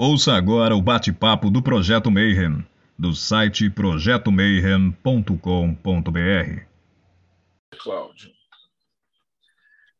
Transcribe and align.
Ouça 0.00 0.34
agora 0.34 0.76
o 0.76 0.80
bate-papo 0.80 1.50
do 1.50 1.60
Projeto 1.60 2.08
Mayhem, 2.08 2.64
do 2.96 3.12
site 3.12 3.68
projetomayhem.com.br. 3.68 6.62
Cláudio. 7.82 8.30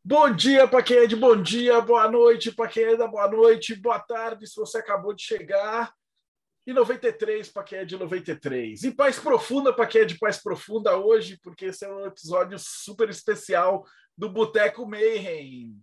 Bom 0.04 0.32
dia 0.32 0.68
para 0.68 0.84
quem 0.84 0.98
é 0.98 1.06
de 1.08 1.16
bom 1.16 1.42
dia, 1.42 1.80
boa 1.80 2.08
noite 2.08 2.52
para 2.52 2.68
quem 2.68 2.84
é 2.84 2.96
da 2.96 3.08
boa 3.08 3.28
noite, 3.28 3.74
boa 3.74 3.98
tarde 3.98 4.46
se 4.46 4.54
você 4.54 4.78
acabou 4.78 5.12
de 5.12 5.24
chegar. 5.24 5.92
E 6.64 6.72
93 6.72 7.48
para 7.48 7.64
quem 7.64 7.78
é 7.80 7.84
de 7.84 7.96
93. 7.96 8.84
E 8.84 8.92
paz 8.92 9.18
profunda 9.18 9.72
para 9.72 9.88
quem 9.88 10.02
é 10.02 10.04
de 10.04 10.16
paz 10.16 10.40
profunda 10.40 10.96
hoje, 10.96 11.40
porque 11.42 11.64
esse 11.64 11.84
é 11.84 11.92
um 11.92 12.06
episódio 12.06 12.56
super 12.60 13.10
especial 13.10 13.84
do 14.16 14.28
Boteco 14.28 14.88
Mayhem. 14.88 15.74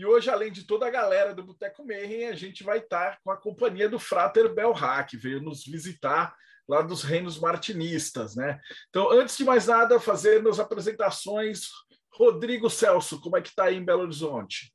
E 0.00 0.06
hoje, 0.06 0.30
além 0.30 0.50
de 0.50 0.64
toda 0.64 0.86
a 0.86 0.90
galera 0.90 1.34
do 1.34 1.44
Boteco 1.44 1.86
Mayhem, 1.86 2.28
a 2.28 2.34
gente 2.34 2.64
vai 2.64 2.78
estar 2.78 3.20
com 3.22 3.30
a 3.30 3.36
companhia 3.36 3.86
do 3.86 3.98
Frater 3.98 4.50
Belha, 4.50 5.04
que 5.04 5.14
veio 5.14 5.42
nos 5.42 5.62
visitar 5.62 6.34
lá 6.66 6.80
dos 6.80 7.02
reinos 7.02 7.38
martinistas, 7.38 8.34
né? 8.34 8.58
Então, 8.88 9.10
antes 9.10 9.36
de 9.36 9.44
mais 9.44 9.66
nada, 9.66 10.00
fazer 10.00 10.42
as 10.48 10.58
apresentações. 10.58 11.68
Rodrigo 12.14 12.70
Celso, 12.70 13.20
como 13.20 13.36
é 13.36 13.42
que 13.42 13.50
está 13.50 13.64
aí 13.64 13.76
em 13.76 13.84
Belo 13.84 14.04
Horizonte? 14.04 14.74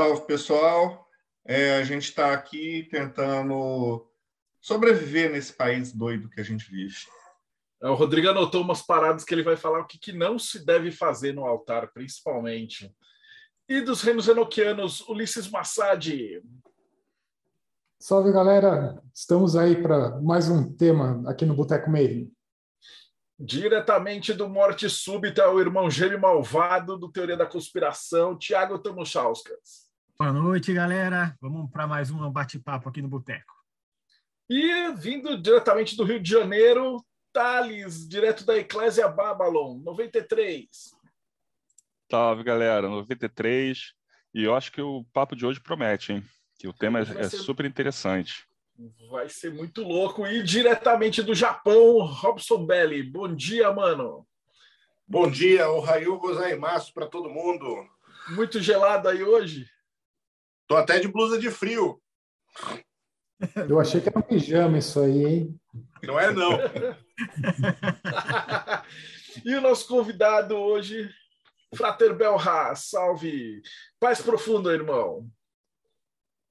Salve, 0.00 0.26
pessoal. 0.26 1.06
É, 1.46 1.76
a 1.76 1.84
gente 1.84 2.04
está 2.04 2.32
aqui 2.32 2.88
tentando 2.90 4.10
sobreviver 4.62 5.30
nesse 5.30 5.52
país 5.52 5.92
doido 5.92 6.30
que 6.30 6.40
a 6.40 6.44
gente 6.44 6.70
vive. 6.70 6.96
É, 7.82 7.88
o 7.90 7.94
Rodrigo 7.94 8.30
anotou 8.30 8.62
umas 8.62 8.80
paradas 8.80 9.24
que 9.24 9.34
ele 9.34 9.42
vai 9.42 9.58
falar 9.58 9.80
o 9.80 9.86
que, 9.86 9.98
que 9.98 10.12
não 10.14 10.38
se 10.38 10.64
deve 10.64 10.90
fazer 10.90 11.34
no 11.34 11.44
altar, 11.44 11.92
principalmente. 11.92 12.90
E 13.68 13.82
dos 13.82 14.00
reinos 14.00 14.26
enoquianos, 14.26 15.06
Ulisses 15.06 15.50
Massad. 15.50 16.42
Salve, 18.00 18.32
galera! 18.32 19.02
Estamos 19.12 19.56
aí 19.56 19.82
para 19.82 20.18
mais 20.22 20.48
um 20.48 20.72
tema 20.74 21.22
aqui 21.30 21.44
no 21.44 21.54
Boteco 21.54 21.90
Meio. 21.90 22.32
Diretamente 23.38 24.32
do 24.32 24.48
Morte 24.48 24.88
Súbita, 24.88 25.50
o 25.50 25.60
irmão 25.60 25.90
gêmeo 25.90 26.18
malvado 26.18 26.96
do 26.96 27.12
Teoria 27.12 27.36
da 27.36 27.44
Conspiração, 27.44 28.38
Tiago 28.38 28.78
Tamuchauskas. 28.78 29.90
Boa 30.18 30.32
noite, 30.32 30.72
galera. 30.72 31.36
Vamos 31.38 31.70
para 31.70 31.86
mais 31.86 32.10
um 32.10 32.30
bate-papo 32.30 32.88
aqui 32.88 33.02
no 33.02 33.08
Boteco. 33.08 33.52
E 34.48 34.92
vindo 34.92 35.36
diretamente 35.36 35.94
do 35.94 36.04
Rio 36.04 36.18
de 36.18 36.30
Janeiro, 36.30 37.04
Thales, 37.34 38.08
direto 38.08 38.46
da 38.46 38.56
Eclésia 38.56 39.06
Babylon, 39.08 39.78
93. 39.84 40.96
Salve, 42.10 42.42
galera. 42.42 42.88
93. 42.88 43.92
E 44.34 44.44
eu 44.44 44.54
acho 44.54 44.72
que 44.72 44.80
o 44.80 45.04
papo 45.12 45.36
de 45.36 45.44
hoje 45.44 45.60
promete, 45.60 46.12
hein? 46.12 46.24
Que 46.58 46.66
o 46.66 46.72
tema 46.72 47.00
é, 47.00 47.02
é 47.02 47.28
ser... 47.28 47.38
super 47.38 47.66
interessante. 47.66 48.46
Vai 49.10 49.28
ser 49.28 49.52
muito 49.52 49.82
louco. 49.82 50.26
E 50.26 50.42
diretamente 50.42 51.22
do 51.22 51.34
Japão, 51.34 51.98
Robson 51.98 52.64
Belli. 52.64 53.02
Bom 53.02 53.34
dia, 53.34 53.72
mano. 53.72 54.26
Bom 55.06 55.30
dia, 55.30 55.68
o 55.70 55.80
Raio 55.80 56.18
gozaimasu 56.18 56.92
para 56.92 57.06
todo 57.06 57.30
mundo. 57.30 57.86
Muito 58.28 58.60
gelado 58.60 59.08
aí 59.08 59.22
hoje? 59.22 59.66
Tô 60.66 60.76
até 60.76 61.00
de 61.00 61.08
blusa 61.08 61.38
de 61.38 61.50
frio. 61.50 62.00
Eu 63.68 63.80
achei 63.80 64.00
que 64.00 64.08
era 64.08 64.18
um 64.18 64.22
pijama 64.22 64.78
isso 64.78 65.00
aí, 65.00 65.24
hein? 65.24 65.60
Não 66.02 66.20
é, 66.20 66.32
não. 66.32 66.52
e 69.44 69.54
o 69.54 69.60
nosso 69.60 69.88
convidado 69.88 70.56
hoje, 70.56 71.10
Frater 71.74 72.14
Belha, 72.14 72.74
salve. 72.74 73.62
Paz 74.00 74.22
profunda, 74.22 74.72
irmão. 74.72 75.28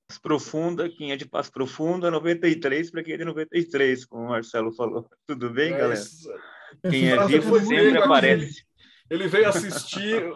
Paz 0.07 0.19
profunda, 0.19 0.89
quem 0.89 1.11
é 1.11 1.15
de 1.15 1.27
paz 1.27 1.49
profunda, 1.49 2.09
93 2.11 2.91
para 2.91 3.03
quem 3.03 3.15
é 3.15 3.17
de 3.17 3.25
93, 3.25 4.05
como 4.05 4.25
o 4.25 4.29
Marcelo 4.29 4.71
falou. 4.73 5.09
Tudo 5.25 5.49
bem, 5.49 5.73
é 5.73 5.77
galera? 5.77 5.99
Isso. 5.99 6.29
Quem 6.89 7.09
é 7.09 7.25
vivo 7.25 7.59
sempre 7.59 7.97
aparece. 7.97 8.63
Ele 9.09 9.27
veio 9.27 9.49
assistir 9.49 10.31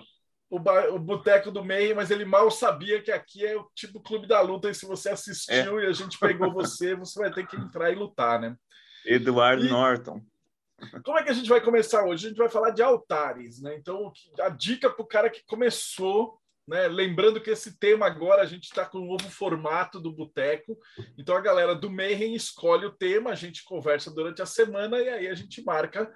o, 0.49 0.57
o 0.57 0.99
Boteco 0.99 1.51
do 1.51 1.63
Meio, 1.63 1.95
mas 1.95 2.11
ele 2.11 2.25
mal 2.25 2.49
sabia 2.49 3.01
que 3.01 3.11
aqui 3.11 3.45
é 3.45 3.55
o 3.55 3.69
tipo 3.75 4.01
Clube 4.01 4.27
da 4.27 4.41
Luta, 4.41 4.69
e 4.69 4.75
se 4.75 4.85
você 4.85 5.09
assistiu 5.09 5.79
é. 5.79 5.85
e 5.85 5.87
a 5.87 5.93
gente 5.93 6.19
pegou 6.19 6.51
você, 6.51 6.95
você 6.95 7.19
vai 7.19 7.31
ter 7.31 7.47
que 7.47 7.55
entrar 7.55 7.91
e 7.91 7.95
lutar, 7.95 8.39
né? 8.39 8.55
Eduardo 9.05 9.65
e... 9.65 9.69
Norton. 9.69 10.21
Como 11.03 11.17
é 11.17 11.23
que 11.23 11.29
a 11.29 11.33
gente 11.33 11.49
vai 11.49 11.61
começar 11.61 12.05
hoje? 12.05 12.25
A 12.25 12.29
gente 12.29 12.37
vai 12.37 12.49
falar 12.49 12.71
de 12.71 12.81
altares, 12.81 13.61
né? 13.61 13.75
Então, 13.75 14.11
a 14.39 14.49
dica 14.49 14.89
para 14.89 15.03
o 15.03 15.07
cara 15.07 15.29
que 15.29 15.43
começou, 15.45 16.39
né? 16.67 16.87
Lembrando 16.87 17.41
que 17.41 17.49
esse 17.49 17.77
tema 17.77 18.05
agora 18.05 18.41
a 18.41 18.45
gente 18.45 18.63
está 18.63 18.85
com 18.85 18.99
um 18.99 19.07
novo 19.07 19.29
formato 19.29 19.99
do 19.99 20.11
boteco. 20.11 20.77
Então, 21.17 21.35
a 21.35 21.41
galera 21.41 21.75
do 21.75 21.89
Mayhem 21.89 22.35
escolhe 22.35 22.85
o 22.85 22.93
tema, 22.93 23.31
a 23.31 23.35
gente 23.35 23.63
conversa 23.63 24.11
durante 24.11 24.41
a 24.41 24.45
semana 24.45 24.99
e 24.99 25.09
aí 25.09 25.27
a 25.27 25.35
gente 25.35 25.63
marca 25.63 26.11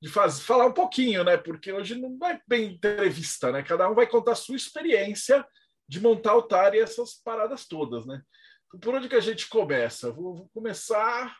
de 0.00 0.08
fazer, 0.08 0.42
falar 0.42 0.66
um 0.66 0.72
pouquinho, 0.72 1.22
né? 1.22 1.36
Porque 1.36 1.72
hoje 1.72 1.94
não 1.94 2.16
é 2.26 2.40
bem 2.46 2.74
entrevista, 2.74 3.52
né? 3.52 3.62
Cada 3.62 3.88
um 3.90 3.94
vai 3.94 4.06
contar 4.06 4.32
a 4.32 4.36
sua 4.36 4.56
experiência 4.56 5.44
de 5.86 6.00
montar 6.00 6.32
altar 6.32 6.74
e 6.74 6.80
essas 6.80 7.14
paradas 7.14 7.66
todas, 7.66 8.06
né? 8.06 8.22
Então, 8.68 8.80
por 8.80 8.94
onde 8.94 9.08
que 9.08 9.16
a 9.16 9.20
gente 9.20 9.48
começa? 9.48 10.10
Vou, 10.12 10.36
vou 10.36 10.48
começar 10.54 11.36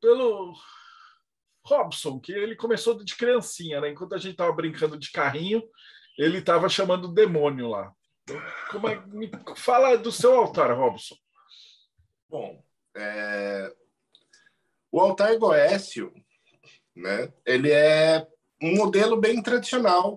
pelo 0.00 0.54
Robson, 1.66 2.20
que 2.20 2.32
ele 2.32 2.56
começou 2.56 3.02
de 3.02 3.16
criancinha, 3.16 3.80
né? 3.80 3.90
Enquanto 3.90 4.14
a 4.14 4.18
gente 4.18 4.32
estava 4.32 4.52
brincando 4.52 4.98
de 4.98 5.10
carrinho, 5.10 5.62
ele 6.18 6.38
estava 6.38 6.68
chamando 6.68 7.06
o 7.06 7.14
demônio 7.14 7.68
lá. 7.68 7.92
Então, 8.22 8.40
como 8.70 8.88
é, 8.88 9.04
me 9.06 9.30
fala 9.56 9.96
do 9.96 10.10
seu 10.10 10.34
altar, 10.34 10.76
Robson. 10.76 11.16
Bom, 12.28 12.62
é... 12.96 13.72
o 14.90 15.00
altar 15.00 15.36
Goécio, 15.38 16.12
né? 16.94 17.32
Ele 17.44 17.70
é 17.70 18.26
um 18.62 18.74
modelo 18.74 19.20
bem 19.20 19.42
tradicional, 19.42 20.16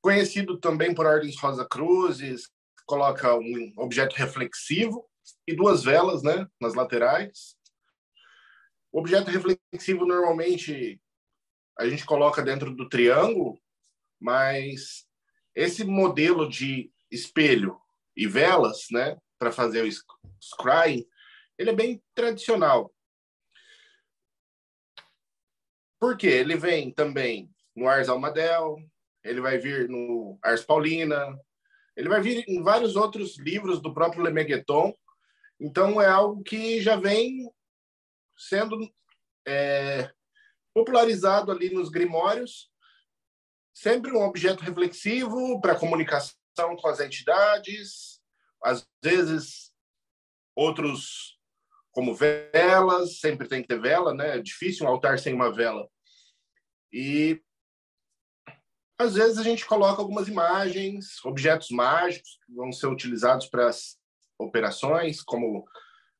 conhecido 0.00 0.58
também 0.58 0.94
por 0.94 1.06
ordens 1.06 1.38
Rosa 1.38 1.66
Cruzes, 1.66 2.50
coloca 2.86 3.34
um 3.34 3.72
objeto 3.76 4.16
reflexivo 4.16 5.04
e 5.46 5.54
duas 5.54 5.84
velas, 5.84 6.22
né, 6.22 6.46
nas 6.60 6.74
laterais. 6.74 7.57
O 8.92 9.00
objeto 9.00 9.30
reflexivo 9.30 10.06
normalmente 10.06 11.00
a 11.78 11.88
gente 11.88 12.04
coloca 12.04 12.42
dentro 12.42 12.74
do 12.74 12.88
triângulo, 12.88 13.60
mas 14.20 15.06
esse 15.54 15.84
modelo 15.84 16.48
de 16.48 16.90
espelho 17.10 17.80
e 18.16 18.26
velas, 18.26 18.86
né, 18.90 19.16
para 19.38 19.52
fazer 19.52 19.84
o 19.84 19.88
scrying, 20.42 21.06
ele 21.56 21.70
é 21.70 21.74
bem 21.74 22.02
tradicional. 22.14 22.92
Porque 26.00 26.26
ele 26.26 26.56
vem 26.56 26.92
também 26.92 27.50
no 27.74 27.88
Ars 27.88 28.08
Almadel, 28.08 28.76
ele 29.22 29.40
vai 29.40 29.58
vir 29.58 29.88
no 29.88 30.38
Ars 30.42 30.64
Paulina, 30.64 31.38
ele 31.96 32.08
vai 32.08 32.20
vir 32.20 32.44
em 32.48 32.62
vários 32.62 32.96
outros 32.96 33.38
livros 33.38 33.80
do 33.80 33.92
próprio 33.92 34.22
Lemegueton. 34.22 34.94
Então 35.60 36.00
é 36.00 36.06
algo 36.06 36.42
que 36.42 36.80
já 36.80 36.96
vem 36.96 37.50
sendo 38.38 38.78
é, 39.46 40.10
popularizado 40.74 41.50
ali 41.50 41.70
nos 41.70 41.88
grimórios, 41.88 42.70
sempre 43.74 44.12
um 44.12 44.22
objeto 44.22 44.62
reflexivo 44.62 45.60
para 45.60 45.78
comunicação 45.78 46.76
com 46.76 46.88
as 46.88 47.00
entidades, 47.00 48.20
às 48.62 48.86
vezes 49.02 49.72
outros 50.54 51.38
como 51.90 52.14
velas, 52.14 53.18
sempre 53.18 53.48
tem 53.48 53.62
que 53.62 53.68
ter 53.68 53.80
vela, 53.80 54.14
né? 54.14 54.36
É 54.36 54.40
difícil 54.40 54.86
um 54.86 54.88
altar 54.88 55.18
sem 55.18 55.34
uma 55.34 55.52
vela. 55.52 55.88
E 56.92 57.42
às 58.96 59.14
vezes 59.14 59.38
a 59.38 59.42
gente 59.42 59.66
coloca 59.66 60.00
algumas 60.00 60.28
imagens, 60.28 61.24
objetos 61.24 61.70
mágicos 61.70 62.38
que 62.44 62.54
vão 62.54 62.72
ser 62.72 62.86
utilizados 62.86 63.46
para 63.46 63.68
as 63.68 63.98
operações, 64.38 65.22
como 65.22 65.64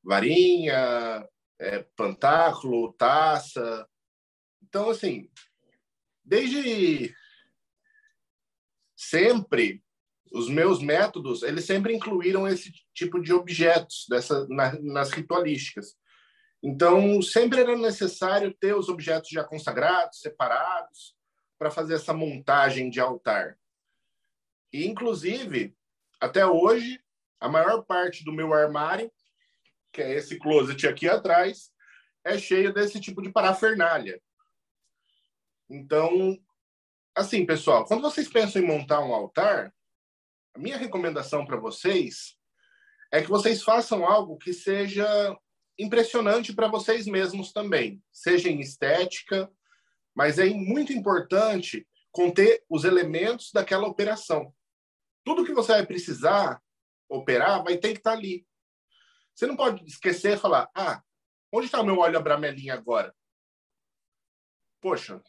varinha, 0.03 1.25
é, 1.59 1.79
pantáculo, 1.95 2.93
taça. 2.93 3.87
Então, 4.63 4.89
assim, 4.89 5.29
desde 6.23 7.13
sempre, 8.95 9.83
os 10.31 10.49
meus 10.49 10.81
métodos, 10.81 11.43
eles 11.43 11.65
sempre 11.65 11.93
incluíram 11.93 12.47
esse 12.47 12.71
tipo 12.93 13.21
de 13.21 13.33
objetos 13.33 14.05
dessa, 14.09 14.47
na, 14.47 14.79
nas 14.79 15.11
ritualísticas. 15.11 15.97
Então, 16.61 17.21
sempre 17.21 17.61
era 17.61 17.75
necessário 17.75 18.53
ter 18.53 18.75
os 18.75 18.89
objetos 18.89 19.29
já 19.29 19.43
consagrados, 19.43 20.19
separados, 20.19 21.15
para 21.57 21.71
fazer 21.71 21.95
essa 21.95 22.13
montagem 22.13 22.89
de 22.89 22.99
altar. 22.99 23.57
E, 24.71 24.85
inclusive, 24.85 25.75
até 26.19 26.45
hoje, 26.45 27.01
a 27.39 27.49
maior 27.49 27.83
parte 27.83 28.23
do 28.23 28.33
meu 28.33 28.53
armário 28.53 29.11
que 29.91 30.01
é 30.01 30.13
esse 30.13 30.37
closet 30.37 30.87
aqui 30.87 31.07
atrás, 31.07 31.71
é 32.23 32.37
cheio 32.37 32.73
desse 32.73 32.99
tipo 32.99 33.21
de 33.21 33.31
parafernália. 33.31 34.21
Então, 35.69 36.37
assim, 37.15 37.45
pessoal, 37.45 37.85
quando 37.85 38.01
vocês 38.01 38.27
pensam 38.27 38.61
em 38.61 38.65
montar 38.65 39.01
um 39.01 39.13
altar, 39.13 39.73
a 40.55 40.59
minha 40.59 40.77
recomendação 40.77 41.45
para 41.45 41.57
vocês 41.57 42.37
é 43.11 43.21
que 43.21 43.29
vocês 43.29 43.63
façam 43.63 44.05
algo 44.05 44.37
que 44.37 44.53
seja 44.53 45.37
impressionante 45.77 46.53
para 46.53 46.67
vocês 46.67 47.05
mesmos 47.05 47.51
também, 47.53 48.03
seja 48.11 48.49
em 48.49 48.59
estética, 48.59 49.49
mas 50.13 50.37
é 50.37 50.45
muito 50.49 50.91
importante 50.91 51.87
conter 52.11 52.63
os 52.69 52.83
elementos 52.83 53.51
daquela 53.53 53.87
operação. 53.87 54.53
Tudo 55.23 55.45
que 55.45 55.53
você 55.53 55.73
vai 55.73 55.85
precisar 55.85 56.61
operar 57.07 57.63
vai 57.63 57.77
ter 57.77 57.93
que 57.93 57.99
estar 57.99 58.11
tá 58.11 58.17
ali. 58.17 58.45
Você 59.39 59.47
não 59.47 59.55
pode 59.55 59.85
esquecer 59.85 60.35
e 60.35 60.37
falar: 60.37 60.69
ah, 60.75 61.01
onde 61.49 61.67
está 61.67 61.79
o 61.79 61.85
meu 61.85 61.99
óleo 61.99 62.17
abramelinha 62.17 62.73
agora? 62.73 63.15
Poxa, 64.81 65.23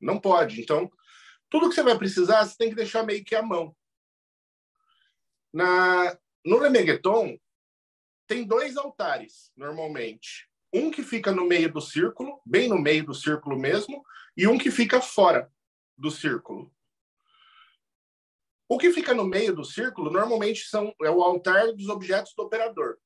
não 0.00 0.18
pode. 0.18 0.60
Então, 0.60 0.90
tudo 1.48 1.68
que 1.68 1.76
você 1.76 1.82
vai 1.84 1.96
precisar, 1.96 2.44
você 2.44 2.56
tem 2.56 2.70
que 2.70 2.74
deixar 2.74 3.04
meio 3.04 3.24
que 3.24 3.36
à 3.36 3.42
mão. 3.42 3.72
Na, 5.52 6.18
no 6.44 6.58
Lemegueton, 6.58 7.38
tem 8.26 8.44
dois 8.44 8.76
altares, 8.76 9.52
normalmente. 9.56 10.50
Um 10.72 10.90
que 10.90 11.04
fica 11.04 11.30
no 11.30 11.46
meio 11.46 11.72
do 11.72 11.80
círculo, 11.80 12.42
bem 12.44 12.68
no 12.68 12.80
meio 12.80 13.06
do 13.06 13.14
círculo 13.14 13.56
mesmo, 13.56 14.02
e 14.36 14.48
um 14.48 14.58
que 14.58 14.72
fica 14.72 15.00
fora 15.00 15.48
do 15.96 16.10
círculo. 16.10 16.74
O 18.68 18.76
que 18.76 18.92
fica 18.92 19.14
no 19.14 19.24
meio 19.24 19.54
do 19.54 19.64
círculo, 19.64 20.10
normalmente, 20.10 20.64
são, 20.64 20.92
é 21.00 21.10
o 21.10 21.22
altar 21.22 21.72
dos 21.74 21.88
objetos 21.88 22.34
do 22.34 22.42
operador. 22.42 22.98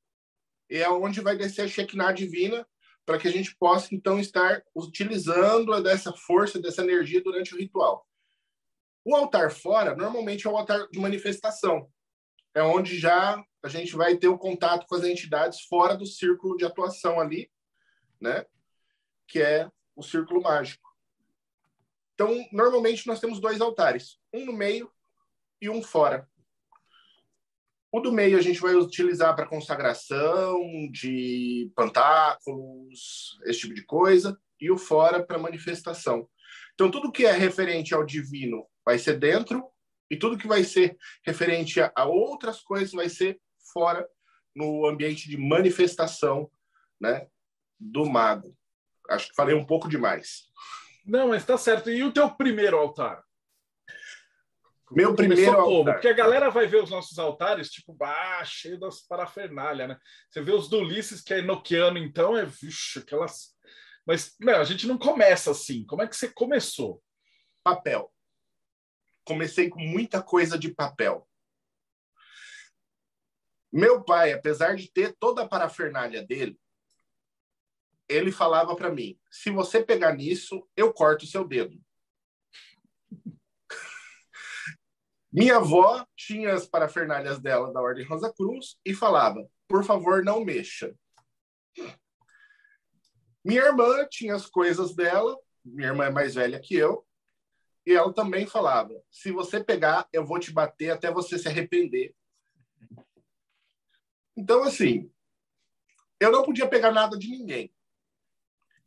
E 0.69 0.77
é 0.77 0.89
onde 0.89 1.21
vai 1.21 1.37
descer 1.37 1.61
a 1.63 1.67
Shekinah 1.67 2.11
divina, 2.11 2.67
para 3.05 3.19
que 3.19 3.27
a 3.27 3.31
gente 3.31 3.55
possa, 3.55 3.93
então, 3.93 4.19
estar 4.19 4.63
utilizando 4.75 5.79
dessa 5.83 6.11
força, 6.11 6.59
dessa 6.59 6.81
energia 6.81 7.21
durante 7.21 7.53
o 7.53 7.57
ritual. 7.57 8.07
O 9.03 9.15
altar 9.15 9.51
fora, 9.51 9.95
normalmente, 9.95 10.47
é 10.47 10.49
o 10.49 10.57
altar 10.57 10.87
de 10.89 10.99
manifestação, 10.99 11.87
é 12.55 12.63
onde 12.63 12.97
já 12.97 13.43
a 13.61 13.67
gente 13.67 13.95
vai 13.95 14.17
ter 14.17 14.27
o 14.27 14.37
contato 14.37 14.87
com 14.87 14.95
as 14.95 15.03
entidades 15.03 15.61
fora 15.61 15.95
do 15.95 16.05
círculo 16.05 16.57
de 16.57 16.65
atuação 16.65 17.19
ali, 17.19 17.51
né? 18.19 18.45
Que 19.27 19.41
é 19.41 19.69
o 19.95 20.01
círculo 20.01 20.41
mágico. 20.41 20.89
Então, 22.13 22.47
normalmente 22.51 23.05
nós 23.05 23.19
temos 23.19 23.39
dois 23.39 23.61
altares, 23.61 24.17
um 24.33 24.45
no 24.45 24.53
meio 24.53 24.91
e 25.61 25.69
um 25.69 25.83
fora. 25.83 26.27
O 27.95 28.01
do 28.01 28.11
meio 28.11 28.37
a 28.37 28.41
gente 28.41 28.59
vai 28.59 28.75
utilizar 28.75 29.33
para 29.37 29.47
consagração 29.47 30.59
de 30.91 31.71
pantáculos, 31.73 33.39
esse 33.45 33.61
tipo 33.61 33.73
de 33.73 33.85
coisa, 33.85 34.37
e 34.59 34.69
o 34.69 34.77
fora 34.77 35.25
para 35.25 35.39
manifestação. 35.39 36.27
Então, 36.73 36.91
tudo 36.91 37.09
que 37.09 37.25
é 37.25 37.31
referente 37.31 37.93
ao 37.93 38.03
divino 38.03 38.67
vai 38.85 38.99
ser 38.99 39.17
dentro 39.17 39.63
e 40.11 40.17
tudo 40.17 40.37
que 40.37 40.45
vai 40.45 40.65
ser 40.65 40.97
referente 41.25 41.79
a, 41.79 42.03
outras 42.03 42.59
coisas 42.59 42.91
vai 42.91 43.07
ser 43.07 43.39
fora 43.71 44.05
no 44.53 44.85
ambiente 44.85 45.29
de 45.29 45.37
manifestação 45.37 46.51
né, 46.99 47.25
do 47.79 48.05
mago. 48.05 48.53
Acho 49.09 49.29
que 49.29 49.35
falei 49.35 49.55
um 49.55 49.65
pouco 49.65 49.87
demais. 49.87 50.49
Não, 51.05 51.29
mas 51.29 51.43
está 51.43 51.57
certo. 51.57 51.89
E 51.89 52.03
o 52.03 52.11
teu 52.11 52.29
primeiro 52.29 52.77
altar? 52.77 53.23
Meu 54.95 55.13
primeiro 55.13 55.59
altar. 55.59 55.95
Porque 55.95 56.07
a 56.07 56.13
galera 56.13 56.49
vai 56.49 56.65
ver 56.67 56.81
os 56.81 56.89
nossos 56.89 57.19
altares, 57.19 57.69
tipo, 57.69 57.93
bah, 57.93 58.43
cheio 58.45 58.79
das 58.79 59.01
parafernália, 59.01 59.87
né? 59.87 59.97
Você 60.29 60.41
vê 60.41 60.53
os 60.53 60.69
do 60.69 60.79
Ulisses, 60.79 61.21
que 61.21 61.33
é 61.33 61.39
enoquiano, 61.39 61.97
então, 61.97 62.37
é, 62.37 62.45
vixe, 62.45 62.99
aquelas... 62.99 63.55
Mas, 64.07 64.35
não, 64.39 64.55
a 64.55 64.63
gente 64.63 64.87
não 64.87 64.97
começa 64.97 65.51
assim. 65.51 65.85
Como 65.85 66.01
é 66.01 66.07
que 66.07 66.15
você 66.15 66.29
começou? 66.29 67.01
Papel 67.63 68.11
comecei 69.25 69.69
com 69.69 69.79
muita 69.79 70.21
coisa 70.21 70.57
de 70.57 70.73
papel. 70.73 71.27
Meu 73.73 74.03
pai, 74.03 74.31
apesar 74.31 74.75
de 74.75 74.89
ter 74.89 75.13
toda 75.19 75.41
a 75.41 75.47
parafernália 75.47 76.25
dele, 76.25 76.57
ele 78.07 78.31
falava 78.31 78.75
para 78.75 78.91
mim: 78.91 79.19
se 79.29 79.49
você 79.49 79.83
pegar 79.83 80.13
nisso, 80.13 80.65
eu 80.77 80.93
corto 80.93 81.25
o 81.25 81.27
seu 81.27 81.45
dedo. 81.45 81.83
Minha 85.35 85.57
avó 85.57 86.07
tinha 86.15 86.53
as 86.53 86.65
parafernálias 86.65 87.39
dela 87.39 87.73
da 87.73 87.81
Ordem 87.81 88.05
Rosa 88.05 88.31
Cruz 88.33 88.77
e 88.85 88.93
falava: 88.93 89.45
por 89.67 89.83
favor, 89.83 90.23
não 90.23 90.45
mexa. 90.45 90.95
Minha 93.43 93.63
irmã 93.63 94.07
tinha 94.09 94.33
as 94.33 94.45
coisas 94.45 94.95
dela, 94.95 95.37
minha 95.61 95.89
irmã 95.89 96.05
é 96.05 96.09
mais 96.09 96.35
velha 96.35 96.57
que 96.57 96.73
eu, 96.73 97.05
e 97.85 97.91
ela 97.91 98.13
também 98.13 98.47
falava: 98.47 98.93
se 99.11 99.29
você 99.29 99.61
pegar, 99.61 100.07
eu 100.13 100.25
vou 100.25 100.39
te 100.39 100.53
bater 100.53 100.91
até 100.91 101.11
você 101.11 101.37
se 101.37 101.49
arrepender. 101.49 102.15
Então, 104.37 104.63
assim, 104.63 105.11
eu 106.17 106.31
não 106.31 106.43
podia 106.43 106.65
pegar 106.65 106.93
nada 106.93 107.17
de 107.17 107.27
ninguém. 107.27 107.75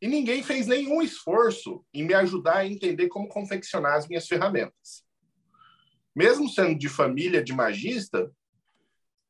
E 0.01 0.09
ninguém 0.09 0.43
fez 0.43 0.67
nenhum 0.67 1.03
esforço 1.03 1.85
em 1.93 2.07
me 2.07 2.15
ajudar 2.15 2.57
a 2.57 2.67
entender 2.67 3.09
como 3.09 3.29
confeccionar 3.29 3.97
as 3.97 4.09
minhas 4.09 4.27
ferramentas. 4.27 5.07
Mesmo 6.19 6.49
sendo 6.49 6.77
de 6.77 6.89
família 6.89 7.43
de 7.43 7.53
magista, 7.53 8.31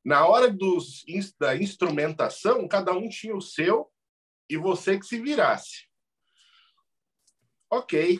na 0.02 0.26
hora 0.26 0.50
dos, 0.50 1.04
da 1.38 1.54
instrumentação, 1.54 2.66
cada 2.66 2.92
um 2.92 3.08
tinha 3.08 3.36
o 3.36 3.42
seu 3.42 3.92
e 4.48 4.56
você 4.56 4.98
que 4.98 5.04
se 5.04 5.20
virasse. 5.20 5.86
Ok, 7.70 8.18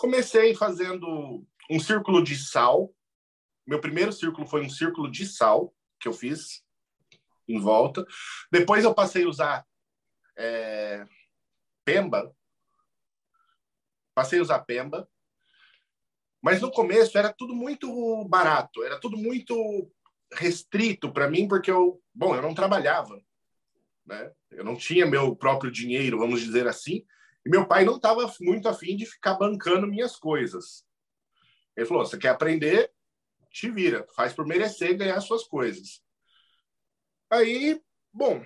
Comecei 0.00 0.54
fazendo 0.54 1.46
um 1.70 1.78
círculo 1.78 2.24
de 2.24 2.34
sal. 2.34 2.90
Meu 3.66 3.82
primeiro 3.82 4.10
círculo 4.14 4.46
foi 4.46 4.64
um 4.64 4.70
círculo 4.70 5.10
de 5.10 5.26
sal 5.26 5.74
que 6.00 6.08
eu 6.08 6.12
fiz 6.14 6.64
em 7.46 7.60
volta. 7.60 8.02
Depois 8.50 8.82
eu 8.82 8.94
passei 8.94 9.24
a 9.24 9.28
usar 9.28 9.66
é, 10.38 11.06
pemba. 11.84 12.34
Passei 14.14 14.38
a 14.38 14.42
usar 14.42 14.60
pemba. 14.60 15.06
Mas 16.42 16.60
no 16.60 16.70
começo 16.70 17.18
era 17.18 17.32
tudo 17.32 17.54
muito 17.54 18.24
barato, 18.28 18.82
era 18.82 18.98
tudo 18.98 19.16
muito 19.16 19.54
restrito 20.32 21.12
para 21.12 21.28
mim, 21.28 21.46
porque 21.46 21.70
eu, 21.70 22.00
bom, 22.14 22.34
eu 22.34 22.42
não 22.42 22.54
trabalhava, 22.54 23.20
né? 24.06 24.32
Eu 24.50 24.64
não 24.64 24.76
tinha 24.76 25.06
meu 25.06 25.36
próprio 25.36 25.70
dinheiro, 25.70 26.18
vamos 26.18 26.40
dizer 26.40 26.66
assim. 26.66 27.04
E 27.44 27.50
meu 27.50 27.66
pai 27.66 27.84
não 27.84 27.96
estava 27.96 28.30
muito 28.40 28.68
afim 28.68 28.96
de 28.96 29.06
ficar 29.06 29.34
bancando 29.34 29.86
minhas 29.86 30.16
coisas. 30.16 30.84
Ele 31.76 31.86
falou: 31.86 32.04
você 32.04 32.18
quer 32.18 32.28
aprender? 32.28 32.90
Te 33.50 33.70
vira, 33.70 34.06
faz 34.14 34.32
por 34.32 34.46
merecer 34.46 34.96
ganhar 34.96 35.20
suas 35.20 35.44
coisas. 35.44 36.02
Aí, 37.28 37.80
bom, 38.12 38.44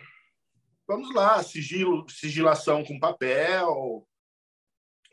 vamos 0.86 1.12
lá, 1.14 1.42
sigilo, 1.42 2.08
sigilação 2.08 2.84
com 2.84 2.98
papel, 2.98 4.06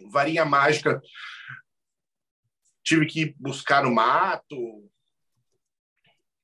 varinha 0.09 0.45
mágica. 0.45 1.01
Tive 2.83 3.05
que 3.05 3.35
buscar 3.39 3.83
no 3.83 3.91
mato. 3.91 4.89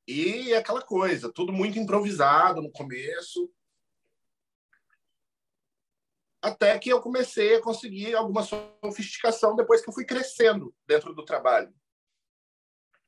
E 0.07 0.53
aquela 0.53 0.81
coisa, 0.81 1.31
tudo 1.31 1.51
muito 1.51 1.77
improvisado 1.77 2.61
no 2.61 2.71
começo 2.71 3.51
até 6.41 6.77
que 6.79 6.89
eu 6.89 7.01
comecei 7.01 7.55
a 7.55 7.61
conseguir 7.61 8.15
alguma 8.15 8.41
sofisticação 8.43 9.55
depois 9.55 9.81
que 9.81 9.89
eu 9.89 9.93
fui 9.93 10.05
crescendo 10.05 10.73
dentro 10.87 11.13
do 11.13 11.25
trabalho. 11.25 11.73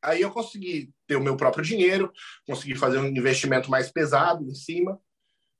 Aí 0.01 0.21
eu 0.21 0.31
consegui 0.31 0.93
ter 1.07 1.15
o 1.15 1.23
meu 1.23 1.35
próprio 1.35 1.63
dinheiro, 1.63 2.11
consegui 2.45 2.75
fazer 2.75 2.99
um 2.99 3.07
investimento 3.07 3.69
mais 3.69 3.91
pesado 3.91 4.43
em 4.43 4.55
cima. 4.55 4.99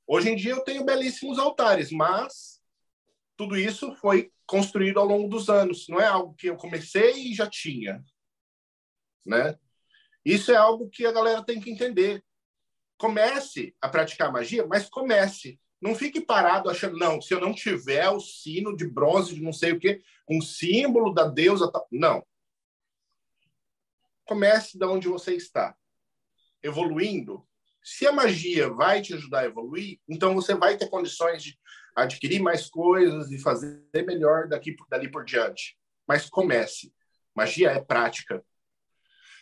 Hoje 0.08 0.30
em 0.30 0.36
dia 0.36 0.52
eu 0.52 0.64
tenho 0.64 0.86
belíssimos 0.86 1.38
altares, 1.38 1.92
mas 1.92 2.59
tudo 3.40 3.56
isso 3.56 3.96
foi 3.96 4.34
construído 4.46 5.00
ao 5.00 5.06
longo 5.06 5.30
dos 5.30 5.50
anos. 5.50 5.88
Não 5.88 5.98
é 5.98 6.06
algo 6.06 6.34
que 6.34 6.48
eu 6.48 6.58
comecei 6.58 7.32
e 7.32 7.34
já 7.34 7.50
tinha, 7.50 8.04
né? 9.26 9.58
Isso 10.26 10.52
é 10.52 10.58
algo 10.58 10.90
que 10.90 11.06
a 11.06 11.12
galera 11.14 11.42
tem 11.42 11.62
que 11.62 11.72
entender. 11.72 12.22
Comece 12.98 13.74
a 13.80 13.88
praticar 13.88 14.30
magia, 14.30 14.68
mas 14.68 14.90
comece. 14.90 15.58
Não 15.80 15.96
fique 15.96 16.20
parado 16.20 16.70
achando, 16.70 16.98
não, 16.98 17.22
se 17.22 17.34
eu 17.34 17.40
não 17.40 17.54
tiver 17.54 18.10
o 18.10 18.20
sino 18.20 18.76
de 18.76 18.86
bronze 18.86 19.34
de 19.34 19.42
não 19.42 19.54
sei 19.54 19.72
o 19.72 19.80
quê, 19.80 20.02
um 20.30 20.42
símbolo 20.42 21.14
da 21.14 21.26
deusa. 21.26 21.72
Não. 21.90 22.22
Comece 24.26 24.78
de 24.78 24.86
onde 24.86 25.08
você 25.08 25.34
está. 25.34 25.74
Evoluindo. 26.62 27.48
Se 27.82 28.06
a 28.06 28.12
magia 28.12 28.70
vai 28.70 29.02
te 29.02 29.14
ajudar 29.14 29.40
a 29.40 29.46
evoluir, 29.46 29.98
então 30.10 30.36
você 30.36 30.54
vai 30.54 30.76
ter 30.76 30.90
condições 30.90 31.42
de 31.42 31.58
adquirir 32.04 32.42
mais 32.42 32.70
coisas 32.70 33.32
e 33.32 33.40
fazer 33.40 33.82
melhor 34.06 34.48
daqui 34.48 34.76
dali 34.90 35.10
por 35.10 35.24
diante. 35.26 35.78
Mas 36.08 36.30
comece. 36.30 36.94
Magia 37.36 37.72
é 37.72 37.82
prática. 37.82 38.44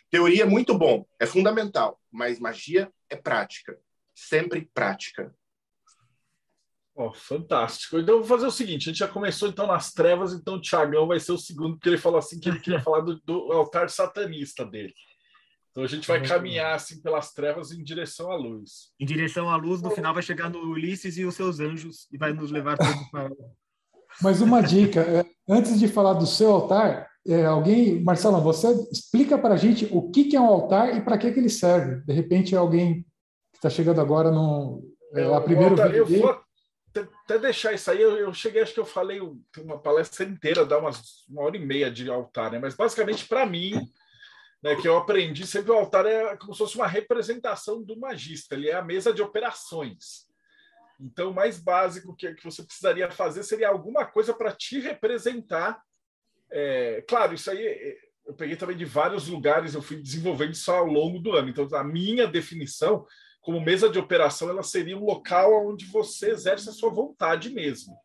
Teoria 0.10 0.44
é 0.44 0.46
muito 0.46 0.78
bom, 0.78 1.06
é 1.20 1.26
fundamental, 1.26 2.00
mas 2.12 2.40
magia 2.40 2.92
é 3.10 3.16
prática. 3.16 3.78
Sempre 4.16 4.70
prática. 4.74 5.36
Oh, 6.96 7.14
fantástico. 7.14 8.00
Então, 8.00 8.18
vou 8.18 8.24
fazer 8.24 8.48
o 8.48 8.52
seguinte: 8.52 8.90
a 8.90 8.92
gente 8.92 9.00
já 9.00 9.08
começou 9.08 9.48
então 9.48 9.68
nas 9.68 9.94
trevas, 9.94 10.34
então 10.34 10.56
o 10.56 10.62
Tiagão 10.62 11.08
vai 11.08 11.20
ser 11.20 11.32
o 11.32 11.38
segundo, 11.38 11.76
porque 11.76 11.90
ele 11.90 11.98
falou 11.98 12.18
assim 12.18 12.40
que 12.40 12.50
ele 12.50 12.60
queria 12.60 12.82
falar 12.82 13.02
do, 13.02 13.20
do, 13.22 13.52
altar 13.52 13.90
satanista 13.90 14.66
dele. 14.66 14.94
Então 15.78 15.86
a 15.86 15.88
gente 15.88 16.08
vai 16.08 16.20
caminhar 16.26 16.74
assim 16.74 17.00
pelas 17.04 17.32
trevas 17.34 17.72
em 17.72 17.84
direção 17.84 18.32
à 18.32 18.36
luz. 18.36 18.90
Em 19.00 19.06
direção 19.06 19.48
à 19.48 19.56
luz, 19.56 19.80
no 19.80 19.92
final 19.92 20.12
vai 20.12 20.24
chegar 20.24 20.50
no 20.50 20.58
Ulisses 20.58 21.20
e 21.20 21.24
os 21.24 21.36
seus 21.36 21.60
anjos 21.60 22.08
e 22.12 22.18
vai 22.18 22.34
nos 22.34 22.50
levar 22.50 22.76
todos 22.80 23.12
para. 23.12 23.30
Mas 24.20 24.42
uma 24.42 24.60
dica, 24.60 25.02
é, 25.02 25.24
antes 25.48 25.80
de 25.80 25.88
falar 25.88 26.14
do 26.14 26.26
seu 26.26 26.50
altar, 26.50 27.08
é, 27.28 27.46
alguém, 27.46 28.04
Marcelo, 28.04 28.42
você 28.42 28.68
explica 28.92 29.38
para 29.38 29.54
a 29.54 29.58
gente 29.58 29.88
o 29.92 30.10
que, 30.10 30.24
que 30.24 30.36
é 30.36 30.42
um 30.42 30.48
altar 30.48 30.98
e 30.98 31.02
para 31.02 31.16
que, 31.16 31.32
que 31.32 31.40
ele 31.40 31.48
serve. 31.48 32.02
De 32.04 32.12
repente, 32.12 32.56
alguém 32.56 33.04
que 33.52 33.58
está 33.58 33.70
chegando 33.70 34.02
agora 34.02 34.32
no 34.32 34.82
é, 35.14 35.32
a 35.32 35.40
primeira 35.40 35.74
altar, 35.74 35.94
eu 35.94 36.08
vou 36.08 36.42
até 37.24 37.38
deixar 37.38 37.74
isso 37.74 37.92
aí. 37.92 38.02
Eu, 38.02 38.18
eu, 38.18 38.34
cheguei, 38.34 38.64
acho 38.64 38.74
que 38.74 38.80
eu 38.80 38.86
falei 38.86 39.22
uma 39.60 39.78
palestra 39.78 40.26
inteira, 40.26 40.66
dá 40.66 40.80
umas 40.80 41.24
uma 41.30 41.44
hora 41.44 41.56
e 41.56 41.64
meia 41.64 41.92
de 41.92 42.10
altar, 42.10 42.52
né? 42.52 42.58
Mas 42.58 42.74
basicamente 42.74 43.28
para 43.28 43.46
mim 43.46 43.88
né, 44.62 44.76
que 44.76 44.88
eu 44.88 44.98
aprendi 44.98 45.46
sempre 45.46 45.72
o 45.72 45.76
altar 45.76 46.06
é 46.06 46.36
como 46.38 46.54
se 46.54 46.60
fosse 46.60 46.76
uma 46.76 46.88
representação 46.88 47.84
do 47.84 47.98
magista, 47.98 48.56
ele 48.56 48.70
é 48.70 48.74
a 48.74 48.82
mesa 48.82 49.14
de 49.14 49.22
operações. 49.22 50.28
Então, 51.00 51.30
o 51.30 51.34
mais 51.34 51.60
básico 51.60 52.16
que, 52.16 52.34
que 52.34 52.44
você 52.44 52.64
precisaria 52.64 53.10
fazer 53.12 53.44
seria 53.44 53.70
alguma 53.70 54.06
coisa 54.06 54.34
para 54.34 54.52
te 54.52 54.80
representar. 54.80 55.80
É, 56.50 57.04
claro, 57.08 57.36
isso 57.36 57.52
aí 57.52 57.98
eu 58.26 58.34
peguei 58.34 58.56
também 58.56 58.76
de 58.76 58.84
vários 58.84 59.28
lugares, 59.28 59.74
eu 59.74 59.82
fui 59.82 59.98
desenvolvendo 60.02 60.54
isso 60.54 60.72
ao 60.72 60.86
longo 60.86 61.20
do 61.20 61.34
ano. 61.34 61.50
Então, 61.50 61.68
a 61.74 61.84
minha 61.84 62.28
definição 62.28 63.06
como 63.42 63.62
mesa 63.62 63.90
de 63.90 63.98
operação, 63.98 64.50
ela 64.50 64.64
seria 64.64 64.98
um 64.98 65.06
local 65.06 65.70
onde 65.70 65.86
você 65.86 66.32
exerce 66.32 66.68
a 66.68 66.74
sua 66.74 66.90
vontade 66.90 67.50
mesmo. 67.50 67.96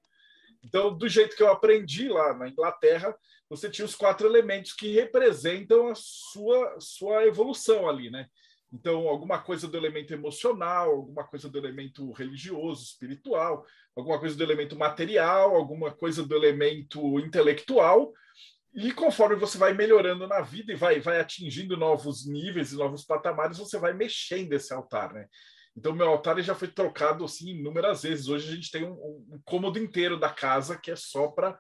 Então, 0.63 0.97
do 0.97 1.09
jeito 1.09 1.35
que 1.35 1.43
eu 1.43 1.51
aprendi 1.51 2.09
lá 2.09 2.33
na 2.33 2.49
Inglaterra, 2.49 3.13
você 3.53 3.69
tinha 3.69 3.85
os 3.85 3.95
quatro 3.95 4.27
elementos 4.27 4.73
que 4.73 4.95
representam 4.95 5.89
a 5.89 5.95
sua, 5.95 6.77
sua 6.81 7.27
evolução 7.27 7.87
ali, 7.87 8.11
né? 8.11 8.27
Então, 8.73 9.07
alguma 9.07 9.39
coisa 9.43 9.69
do 9.69 9.77
elemento 9.77 10.15
emocional, 10.15 10.91
alguma 10.91 11.25
coisa 11.25 11.51
do 11.51 11.59
elemento 11.59 12.11
religioso, 12.13 12.83
espiritual, 12.83 13.67
alguma 13.95 14.19
coisa 14.19 14.35
do 14.35 14.43
elemento 14.43 14.75
material, 14.75 15.55
alguma 15.55 15.91
coisa 15.91 16.23
do 16.23 16.35
elemento 16.35 17.21
intelectual. 17.21 18.11
E 18.75 18.91
conforme 18.91 19.37
você 19.37 19.59
vai 19.59 19.75
melhorando 19.75 20.27
na 20.27 20.41
vida 20.41 20.73
e 20.73 20.77
vai, 20.77 20.99
vai 20.99 21.21
atingindo 21.21 21.77
novos 21.77 22.27
níveis 22.27 22.73
e 22.73 22.77
novos 22.77 23.05
patamares, 23.05 23.59
você 23.59 23.79
vai 23.79 23.93
mexendo 23.93 24.55
esse 24.55 24.73
altar, 24.73 25.13
né? 25.13 25.27
Então, 25.77 25.95
meu 25.95 26.09
altar 26.09 26.41
já 26.41 26.55
foi 26.55 26.69
trocado 26.69 27.23
assim 27.23 27.51
inúmeras 27.51 28.03
vezes. 28.03 28.29
Hoje 28.29 28.51
a 28.51 28.55
gente 28.55 28.71
tem 28.71 28.85
um, 28.85 28.95
um 28.95 29.41
cômodo 29.45 29.79
inteiro 29.79 30.19
da 30.19 30.31
casa 30.31 30.79
que 30.79 30.91
é 30.91 30.97
só 30.97 31.29
para 31.29 31.59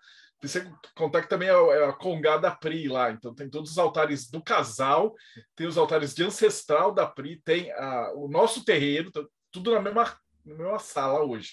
você 0.48 0.68
contar 0.94 1.22
que 1.22 1.28
também 1.28 1.48
é, 1.48 1.52
é 1.52 1.84
a 1.84 1.92
Congada 1.92 2.50
Pri 2.50 2.88
lá, 2.88 3.10
então 3.10 3.34
tem 3.34 3.48
todos 3.48 3.72
os 3.72 3.78
altares 3.78 4.28
do 4.28 4.42
casal, 4.42 5.14
tem 5.54 5.66
os 5.66 5.78
altares 5.78 6.14
de 6.14 6.24
ancestral 6.24 6.92
da 6.92 7.06
Pri, 7.06 7.40
tem 7.44 7.70
a, 7.72 8.12
o 8.14 8.28
nosso 8.28 8.64
terreiro, 8.64 9.10
tudo 9.50 9.72
na 9.72 9.80
mesma, 9.80 10.16
na 10.44 10.54
mesma 10.54 10.78
sala 10.78 11.24
hoje. 11.24 11.52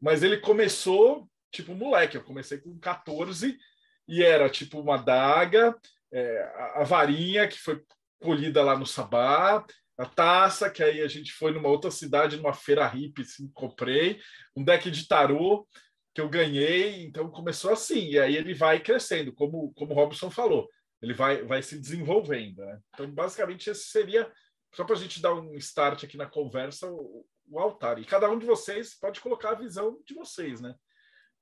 Mas 0.00 0.22
ele 0.22 0.38
começou, 0.38 1.28
tipo, 1.50 1.74
moleque, 1.74 2.16
eu 2.16 2.24
comecei 2.24 2.58
com 2.58 2.78
14 2.78 3.58
e 4.06 4.22
era 4.22 4.48
tipo 4.48 4.80
uma 4.80 4.96
daga, 4.96 5.76
é, 6.12 6.42
a, 6.54 6.80
a 6.80 6.84
varinha 6.84 7.48
que 7.48 7.58
foi 7.58 7.82
colhida 8.20 8.62
lá 8.62 8.78
no 8.78 8.86
Sabá, 8.86 9.64
a 9.98 10.06
taça, 10.06 10.70
que 10.70 10.82
aí 10.82 11.02
a 11.02 11.08
gente 11.08 11.32
foi 11.32 11.52
numa 11.52 11.68
outra 11.68 11.90
cidade, 11.90 12.36
numa 12.36 12.54
feira 12.54 12.86
hippie, 12.86 13.22
assim, 13.22 13.50
comprei, 13.52 14.18
um 14.56 14.64
deck 14.64 14.90
de 14.90 15.06
tarô, 15.06 15.66
que 16.14 16.20
eu 16.20 16.28
ganhei, 16.28 17.04
então 17.04 17.30
começou 17.30 17.72
assim, 17.72 18.10
e 18.10 18.18
aí 18.18 18.36
ele 18.36 18.54
vai 18.54 18.80
crescendo, 18.80 19.32
como, 19.32 19.72
como 19.74 19.92
o 19.92 19.94
Robson 19.94 20.30
falou, 20.30 20.68
ele 21.00 21.14
vai, 21.14 21.42
vai 21.44 21.62
se 21.62 21.78
desenvolvendo. 21.78 22.58
Né? 22.58 22.80
Então, 22.94 23.10
basicamente, 23.10 23.70
esse 23.70 23.84
seria, 23.84 24.30
só 24.74 24.84
para 24.84 24.96
a 24.96 24.98
gente 24.98 25.22
dar 25.22 25.34
um 25.34 25.54
start 25.54 26.04
aqui 26.04 26.16
na 26.16 26.26
conversa, 26.26 26.90
o, 26.90 27.24
o, 27.48 27.58
altar. 27.58 27.98
E 27.98 28.04
cada 28.04 28.30
um 28.30 28.38
de 28.38 28.46
vocês 28.46 28.98
pode 28.98 29.20
colocar 29.20 29.50
a 29.50 29.54
visão 29.54 29.98
de 30.04 30.14
vocês, 30.14 30.60
né? 30.60 30.74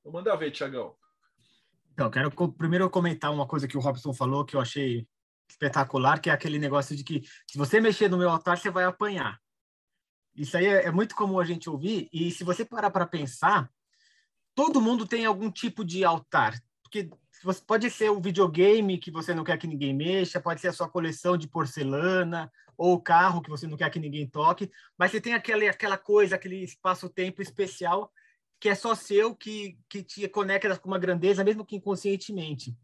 Vou 0.05 0.13
mandar 0.13 0.37
ver, 0.37 0.51
Tiagão. 0.51 0.95
Então, 1.93 2.11
quero 2.11 2.31
primeiro 2.53 2.89
comentar 2.89 3.33
uma 3.33 3.47
coisa 3.47 3.67
que 3.67 3.77
o 3.77 3.81
Robson 3.81 4.15
falou 4.15 4.45
que 4.45 4.55
eu 4.55 4.61
achei 4.61 5.07
espetacular, 5.51 6.21
que 6.21 6.31
é 6.31 6.33
aquele 6.33 6.59
negócio 6.59 6.95
de 6.95 7.03
que 7.03 7.23
se 7.51 7.59
você 7.59 7.81
mexer 7.81 8.09
no 8.09 8.19
meu 8.19 8.31
altar, 8.31 8.59
você 8.59 8.71
vai 8.71 8.85
apanhar. 8.85 9.41
Isso 10.37 10.57
aí 10.57 10.67
é, 10.67 10.85
é 10.85 10.91
muito 10.93 11.17
comum 11.17 11.41
a 11.41 11.45
gente 11.45 11.69
ouvir, 11.69 12.09
e 12.13 12.31
se 12.31 12.45
você 12.45 12.65
parar 12.65 12.91
para 12.91 13.07
pensar, 13.07 13.69
todo 14.59 14.81
mundo 14.81 15.07
tem 15.07 15.25
algum 15.25 15.53
tipo 15.53 15.85
de 15.85 16.05
altar. 16.05 16.61
Porque 16.83 17.09
pode 17.65 17.89
ser 17.93 18.11
o 18.11 18.21
videogame 18.21 18.99
que 18.99 19.09
você 19.09 19.33
não 19.33 19.45
quer 19.45 19.57
que 19.57 19.69
ninguém 19.69 19.95
mexa, 19.95 20.41
pode 20.41 20.61
ser 20.61 20.67
a 20.67 20.73
sua 20.73 20.89
coleção 20.89 21.37
de 21.37 21.47
porcelana, 21.47 22.51
ou 22.77 22.95
o 22.95 23.01
carro 23.01 23.41
que 23.41 23.51
você 23.51 23.69
não 23.69 23.77
quer 23.77 23.89
que 23.89 24.01
ninguém 24.01 24.29
toque, 24.29 24.69
mas 24.99 25.13
você 25.13 25.21
tem 25.21 25.33
aquela, 25.33 25.71
aquela 25.71 25.97
coisa, 25.97 26.35
aquele 26.35 26.65
espaço-tempo 26.65 27.41
especial 27.41 28.13
que 28.59 28.69
é 28.69 28.75
só 28.75 28.97
seu, 28.97 29.33
que, 29.33 29.79
que 29.89 30.03
te 30.03 30.27
conecta 30.27 30.77
com 30.77 30.89
uma 30.89 30.99
grandeza, 30.99 31.45
mesmo 31.45 31.65
que 31.65 31.77
inconscientemente. 31.77 32.77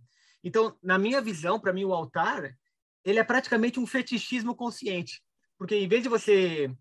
Então, 0.44 0.78
na 0.80 0.96
minha 0.96 1.20
visão, 1.20 1.58
para 1.58 1.72
mim, 1.72 1.84
o 1.84 1.92
altar, 1.92 2.56
ele 3.04 3.18
é 3.18 3.24
praticamente 3.24 3.80
um 3.80 3.86
fetichismo 3.86 4.54
consciente. 4.54 5.20
Porque 5.58 5.74
em 5.74 5.88
vez 5.88 6.04
de 6.04 6.08
você 6.08 6.72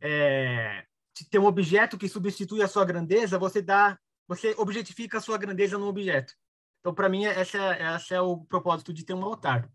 é, 0.00 0.84
ter 1.30 1.38
um 1.38 1.46
objeto 1.46 1.96
que 1.96 2.08
substitui 2.08 2.62
a 2.62 2.68
sua 2.68 2.84
grandeza, 2.84 3.38
você 3.38 3.62
dá 3.62 3.96
você 4.30 4.54
objetifica 4.56 5.18
a 5.18 5.20
sua 5.20 5.36
grandeza 5.36 5.76
no 5.76 5.88
objeto. 5.88 6.34
Então, 6.78 6.94
para 6.94 7.08
mim, 7.08 7.24
essa, 7.24 7.58
essa 7.58 8.14
é 8.14 8.20
o 8.20 8.36
propósito 8.44 8.92
de 8.92 9.04
ter 9.04 9.12
um 9.12 9.24
altar. 9.24 9.68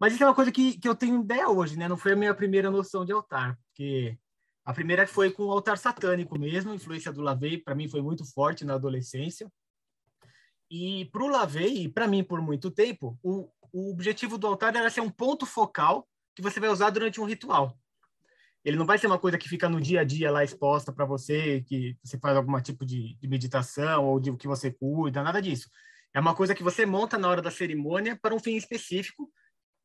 Mas 0.00 0.12
isso 0.12 0.24
é 0.24 0.26
uma 0.26 0.34
coisa 0.34 0.50
que, 0.50 0.76
que 0.76 0.88
eu 0.88 0.96
tenho 0.96 1.22
ideia 1.22 1.48
hoje, 1.48 1.78
né? 1.78 1.86
Não 1.86 1.96
foi 1.96 2.14
a 2.14 2.16
minha 2.16 2.34
primeira 2.34 2.72
noção 2.72 3.04
de 3.04 3.12
altar, 3.12 3.56
porque 3.68 4.18
a 4.64 4.74
primeira 4.74 5.06
foi 5.06 5.30
com 5.30 5.44
o 5.44 5.52
altar 5.52 5.78
satânico 5.78 6.36
mesmo, 6.36 6.72
a 6.72 6.74
influência 6.74 7.12
do 7.12 7.22
Lavey, 7.22 7.56
para 7.56 7.76
mim 7.76 7.86
foi 7.88 8.02
muito 8.02 8.24
forte 8.24 8.64
na 8.64 8.74
adolescência. 8.74 9.48
E 10.68 11.04
para 11.12 11.22
o 11.22 11.28
Lavey, 11.28 11.84
e 11.84 11.88
para 11.88 12.08
mim 12.08 12.24
por 12.24 12.42
muito 12.42 12.72
tempo, 12.72 13.16
o, 13.22 13.48
o 13.72 13.92
objetivo 13.92 14.36
do 14.36 14.48
altar 14.48 14.74
era 14.74 14.90
ser 14.90 15.02
um 15.02 15.10
ponto 15.10 15.46
focal 15.46 16.08
que 16.34 16.42
você 16.42 16.58
vai 16.58 16.68
usar 16.68 16.90
durante 16.90 17.20
um 17.20 17.24
ritual. 17.24 17.78
Ele 18.68 18.76
não 18.76 18.84
vai 18.84 18.98
ser 18.98 19.06
uma 19.06 19.18
coisa 19.18 19.38
que 19.38 19.48
fica 19.48 19.66
no 19.66 19.80
dia 19.80 20.02
a 20.02 20.04
dia 20.04 20.30
lá 20.30 20.44
exposta 20.44 20.92
para 20.92 21.06
você, 21.06 21.62
que 21.62 21.96
você 22.04 22.18
faz 22.18 22.36
algum 22.36 22.60
tipo 22.60 22.84
de, 22.84 23.14
de 23.14 23.26
meditação 23.26 24.04
ou 24.04 24.20
de 24.20 24.36
que 24.36 24.46
você 24.46 24.70
cuida, 24.70 25.22
nada 25.22 25.40
disso. 25.40 25.70
É 26.12 26.20
uma 26.20 26.34
coisa 26.34 26.54
que 26.54 26.62
você 26.62 26.84
monta 26.84 27.16
na 27.16 27.28
hora 27.28 27.40
da 27.40 27.50
cerimônia 27.50 28.18
para 28.20 28.34
um 28.34 28.38
fim 28.38 28.56
específico, 28.56 29.32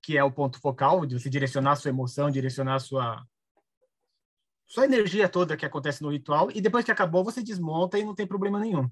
que 0.02 0.18
é 0.18 0.24
o 0.24 0.34
ponto 0.34 0.60
focal, 0.60 1.06
de 1.06 1.18
você 1.18 1.30
direcionar 1.30 1.72
a 1.72 1.76
sua 1.78 1.92
emoção, 1.92 2.30
direcionar 2.30 2.76
a 2.76 2.80
sua 2.80 3.26
sua 4.68 4.84
energia 4.84 5.30
toda 5.30 5.56
que 5.56 5.66
acontece 5.66 6.02
no 6.02 6.10
ritual 6.10 6.50
e 6.52 6.60
depois 6.60 6.84
que 6.84 6.92
acabou 6.92 7.24
você 7.24 7.42
desmonta 7.42 7.98
e 7.98 8.04
não 8.04 8.14
tem 8.14 8.28
problema 8.28 8.60
nenhum. 8.60 8.90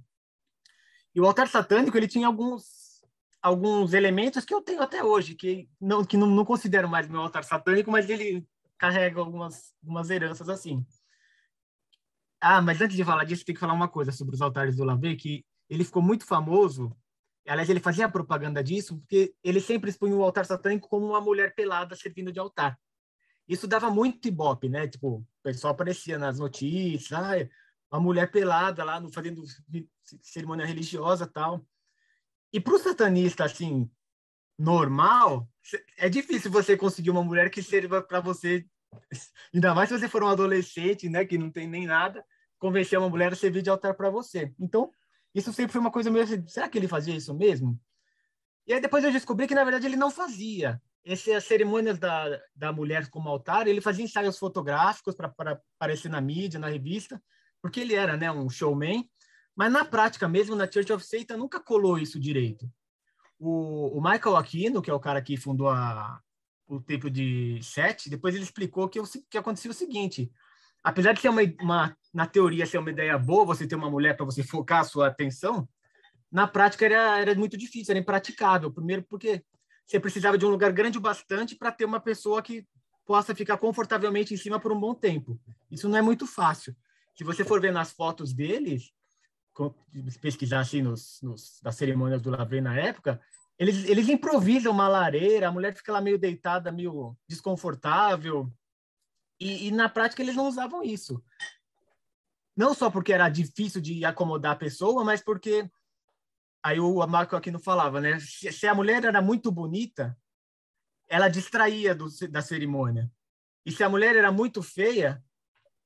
E 1.14 1.20
o 1.20 1.26
altar 1.26 1.50
satânico 1.50 1.98
ele 1.98 2.08
tinha 2.08 2.28
alguns 2.28 3.04
alguns 3.42 3.92
elementos 3.92 4.46
que 4.46 4.54
eu 4.54 4.62
tenho 4.62 4.82
até 4.82 5.04
hoje 5.04 5.36
que 5.36 5.68
não 5.82 6.06
que 6.06 6.16
não, 6.16 6.28
não 6.28 6.46
considero 6.46 6.88
mais 6.88 7.10
meu 7.10 7.20
altar 7.20 7.44
satânico, 7.44 7.92
mas 7.92 8.10
ele 8.10 8.48
carrega 8.82 9.20
algumas, 9.20 9.76
algumas 9.84 10.10
heranças 10.10 10.50
assim. 10.50 10.84
Ah, 12.42 12.60
mas 12.64 12.82
antes 12.82 12.96
de 12.98 13.06
falar 13.06 13.26
disso, 13.26 13.46
tem 13.46 13.54
que 13.54 13.62
falar 13.62 13.74
uma 13.74 13.88
coisa 13.88 14.12
sobre 14.12 14.34
os 14.34 14.42
altares 14.42 14.76
do 14.76 14.84
Lavey, 14.84 15.16
que 15.16 15.46
ele 15.70 15.84
ficou 15.84 16.02
muito 16.02 16.26
famoso, 16.26 16.92
aliás, 17.48 17.70
ele 17.70 17.80
fazia 17.80 18.10
propaganda 18.10 18.64
disso, 18.64 18.98
porque 18.98 19.36
ele 19.44 19.62
sempre 19.62 19.92
expunha 19.92 20.16
o 20.16 20.24
altar 20.24 20.48
satânico 20.48 20.90
como 20.90 21.06
uma 21.06 21.22
mulher 21.22 21.54
pelada 21.54 21.96
servindo 21.96 22.32
de 22.32 22.40
altar. 22.40 22.76
Isso 23.48 23.68
dava 23.68 23.92
muito 23.92 24.28
ibope, 24.28 24.68
né? 24.68 24.88
Tipo, 24.88 25.18
o 25.18 25.26
pessoal 25.44 25.74
aparecia 25.74 26.18
nas 26.18 26.40
notícias, 26.40 27.14
ah, 27.14 27.36
uma 27.92 28.02
mulher 28.02 28.32
pelada 28.32 28.84
lá 28.84 29.00
no, 29.00 29.14
fazendo 29.14 29.44
cerimônia 30.24 30.66
religiosa 30.66 31.28
tal. 31.28 31.64
E 32.52 32.60
para 32.60 32.74
o 32.74 32.80
satanista, 32.80 33.46
assim, 33.46 33.88
normal, 34.58 35.48
é 35.98 36.10
difícil 36.10 36.52
você 36.52 36.78
conseguir 36.78 37.10
uma 37.10 37.24
mulher 37.24 37.50
que 37.50 37.62
sirva 37.62 38.02
para 38.02 38.20
você, 38.20 38.66
ainda 39.54 39.74
mais 39.74 39.90
se 39.90 39.98
você 39.98 40.08
for 40.08 40.24
um 40.24 40.28
adolescente, 40.28 41.10
né, 41.10 41.26
que 41.26 41.38
não 41.38 41.52
tem 41.52 41.68
nem 41.68 41.86
nada, 41.86 42.24
convencer 42.60 43.00
uma 43.00 43.10
mulher 43.10 43.34
a 43.34 43.36
servir 43.36 43.62
de 43.62 43.70
altar 43.70 43.96
para 43.96 44.10
você. 44.10 44.54
Então, 44.60 44.92
isso 45.34 45.52
sempre 45.54 45.72
foi 45.72 45.82
uma 45.82 45.92
coisa 45.92 46.12
meio 46.12 46.24
assim, 46.24 46.46
será 46.48 46.70
que 46.70 46.78
ele 46.78 46.88
fazia 46.88 47.16
isso 47.16 47.34
mesmo? 47.34 47.80
E 48.68 48.74
aí 48.74 48.80
depois 48.80 49.04
eu 49.04 49.12
descobri 49.12 49.48
que, 49.48 49.56
na 49.56 49.64
verdade, 49.64 49.88
ele 49.88 49.96
não 49.96 50.12
fazia. 50.12 50.82
Essas 51.04 51.44
cerimônias 51.46 51.98
da, 51.98 52.40
da 52.56 52.72
mulher 52.72 53.10
como 53.10 53.28
altar, 53.28 53.68
ele 53.68 53.82
fazia 53.82 54.06
ensaios 54.06 54.38
fotográficos 54.38 55.16
para 55.16 55.34
aparecer 55.76 56.10
na 56.10 56.22
mídia, 56.22 56.60
na 56.60 56.68
revista, 56.68 57.22
porque 57.62 57.80
ele 57.80 57.96
era 57.96 58.16
né, 58.16 58.32
um 58.32 58.50
showman, 58.50 59.10
mas 59.56 59.72
na 59.72 59.84
prática 59.84 60.28
mesmo, 60.28 60.56
na 60.56 60.70
Church 60.72 60.94
of 60.94 61.06
Satan, 61.06 61.38
nunca 61.38 61.60
colou 61.60 61.98
isso 61.98 62.20
direito. 62.20 62.70
O, 63.44 63.98
o 63.98 64.02
Michael 64.02 64.38
Aquino, 64.38 64.84
que 64.84 64.92
é 64.92 64.94
o 64.94 65.00
cara 65.00 65.20
que 65.20 65.36
fundou 65.36 65.68
a, 65.68 66.22
o 66.68 66.80
templo 66.80 67.10
de 67.10 67.60
Sete, 67.64 68.08
depois 68.08 68.36
ele 68.36 68.44
explicou 68.44 68.88
que, 68.88 69.00
que 69.28 69.38
acontecia 69.38 69.72
o 69.72 69.74
seguinte: 69.74 70.32
apesar 70.84 71.14
de 71.14 71.22
ser 71.22 71.30
uma, 71.30 71.42
uma, 71.60 71.98
na 72.14 72.28
teoria 72.28 72.68
ser 72.68 72.78
uma 72.78 72.92
ideia 72.92 73.18
boa, 73.18 73.44
você 73.44 73.66
ter 73.66 73.76
uma 73.76 73.90
mulher 73.90 74.16
para 74.16 74.26
você 74.26 74.44
focar 74.44 74.82
a 74.82 74.84
sua 74.84 75.08
atenção, 75.08 75.68
na 76.32 76.48
prática 76.48 76.86
era, 76.86 77.20
era 77.20 77.34
muito 77.34 77.58
difícil, 77.58 77.92
era 77.92 78.00
impraticável. 78.00 78.72
Primeiro 78.72 79.04
porque 79.10 79.44
você 79.88 80.00
precisava 80.00 80.38
de 80.38 80.46
um 80.46 80.50
lugar 80.50 80.72
grande 80.72 81.00
o 81.00 81.02
bastante 81.02 81.56
para 81.56 81.72
ter 81.72 81.86
uma 81.86 82.00
pessoa 82.00 82.44
que 82.44 82.64
possa 83.08 83.34
ficar 83.34 83.58
confortavelmente 83.58 84.36
em 84.36 84.38
cima 84.38 84.60
por 84.60 84.72
um 84.72 84.80
bom 84.80 84.94
tempo. 84.94 85.40
Isso 85.72 85.90
não 85.90 85.98
é 85.98 86.02
muito 86.02 86.28
fácil. 86.28 86.76
Se 87.16 87.24
você 87.24 87.44
for 87.44 87.60
ver 87.60 87.74
nas 87.74 87.92
fotos 87.92 88.34
deles, 88.34 88.94
pesquisar 90.22 90.62
assim 90.62 90.82
nos, 90.82 91.22
nos 91.22 91.60
das 91.62 91.76
cerimônias 91.76 92.22
do 92.22 92.30
Lavey 92.30 92.62
na 92.62 92.76
época, 92.78 93.22
eles, 93.58 93.86
eles 93.86 94.10
improvisam 94.10 94.72
uma 94.72 94.88
lareira, 94.88 95.48
a 95.48 95.52
mulher 95.52 95.76
fica 95.76 95.92
lá 95.92 96.02
meio 96.02 96.18
deitada, 96.18 96.72
meio 96.72 97.16
desconfortável, 97.28 98.52
e, 99.40 99.68
e 99.68 99.72
na 99.72 99.90
prática 99.90 100.22
eles 100.22 100.36
não 100.36 100.48
usavam 100.48 100.84
isso. 100.84 101.24
Não 102.56 102.74
só 102.74 102.92
porque 102.92 103.12
era 103.14 103.30
difícil 103.30 103.82
de 103.82 104.06
acomodar 104.06 104.52
a 104.54 104.58
pessoa, 104.58 105.04
mas 105.04 105.22
porque 105.22 105.70
aí 106.64 106.80
o 106.80 107.06
Marco 107.08 107.36
aqui 107.36 107.50
não 107.50 107.60
falava, 107.60 108.00
né? 108.00 108.20
Se, 108.20 108.52
se, 108.52 108.68
a 108.68 108.76
mulher 108.76 109.04
era 109.04 109.22
muito 109.22 109.52
bonita, 109.52 110.16
ela 111.10 111.28
distraía 111.28 111.96
do, 111.96 112.08
da 112.30 112.42
cerimônia. 112.42 113.12
E 113.66 113.72
se 113.72 113.84
a 113.84 113.90
mulher 113.90 114.16
era 114.16 114.32
muito 114.32 114.62
feia, 114.62 115.24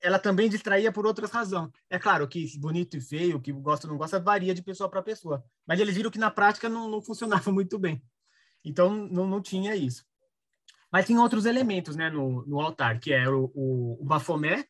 ela 0.05 0.19
também 0.19 0.47
distraía 0.47 0.91
por 0.91 1.05
outras 1.07 1.31
razões. 1.31 1.71
É 1.89 1.97
claro 1.97 2.27
que 2.27 2.57
bonito 2.59 2.95
e 2.95 3.01
feio, 3.01 3.41
que 3.41 3.51
gosta 3.51 3.87
ou 3.87 3.91
não 3.91 3.97
gosta, 3.97 4.19
varia 4.19 4.53
de 4.53 4.61
pessoa 4.61 4.87
para 4.87 5.01
pessoa. 5.01 5.43
Mas 5.65 5.79
eles 5.79 5.95
viram 5.95 6.11
que 6.11 6.19
na 6.19 6.29
prática 6.29 6.69
não, 6.69 6.87
não 6.87 7.01
funcionava 7.01 7.49
muito 7.51 7.79
bem. 7.79 8.03
Então, 8.63 8.91
não, 8.91 9.25
não 9.25 9.41
tinha 9.41 9.75
isso. 9.75 10.05
Mas 10.91 11.07
tem 11.07 11.17
outros 11.17 11.45
elementos 11.45 11.95
né, 11.95 12.09
no, 12.09 12.45
no 12.45 12.61
altar, 12.61 12.99
que 12.99 13.11
é 13.11 13.27
o, 13.27 13.51
o, 13.55 13.97
o 14.01 14.05
bafomé, 14.05 14.65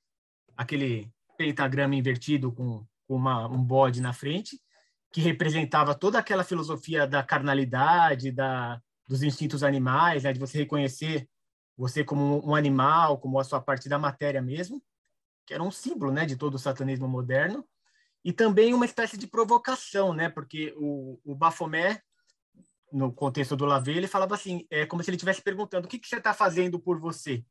aquele 0.55 1.11
pentagrama 1.37 1.95
invertido 1.95 2.49
com, 2.51 2.85
com 3.05 3.15
uma, 3.15 3.45
um 3.47 3.61
bode 3.61 4.01
na 4.01 4.13
frente, 4.13 4.57
que 5.11 5.19
representava 5.19 5.93
toda 5.93 6.17
aquela 6.17 6.45
filosofia 6.45 7.05
da 7.05 7.21
carnalidade, 7.21 8.31
da, 8.31 8.81
dos 9.07 9.21
instintos 9.21 9.63
animais, 9.63 10.23
né, 10.23 10.31
de 10.31 10.39
você 10.39 10.57
reconhecer 10.59 11.27
você 11.77 12.05
como 12.05 12.41
um 12.47 12.55
animal, 12.55 13.17
como 13.17 13.37
a 13.37 13.43
sua 13.43 13.59
parte 13.59 13.89
da 13.89 13.99
matéria 13.99 14.41
mesmo, 14.41 14.81
que 15.45 15.53
era 15.53 15.63
um 15.63 15.71
símbolo 15.71 16.11
né, 16.11 16.25
de 16.25 16.35
todo 16.35 16.55
o 16.55 16.59
satanismo 16.59 17.07
moderno, 17.07 17.65
e 18.23 18.33
também 18.33 18.73
uma 18.73 18.85
espécie 18.85 19.17
de 19.17 19.27
provocação, 19.27 20.13
né, 20.13 20.29
porque 20.29 20.73
o, 20.77 21.19
o 21.23 21.35
Bafomé, 21.35 22.01
no 22.91 23.13
contexto 23.13 23.55
do 23.55 23.65
Lavey, 23.65 23.97
ele 23.97 24.07
falava 24.07 24.33
assim, 24.33 24.65
é 24.69 24.85
como 24.85 25.03
se 25.03 25.09
ele 25.09 25.17
estivesse 25.17 25.41
perguntando, 25.41 25.85
o 25.85 25.89
que, 25.89 25.99
que 25.99 26.07
você 26.07 26.17
está 26.17 26.33
fazendo 26.33 26.79
por 26.79 26.99
você? 26.99 27.45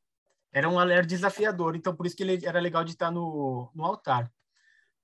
Era 0.52 0.68
um 0.68 0.78
alerta 0.78 1.06
desafiador, 1.06 1.76
então 1.76 1.94
por 1.94 2.06
isso 2.06 2.16
que 2.16 2.22
ele 2.22 2.44
era 2.44 2.60
legal 2.60 2.84
de 2.84 2.90
estar 2.90 3.10
no, 3.10 3.70
no 3.74 3.84
altar. 3.84 4.32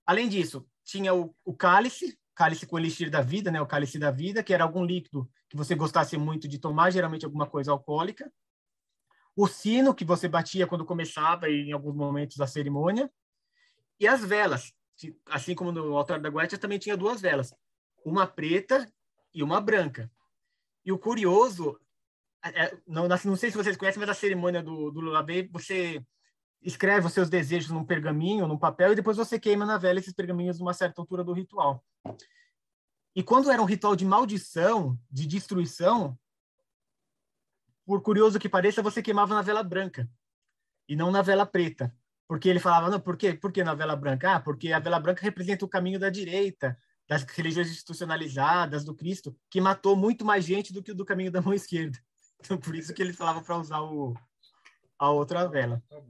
Além 0.04 0.28
disso, 0.28 0.66
tinha 0.84 1.14
o, 1.14 1.34
o 1.44 1.54
cálice, 1.54 2.18
cálice 2.34 2.66
com 2.66 2.78
elixir 2.78 3.10
da 3.10 3.20
vida, 3.20 3.50
né, 3.50 3.60
o 3.60 3.66
cálice 3.66 3.98
da 3.98 4.10
vida, 4.10 4.42
que 4.42 4.52
era 4.52 4.64
algum 4.64 4.84
líquido 4.84 5.30
que 5.48 5.56
você 5.56 5.74
gostasse 5.74 6.16
muito 6.16 6.48
de 6.48 6.58
tomar, 6.58 6.90
geralmente 6.90 7.24
alguma 7.24 7.46
coisa 7.46 7.70
alcoólica. 7.70 8.32
O 9.36 9.46
sino 9.46 9.94
que 9.94 10.04
você 10.04 10.28
batia 10.28 10.66
quando 10.66 10.84
começava 10.84 11.48
em 11.48 11.72
alguns 11.72 11.94
momentos 11.94 12.36
da 12.36 12.46
cerimônia. 12.46 13.10
E 13.98 14.06
as 14.06 14.24
velas, 14.24 14.72
assim 15.26 15.54
como 15.54 15.72
no 15.72 15.96
altar 15.96 16.20
da 16.20 16.30
Guetia 16.30 16.58
também 16.58 16.78
tinha 16.78 16.96
duas 16.96 17.20
velas, 17.20 17.54
uma 18.04 18.26
preta 18.26 18.90
e 19.32 19.42
uma 19.42 19.60
branca. 19.60 20.10
E 20.84 20.90
o 20.90 20.98
curioso 20.98 21.78
é, 22.42 22.76
não, 22.86 23.06
não 23.06 23.36
sei 23.36 23.50
se 23.50 23.56
vocês 23.56 23.76
conhecem, 23.76 24.00
mas 24.00 24.08
a 24.08 24.14
cerimônia 24.14 24.62
do, 24.62 24.90
do 24.90 25.00
Lulabê, 25.00 25.48
você 25.52 26.02
escreve 26.62 27.06
os 27.06 27.12
seus 27.12 27.28
desejos 27.28 27.70
num 27.70 27.84
pergaminho, 27.84 28.46
num 28.46 28.58
papel, 28.58 28.92
e 28.92 28.96
depois 28.96 29.16
você 29.16 29.38
queima 29.38 29.66
na 29.66 29.78
vela 29.78 29.98
esses 29.98 30.12
pergaminhos 30.12 30.58
numa 30.58 30.74
certa 30.74 31.00
altura 31.00 31.22
do 31.22 31.32
ritual. 31.32 31.84
E 33.14 33.22
quando 33.22 33.50
era 33.50 33.60
um 33.60 33.66
ritual 33.66 33.94
de 33.94 34.04
maldição, 34.04 34.98
de 35.10 35.26
destruição, 35.26 36.18
por 37.90 38.02
curioso 38.02 38.38
que 38.38 38.48
pareça, 38.48 38.84
você 38.84 39.02
queimava 39.02 39.34
na 39.34 39.42
vela 39.42 39.64
branca 39.64 40.08
e 40.88 40.94
não 40.94 41.10
na 41.10 41.22
vela 41.22 41.44
preta. 41.44 41.92
Porque 42.28 42.48
ele 42.48 42.60
falava, 42.60 42.88
não, 42.88 43.00
por 43.00 43.16
quê? 43.16 43.34
Por 43.34 43.50
que 43.50 43.64
na 43.64 43.74
vela 43.74 43.96
branca? 43.96 44.36
Ah, 44.36 44.38
porque 44.38 44.72
a 44.72 44.78
vela 44.78 45.00
branca 45.00 45.20
representa 45.20 45.64
o 45.64 45.68
caminho 45.68 45.98
da 45.98 46.08
direita, 46.08 46.78
das 47.08 47.24
religiões 47.24 47.68
institucionalizadas, 47.68 48.84
do 48.84 48.94
Cristo, 48.94 49.36
que 49.50 49.60
matou 49.60 49.96
muito 49.96 50.24
mais 50.24 50.44
gente 50.44 50.72
do 50.72 50.84
que 50.84 50.92
o 50.92 50.94
do 50.94 51.04
caminho 51.04 51.32
da 51.32 51.42
mão 51.42 51.52
esquerda. 51.52 51.98
Então, 52.42 52.56
por 52.56 52.74
isso 52.76 52.94
que 52.94 53.02
ele 53.02 53.12
falava 53.12 53.42
para 53.42 53.58
usar 53.58 53.82
o, 53.82 54.14
a 54.96 55.10
outra 55.10 55.46
vela. 55.46 55.82
Tá 55.90 56.00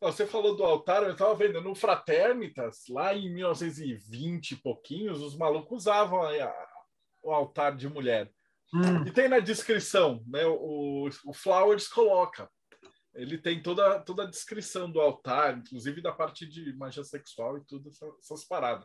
Você 0.00 0.26
falou 0.26 0.54
do 0.56 0.64
altar, 0.64 1.04
eu 1.04 1.12
estava 1.12 1.34
vendo 1.36 1.62
no 1.62 1.76
Fraternitas, 1.76 2.84
lá 2.90 3.14
em 3.14 3.32
1920 3.32 4.50
e 4.50 4.56
pouquinhos, 4.56 5.22
os 5.22 5.34
malucos 5.36 5.84
usavam 5.84 6.20
a, 6.22 6.44
a, 6.44 6.66
o 7.22 7.30
altar 7.30 7.76
de 7.76 7.88
mulher. 7.88 8.30
Hum. 8.74 9.06
E 9.06 9.12
tem 9.12 9.28
na 9.28 9.38
descrição, 9.38 10.24
né? 10.26 10.44
O, 10.46 11.08
o 11.24 11.32
Flowers 11.32 11.86
coloca. 11.86 12.50
Ele 13.14 13.38
tem 13.38 13.62
toda, 13.62 14.00
toda 14.00 14.24
a 14.24 14.28
descrição 14.28 14.90
do 14.90 15.00
altar, 15.00 15.56
inclusive 15.56 16.02
da 16.02 16.10
parte 16.10 16.44
de 16.44 16.76
magia 16.76 17.04
sexual 17.04 17.56
e 17.56 17.64
tudo, 17.64 17.88
essas, 17.88 18.44
paradas. 18.44 18.84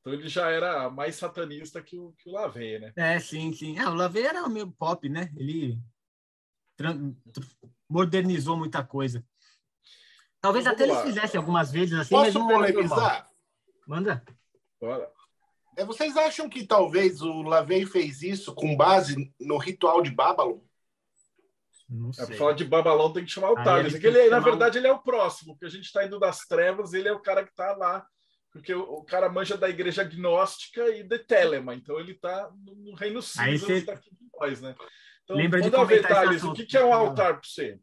Então 0.00 0.12
ele 0.12 0.28
já 0.28 0.50
era 0.50 0.90
mais 0.90 1.16
satanista 1.16 1.82
que 1.82 1.96
o, 1.96 2.12
que 2.18 2.28
o 2.28 2.32
Lavey, 2.32 2.78
né? 2.78 2.92
É, 2.94 3.18
sim, 3.18 3.52
sim. 3.54 3.78
É, 3.78 3.88
o 3.88 3.94
Lavey 3.94 4.26
era 4.26 4.46
meio 4.48 4.70
pop, 4.70 5.08
né? 5.08 5.32
Ele 5.34 5.80
modernizou 7.88 8.58
muita 8.58 8.84
coisa. 8.84 9.24
Talvez 10.42 10.66
então, 10.66 10.74
até 10.74 10.84
eles 10.84 11.02
fizessem 11.02 11.38
algumas 11.38 11.72
vezes 11.72 11.98
assim, 11.98 12.10
Posso 12.10 12.24
mas 12.26 12.34
não 12.34 12.48
polemizar? 12.48 13.26
Manda. 13.86 14.22
Bora. 14.78 15.10
É, 15.76 15.84
vocês 15.84 16.16
acham 16.16 16.48
que 16.48 16.66
talvez 16.66 17.20
o 17.20 17.42
Lavey 17.42 17.84
fez 17.84 18.22
isso 18.22 18.54
com 18.54 18.76
base 18.76 19.32
no 19.38 19.58
ritual 19.58 20.02
de 20.02 20.10
Babylon? 20.10 20.58
Não 21.88 22.12
sei. 22.12 22.24
É, 22.24 22.26
pra 22.28 22.36
falar 22.36 22.52
de 22.54 22.64
Babalão 22.64 23.12
tem 23.12 23.24
que 23.24 23.30
chamar 23.30 23.50
o 23.52 23.62
Thales. 23.62 23.94
Ele, 23.94 24.06
ele 24.06 24.30
na 24.30 24.40
verdade, 24.40 24.78
ele 24.78 24.88
é 24.88 24.92
o 24.92 25.02
próximo, 25.02 25.52
porque 25.54 25.66
a 25.66 25.70
gente 25.70 25.84
está 25.84 26.04
indo 26.04 26.18
das 26.18 26.40
trevas, 26.40 26.92
ele 26.92 27.08
é 27.08 27.12
o 27.12 27.20
cara 27.20 27.44
que 27.44 27.50
está 27.50 27.76
lá, 27.76 28.04
porque 28.50 28.74
o, 28.74 28.82
o, 28.82 29.04
cara 29.04 29.28
manja 29.28 29.56
da 29.56 29.68
igreja 29.68 30.02
gnóstica 30.02 30.88
e 30.88 31.02
de 31.02 31.18
Telema, 31.20 31.74
então 31.74 32.00
ele 32.00 32.12
está 32.12 32.50
no, 32.64 32.74
no 32.74 32.94
reino 32.94 33.22
cinza 33.22 33.66
você... 33.66 33.80
daqui 33.82 34.10
de 34.10 34.26
nós, 34.40 34.60
né? 34.60 34.74
Então, 35.24 35.36
Lembra 35.36 35.60
de 35.60 35.70
ver, 35.70 36.06
Thales, 36.06 36.42
o 36.42 36.52
que, 36.52 36.64
que 36.64 36.76
é 36.76 36.84
um 36.84 36.94
altar 36.94 37.34
para 37.34 37.48
você? 37.48 37.78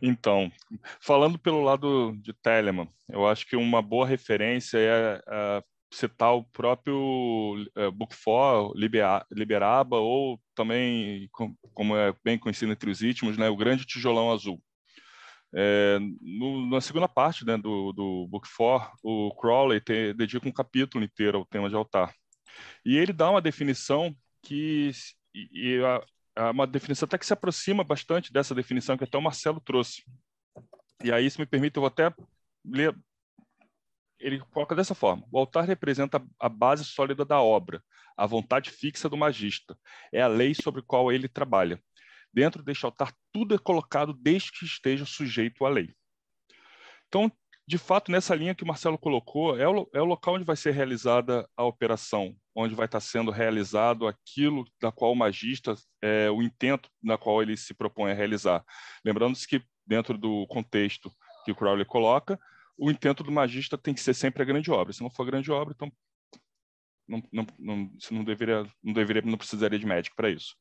Então, 0.00 0.50
falando 1.00 1.38
pelo 1.38 1.62
lado 1.62 2.14
de 2.22 2.32
Telemann, 2.32 2.88
eu 3.08 3.26
acho 3.26 3.46
que 3.46 3.56
uma 3.56 3.82
boa 3.82 4.06
referência 4.06 4.78
é 4.78 5.18
uh, 5.18 5.64
citar 5.94 6.34
o 6.34 6.44
próprio 6.44 6.96
uh, 7.76 7.92
Book 7.92 8.14
4, 8.22 8.74
Liberaba, 9.30 9.96
ou 9.96 10.40
também, 10.54 11.28
como 11.72 11.96
é 11.96 12.14
bem 12.24 12.38
conhecido 12.38 12.72
entre 12.72 12.90
os 12.90 13.02
íntimos, 13.02 13.36
né, 13.36 13.48
o 13.48 13.56
Grande 13.56 13.84
Tijolão 13.84 14.32
Azul. 14.32 14.62
É, 15.56 15.98
no, 16.20 16.68
na 16.68 16.80
segunda 16.80 17.06
parte 17.06 17.46
né, 17.46 17.56
do, 17.56 17.92
do 17.92 18.26
Book 18.28 18.48
4, 18.56 18.92
o 19.02 19.34
Crowley 19.36 19.80
te, 19.80 20.12
dedica 20.12 20.48
um 20.48 20.52
capítulo 20.52 21.04
inteiro 21.04 21.38
ao 21.38 21.46
tema 21.46 21.68
de 21.68 21.76
altar. 21.76 22.12
E 22.84 22.96
ele 22.96 23.12
dá 23.12 23.30
uma 23.30 23.40
definição 23.40 24.14
que 24.42 24.90
e, 25.34 25.76
e 25.78 25.84
a, 25.84 26.04
é 26.36 26.50
uma 26.50 26.66
definição 26.66 27.06
até 27.06 27.16
que 27.16 27.26
se 27.26 27.32
aproxima 27.32 27.84
bastante 27.84 28.32
dessa 28.32 28.54
definição 28.54 28.96
que 28.96 29.04
até 29.04 29.16
o 29.16 29.22
Marcelo 29.22 29.60
trouxe. 29.60 30.02
E 31.02 31.12
aí, 31.12 31.30
se 31.30 31.38
me 31.38 31.46
permite, 31.46 31.76
eu 31.76 31.82
vou 31.82 31.88
até 31.88 32.12
ler. 32.64 32.94
Ele 34.24 34.40
coloca 34.40 34.74
dessa 34.74 34.94
forma: 34.94 35.26
o 35.30 35.38
altar 35.38 35.64
representa 35.64 36.24
a 36.40 36.48
base 36.48 36.82
sólida 36.82 37.26
da 37.26 37.42
obra, 37.42 37.84
a 38.16 38.26
vontade 38.26 38.70
fixa 38.70 39.06
do 39.06 39.18
magista. 39.18 39.78
É 40.10 40.22
a 40.22 40.26
lei 40.26 40.54
sobre 40.54 40.80
a 40.80 40.84
qual 40.84 41.12
ele 41.12 41.28
trabalha. 41.28 41.78
Dentro 42.32 42.62
deste 42.62 42.86
altar, 42.86 43.14
tudo 43.30 43.54
é 43.54 43.58
colocado 43.58 44.14
desde 44.14 44.50
que 44.50 44.64
esteja 44.64 45.04
sujeito 45.04 45.66
à 45.66 45.68
lei. 45.68 45.94
Então, 47.06 47.30
de 47.66 47.76
fato, 47.76 48.10
nessa 48.10 48.34
linha 48.34 48.54
que 48.54 48.64
o 48.64 48.66
Marcelo 48.66 48.96
colocou, 48.96 49.58
é 49.58 49.68
o, 49.68 49.88
é 49.92 50.00
o 50.00 50.06
local 50.06 50.34
onde 50.34 50.44
vai 50.44 50.56
ser 50.56 50.72
realizada 50.72 51.46
a 51.54 51.62
operação, 51.62 52.34
onde 52.54 52.74
vai 52.74 52.86
estar 52.86 53.00
sendo 53.00 53.30
realizado 53.30 54.06
aquilo 54.06 54.64
da 54.80 54.90
qual 54.90 55.12
o 55.12 55.16
magista, 55.16 55.74
é, 56.02 56.30
o 56.30 56.42
intento 56.42 56.88
na 57.02 57.18
qual 57.18 57.42
ele 57.42 57.58
se 57.58 57.74
propõe 57.74 58.10
a 58.10 58.14
realizar. 58.14 58.64
Lembrando-se 59.04 59.46
que, 59.46 59.62
dentro 59.86 60.16
do 60.16 60.46
contexto 60.46 61.12
que 61.44 61.52
o 61.52 61.54
Crowley 61.54 61.84
coloca, 61.84 62.38
o 62.76 62.90
intento 62.90 63.22
do 63.22 63.32
magista 63.32 63.78
tem 63.78 63.94
que 63.94 64.00
ser 64.00 64.14
sempre 64.14 64.42
a 64.42 64.46
grande 64.46 64.70
obra. 64.70 64.92
Se 64.92 65.02
não 65.02 65.10
for 65.10 65.22
a 65.22 65.26
grande 65.26 65.50
obra, 65.50 65.74
então 65.74 65.92
não, 67.06 67.22
não, 67.32 67.46
não, 67.58 67.90
não 68.10 68.24
deveria, 68.24 68.66
não 68.82 68.92
deveria, 68.92 69.22
não 69.22 69.38
precisaria 69.38 69.78
de 69.78 69.86
médico 69.86 70.16
para 70.16 70.30
isso. 70.30 70.56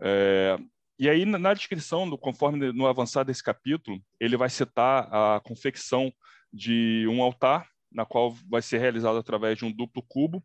É, 0.00 0.56
e 0.98 1.08
aí, 1.08 1.24
na 1.24 1.52
descrição, 1.52 2.08
do, 2.08 2.16
conforme 2.16 2.72
no 2.72 2.86
avançar 2.86 3.24
desse 3.24 3.42
capítulo, 3.42 4.00
ele 4.18 4.36
vai 4.36 4.48
citar 4.48 5.08
a 5.12 5.40
confecção 5.40 6.12
de 6.52 7.06
um 7.08 7.22
altar, 7.22 7.68
na 7.92 8.06
qual 8.06 8.34
vai 8.48 8.62
ser 8.62 8.78
realizado 8.78 9.18
através 9.18 9.58
de 9.58 9.64
um 9.64 9.72
duplo 9.72 10.02
cubo. 10.02 10.44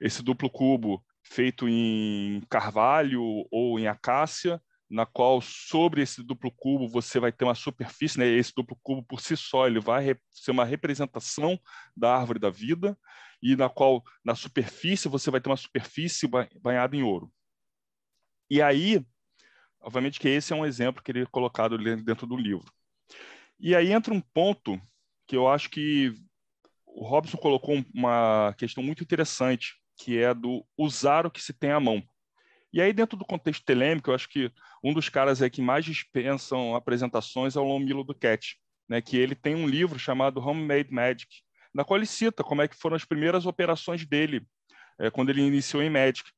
Esse 0.00 0.22
duplo 0.22 0.50
cubo 0.50 1.04
feito 1.22 1.68
em 1.68 2.42
carvalho 2.48 3.22
ou 3.50 3.78
em 3.78 3.86
acácia, 3.86 4.60
na 4.90 5.04
qual 5.04 5.40
sobre 5.40 6.02
esse 6.02 6.22
duplo 6.22 6.50
cubo 6.50 6.88
você 6.88 7.20
vai 7.20 7.30
ter 7.30 7.44
uma 7.44 7.54
superfície, 7.54 8.18
né? 8.18 8.26
Esse 8.26 8.54
duplo 8.54 8.78
cubo 8.82 9.02
por 9.02 9.20
si 9.20 9.36
só 9.36 9.66
ele 9.66 9.80
vai 9.80 10.16
ser 10.30 10.50
uma 10.50 10.64
representação 10.64 11.58
da 11.96 12.16
árvore 12.16 12.38
da 12.38 12.50
vida 12.50 12.98
e 13.42 13.54
na 13.54 13.68
qual 13.68 14.02
na 14.24 14.34
superfície 14.34 15.08
você 15.08 15.30
vai 15.30 15.40
ter 15.40 15.50
uma 15.50 15.56
superfície 15.56 16.28
banhada 16.60 16.96
em 16.96 17.02
ouro. 17.02 17.32
E 18.50 18.62
aí 18.62 19.04
Obviamente 19.80 20.18
que 20.18 20.28
esse 20.28 20.52
é 20.52 20.56
um 20.56 20.66
exemplo 20.66 21.02
que 21.02 21.10
ele 21.10 21.22
é 21.22 21.26
colocado 21.26 21.78
dentro 21.78 22.26
do 22.26 22.36
livro. 22.36 22.70
E 23.58 23.74
aí 23.74 23.92
entra 23.92 24.12
um 24.12 24.20
ponto 24.20 24.80
que 25.26 25.36
eu 25.36 25.48
acho 25.48 25.70
que 25.70 26.12
o 26.86 27.06
Robson 27.06 27.36
colocou 27.36 27.84
uma 27.94 28.54
questão 28.58 28.82
muito 28.82 29.02
interessante, 29.02 29.76
que 29.96 30.18
é 30.18 30.34
do 30.34 30.66
usar 30.76 31.26
o 31.26 31.30
que 31.30 31.42
se 31.42 31.52
tem 31.52 31.70
à 31.70 31.80
mão. 31.80 32.02
E 32.72 32.82
aí, 32.82 32.92
dentro 32.92 33.16
do 33.16 33.24
contexto 33.24 33.64
telêmico, 33.64 34.10
eu 34.10 34.14
acho 34.14 34.28
que 34.28 34.52
um 34.84 34.92
dos 34.92 35.08
caras 35.08 35.40
aí 35.40 35.48
que 35.48 35.62
mais 35.62 35.84
dispensam 35.84 36.74
apresentações 36.74 37.56
é 37.56 37.60
o 37.60 37.64
Lomilo 37.64 38.04
Duquette, 38.04 38.56
né, 38.88 39.00
que 39.00 39.16
ele 39.16 39.34
tem 39.34 39.54
um 39.54 39.66
livro 39.66 39.98
chamado 39.98 40.40
Homemade 40.40 40.92
Magic, 40.92 41.28
na 41.74 41.84
qual 41.84 41.98
ele 41.98 42.06
cita 42.06 42.42
como 42.42 42.62
é 42.62 42.68
que 42.68 42.76
foram 42.76 42.96
as 42.96 43.04
primeiras 43.04 43.46
operações 43.46 44.04
dele, 44.06 44.46
é, 44.98 45.10
quando 45.10 45.30
ele 45.30 45.42
iniciou 45.42 45.82
em 45.82 45.90
Magic. 45.90 46.30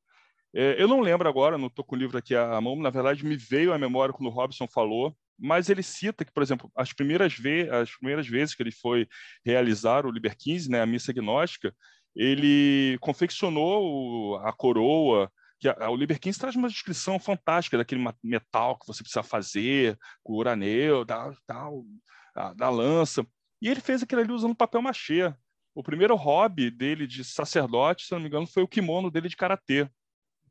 É, 0.53 0.81
eu 0.81 0.87
não 0.87 0.99
lembro 0.99 1.27
agora, 1.27 1.57
não 1.57 1.67
estou 1.67 1.83
com 1.83 1.95
o 1.95 1.99
livro 1.99 2.17
aqui 2.17 2.35
à 2.35 2.59
mão, 2.59 2.75
na 2.75 2.89
verdade 2.89 3.25
me 3.25 3.35
veio 3.35 3.73
à 3.73 3.77
memória 3.77 4.13
quando 4.13 4.27
o 4.27 4.33
Robson 4.33 4.67
falou, 4.67 5.15
mas 5.39 5.69
ele 5.69 5.81
cita 5.81 6.23
que, 6.23 6.31
por 6.31 6.43
exemplo, 6.43 6.71
as 6.75 6.93
primeiras, 6.93 7.33
ve 7.33 7.69
as 7.69 7.89
primeiras 7.95 8.27
vezes 8.27 8.53
que 8.53 8.61
ele 8.61 8.71
foi 8.71 9.07
realizar 9.43 10.05
o 10.05 10.11
Liber 10.11 10.37
15, 10.37 10.69
né, 10.69 10.81
a 10.81 10.85
missa 10.85 11.11
gnóstica, 11.11 11.73
ele 12.15 12.97
confeccionou 12.99 14.37
a 14.37 14.51
coroa, 14.53 15.31
que 15.61 15.69
a, 15.69 15.89
o 15.89 15.95
Liber 15.95 16.19
15 16.19 16.39
traz 16.39 16.55
uma 16.57 16.67
descrição 16.67 17.17
fantástica 17.17 17.77
daquele 17.77 18.03
metal 18.21 18.77
que 18.77 18.87
você 18.87 19.01
precisa 19.01 19.23
fazer, 19.23 19.97
com 20.21 20.33
o 20.33 20.37
uraneu, 20.37 21.05
da, 21.05 21.31
da, 21.47 22.53
da 22.53 22.69
lança, 22.69 23.25
e 23.61 23.69
ele 23.69 23.79
fez 23.79 24.03
aquilo 24.03 24.21
ali 24.21 24.33
usando 24.33 24.53
papel 24.55 24.81
machê. 24.81 25.33
O 25.73 25.81
primeiro 25.81 26.15
hobby 26.15 26.69
dele 26.69 27.07
de 27.07 27.23
sacerdote, 27.23 28.05
se 28.05 28.11
não 28.11 28.19
me 28.19 28.27
engano, 28.27 28.45
foi 28.45 28.63
o 28.63 28.67
kimono 28.67 29.09
dele 29.09 29.29
de 29.29 29.37
karatê 29.37 29.89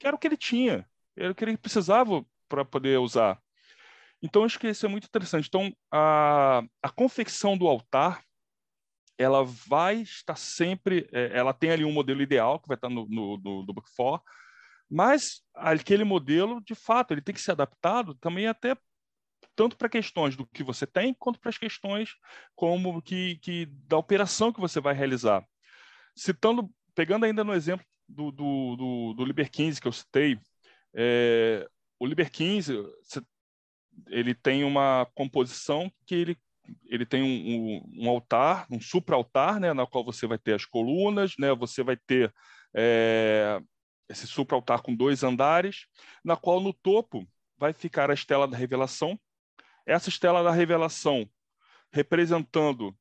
que 0.01 0.07
era 0.07 0.17
o 0.17 0.19
que 0.19 0.27
ele 0.27 0.37
tinha, 0.37 0.89
era 1.15 1.31
o 1.31 1.35
que 1.35 1.45
ele 1.45 1.57
precisava 1.59 2.25
para 2.49 2.65
poder 2.65 2.99
usar. 2.99 3.39
Então, 4.23 4.45
acho 4.45 4.59
que 4.59 4.69
isso 4.69 4.87
é 4.87 4.89
muito 4.89 5.05
interessante. 5.05 5.47
Então, 5.47 5.71
a, 5.93 6.63
a 6.83 6.89
confecção 6.89 7.57
do 7.57 7.69
altar, 7.69 8.25
ela 9.19 9.45
vai 9.45 9.97
estar 10.01 10.37
sempre, 10.37 11.09
é, 11.13 11.39
ela 11.39 11.53
tem 11.53 11.71
ali 11.71 11.85
um 11.85 11.93
modelo 11.93 12.23
ideal 12.23 12.59
que 12.59 12.67
vai 12.67 12.77
estar 12.77 12.89
no, 12.89 13.07
no, 13.07 13.39
no, 13.39 13.67
no 13.67 13.73
Book 13.75 13.89
4, 13.95 14.25
mas 14.91 15.43
aquele 15.55 16.03
modelo, 16.03 16.61
de 16.63 16.75
fato, 16.75 17.13
ele 17.13 17.23
tem 17.23 17.35
que 17.35 17.41
ser 17.41 17.53
adaptado 17.53 18.15
também 18.17 18.49
até 18.49 18.77
tanto 19.55 19.77
para 19.77 19.89
questões 19.89 20.37
do 20.37 20.47
que 20.47 20.63
você 20.63 20.87
tem, 20.87 21.15
quanto 21.15 21.39
para 21.39 21.51
as 21.51 21.59
questões 21.59 22.11
como 22.55 23.01
que, 23.03 23.37
que 23.37 23.67
da 23.87 23.97
operação 23.97 24.53
que 24.53 24.61
você 24.61 24.81
vai 24.81 24.95
realizar. 24.95 25.45
Citando, 26.17 26.71
pegando 26.95 27.25
ainda 27.25 27.45
no 27.45 27.55
exemplo 27.55 27.87
do, 28.09 28.33
do, 28.33 28.77
do, 28.77 29.15
do 29.15 29.25
Liber 29.25 29.51
15 29.51 29.81
que 29.81 29.87
eu 29.87 29.93
citei, 29.93 30.39
é, 30.95 31.69
o 31.99 32.07
Liber 32.07 32.31
15 32.31 32.75
ele 34.09 34.35
tem 34.35 34.65
uma 34.65 35.07
composição 35.15 35.93
que 36.07 36.15
ele, 36.15 36.39
ele 36.87 37.05
tem 37.05 37.23
um, 37.23 37.27
um, 37.27 38.05
um 38.05 38.09
altar, 38.09 38.67
um 38.71 38.81
supra-altar, 38.81 39.61
né, 39.61 39.73
na 39.73 39.87
qual 39.87 40.05
você 40.05 40.27
vai 40.27 40.39
ter 40.39 40.55
as 40.55 40.65
colunas, 40.65 41.35
né, 41.39 41.55
você 41.55 41.83
vai 41.83 41.97
ter 41.97 42.33
é, 42.75 43.61
esse 44.11 44.27
supra-altar 44.27 44.83
com 44.83 44.95
dois 44.95 45.23
andares, 45.23 45.87
na 46.25 46.37
qual 46.37 46.61
no 46.61 46.73
topo 46.73 47.27
vai 47.57 47.73
ficar 47.73 48.11
a 48.11 48.15
estela 48.15 48.49
da 48.49 48.57
revelação. 48.57 49.19
Essa 49.87 50.09
estela 50.09 50.43
da 50.43 50.51
revelação 50.51 51.31
representando 51.93 52.97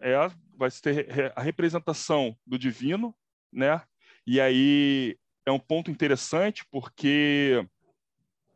é, 0.00 0.14
vai 0.56 0.70
ter 0.70 1.32
a 1.34 1.42
representação 1.42 2.36
do 2.46 2.58
divino, 2.58 3.14
né? 3.52 3.82
E 4.26 4.40
aí 4.40 5.18
é 5.44 5.50
um 5.50 5.58
ponto 5.58 5.90
interessante 5.90 6.64
porque 6.70 7.66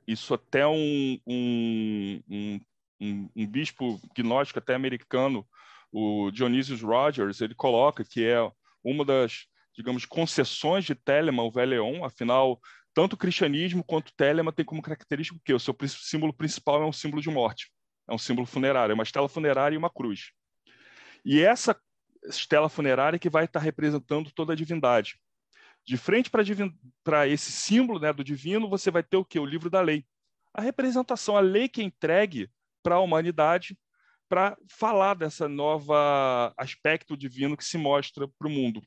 isso 0.06 0.32
até 0.32 0.66
um, 0.66 1.18
um, 1.26 2.22
um, 2.28 2.60
um, 3.00 3.30
um 3.34 3.46
bispo 3.46 4.00
gnóstico 4.14 4.60
até 4.60 4.74
americano, 4.74 5.46
o 5.90 6.30
Dionysius 6.30 6.82
Rogers, 6.82 7.40
ele 7.40 7.54
coloca 7.54 8.04
que 8.04 8.24
é 8.24 8.38
uma 8.82 9.04
das, 9.04 9.46
digamos, 9.74 10.04
concessões 10.04 10.84
de 10.84 10.94
Telemann, 10.94 11.46
o 11.46 11.50
Veleon, 11.50 12.04
afinal, 12.04 12.60
tanto 12.94 13.14
o 13.14 13.16
cristianismo 13.16 13.82
quanto 13.82 14.08
o 14.08 14.14
Telemann 14.16 14.52
tem 14.52 14.64
como 14.64 14.80
característica 14.80 15.36
o 15.36 15.42
quê? 15.44 15.52
O 15.52 15.58
seu 15.58 15.76
símbolo 15.88 16.32
principal 16.32 16.82
é 16.82 16.86
um 16.86 16.92
símbolo 16.92 17.20
de 17.20 17.30
morte, 17.30 17.70
é 18.08 18.14
um 18.14 18.18
símbolo 18.18 18.46
funerário, 18.46 18.92
é 18.92 18.94
uma 18.94 19.02
estela 19.02 19.28
funerária 19.28 19.74
e 19.74 19.78
uma 19.78 19.90
cruz. 19.90 20.30
E 21.24 21.40
essa 21.40 21.76
estela 22.28 22.68
funerária 22.68 23.18
que 23.18 23.28
vai 23.28 23.46
estar 23.46 23.60
representando 23.60 24.30
toda 24.30 24.52
a 24.52 24.56
divindade. 24.56 25.18
De 25.86 25.96
frente 25.96 26.30
para 26.30 27.28
esse 27.28 27.52
símbolo 27.52 27.98
né, 27.98 28.12
do 28.12 28.24
divino, 28.24 28.70
você 28.70 28.90
vai 28.90 29.02
ter 29.02 29.16
o 29.16 29.24
que? 29.24 29.38
O 29.38 29.44
livro 29.44 29.68
da 29.68 29.80
lei. 29.80 30.06
A 30.52 30.62
representação, 30.62 31.36
a 31.36 31.40
lei 31.40 31.68
que 31.68 31.82
é 31.82 31.84
entregue 31.84 32.48
para 32.82 32.94
a 32.94 33.00
humanidade 33.00 33.76
para 34.28 34.56
falar 34.68 35.14
dessa 35.14 35.48
nova 35.48 36.54
aspecto 36.56 37.16
divino 37.16 37.56
que 37.56 37.64
se 37.64 37.76
mostra 37.76 38.26
para 38.38 38.48
o 38.48 38.50
mundo. 38.50 38.82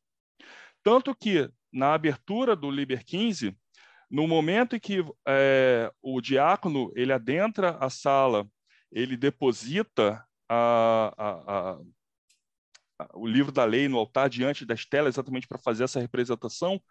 Tanto 0.87 1.13
que, 1.13 1.51
na 1.69 1.93
abertura 1.93 2.55
do 2.55 2.71
Liber 2.71 3.03
15, 3.03 3.53
no 4.09 4.25
momento 4.25 4.73
em 4.73 4.79
que 4.79 5.03
é, 5.27 5.91
o 6.01 6.21
diácono 6.21 6.93
ele 6.95 7.11
adentra 7.11 7.71
a 7.71 7.89
sala, 7.89 8.47
ele 8.89 9.17
deposita 9.17 10.25
a, 10.47 11.13
a, 11.17 11.71
a, 13.01 13.09
o 13.15 13.27
livro 13.27 13.51
da 13.51 13.65
lei 13.65 13.89
no 13.89 13.97
altar 13.97 14.29
diante 14.29 14.65
das 14.65 14.85
telas, 14.85 15.15
exatamente 15.15 15.45
para 15.45 15.57
fazer 15.57 15.83
essa 15.83 15.99
representação, 15.99 16.81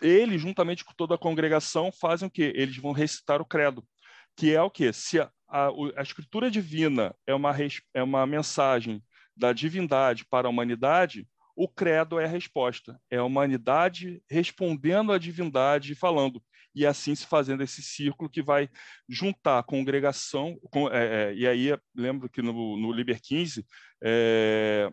ele, 0.00 0.38
juntamente 0.38 0.82
com 0.82 0.94
toda 0.94 1.14
a 1.14 1.18
congregação, 1.18 1.92
fazem 1.92 2.26
o 2.26 2.30
quê? 2.30 2.54
Eles 2.56 2.78
vão 2.78 2.92
recitar 2.92 3.42
o 3.42 3.44
credo, 3.44 3.86
que 4.34 4.54
é 4.54 4.62
o 4.62 4.70
quê? 4.70 4.94
Se 4.94 5.20
a, 5.20 5.30
a, 5.46 6.00
escritura 6.00 6.50
divina 6.50 7.14
é 7.26 7.34
uma, 7.34 7.54
é 7.92 8.02
uma 8.02 8.26
mensagem 8.26 9.04
da 9.36 9.52
divindade 9.52 10.24
para 10.24 10.48
a 10.48 10.50
humanidade, 10.50 11.28
o 11.60 11.68
credo 11.68 12.18
é 12.18 12.24
a 12.24 12.26
resposta. 12.26 12.98
É 13.10 13.18
a 13.18 13.24
humanidade 13.24 14.22
respondendo 14.30 15.12
à 15.12 15.18
divindade 15.18 15.92
e 15.92 15.94
falando. 15.94 16.42
E 16.74 16.86
assim 16.86 17.14
se 17.14 17.26
fazendo 17.26 17.62
esse 17.62 17.82
círculo 17.82 18.30
que 18.30 18.40
vai 18.40 18.70
juntar 19.06 19.58
a 19.58 19.62
congregação. 19.62 20.58
Com, 20.70 20.88
é, 20.88 21.32
é, 21.32 21.34
e 21.34 21.46
aí, 21.46 21.78
lembro 21.94 22.30
que 22.30 22.40
no, 22.40 22.78
no 22.78 22.90
Liber 22.90 23.20
15, 23.20 23.66
é, 24.02 24.90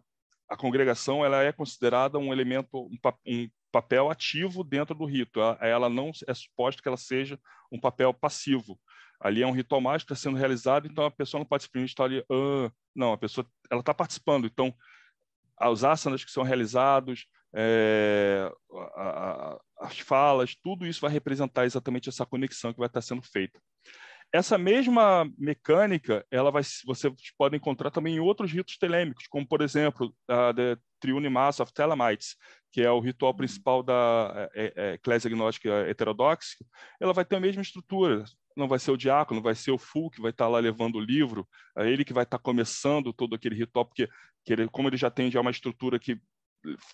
a 0.49 0.57
congregação 0.57 1.23
ela 1.23 1.41
é 1.41 1.53
considerada 1.53 2.17
um 2.17 2.33
elemento, 2.33 2.67
um, 2.77 2.97
um 3.25 3.49
papel 3.71 4.11
ativo 4.11 4.61
dentro 4.61 4.93
do 4.93 5.05
rito. 5.05 5.39
Ela, 5.61 5.87
não 5.87 6.11
é 6.27 6.33
suposto 6.33 6.83
que 6.83 6.89
ela 6.89 6.97
seja 6.97 7.39
um 7.71 7.79
papel 7.79 8.13
passivo. 8.13 8.77
Ali 9.21 9.41
é 9.41 9.47
um 9.47 9.51
ritual 9.51 9.79
mágico 9.79 10.09
que 10.09 10.13
está 10.13 10.29
sendo 10.29 10.37
realizado, 10.37 10.85
então 10.85 11.05
a 11.05 11.11
pessoa 11.11 11.39
não 11.39 11.45
pode 11.45 11.63
simplesmente 11.63 11.91
estar 11.91 12.03
ali, 12.03 12.23
ah, 12.29 12.69
não, 12.93 13.13
a 13.13 13.17
pessoa 13.17 13.47
ela 13.71 13.79
está 13.79 13.93
participando. 13.93 14.45
Então, 14.45 14.75
os 15.63 15.83
asanas 15.83 16.23
que 16.23 16.31
são 16.31 16.43
realizados, 16.43 17.25
é, 17.53 18.51
a, 18.95 19.01
a, 19.01 19.59
as 19.81 19.99
falas, 19.99 20.55
tudo 20.55 20.85
isso 20.85 21.01
vai 21.01 21.11
representar 21.11 21.65
exatamente 21.65 22.09
essa 22.09 22.25
conexão 22.25 22.73
que 22.73 22.79
vai 22.79 22.87
estar 22.87 23.01
sendo 23.01 23.21
feita. 23.21 23.59
Essa 24.31 24.57
mesma 24.57 25.29
mecânica, 25.37 26.25
ela 26.29 26.51
vai, 26.51 26.61
vocês 26.85 27.13
podem 27.37 27.57
encontrar 27.57 27.89
também 27.91 28.15
em 28.15 28.19
outros 28.19 28.51
ritos 28.51 28.77
telêmicos, 28.77 29.25
como, 29.27 29.47
por 29.47 29.61
exemplo, 29.61 30.13
a 30.27 30.53
The 30.53 30.77
Triune 30.99 31.29
Mass 31.29 31.59
of 31.59 31.73
Telemites, 31.73 32.35
que 32.71 32.81
é 32.81 32.91
o 32.91 32.99
ritual 32.99 33.31
uhum. 33.31 33.37
principal 33.37 33.83
da 33.83 34.49
é, 34.53 34.73
é, 34.75 34.93
Eclésia 34.93 35.29
Gnóstica 35.29 35.69
Heterodoxa. 35.87 36.57
Ela 36.99 37.13
vai 37.13 37.25
ter 37.25 37.35
a 37.35 37.39
mesma 37.39 37.61
estrutura. 37.61 38.23
Não 38.55 38.67
vai 38.67 38.79
ser 38.79 38.91
o 38.91 38.97
diácono, 38.97 39.41
vai 39.41 39.55
ser 39.55 39.71
o 39.71 39.77
Fu 39.77 40.09
que 40.09 40.21
vai 40.21 40.31
estar 40.31 40.47
lá 40.47 40.59
levando 40.59 40.95
o 40.95 40.99
livro, 40.99 41.47
é 41.77 41.87
ele 41.89 42.03
que 42.03 42.13
vai 42.13 42.23
estar 42.23 42.39
começando 42.39 43.13
todo 43.13 43.35
aquele 43.35 43.55
ritual, 43.55 43.85
porque 43.85 44.09
ele, 44.47 44.67
como 44.67 44.89
ele 44.89 44.97
já 44.97 45.11
tem 45.11 45.29
já 45.29 45.39
uma 45.39 45.51
estrutura 45.51 45.99
que 45.99 46.19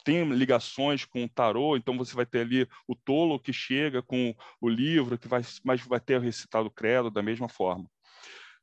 tem 0.04 0.30
ligações 0.30 1.06
com 1.06 1.24
o 1.24 1.30
tarô, 1.30 1.78
então 1.78 1.98
você 1.98 2.14
vai 2.16 2.26
ter 2.26 2.42
ali 2.42 2.68
o 2.88 2.96
tolo 2.96 3.40
que 3.40 3.54
chega 3.54 4.02
com 4.02 4.36
o 4.62 4.70
livro, 4.70 5.18
que 5.18 5.28
vai, 5.28 5.42
mas 5.64 5.82
vai 5.82 6.00
ter 6.00 6.20
recitado 6.20 6.68
o 6.68 6.72
credo 6.72 7.10
da 7.10 7.22
mesma 7.22 7.48
forma. 7.48 7.90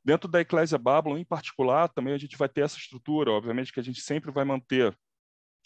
Dentro 0.04 0.28
da 0.28 0.40
Eclésia 0.40 0.78
Babylon, 0.78 1.18
em 1.18 1.24
particular, 1.24 1.88
também 1.88 2.14
a 2.14 2.18
gente 2.18 2.36
vai 2.36 2.48
ter 2.48 2.62
essa 2.62 2.78
estrutura, 2.78 3.30
obviamente 3.30 3.72
que 3.72 3.80
a 3.80 3.82
gente 3.82 4.00
sempre 4.00 4.30
vai 4.30 4.44
manter 4.44 4.96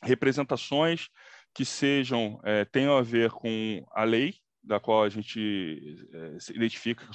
representações 0.04 1.08
que 1.54 1.64
sejam, 1.64 2.40
é, 2.44 2.64
tenham 2.64 2.96
a 2.96 3.02
ver 3.02 3.30
com 3.30 3.84
a 3.92 4.04
lei, 4.04 4.34
da 4.62 4.80
qual 4.80 5.04
a 5.04 5.08
gente 5.08 6.06
é, 6.12 6.38
se 6.38 6.52
identifica 6.54 7.06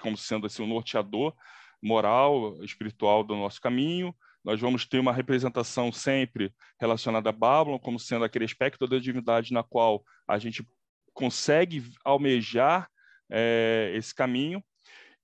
como 0.00 0.16
sendo 0.16 0.46
assim, 0.46 0.62
o 0.62 0.66
norteador 0.66 1.34
moral, 1.82 2.62
espiritual 2.62 3.24
do 3.24 3.34
nosso 3.34 3.60
caminho, 3.60 4.14
nós 4.44 4.60
vamos 4.60 4.84
ter 4.84 4.98
uma 4.98 5.12
representação 5.12 5.90
sempre 5.90 6.52
relacionada 6.78 7.30
a 7.30 7.32
Babylon, 7.32 7.78
como 7.78 7.98
sendo 7.98 8.24
aquele 8.24 8.44
aspecto 8.44 8.86
da 8.86 8.98
divindade 8.98 9.52
na 9.52 9.62
qual 9.62 10.04
a 10.28 10.38
gente 10.38 10.66
consegue 11.14 11.82
almejar 12.04 12.88
é, 13.30 13.92
esse 13.94 14.14
caminho. 14.14 14.62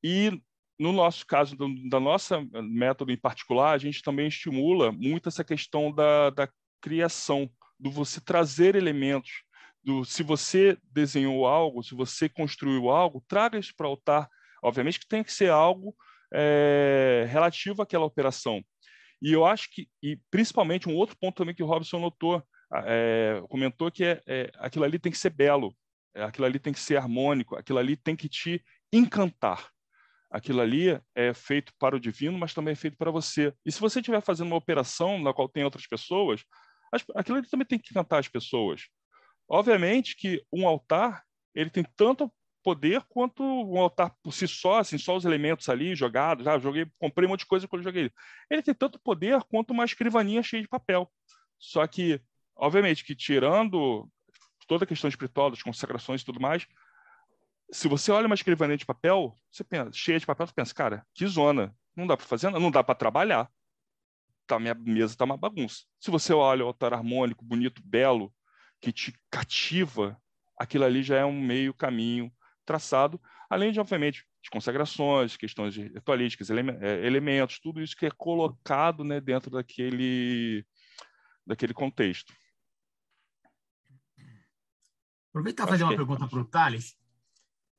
E, 0.02 0.40
no 0.80 0.94
nosso 0.94 1.26
caso, 1.26 1.54
do, 1.54 1.68
da 1.90 2.00
nossa 2.00 2.40
método 2.62 3.12
em 3.12 3.16
particular, 3.16 3.72
a 3.72 3.78
gente 3.78 4.02
também 4.02 4.28
estimula 4.28 4.90
muito 4.90 5.28
essa 5.28 5.44
questão 5.44 5.92
da, 5.92 6.30
da 6.30 6.48
criação, 6.80 7.50
do 7.78 7.90
você 7.90 8.18
trazer 8.18 8.74
elementos 8.74 9.30
do 9.84 10.06
se 10.06 10.22
você 10.22 10.78
desenhou 10.90 11.46
algo, 11.46 11.82
se 11.82 11.94
você 11.94 12.30
construiu 12.30 12.88
algo, 12.88 13.22
traga 13.28 13.58
isso 13.58 13.74
para 13.76 13.86
o 13.86 13.90
altar. 13.90 14.26
Obviamente 14.62 14.98
que 14.98 15.06
tem 15.06 15.22
que 15.22 15.32
ser 15.32 15.50
algo 15.50 15.94
é, 16.32 17.26
relativo 17.28 17.82
àquela 17.82 18.06
operação. 18.06 18.62
E 19.20 19.32
eu 19.32 19.44
acho 19.44 19.70
que, 19.70 19.86
e 20.02 20.18
principalmente 20.30 20.88
um 20.88 20.96
outro 20.96 21.14
ponto 21.20 21.36
também 21.36 21.54
que 21.54 21.62
o 21.62 21.66
Robson 21.66 21.98
notou, 21.98 22.42
é, 22.86 23.42
comentou 23.50 23.90
que 23.90 24.04
é, 24.04 24.22
é, 24.26 24.50
aquilo 24.56 24.86
ali 24.86 24.98
tem 24.98 25.12
que 25.12 25.18
ser 25.18 25.30
belo, 25.30 25.76
é, 26.14 26.22
aquilo 26.22 26.46
ali 26.46 26.58
tem 26.58 26.72
que 26.72 26.80
ser 26.80 26.96
harmônico, 26.96 27.54
aquilo 27.54 27.78
ali 27.78 27.96
tem 27.96 28.16
que 28.16 28.30
te 28.30 28.64
encantar. 28.90 29.70
Aquilo 30.30 30.60
ali 30.60 31.00
é 31.14 31.34
feito 31.34 31.72
para 31.78 31.96
o 31.96 32.00
divino, 32.00 32.38
mas 32.38 32.54
também 32.54 32.72
é 32.72 32.76
feito 32.76 32.96
para 32.96 33.10
você. 33.10 33.52
E 33.66 33.72
se 33.72 33.80
você 33.80 33.98
estiver 33.98 34.20
fazendo 34.20 34.46
uma 34.46 34.56
operação 34.56 35.18
na 35.18 35.34
qual 35.34 35.48
tem 35.48 35.64
outras 35.64 35.86
pessoas, 35.86 36.44
aquilo 37.16 37.38
ali 37.38 37.48
também 37.48 37.66
tem 37.66 37.78
que 37.78 37.90
encantar 37.90 38.20
as 38.20 38.28
pessoas. 38.28 38.82
Obviamente 39.48 40.16
que 40.16 40.44
um 40.52 40.68
altar 40.68 41.24
ele 41.54 41.70
tem 41.70 41.84
tanto 41.96 42.32
poder 42.62 43.02
quanto 43.08 43.42
um 43.42 43.78
altar 43.78 44.14
por 44.22 44.32
si 44.32 44.46
só, 44.46 44.78
assim, 44.78 44.98
só 44.98 45.16
os 45.16 45.24
elementos 45.24 45.68
ali 45.68 45.94
jogados. 45.94 46.46
Ah, 46.46 46.58
joguei, 46.58 46.86
comprei 46.98 47.26
um 47.26 47.30
monte 47.30 47.40
de 47.40 47.46
coisa 47.46 47.66
quando 47.66 47.82
joguei. 47.82 48.10
Ele 48.50 48.62
tem 48.62 48.74
tanto 48.74 49.00
poder 49.00 49.42
quanto 49.44 49.72
uma 49.72 49.84
escrivaninha 49.84 50.42
cheia 50.42 50.62
de 50.62 50.68
papel. 50.68 51.10
Só 51.58 51.86
que, 51.86 52.20
obviamente, 52.54 53.04
que 53.04 53.14
tirando 53.14 54.08
toda 54.68 54.84
a 54.84 54.86
questão 54.86 55.08
espiritual, 55.08 55.50
das 55.50 55.62
consagrações 55.62 56.20
e 56.20 56.24
tudo 56.24 56.40
mais, 56.40 56.66
se 57.72 57.88
você 57.88 58.10
olha 58.10 58.26
uma 58.26 58.34
escrivaninha 58.34 58.76
de 58.76 58.86
papel, 58.86 59.34
você 59.50 59.62
pensa, 59.62 59.90
cheia 59.92 60.18
de 60.18 60.26
papel, 60.26 60.46
você 60.46 60.52
pensa, 60.52 60.74
cara, 60.74 61.06
que 61.14 61.26
zona. 61.26 61.74
Não 61.94 62.06
dá 62.06 62.16
para 62.16 62.26
fazer, 62.26 62.50
não 62.50 62.70
dá 62.70 62.82
para 62.82 62.94
trabalhar. 62.94 63.50
Tá, 64.46 64.58
minha 64.58 64.74
mesa 64.74 65.16
tá 65.16 65.24
uma 65.24 65.36
bagunça. 65.36 65.84
Se 66.00 66.10
você 66.10 66.32
olha 66.32 66.64
o 66.64 66.68
altar 66.68 66.92
harmônico, 66.92 67.44
bonito, 67.44 67.82
belo, 67.84 68.32
que 68.80 68.92
te 68.92 69.12
cativa, 69.30 70.20
aquilo 70.58 70.84
ali 70.84 71.02
já 71.02 71.18
é 71.18 71.24
um 71.24 71.40
meio 71.40 71.74
caminho 71.74 72.32
traçado, 72.64 73.20
além 73.48 73.72
de, 73.72 73.80
obviamente, 73.80 74.24
de 74.42 74.50
consagrações, 74.50 75.36
questões 75.36 75.76
ritualísticas, 75.76 76.50
ele, 76.50 76.70
é, 76.80 77.06
elementos, 77.06 77.58
tudo 77.58 77.82
isso 77.82 77.96
que 77.96 78.06
é 78.06 78.10
colocado 78.10 79.04
né, 79.04 79.20
dentro 79.20 79.50
daquele, 79.50 80.64
daquele 81.46 81.74
contexto. 81.74 82.32
Aproveitar 85.30 85.64
e 85.64 85.68
fazer 85.68 85.84
uma 85.84 85.96
pergunta 85.96 86.26
para 86.26 86.40
o 86.40 86.44
Thales. 86.44 86.99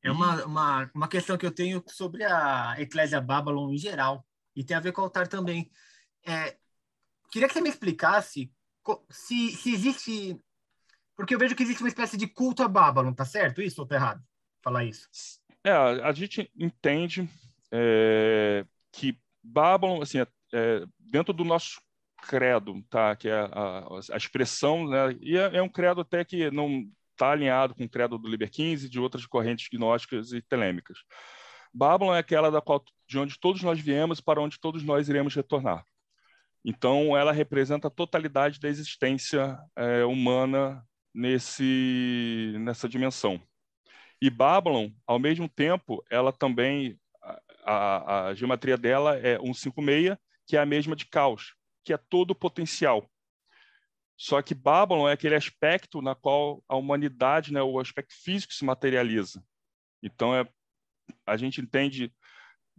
É 0.03 0.11
uma, 0.11 0.45
uma, 0.45 0.91
uma 0.95 1.07
questão 1.07 1.37
que 1.37 1.45
eu 1.45 1.51
tenho 1.51 1.83
sobre 1.87 2.23
a 2.23 2.75
Eclésia 2.79 3.21
Babylon 3.21 3.71
em 3.71 3.77
geral, 3.77 4.25
e 4.55 4.63
tem 4.63 4.75
a 4.75 4.79
ver 4.79 4.91
com 4.91 5.01
o 5.01 5.03
altar 5.03 5.27
também. 5.27 5.69
É, 6.25 6.57
queria 7.31 7.47
que 7.47 7.53
você 7.53 7.61
me 7.61 7.69
explicasse 7.69 8.51
se, 9.09 9.51
se 9.51 9.73
existe. 9.73 10.39
Porque 11.15 11.35
eu 11.35 11.39
vejo 11.39 11.55
que 11.55 11.63
existe 11.63 11.81
uma 11.83 11.89
espécie 11.89 12.17
de 12.17 12.27
culto 12.27 12.63
a 12.63 12.67
Babylon, 12.67 13.13
tá 13.13 13.25
certo? 13.25 13.61
Isso 13.61 13.81
ou 13.81 13.87
tá 13.87 13.95
errado? 13.95 14.23
Falar 14.63 14.85
isso. 14.85 15.07
É, 15.63 15.71
a 15.71 16.11
gente 16.11 16.51
entende 16.57 17.29
é, 17.71 18.65
que 18.91 19.17
Babylon, 19.43 20.01
assim, 20.01 20.19
é, 20.19 20.27
é, 20.53 20.85
dentro 20.99 21.33
do 21.33 21.43
nosso 21.43 21.79
credo, 22.23 22.81
tá? 22.89 23.15
Que 23.15 23.29
é 23.29 23.39
a, 23.39 23.85
a 24.11 24.17
expressão, 24.17 24.87
né? 24.87 25.15
E 25.21 25.37
é, 25.37 25.57
é 25.57 25.61
um 25.61 25.69
credo 25.69 26.01
até 26.01 26.25
que 26.25 26.49
não 26.51 26.89
está 27.21 27.31
alinhado 27.31 27.75
com 27.75 27.83
o 27.83 27.89
credo 27.89 28.17
do 28.17 28.27
Liber 28.27 28.49
15 28.49 28.87
e 28.87 28.89
de 28.89 28.99
outras 28.99 29.27
correntes 29.27 29.67
gnósticas 29.71 30.31
e 30.33 30.41
telêmicas. 30.41 30.97
Babylon 31.71 32.15
é 32.15 32.19
aquela 32.19 32.49
da 32.49 32.59
qual, 32.59 32.83
de 33.07 33.19
onde 33.19 33.39
todos 33.39 33.61
nós 33.61 33.79
viemos 33.79 34.19
para 34.19 34.41
onde 34.41 34.59
todos 34.59 34.83
nós 34.83 35.07
iremos 35.07 35.35
retornar. 35.35 35.85
Então, 36.65 37.15
ela 37.15 37.31
representa 37.31 37.87
a 37.87 37.91
totalidade 37.91 38.59
da 38.59 38.67
existência 38.67 39.57
é, 39.75 40.03
humana 40.03 40.83
nesse, 41.13 42.55
nessa 42.59 42.89
dimensão. 42.89 43.41
E 44.21 44.29
Babylon, 44.29 44.89
ao 45.07 45.17
mesmo 45.17 45.47
tempo, 45.47 46.03
ela 46.09 46.31
também, 46.31 46.99
a, 47.63 48.27
a 48.27 48.33
geometria 48.33 48.77
dela 48.77 49.17
é 49.17 49.37
156, 49.39 50.17
que 50.45 50.57
é 50.57 50.59
a 50.59 50.65
mesma 50.65 50.95
de 50.95 51.05
Caos, 51.05 51.55
que 51.83 51.93
é 51.93 51.97
todo 51.97 52.31
o 52.31 52.35
potencial. 52.35 53.09
Só 54.21 54.39
que 54.39 54.53
Babylon 54.53 55.09
é 55.09 55.13
aquele 55.13 55.33
aspecto 55.33 55.99
na 55.99 56.13
qual 56.13 56.63
a 56.69 56.75
humanidade, 56.75 57.51
né, 57.51 57.59
o 57.63 57.79
aspecto 57.79 58.13
físico 58.13 58.53
se 58.53 58.63
materializa. 58.63 59.43
Então, 60.03 60.35
é, 60.35 60.47
a 61.25 61.35
gente 61.35 61.59
entende, 61.59 62.13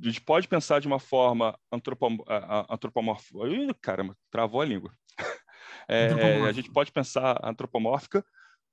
a 0.00 0.05
gente 0.05 0.20
pode 0.20 0.46
pensar 0.46 0.81
de 0.81 0.87
uma 0.87 1.00
forma 1.00 1.59
antropomórfica. 1.72 3.35
Caramba, 3.81 4.16
travou 4.31 4.61
a 4.61 4.64
língua. 4.64 4.96
É, 5.88 6.46
a 6.46 6.52
gente 6.52 6.70
pode 6.70 6.92
pensar 6.92 7.40
antropomórfica 7.42 8.24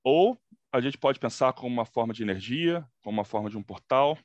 ou 0.03 0.39
a 0.71 0.79
gente 0.79 0.95
pode 0.95 1.19
pensar 1.19 1.51
como 1.53 1.73
uma 1.73 1.86
forma 1.86 2.13
de 2.13 2.21
energia, 2.21 2.88
como 3.01 3.17
uma 3.17 3.25
forma 3.25 3.49
de 3.49 3.58
um 3.58 3.63
portal, 3.63 4.15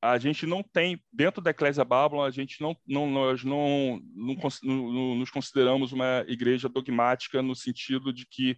a 0.00 0.18
gente 0.18 0.46
não 0.46 0.62
tem, 0.62 1.02
dentro 1.12 1.42
da 1.42 1.50
Eclésia 1.50 1.84
Babylon, 1.84 2.22
a 2.22 2.30
gente 2.30 2.62
não, 2.62 2.76
não 2.86 3.10
nós 3.10 3.42
não, 3.42 4.00
não, 4.14 4.36
não, 4.62 5.14
nos 5.16 5.30
consideramos 5.30 5.92
uma 5.92 6.24
igreja 6.28 6.68
dogmática 6.68 7.42
no 7.42 7.54
sentido 7.54 8.12
de 8.12 8.24
que 8.26 8.56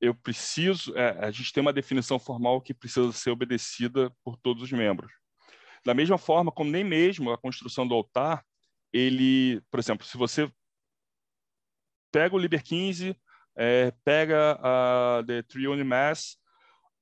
eu 0.00 0.14
preciso, 0.14 0.96
é, 0.96 1.24
a 1.24 1.30
gente 1.30 1.52
tem 1.52 1.60
uma 1.60 1.72
definição 1.72 2.18
formal 2.18 2.60
que 2.60 2.74
precisa 2.74 3.12
ser 3.12 3.30
obedecida 3.30 4.12
por 4.24 4.36
todos 4.36 4.62
os 4.62 4.72
membros. 4.72 5.10
Da 5.84 5.94
mesma 5.94 6.18
forma 6.18 6.50
como 6.50 6.70
nem 6.70 6.84
mesmo 6.84 7.30
a 7.30 7.38
construção 7.38 7.86
do 7.86 7.94
altar, 7.94 8.44
ele, 8.92 9.62
por 9.70 9.78
exemplo, 9.78 10.04
se 10.04 10.16
você 10.16 10.50
pega 12.12 12.34
o 12.34 12.38
Liber 12.38 12.62
15, 12.62 13.16
é, 13.56 13.92
pega 14.04 14.58
a 14.60 15.22
The 15.24 15.42
Triune 15.42 15.84
Mass, 15.84 16.36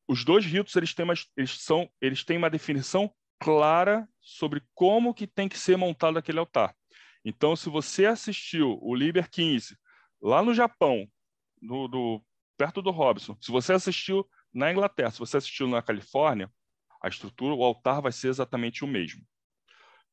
os 0.07 0.23
dois 0.23 0.45
ritos 0.45 0.77
eles 0.77 0.93
têm 0.95 1.05
uma, 1.05 1.15
eles 1.37 1.63
são, 1.63 1.89
eles 2.01 2.25
têm 2.25 2.37
uma 2.37 2.51
definição 2.51 3.11
clara 3.45 4.09
sobre 4.23 4.63
como 4.75 5.13
que 5.13 5.27
tem 5.27 5.51
que 5.51 5.59
ser 5.59 5.77
montado 5.77 6.19
aquele 6.19 6.39
altar. 6.39 6.75
Então, 7.23 7.55
se 7.55 7.69
você 7.69 8.07
assistiu 8.07 8.79
o 8.81 8.95
Liber 8.95 9.29
15 9.31 9.77
lá 10.23 10.43
no 10.43 10.55
Japão, 10.55 11.07
do, 11.61 12.25
perto 12.57 12.81
do 12.81 12.91
Robson, 12.91 13.37
se 13.43 13.53
você 13.53 13.75
assistiu 13.75 14.27
na 14.53 14.73
Inglaterra, 14.73 15.11
se 15.11 15.19
você 15.19 15.37
assistiu 15.37 15.69
na 15.69 15.83
Califórnia, 15.83 16.51
a 17.03 17.09
estrutura, 17.09 17.55
o 17.55 17.63
altar 17.63 18.01
vai 18.01 18.13
ser 18.13 18.29
exatamente 18.29 18.83
o 18.83 18.89
mesmo. 18.89 19.23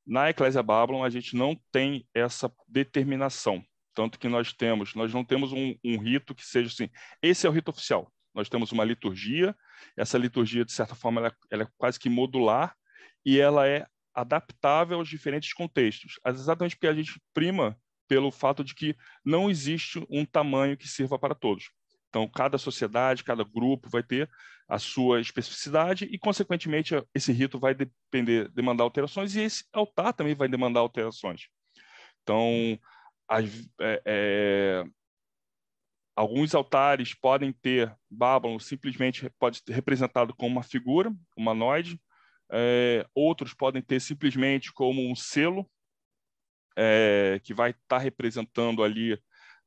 Na 0.06 0.30
Eclésia 0.30 0.62
Babylon, 0.62 1.02
a 1.02 1.10
gente 1.10 1.34
não 1.34 1.58
tem 1.72 2.06
essa 2.14 2.54
determinação. 2.68 3.64
Tanto 3.94 4.20
que 4.20 4.28
nós 4.28 4.52
temos, 4.52 4.94
nós 4.94 5.14
não 5.14 5.24
temos 5.24 5.54
um, 5.54 5.74
um 5.86 5.98
rito 5.98 6.36
que 6.36 6.46
seja 6.46 6.68
assim, 6.68 6.90
esse 7.22 7.48
é 7.48 7.50
o 7.50 7.54
rito 7.54 7.70
oficial. 7.70 8.12
Nós 8.34 8.50
temos 8.50 8.74
uma 8.74 8.84
liturgia, 8.84 9.56
essa 9.96 10.18
liturgia, 10.18 10.66
de 10.66 10.74
certa 10.74 10.96
forma, 10.96 11.22
ela, 11.22 11.36
ela 11.50 11.64
é 11.64 11.68
quase 11.78 11.98
que 11.98 12.10
modular, 12.10 12.76
e 13.26 13.40
ela 13.40 13.68
é 13.68 13.86
adaptável 14.14 14.98
aos 14.98 15.08
diferentes 15.08 15.54
contextos, 15.54 16.20
exatamente 16.26 16.76
porque 16.76 16.88
a 16.88 16.94
gente 16.94 17.22
prima 17.34 17.78
pelo 18.08 18.30
fato 18.30 18.64
de 18.64 18.76
que 18.76 18.96
não 19.24 19.50
existe 19.50 20.06
um 20.10 20.26
tamanho 20.26 20.76
que 20.76 20.88
sirva 20.88 21.18
para 21.18 21.34
todos. 21.34 21.72
Então, 22.10 22.28
cada 22.28 22.58
sociedade, 22.58 23.24
cada 23.24 23.42
grupo 23.42 23.90
vai 23.90 24.04
ter 24.04 24.30
a 24.68 24.78
sua 24.78 25.22
especificidade 25.22 26.06
e, 26.12 26.20
consequentemente, 26.20 26.94
esse 27.16 27.32
rito 27.32 27.58
vai 27.58 27.74
depender, 27.74 28.50
demandar 28.50 28.84
alterações 28.84 29.34
e 29.34 29.42
esse 29.42 29.64
altar 29.72 30.14
também 30.14 30.36
vai 30.36 30.50
demandar 30.50 30.82
alterações. 30.82 31.48
Então, 32.22 32.78
as, 33.30 33.46
é, 33.80 34.02
é, 34.06 34.84
alguns 36.16 36.54
altares 36.54 37.14
podem 37.14 37.54
ter 37.54 37.96
Babylon 38.10 38.60
simplesmente 38.60 39.30
pode 39.40 39.60
ser 39.60 39.72
representado 39.72 40.36
como 40.36 40.52
uma 40.52 40.64
figura 40.64 41.14
humanoide, 41.38 41.98
é, 42.52 43.06
outros 43.16 43.54
podem 43.54 43.82
ter 43.82 44.00
simplesmente 44.00 44.72
como 44.74 45.10
um 45.10 45.16
selo 45.16 45.70
é, 46.78 47.40
que 47.44 47.54
vai 47.54 47.72
estar 47.72 47.82
tá 47.88 47.98
representando 47.98 48.84
ali 48.84 49.18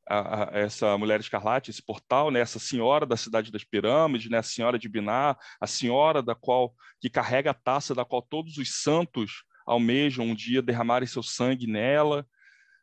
a, 0.06 0.44
a, 0.44 0.58
essa 0.58 0.96
mulher 0.98 1.20
escarlate, 1.20 1.70
esse 1.70 1.82
portal, 1.82 2.30
né, 2.30 2.40
essa 2.40 2.58
senhora 2.58 3.06
da 3.06 3.16
cidade 3.16 3.50
das 3.50 3.64
pirâmides, 3.64 4.30
né, 4.30 4.38
a 4.38 4.42
senhora 4.42 4.78
de 4.78 4.88
Biná, 4.88 5.36
a 5.60 5.66
senhora 5.66 6.22
da 6.22 6.34
qual 6.34 6.74
que 7.00 7.08
carrega 7.08 7.50
a 7.50 7.54
taça 7.54 7.94
da 7.94 8.04
qual 8.04 8.20
todos 8.20 8.58
os 8.58 8.82
santos 8.82 9.44
almejam 9.66 10.26
um 10.26 10.34
dia 10.34 10.60
derramarem 10.60 11.08
seu 11.08 11.22
sangue 11.22 11.66
nela. 11.66 12.26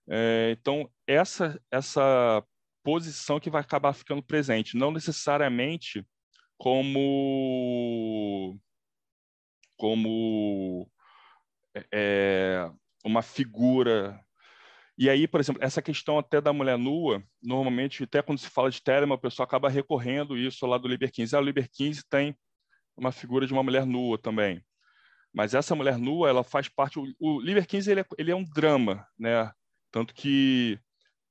É, 0.10 0.56
então 0.60 0.90
essa 1.06 1.62
essa 1.70 2.44
posição 2.84 3.40
que 3.40 3.52
vai 3.52 3.62
acabar 3.62 3.94
ficando 3.94 4.24
presente, 4.24 4.76
não 4.76 4.92
necessariamente 4.92 6.04
como 6.58 8.60
como 9.82 10.88
é, 11.92 12.70
uma 13.04 13.24
figura. 13.24 14.24
E 14.96 15.10
aí, 15.10 15.28
por 15.28 15.40
exemplo, 15.40 15.64
essa 15.64 15.82
questão 15.82 16.20
até 16.20 16.40
da 16.40 16.54
mulher 16.54 16.78
nua, 16.78 17.24
normalmente, 17.42 18.04
até 18.04 18.22
quando 18.22 18.38
se 18.38 18.48
fala 18.48 18.70
de 18.70 18.80
Telema, 18.80 19.16
o 19.16 19.20
pessoal 19.20 19.46
acaba 19.48 19.70
recorrendo 19.70 20.38
isso 20.38 20.68
lá 20.68 20.78
do 20.78 20.88
Liber 20.88 21.12
15. 21.12 21.36
Ah, 21.36 21.40
o 21.40 21.44
Liber 21.44 21.68
15 21.68 22.04
tem 22.08 22.38
uma 22.96 23.12
figura 23.12 23.48
de 23.48 23.54
uma 23.54 23.64
mulher 23.64 23.84
nua 23.84 24.20
também. 24.20 24.64
Mas 25.34 25.56
essa 25.56 25.74
mulher 25.74 25.98
nua, 25.98 26.30
ela 26.30 26.44
faz 26.44 26.70
parte... 26.70 27.00
O, 27.00 27.08
o 27.20 27.42
Liber 27.42 27.66
15, 27.66 27.90
ele 27.90 28.02
é, 28.02 28.06
ele 28.20 28.32
é 28.32 28.36
um 28.36 28.44
drama, 28.44 29.04
né? 29.18 29.52
Tanto 29.92 30.14
que 30.14 30.80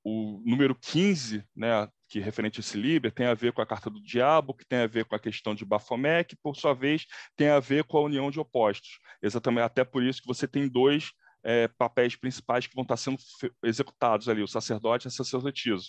o 0.03 0.43
número 0.45 0.75
15, 0.75 1.45
né, 1.55 1.89
que 2.11 2.19
referente 2.19 2.59
a 2.59 2.61
esse 2.61 2.77
Liber 2.77 3.13
tem 3.13 3.27
a 3.27 3.35
ver 3.35 3.53
com 3.53 3.63
a 3.63 3.67
carta 3.67 3.89
do 3.89 4.03
diabo, 4.03 4.53
que 4.53 4.67
tem 4.67 4.81
a 4.81 4.87
ver 4.87 5.05
com 5.05 5.15
a 5.15 5.19
questão 5.19 5.55
de 5.55 5.65
Baphomet, 5.65 6.29
que 6.29 6.37
por 6.37 6.57
sua 6.57 6.75
vez 6.75 7.07
tem 7.37 7.49
a 7.49 7.61
ver 7.61 7.85
com 7.85 7.99
a 7.99 8.03
união 8.03 8.31
de 8.33 8.41
opostos. 8.41 8.99
Exatamente, 9.23 9.63
até 9.63 9.85
por 9.85 10.03
isso 10.03 10.21
que 10.21 10.27
você 10.27 10.49
tem 10.49 10.69
dois 10.69 11.13
é, 11.45 11.69
papéis 11.69 12.17
principais 12.17 12.67
que 12.67 12.75
vão 12.75 12.83
estar 12.83 12.97
sendo 12.97 13.17
executados 13.63 14.29
ali, 14.29 14.43
o 14.43 14.49
sacerdote 14.49 15.07
e 15.07 15.09
a 15.09 15.11
sacerdotisa. 15.11 15.85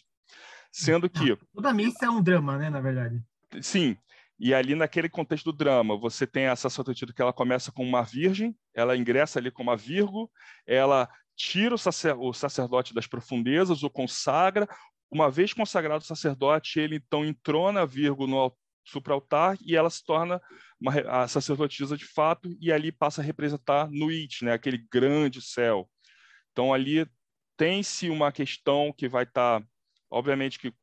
Sendo 0.71 1.09
que... 1.09 1.35
Toda 1.53 1.73
missa 1.73 2.05
é 2.05 2.09
um 2.09 2.21
drama, 2.21 2.55
né, 2.55 2.69
na 2.69 2.79
verdade. 2.79 3.19
Sim, 3.59 3.97
e 4.39 4.53
ali 4.53 4.75
naquele 4.75 5.09
contexto 5.09 5.51
do 5.51 5.57
drama, 5.57 5.97
você 5.97 6.27
tem 6.27 6.47
a 6.47 6.55
sacerdotisa 6.55 7.11
que 7.11 7.21
ela 7.21 7.33
começa 7.33 7.71
com 7.71 7.83
uma 7.83 8.03
virgem, 8.03 8.55
ela 8.75 8.95
ingressa 8.95 9.39
ali 9.39 9.49
com 9.49 9.63
uma 9.63 9.75
virgo, 9.75 10.31
ela 10.67 11.09
tira 11.35 11.73
o, 11.73 11.77
sacer, 11.77 12.15
o 12.15 12.33
sacerdote 12.33 12.93
das 12.93 13.07
profundezas, 13.07 13.83
o 13.83 13.89
consagra. 13.89 14.67
Uma 15.11 15.29
vez 15.29 15.53
consagrado 15.53 16.03
sacerdote, 16.05 16.79
ele 16.79 16.95
então 16.95 17.25
entrona 17.25 17.85
virgo 17.85 18.25
no 18.25 18.55
supraltar 18.83 19.57
e 19.61 19.75
ela 19.75 19.89
se 19.89 20.03
torna 20.03 20.41
uma, 20.79 20.93
a 21.23 21.27
sacerdotisa 21.27 21.95
de 21.97 22.05
fato 22.05 22.49
e 22.59 22.71
ali 22.71 22.91
passa 22.91 23.21
a 23.21 23.23
representar 23.23 23.89
Nuit, 23.91 24.43
né, 24.43 24.53
aquele 24.53 24.77
grande 24.91 25.41
céu. 25.41 25.89
Então 26.51 26.73
ali 26.73 27.05
tem-se 27.57 28.09
uma 28.09 28.31
questão 28.31 28.93
que 28.97 29.07
vai 29.07 29.23
estar, 29.23 29.61
tá, 29.61 29.67
obviamente 30.09 30.57
que 30.57 30.73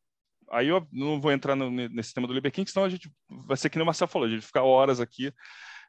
aí 0.51 0.69
eu 0.69 0.87
não 0.93 1.21
vou 1.21 1.33
entrar 1.33 1.57
no, 1.57 1.71
nesse 1.71 2.15
tema 2.15 2.27
do 2.27 2.33
Liber 2.33 2.53
King, 2.53 2.71
senão 2.71 2.87
a 2.87 2.89
gente 2.89 3.11
vai 3.29 3.57
ser 3.57 3.69
que 3.69 3.77
nem 3.77 3.83
o 3.83 3.87
Marcelo 3.87 4.11
falou, 4.11 4.29
a 4.29 4.31
gente 4.31 4.47
ficar 4.47 4.63
horas 4.63 5.01
aqui 5.01 5.33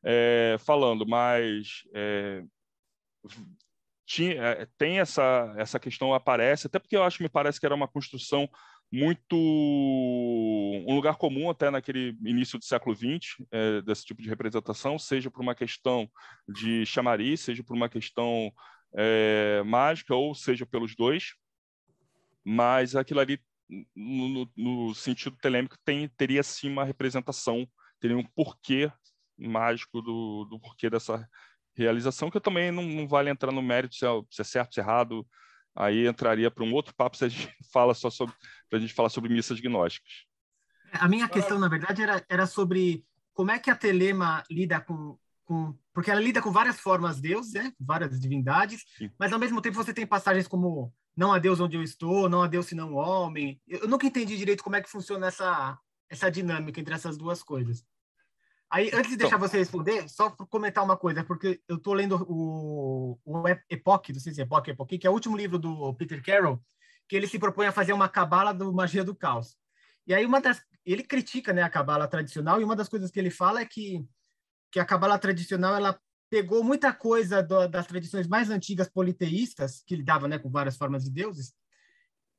é, 0.03 0.57
falando, 0.59 1.05
mas 1.05 1.83
é, 1.93 2.43
tinha, 4.09 4.33
é, 4.41 4.67
tem 4.75 4.99
essa, 4.99 5.53
essa 5.55 5.79
questão 5.79 6.15
aparece, 6.15 6.65
até 6.65 6.79
porque 6.79 6.97
eu 6.97 7.03
acho 7.03 7.17
que 7.17 7.23
me 7.23 7.29
parece 7.29 7.59
que 7.59 7.65
era 7.65 7.75
uma 7.75 7.87
construção 7.87 8.49
muito 8.91 9.35
um 9.35 10.95
lugar 10.95 11.15
comum 11.15 11.47
até 11.47 11.69
naquele 11.69 12.17
início 12.25 12.57
do 12.57 12.65
século 12.65 12.95
XX 12.95 13.45
é, 13.51 13.83
desse 13.83 14.03
tipo 14.03 14.19
de 14.19 14.27
representação, 14.27 14.97
seja 14.97 15.29
por 15.29 15.41
uma 15.41 15.53
questão 15.53 16.09
de 16.47 16.87
chamariz, 16.87 17.41
seja 17.41 17.63
por 17.63 17.75
uma 17.75 17.87
questão 17.87 18.51
é, 18.95 19.61
mágica 19.63 20.15
ou 20.15 20.33
seja 20.33 20.65
pelos 20.65 20.95
dois, 20.95 21.35
mas 22.43 22.95
aquilo 22.95 23.19
ali 23.19 23.39
no, 23.95 24.51
no 24.57 24.95
sentido 24.95 25.37
telêmico 25.39 25.77
tem 25.85 26.09
teria 26.17 26.41
sim 26.41 26.71
uma 26.71 26.83
representação, 26.83 27.69
teria 27.99 28.17
um 28.17 28.25
porquê 28.35 28.91
mágico 29.37 30.01
do, 30.01 30.45
do 30.45 30.59
porquê 30.59 30.89
dessa 30.89 31.29
realização, 31.81 32.29
que 32.29 32.37
eu 32.37 32.41
também 32.41 32.71
não, 32.71 32.83
não 32.83 33.07
vale 33.07 33.29
entrar 33.29 33.51
no 33.51 33.61
mérito 33.61 33.95
se 33.95 34.05
é, 34.05 34.09
se 34.29 34.41
é 34.41 34.43
certo, 34.43 34.73
se 34.73 34.79
é 34.79 34.83
errado, 34.83 35.25
aí 35.75 36.07
entraria 36.07 36.51
para 36.51 36.63
um 36.63 36.73
outro 36.73 36.93
papo 36.95 37.17
se 37.17 37.25
a 37.25 37.29
gente 37.29 37.53
fala 37.71 37.93
só 37.93 38.09
sobre 38.09 38.35
para 38.69 38.77
a 38.77 38.81
gente 38.81 38.93
falar 38.93 39.09
sobre 39.09 39.33
missas 39.33 39.59
gnósticas. 39.59 40.25
A 40.93 41.07
minha 41.07 41.27
questão, 41.27 41.59
na 41.59 41.67
verdade, 41.67 42.01
era, 42.01 42.23
era 42.27 42.47
sobre 42.47 43.03
como 43.33 43.51
é 43.51 43.59
que 43.59 43.69
a 43.69 43.75
Telema 43.75 44.43
lida 44.49 44.81
com, 44.81 45.17
com 45.45 45.77
porque 45.93 46.11
ela 46.11 46.19
lida 46.19 46.41
com 46.41 46.51
várias 46.51 46.79
formas 46.79 47.21
Deus, 47.21 47.53
né? 47.53 47.71
várias 47.79 48.19
divindades, 48.19 48.83
Sim. 48.97 49.11
mas 49.17 49.31
ao 49.31 49.39
mesmo 49.39 49.61
tempo 49.61 49.75
você 49.75 49.93
tem 49.93 50.05
passagens 50.05 50.47
como 50.47 50.93
não 51.15 51.33
há 51.33 51.39
Deus 51.39 51.59
onde 51.59 51.75
eu 51.77 51.83
estou, 51.83 52.29
não 52.29 52.41
há 52.41 52.47
Deus 52.47 52.65
senão 52.65 52.93
o 52.93 52.97
homem. 52.97 53.61
Eu, 53.67 53.79
eu 53.79 53.87
nunca 53.87 54.07
entendi 54.07 54.37
direito 54.37 54.63
como 54.63 54.75
é 54.75 54.81
que 54.81 54.89
funciona 54.89 55.27
essa 55.27 55.77
essa 56.09 56.29
dinâmica 56.29 56.79
entre 56.79 56.93
essas 56.93 57.17
duas 57.17 57.43
coisas. 57.43 57.85
Aí, 58.71 58.91
antes 58.93 59.09
de 59.09 59.17
deixar 59.17 59.37
então, 59.37 59.47
você 59.47 59.57
responder, 59.57 60.07
só 60.07 60.29
comentar 60.29 60.83
uma 60.83 60.95
coisa, 60.95 61.23
porque 61.23 61.59
eu 61.67 61.77
estou 61.77 61.93
lendo 61.93 62.23
o, 62.29 63.19
o 63.25 63.43
Epoch, 63.67 64.13
não 64.13 64.19
sei 64.19 64.31
se 64.31 64.41
é 64.41 64.43
Epoch, 64.43 64.69
Epoch, 64.69 64.97
que 64.97 65.07
é 65.07 65.09
o 65.09 65.13
último 65.13 65.35
livro 65.35 65.57
do 65.57 65.93
Peter 65.95 66.23
Carroll, 66.23 66.61
que 67.07 67.15
ele 67.15 67.27
se 67.27 67.39
propõe 67.39 67.65
a 67.65 67.71
fazer 67.71 67.93
uma 67.93 68.07
cabala 68.07 68.53
do 68.53 68.71
magia 68.71 69.03
do 69.03 69.15
caos. 69.15 69.57
E 70.05 70.13
aí 70.13 70.23
uma 70.23 70.39
das, 70.39 70.61
ele 70.85 71.03
critica, 71.03 71.51
né, 71.51 71.63
a 71.63 71.69
cabala 71.69 72.07
tradicional 72.07 72.61
e 72.61 72.63
uma 72.63 72.75
das 72.75 72.87
coisas 72.87 73.09
que 73.09 73.19
ele 73.19 73.31
fala 73.31 73.61
é 73.61 73.65
que 73.65 74.05
que 74.71 74.79
a 74.79 74.85
cabala 74.85 75.17
tradicional 75.17 75.75
ela 75.75 75.99
pegou 76.29 76.63
muita 76.63 76.93
coisa 76.93 77.41
do, 77.41 77.67
das 77.67 77.87
tradições 77.87 78.27
mais 78.27 78.51
antigas 78.51 78.87
politeístas 78.87 79.81
que 79.85 79.95
lidava, 79.95 80.27
né, 80.27 80.37
com 80.37 80.49
várias 80.49 80.77
formas 80.77 81.03
de 81.03 81.09
deuses 81.09 81.55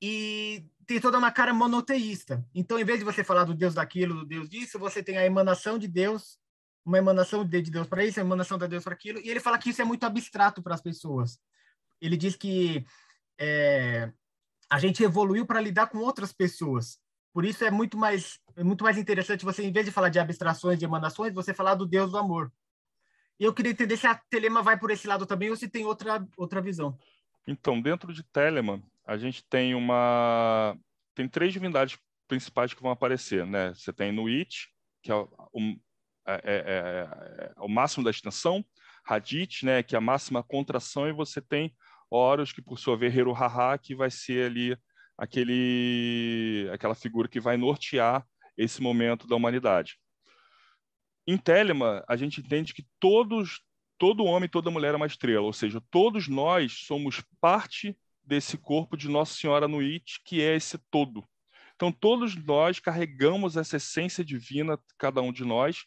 e 0.00 0.64
tem 0.90 1.00
toda 1.00 1.18
uma 1.18 1.30
cara 1.30 1.54
monoteísta. 1.54 2.44
Então, 2.52 2.76
em 2.76 2.84
vez 2.84 2.98
de 2.98 3.04
você 3.04 3.22
falar 3.22 3.44
do 3.44 3.54
Deus 3.54 3.74
daquilo, 3.74 4.16
do 4.16 4.26
Deus 4.26 4.48
disso, 4.48 4.76
você 4.76 5.00
tem 5.00 5.16
a 5.16 5.24
emanação 5.24 5.78
de 5.78 5.86
Deus, 5.86 6.36
uma 6.84 6.98
emanação 6.98 7.44
de 7.44 7.62
Deus 7.62 7.86
para 7.86 8.04
isso, 8.04 8.18
a 8.18 8.24
emanação 8.24 8.58
de 8.58 8.66
Deus 8.66 8.82
para 8.82 8.94
aquilo, 8.94 9.20
e 9.20 9.30
ele 9.30 9.38
fala 9.38 9.56
que 9.56 9.70
isso 9.70 9.80
é 9.80 9.84
muito 9.84 10.02
abstrato 10.02 10.60
para 10.60 10.74
as 10.74 10.80
pessoas. 10.80 11.38
Ele 12.00 12.16
diz 12.16 12.34
que 12.34 12.84
é, 13.38 14.10
a 14.68 14.80
gente 14.80 15.00
evoluiu 15.04 15.46
para 15.46 15.60
lidar 15.60 15.86
com 15.86 15.98
outras 15.98 16.32
pessoas. 16.32 16.98
Por 17.32 17.44
isso 17.44 17.64
é 17.64 17.70
muito 17.70 17.96
mais 17.96 18.40
é 18.56 18.64
muito 18.64 18.82
mais 18.82 18.98
interessante 18.98 19.44
você, 19.44 19.62
em 19.62 19.70
vez 19.70 19.86
de 19.86 19.92
falar 19.92 20.08
de 20.08 20.18
abstrações, 20.18 20.76
de 20.76 20.86
emanações, 20.86 21.32
você 21.32 21.54
falar 21.54 21.76
do 21.76 21.86
Deus 21.86 22.10
do 22.10 22.18
amor. 22.18 22.52
Eu 23.38 23.54
queria 23.54 23.70
entender 23.70 23.96
se 23.96 24.08
a 24.08 24.20
Telema 24.28 24.60
vai 24.60 24.76
por 24.76 24.90
esse 24.90 25.06
lado 25.06 25.24
também 25.24 25.50
ou 25.50 25.56
se 25.56 25.68
tem 25.68 25.84
outra 25.84 26.26
outra 26.36 26.60
visão. 26.60 26.98
Então, 27.46 27.80
dentro 27.80 28.12
de 28.12 28.24
Telemann, 28.24 28.82
a 29.10 29.16
gente 29.16 29.42
tem 29.50 29.74
uma 29.74 30.78
tem 31.16 31.28
três 31.28 31.52
divindades 31.52 31.98
principais 32.28 32.72
que 32.72 32.80
vão 32.80 32.92
aparecer, 32.92 33.44
né? 33.44 33.74
Você 33.74 33.92
tem 33.92 34.12
Nuit, 34.12 34.68
que 35.02 35.10
é 35.10 35.14
o, 35.16 35.28
é, 36.24 36.34
é, 36.34 36.38
é, 36.44 37.52
é 37.56 37.60
o 37.60 37.66
máximo 37.66 38.04
da 38.04 38.10
extensão, 38.10 38.64
Hadith, 39.04 39.64
né, 39.64 39.82
que 39.82 39.96
é 39.96 39.98
a 39.98 40.00
máxima 40.00 40.44
contração, 40.44 41.08
e 41.08 41.12
você 41.12 41.40
tem 41.40 41.74
Horus, 42.08 42.52
que 42.52 42.62
por 42.62 42.78
sua 42.78 42.96
vez 42.96 43.16
Heruhaha, 43.16 43.76
que 43.78 43.96
vai 43.96 44.12
ser 44.12 44.46
ali 44.46 44.78
aquele 45.18 46.70
aquela 46.72 46.94
figura 46.94 47.26
que 47.26 47.40
vai 47.40 47.56
nortear 47.56 48.24
esse 48.56 48.80
momento 48.80 49.26
da 49.26 49.34
humanidade. 49.34 49.98
Em 51.26 51.36
Telema, 51.36 52.04
a 52.06 52.16
gente 52.16 52.40
entende 52.40 52.72
que 52.72 52.86
todos 53.00 53.60
todo 53.98 54.24
homem, 54.24 54.48
toda 54.48 54.70
mulher 54.70 54.94
é 54.94 54.96
uma 54.96 55.06
estrela, 55.06 55.44
ou 55.44 55.52
seja, 55.52 55.82
todos 55.90 56.28
nós 56.28 56.84
somos 56.86 57.24
parte 57.40 57.98
desse 58.30 58.56
corpo 58.56 58.96
de 58.96 59.08
Nossa 59.08 59.34
Senhora 59.34 59.66
Nuit, 59.66 60.22
que 60.24 60.40
é 60.40 60.54
esse 60.54 60.78
todo. 60.88 61.28
Então, 61.74 61.90
todos 61.90 62.36
nós 62.36 62.78
carregamos 62.78 63.56
essa 63.56 63.76
essência 63.76 64.24
divina, 64.24 64.78
cada 64.96 65.20
um 65.20 65.32
de 65.32 65.44
nós, 65.44 65.84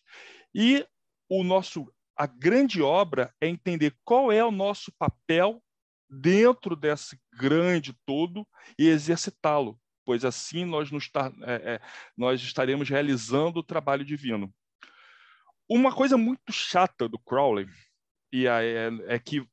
e 0.53 0.85
o 1.29 1.41
nosso 1.41 1.89
a 2.17 2.27
grande 2.27 2.81
obra 2.81 3.33
é 3.39 3.47
entender 3.47 3.95
qual 4.03 4.29
é 4.29 4.43
o 4.43 4.51
nosso 4.51 4.91
papel 4.99 5.63
dentro 6.09 6.75
desse 6.75 7.17
grande 7.33 7.95
todo 8.05 8.45
e 8.77 8.87
exercitá-lo, 8.87 9.79
pois 10.05 10.25
assim 10.25 10.65
nós, 10.65 10.91
nos, 10.91 11.09
é, 11.43 11.75
é, 11.75 11.81
nós 12.15 12.41
estaremos 12.41 12.89
realizando 12.89 13.61
o 13.61 13.63
trabalho 13.63 14.03
divino. 14.03 14.53
Uma 15.67 15.95
coisa 15.95 16.17
muito 16.17 16.51
chata 16.51 17.07
do 17.07 17.17
Crowley 17.17 17.67
e 18.31 18.45
é, 18.47 18.89
é 19.07 19.17
que 19.17 19.47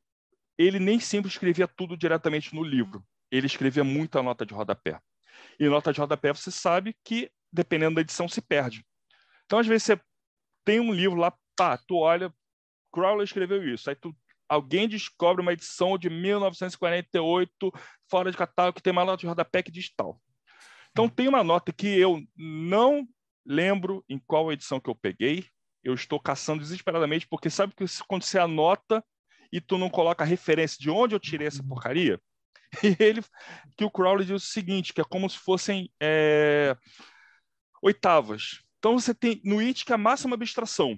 ele 0.66 0.79
nem 0.79 1.01
sempre 1.01 1.31
escrevia 1.31 1.66
tudo 1.66 1.96
diretamente 1.96 2.55
no 2.55 2.62
livro. 2.62 3.05
Ele 3.31 3.46
escrevia 3.46 3.85
muita 3.85 4.23
nota 4.23 4.44
de 4.44 4.53
rodapé. 4.53 5.01
E 5.59 5.68
nota 5.68 5.92
de 5.92 6.01
rodapé 6.01 6.33
você 6.33 6.51
sabe 6.51 6.94
que, 7.05 7.31
dependendo 7.53 7.94
da 7.94 8.01
edição, 8.01 8.29
se 8.29 8.42
perde. 8.42 8.85
Então, 9.46 9.59
às 9.59 9.66
vezes, 9.66 9.85
você 9.85 10.01
tem 10.64 10.81
um 10.81 10.92
livro 10.92 11.18
lá, 11.18 11.33
pá, 11.57 11.79
tu 11.79 11.96
olha, 11.96 12.33
Crowley 12.92 13.25
escreveu 13.25 13.66
isso. 13.73 13.88
Aí 13.88 13.96
tu, 13.96 14.14
alguém 14.49 14.88
descobre 14.88 15.40
uma 15.40 15.53
edição 15.53 15.96
de 15.96 16.11
1948, 16.11 17.73
fora 18.11 18.31
de 18.31 18.37
catálogo, 18.37 18.77
que 18.77 18.83
tem 18.83 18.92
uma 18.92 19.05
nota 19.05 19.20
de 19.20 19.27
rodapé 19.27 19.62
que 19.62 19.70
diz 19.70 19.90
tal. 19.94 20.20
Então, 20.90 21.09
tem 21.09 21.29
uma 21.29 21.44
nota 21.44 21.73
que 21.73 21.87
eu 21.87 22.20
não 22.37 23.07
lembro 23.46 24.05
em 24.09 24.18
qual 24.18 24.53
edição 24.53 24.81
que 24.81 24.90
eu 24.90 24.94
peguei, 24.94 25.46
eu 25.83 25.94
estou 25.94 26.20
caçando 26.20 26.61
desesperadamente, 26.61 27.27
porque 27.27 27.49
sabe 27.49 27.73
que 27.75 27.85
quando 28.07 28.25
você 28.25 28.38
anota 28.38 29.03
e 29.52 29.60
tu 29.60 29.78
não 29.78 29.90
coloca 29.90 30.24
a 30.24 30.26
referência 30.26 30.78
de 30.78 30.90
onde 30.90 31.14
eu 31.14 31.20
tirei 31.20 31.46
essa 31.46 31.62
porcaria? 31.62 32.20
E 32.84 32.96
ele, 33.00 33.20
que 33.76 33.84
o 33.84 33.90
Crowley 33.90 34.24
diz 34.24 34.44
o 34.44 34.46
seguinte, 34.46 34.94
que 34.94 35.00
é 35.00 35.04
como 35.04 35.28
se 35.28 35.36
fossem 35.36 35.92
é, 36.00 36.76
oitavas. 37.82 38.62
Então 38.78 38.96
você 38.96 39.12
tem 39.12 39.40
no 39.44 39.58
It 39.58 39.84
que 39.84 39.90
é 39.90 39.96
a 39.96 39.98
máxima 39.98 40.36
abstração. 40.36 40.96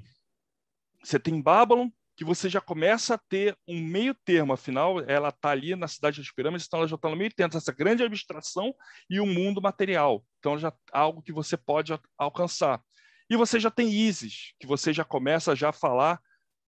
Você 1.02 1.18
tem 1.18 1.40
Babylon, 1.40 1.88
que 2.16 2.24
você 2.24 2.48
já 2.48 2.60
começa 2.60 3.14
a 3.14 3.18
ter 3.18 3.56
um 3.66 3.80
meio 3.80 4.14
termo, 4.14 4.52
afinal, 4.52 5.00
ela 5.08 5.30
está 5.30 5.50
ali 5.50 5.74
na 5.74 5.88
cidade 5.88 6.18
das 6.18 6.30
pirâmides, 6.30 6.66
então 6.66 6.80
ela 6.80 6.88
já 6.88 6.96
está 6.96 7.08
no 7.08 7.16
meio 7.16 7.32
termo, 7.34 7.56
essa 7.56 7.72
grande 7.72 8.04
abstração 8.04 8.74
e 9.08 9.18
o 9.18 9.26
mundo 9.26 9.60
material. 9.60 10.24
Então 10.38 10.58
já 10.58 10.72
algo 10.92 11.22
que 11.22 11.32
você 11.32 11.56
pode 11.56 11.92
alcançar. 12.18 12.80
E 13.28 13.36
você 13.36 13.58
já 13.58 13.70
tem 13.70 13.90
ISIS, 13.90 14.52
que 14.60 14.66
você 14.66 14.92
já 14.92 15.04
começa 15.04 15.56
já 15.56 15.70
a 15.70 15.72
falar 15.72 16.20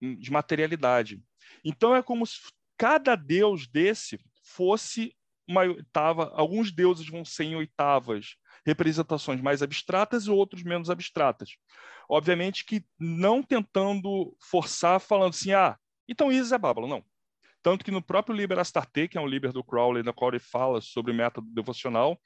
de 0.00 0.30
materialidade. 0.30 1.20
Então 1.64 1.94
é 1.94 2.02
como 2.02 2.26
se 2.26 2.38
cada 2.76 3.14
deus 3.14 3.66
desse 3.66 4.18
fosse 4.42 5.14
uma 5.46 5.62
oitava. 5.62 6.32
Alguns 6.34 6.72
deuses 6.72 7.08
vão 7.08 7.24
ser 7.24 7.44
em 7.44 7.56
oitavas, 7.56 8.36
representações 8.64 9.40
mais 9.40 9.62
abstratas 9.62 10.24
e 10.24 10.30
outros 10.30 10.62
menos 10.62 10.90
abstratas. 10.90 11.50
Obviamente 12.08 12.64
que 12.64 12.84
não 12.98 13.42
tentando 13.42 14.36
forçar, 14.40 15.00
falando 15.00 15.30
assim, 15.30 15.52
ah, 15.52 15.76
então 16.08 16.32
Isis 16.32 16.52
é 16.52 16.58
Babylon. 16.58 16.88
Não. 16.88 17.04
Tanto 17.62 17.84
que 17.84 17.90
no 17.90 18.02
próprio 18.02 18.36
Liber 18.36 18.58
Astarte, 18.58 19.08
que 19.08 19.16
é 19.16 19.20
um 19.20 19.26
Liber 19.26 19.52
do 19.52 19.64
Crowley, 19.64 20.02
na 20.02 20.12
qual 20.12 20.30
ele 20.30 20.38
fala 20.38 20.80
sobre 20.82 21.12
o 21.12 21.14
método 21.14 21.50
devocional, 21.50 22.20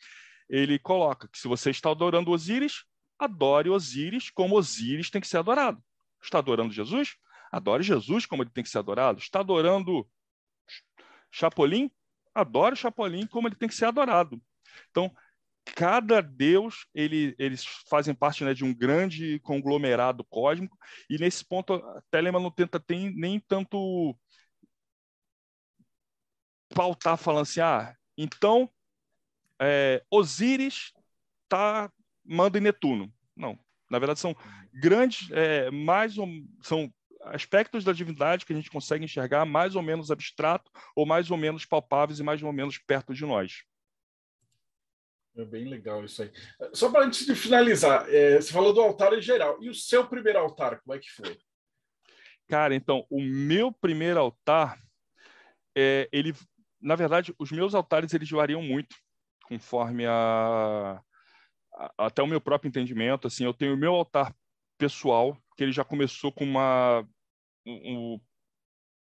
ele 0.48 0.78
coloca 0.78 1.28
que 1.28 1.38
se 1.38 1.46
você 1.46 1.70
está 1.70 1.90
adorando 1.90 2.32
Osíris, 2.32 2.84
adore 3.18 3.70
Osíris 3.70 4.30
como 4.30 4.56
Osíris 4.56 5.10
tem 5.10 5.20
que 5.20 5.28
ser 5.28 5.38
adorado. 5.38 5.80
Está 6.20 6.38
adorando 6.38 6.72
Jesus? 6.72 7.16
Adore 7.52 7.82
Jesus 7.82 8.26
como 8.26 8.42
ele 8.42 8.50
tem 8.50 8.64
que 8.64 8.70
ser 8.70 8.78
adorado. 8.78 9.18
Está 9.18 9.40
adorando 9.40 10.08
Chapolin? 11.30 11.90
Adore 12.34 12.76
Chapolin 12.76 13.26
como 13.26 13.48
ele 13.48 13.56
tem 13.56 13.68
que 13.68 13.74
ser 13.74 13.86
adorado. 13.86 14.40
Então, 14.90 15.12
cada 15.74 16.20
deus 16.20 16.86
ele, 16.94 17.34
eles 17.38 17.64
fazem 17.88 18.14
parte 18.14 18.44
né, 18.44 18.54
de 18.54 18.64
um 18.64 18.74
grande 18.74 19.38
conglomerado 19.40 20.24
cósmico 20.24 20.76
e 21.08 21.18
nesse 21.18 21.44
ponto 21.44 21.74
a 21.74 22.02
Telemann 22.10 22.42
não 22.42 22.50
tenta 22.50 22.80
ter 22.80 23.12
nem 23.14 23.40
tanto 23.40 24.16
pautar 26.74 27.16
falando 27.16 27.42
assim 27.42 27.60
ah 27.60 27.94
então 28.16 28.70
é, 29.60 30.02
Osíris 30.10 30.92
tá 31.48 31.90
manda 32.24 32.58
em 32.58 32.62
Netuno 32.62 33.12
não 33.36 33.58
na 33.90 33.98
verdade 33.98 34.20
são 34.20 34.34
grandes 34.72 35.30
é, 35.32 35.70
mais 35.70 36.18
ou, 36.18 36.28
são 36.62 36.92
aspectos 37.34 37.84
da 37.84 37.92
divindade 37.92 38.44
que 38.44 38.52
a 38.52 38.56
gente 38.56 38.70
consegue 38.70 39.04
enxergar 39.04 39.44
mais 39.44 39.74
ou 39.76 39.82
menos 39.82 40.10
abstrato 40.10 40.70
ou 40.94 41.06
mais 41.06 41.30
ou 41.30 41.36
menos 41.36 41.64
palpáveis 41.64 42.20
e 42.20 42.22
mais 42.22 42.42
ou 42.42 42.52
menos 42.52 42.78
perto 42.78 43.14
de 43.14 43.24
nós 43.24 43.62
é 45.40 45.44
bem 45.44 45.64
legal 45.68 46.04
isso 46.04 46.22
aí. 46.22 46.32
Só 46.72 46.90
para 46.90 47.04
antes 47.04 47.24
de 47.26 47.34
finalizar, 47.34 48.08
é, 48.08 48.40
você 48.40 48.52
falou 48.52 48.72
do 48.72 48.80
altar 48.80 49.12
em 49.12 49.22
geral. 49.22 49.62
E 49.62 49.68
o 49.68 49.74
seu 49.74 50.06
primeiro 50.06 50.38
altar, 50.38 50.80
como 50.80 50.96
é 50.96 50.98
que 50.98 51.10
foi? 51.10 51.38
Cara, 52.48 52.74
então, 52.74 53.06
o 53.10 53.20
meu 53.20 53.70
primeiro 53.70 54.18
altar, 54.18 54.80
é, 55.76 56.08
ele, 56.12 56.34
na 56.80 56.96
verdade, 56.96 57.34
os 57.38 57.52
meus 57.52 57.74
altares 57.74 58.12
eles 58.14 58.30
variam 58.30 58.62
muito, 58.62 58.96
conforme 59.44 60.06
a, 60.06 61.00
a, 61.74 62.06
até 62.06 62.22
o 62.22 62.26
meu 62.26 62.40
próprio 62.40 62.68
entendimento. 62.68 63.26
Assim, 63.26 63.44
eu 63.44 63.54
tenho 63.54 63.74
o 63.74 63.78
meu 63.78 63.94
altar 63.94 64.34
pessoal, 64.76 65.36
que 65.56 65.62
ele 65.62 65.72
já 65.72 65.84
começou 65.84 66.32
com 66.32 66.44
uma 66.44 67.06
um, 67.66 68.20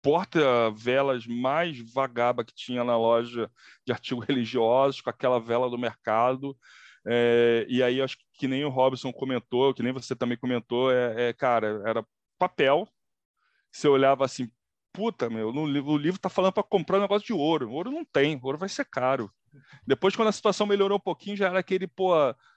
porta-velas 0.02 1.26
mais 1.28 1.80
vagaba 1.94 2.44
que 2.44 2.54
tinha 2.54 2.84
na 2.84 2.98
loja 2.98 3.50
de 3.86 3.94
artigos 3.94 4.26
religiosos, 4.28 5.02
com 5.02 5.10
aquela 5.10 5.40
vela 5.40 5.70
do 5.70 5.78
mercado. 5.78 6.58
É, 7.06 7.66
e 7.70 7.82
aí, 7.82 8.02
acho 8.02 8.18
que 8.34 8.48
nem 8.48 8.64
o 8.66 8.70
Robson 8.70 9.12
comentou, 9.12 9.74
que 9.74 9.84
nem 9.84 9.94
você 9.94 10.16
também 10.16 10.38
comentou, 10.38 10.92
é, 10.92 11.30
é 11.30 11.34
cara, 11.34 11.82
era 11.86 12.06
papel. 12.38 12.88
Você 13.72 13.88
olhava 13.88 14.26
assim, 14.26 14.50
puta, 14.92 15.30
meu, 15.30 15.54
no, 15.54 15.62
o 15.64 15.98
livro 15.98 16.18
está 16.18 16.30
falando 16.30 16.54
para 16.54 16.64
comprar 16.64 16.98
um 16.98 17.02
negócio 17.02 17.26
de 17.26 17.34
ouro. 17.34 17.72
Ouro 17.72 17.92
não 17.92 18.04
tem, 18.04 18.40
ouro 18.42 18.58
vai 18.58 18.70
ser 18.70 18.86
caro. 18.86 19.32
Depois, 19.86 20.16
quando 20.16 20.30
a 20.30 20.34
situação 20.34 20.66
melhorou 20.66 20.98
um 20.98 21.02
pouquinho, 21.02 21.36
já 21.36 21.48
era 21.48 21.60
aquele, 21.60 21.88
pô, 21.88 22.14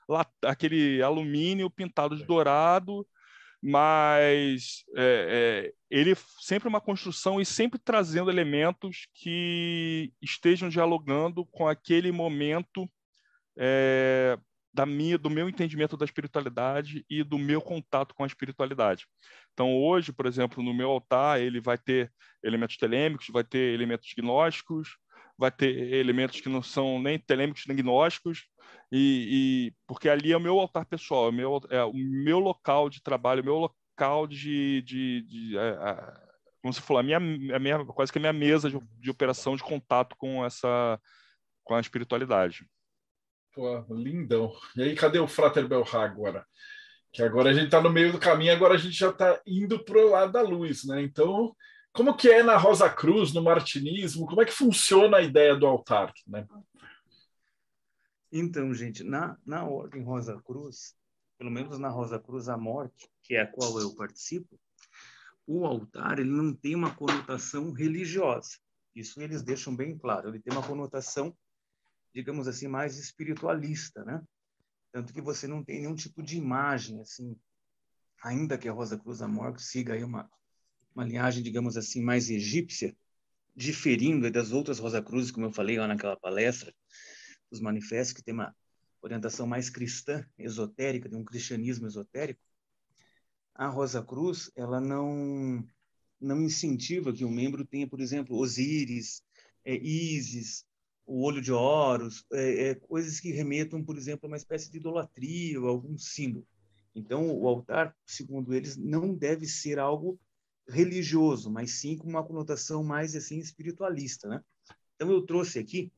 lá, 0.08 0.26
aquele 0.44 1.02
alumínio 1.02 1.70
pintado 1.70 2.16
de 2.16 2.24
dourado 2.24 3.06
mas 3.66 4.84
é, 4.94 5.70
é, 5.70 5.72
ele 5.88 6.14
sempre 6.38 6.68
uma 6.68 6.82
construção 6.82 7.40
e 7.40 7.46
sempre 7.46 7.78
trazendo 7.78 8.30
elementos 8.30 9.08
que 9.14 10.12
estejam 10.20 10.68
dialogando 10.68 11.46
com 11.46 11.66
aquele 11.66 12.12
momento 12.12 12.86
é, 13.56 14.38
da 14.70 14.84
minha, 14.84 15.16
do 15.16 15.30
meu 15.30 15.48
entendimento 15.48 15.96
da 15.96 16.04
espiritualidade 16.04 17.06
e 17.08 17.24
do 17.24 17.38
meu 17.38 17.62
contato 17.62 18.14
com 18.14 18.22
a 18.22 18.26
espiritualidade. 18.26 19.06
Então, 19.54 19.74
hoje, 19.74 20.12
por 20.12 20.26
exemplo, 20.26 20.62
no 20.62 20.74
meu 20.74 20.90
altar, 20.90 21.40
ele 21.40 21.58
vai 21.58 21.78
ter 21.78 22.12
elementos 22.42 22.76
telêmicos, 22.76 23.28
vai 23.32 23.44
ter 23.44 23.72
elementos 23.72 24.12
gnósticos, 24.14 24.98
vai 25.36 25.50
ter 25.50 25.92
elementos 25.94 26.40
que 26.40 26.48
não 26.48 26.62
são 26.62 27.00
nem 27.00 27.18
telêmicos 27.18 27.64
nem 27.66 27.76
gnósticos, 27.76 28.46
e, 28.92 29.68
e, 29.70 29.74
porque 29.86 30.08
ali 30.08 30.32
é 30.32 30.36
o 30.36 30.40
meu 30.40 30.58
altar 30.58 30.86
pessoal, 30.86 31.26
é 31.26 31.28
o 31.28 31.32
meu, 31.32 31.60
é 31.70 31.84
o 31.84 31.92
meu 31.92 32.38
local 32.38 32.88
de 32.88 33.02
trabalho, 33.02 33.42
o 33.42 33.44
meu 33.44 33.56
local 33.56 34.26
de, 34.26 34.82
de, 34.82 35.22
de 35.22 35.58
é, 35.58 35.68
é, 35.70 36.24
como 36.62 36.72
você 36.72 36.80
falou, 36.80 37.00
a 37.00 37.02
minha, 37.02 37.18
a 37.18 37.58
minha, 37.58 37.84
quase 37.84 38.10
que 38.10 38.18
a 38.18 38.20
minha 38.20 38.32
mesa 38.32 38.70
de, 38.70 38.78
de 38.98 39.10
operação 39.10 39.56
de 39.56 39.62
contato 39.62 40.16
com 40.16 40.44
essa, 40.44 40.98
com 41.62 41.74
a 41.74 41.80
espiritualidade. 41.80 42.66
Pô, 43.52 43.84
lindão. 43.90 44.52
E 44.76 44.82
aí, 44.82 44.94
cadê 44.94 45.18
o 45.18 45.28
Frater 45.28 45.68
Belhá 45.68 46.02
agora? 46.02 46.46
Que 47.12 47.22
agora 47.22 47.50
a 47.50 47.52
gente 47.52 47.66
está 47.66 47.80
no 47.80 47.90
meio 47.90 48.12
do 48.12 48.18
caminho, 48.18 48.52
agora 48.52 48.74
a 48.74 48.78
gente 48.78 48.96
já 48.96 49.10
está 49.10 49.40
indo 49.46 49.84
para 49.84 49.98
o 49.98 50.10
lado 50.10 50.32
da 50.32 50.42
luz, 50.42 50.84
né? 50.84 51.02
Então, 51.02 51.54
como 51.94 52.16
que 52.16 52.28
é 52.28 52.42
na 52.42 52.56
Rosa 52.56 52.90
Cruz, 52.90 53.32
no 53.32 53.40
martinismo? 53.40 54.26
Como 54.26 54.42
é 54.42 54.44
que 54.44 54.52
funciona 54.52 55.18
a 55.18 55.22
ideia 55.22 55.54
do 55.54 55.64
altar, 55.64 56.12
né? 56.26 56.44
Então, 58.32 58.74
gente, 58.74 59.04
na, 59.04 59.38
na 59.46 59.64
Ordem 59.64 60.02
Rosa 60.02 60.42
Cruz, 60.42 60.96
pelo 61.38 61.52
menos 61.52 61.78
na 61.78 61.88
Rosa 61.88 62.18
Cruz 62.18 62.48
a 62.48 62.56
Morte, 62.56 63.08
que 63.22 63.36
é 63.36 63.42
a 63.42 63.46
qual 63.46 63.78
eu 63.78 63.94
participo, 63.94 64.58
o 65.46 65.64
altar 65.64 66.18
ele 66.18 66.30
não 66.30 66.52
tem 66.52 66.74
uma 66.74 66.92
conotação 66.92 67.70
religiosa. 67.70 68.58
Isso 68.92 69.22
eles 69.22 69.42
deixam 69.42 69.74
bem 69.74 69.96
claro. 69.96 70.30
Ele 70.30 70.40
tem 70.40 70.52
uma 70.52 70.66
conotação, 70.66 71.36
digamos 72.12 72.48
assim, 72.48 72.66
mais 72.66 72.98
espiritualista, 72.98 74.04
né? 74.04 74.20
Tanto 74.90 75.12
que 75.12 75.20
você 75.20 75.46
não 75.46 75.62
tem 75.62 75.82
nenhum 75.82 75.94
tipo 75.94 76.24
de 76.24 76.36
imagem, 76.36 77.00
assim, 77.00 77.38
ainda 78.20 78.58
que 78.58 78.68
a 78.68 78.72
Rosa 78.72 78.98
Cruz 78.98 79.22
a 79.22 79.28
Morte 79.28 79.62
siga 79.62 79.94
aí 79.94 80.02
uma, 80.02 80.28
uma 80.94 81.04
linhagem, 81.04 81.42
digamos 81.42 81.76
assim, 81.76 82.02
mais 82.02 82.30
egípcia, 82.30 82.96
diferindo 83.54 84.30
das 84.30 84.52
outras 84.52 84.78
Rosa 84.78 85.02
Cruzes, 85.02 85.30
como 85.30 85.46
eu 85.46 85.52
falei 85.52 85.78
lá 85.78 85.86
naquela 85.86 86.16
palestra, 86.16 86.74
os 87.50 87.60
manifestos, 87.60 88.14
que 88.14 88.22
tem 88.22 88.34
uma 88.34 88.54
orientação 89.02 89.46
mais 89.46 89.68
cristã, 89.68 90.26
esotérica, 90.38 91.08
de 91.08 91.16
um 91.16 91.24
cristianismo 91.24 91.86
esotérico, 91.86 92.40
a 93.54 93.68
Rosa 93.68 94.02
Cruz, 94.02 94.50
ela 94.56 94.80
não 94.80 95.64
não 96.20 96.42
incentiva 96.42 97.12
que 97.12 97.24
um 97.24 97.30
membro 97.30 97.66
tenha, 97.66 97.86
por 97.86 98.00
exemplo, 98.00 98.36
Osíris, 98.38 99.22
é, 99.62 99.76
Ísis, 99.76 100.64
o 101.06 101.22
olho 101.22 101.40
de 101.42 101.52
Horus, 101.52 102.24
é, 102.32 102.68
é, 102.68 102.74
coisas 102.74 103.20
que 103.20 103.30
remetam, 103.30 103.84
por 103.84 103.96
exemplo, 103.98 104.26
a 104.26 104.28
uma 104.28 104.36
espécie 104.36 104.70
de 104.70 104.78
idolatria 104.78 105.60
ou 105.60 105.68
algum 105.68 105.98
símbolo. 105.98 106.46
Então, 106.94 107.30
o 107.30 107.46
altar, 107.46 107.94
segundo 108.06 108.54
eles, 108.54 108.76
não 108.76 109.14
deve 109.14 109.46
ser 109.46 109.78
algo 109.78 110.18
religioso, 110.68 111.50
mas 111.50 111.72
sim 111.72 111.96
com 111.96 112.08
uma 112.08 112.24
conotação 112.24 112.82
mais 112.82 113.14
assim 113.14 113.38
espiritualista, 113.38 114.28
né? 114.28 114.42
Então 114.94 115.10
eu 115.10 115.22
trouxe 115.22 115.58
aqui 115.58 115.92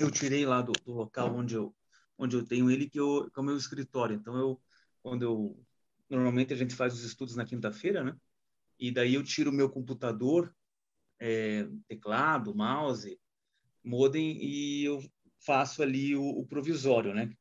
eu 0.00 0.10
tirei 0.10 0.44
lá 0.44 0.60
do, 0.60 0.72
do, 0.84 0.92
local 0.92 1.34
onde 1.34 1.54
eu 1.54 1.74
onde 2.20 2.34
eu 2.36 2.44
tenho 2.44 2.68
ele 2.68 2.90
que, 2.90 2.98
eu, 2.98 3.30
que 3.32 3.38
é 3.38 3.42
o 3.42 3.44
meu 3.44 3.56
escritório. 3.56 4.16
Então 4.16 4.36
eu 4.36 4.60
quando 5.02 5.22
eu 5.22 5.64
normalmente 6.10 6.52
a 6.52 6.56
gente 6.56 6.74
faz 6.74 6.92
os 6.94 7.04
estudos 7.04 7.36
na 7.36 7.44
quinta-feira, 7.44 8.02
né? 8.02 8.16
E 8.78 8.90
daí 8.90 9.14
eu 9.14 9.22
tiro 9.22 9.50
o 9.50 9.54
meu 9.54 9.68
computador, 9.68 10.54
é, 11.18 11.68
teclado, 11.86 12.54
mouse, 12.54 13.18
modem 13.84 14.36
e 14.42 14.84
eu 14.84 15.02
faço 15.44 15.82
ali 15.82 16.16
o, 16.16 16.24
o 16.24 16.46
provisório, 16.46 17.14
né? 17.14 17.32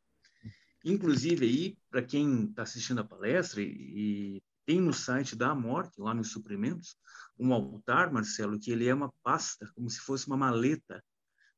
Inclusive 0.85 1.45
aí 1.45 1.77
para 1.89 2.03
quem 2.03 2.45
está 2.45 2.63
assistindo 2.63 3.01
a 3.01 3.03
palestra 3.03 3.61
e, 3.61 4.37
e 4.37 4.43
tem 4.67 4.81
no 4.81 4.93
site 4.93 5.33
da 5.33 5.55
Morte, 5.55 5.93
lá 5.97 6.13
nos 6.13 6.29
suprimentos, 6.29 6.97
um 7.39 7.53
altar, 7.53 8.11
Marcelo, 8.11 8.59
que 8.59 8.69
ele 8.69 8.85
é 8.85 8.93
uma 8.93 9.11
pasta, 9.23 9.65
como 9.73 9.89
se 9.89 10.01
fosse 10.01 10.27
uma 10.27 10.35
maleta 10.35 11.01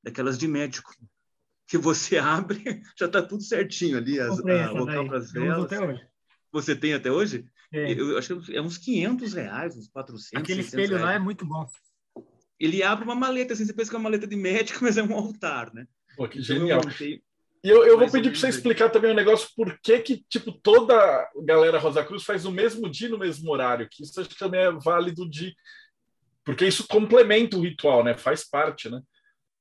daquelas 0.03 0.38
de 0.38 0.47
médico, 0.47 0.93
que 1.68 1.78
você 1.78 2.18
abre, 2.20 2.84
já 2.97 3.07
está 3.07 3.22
tudo 3.24 3.41
certinho 3.41 3.97
ali, 3.97 4.20
as, 4.20 4.39
a, 4.39 4.72
local 4.72 5.07
para 5.07 5.18
as 5.18 5.32
velas. 5.32 5.72
Você 6.51 6.76
tem 6.76 6.93
até 6.93 7.12
hoje? 7.12 7.45
É. 7.72 7.91
Eu 7.91 8.18
acho 8.18 8.39
que 8.41 8.55
é 8.55 8.62
uns 8.62 8.78
500 8.78 9.34
reais, 9.34 9.76
uns 9.76 9.88
400. 9.88 10.36
Aquele 10.36 10.62
espelho 10.62 10.89
reais. 10.89 11.03
lá 11.03 11.14
é 11.14 11.20
muito 11.20 11.45
bom. 11.45 11.68
Ele 12.60 12.84
abre 12.84 13.05
uma 13.05 13.16
maleta, 13.16 13.53
assim, 13.53 13.66
você 13.66 13.74
pensa 13.74 13.89
que 13.89 13.95
é 13.95 13.99
uma 13.99 14.03
maleta 14.03 14.28
de 14.28 14.36
médico, 14.36 14.80
mas 14.84 14.97
é 14.97 15.03
um 15.03 15.16
altar, 15.16 15.74
né? 15.74 15.88
Pô, 16.16 16.28
que 16.28 16.39
então, 16.39 16.55
genial. 16.55 16.82
Eu 16.84 17.20
e 17.64 17.70
eu, 17.70 17.86
eu 17.86 17.99
vou 17.99 18.10
pedir 18.10 18.32
para 18.32 18.39
você 18.39 18.47
explicar 18.47 18.89
também 18.89 19.12
um 19.12 19.16
negócio 19.16 19.49
por 19.55 19.78
que, 19.82 19.99
que 19.99 20.26
tipo, 20.30 20.51
toda 20.51 21.30
galera 21.43 21.78
Rosa 21.78 22.03
Cruz 22.05 22.24
faz 22.24 22.45
o 22.45 22.51
mesmo 22.51 22.89
dia 22.89 23.10
no 23.10 23.18
mesmo 23.18 23.51
horário, 23.51 23.88
que 23.91 24.03
isso 24.03 24.20
acho 24.20 24.30
que 24.30 24.38
também 24.38 24.62
é 24.62 24.72
válido 24.72 25.30
de. 25.30 25.53
Porque 26.45 26.66
isso 26.66 26.88
complementa 26.88 27.57
o 27.57 27.62
ritual, 27.62 28.03
né? 28.03 28.16
Faz 28.16 28.47
parte, 28.47 28.89
né? 28.89 29.01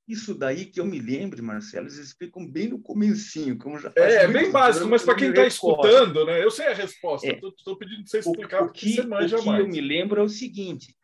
Isso 0.07 0.35
daí 0.35 0.65
que 0.65 0.81
eu 0.81 0.87
me 0.87 0.99
lembre, 0.99 1.43
Marcelo, 1.43 1.87
eles 1.87 1.99
explicam 1.99 2.47
bem 2.47 2.69
no 2.69 2.81
comecinho, 2.81 3.59
como 3.59 3.79
já 3.79 3.93
É, 3.95 4.25
é 4.25 4.29
bem 4.29 4.51
básico, 4.51 4.89
mas 4.89 5.03
para 5.03 5.17
quem 5.17 5.29
está 5.31 5.45
escutando, 5.45 6.25
né? 6.25 6.43
Eu 6.43 6.51
sei 6.51 6.69
a 6.69 6.75
resposta, 6.75 7.27
estou 7.27 7.75
é. 7.75 7.77
pedindo 7.77 8.05
para 8.05 8.11
você 8.11 8.19
explicar 8.21 8.63
o, 8.63 8.67
o 8.67 8.73
que, 8.73 8.95
você 8.95 9.03
manja 9.03 9.37
o 9.37 9.41
que 9.41 9.47
mais. 9.47 9.61
eu 9.61 9.69
me 9.69 9.81
lembro 9.81 10.21
é 10.21 10.25
o 10.25 10.29
seguinte, 10.29 10.97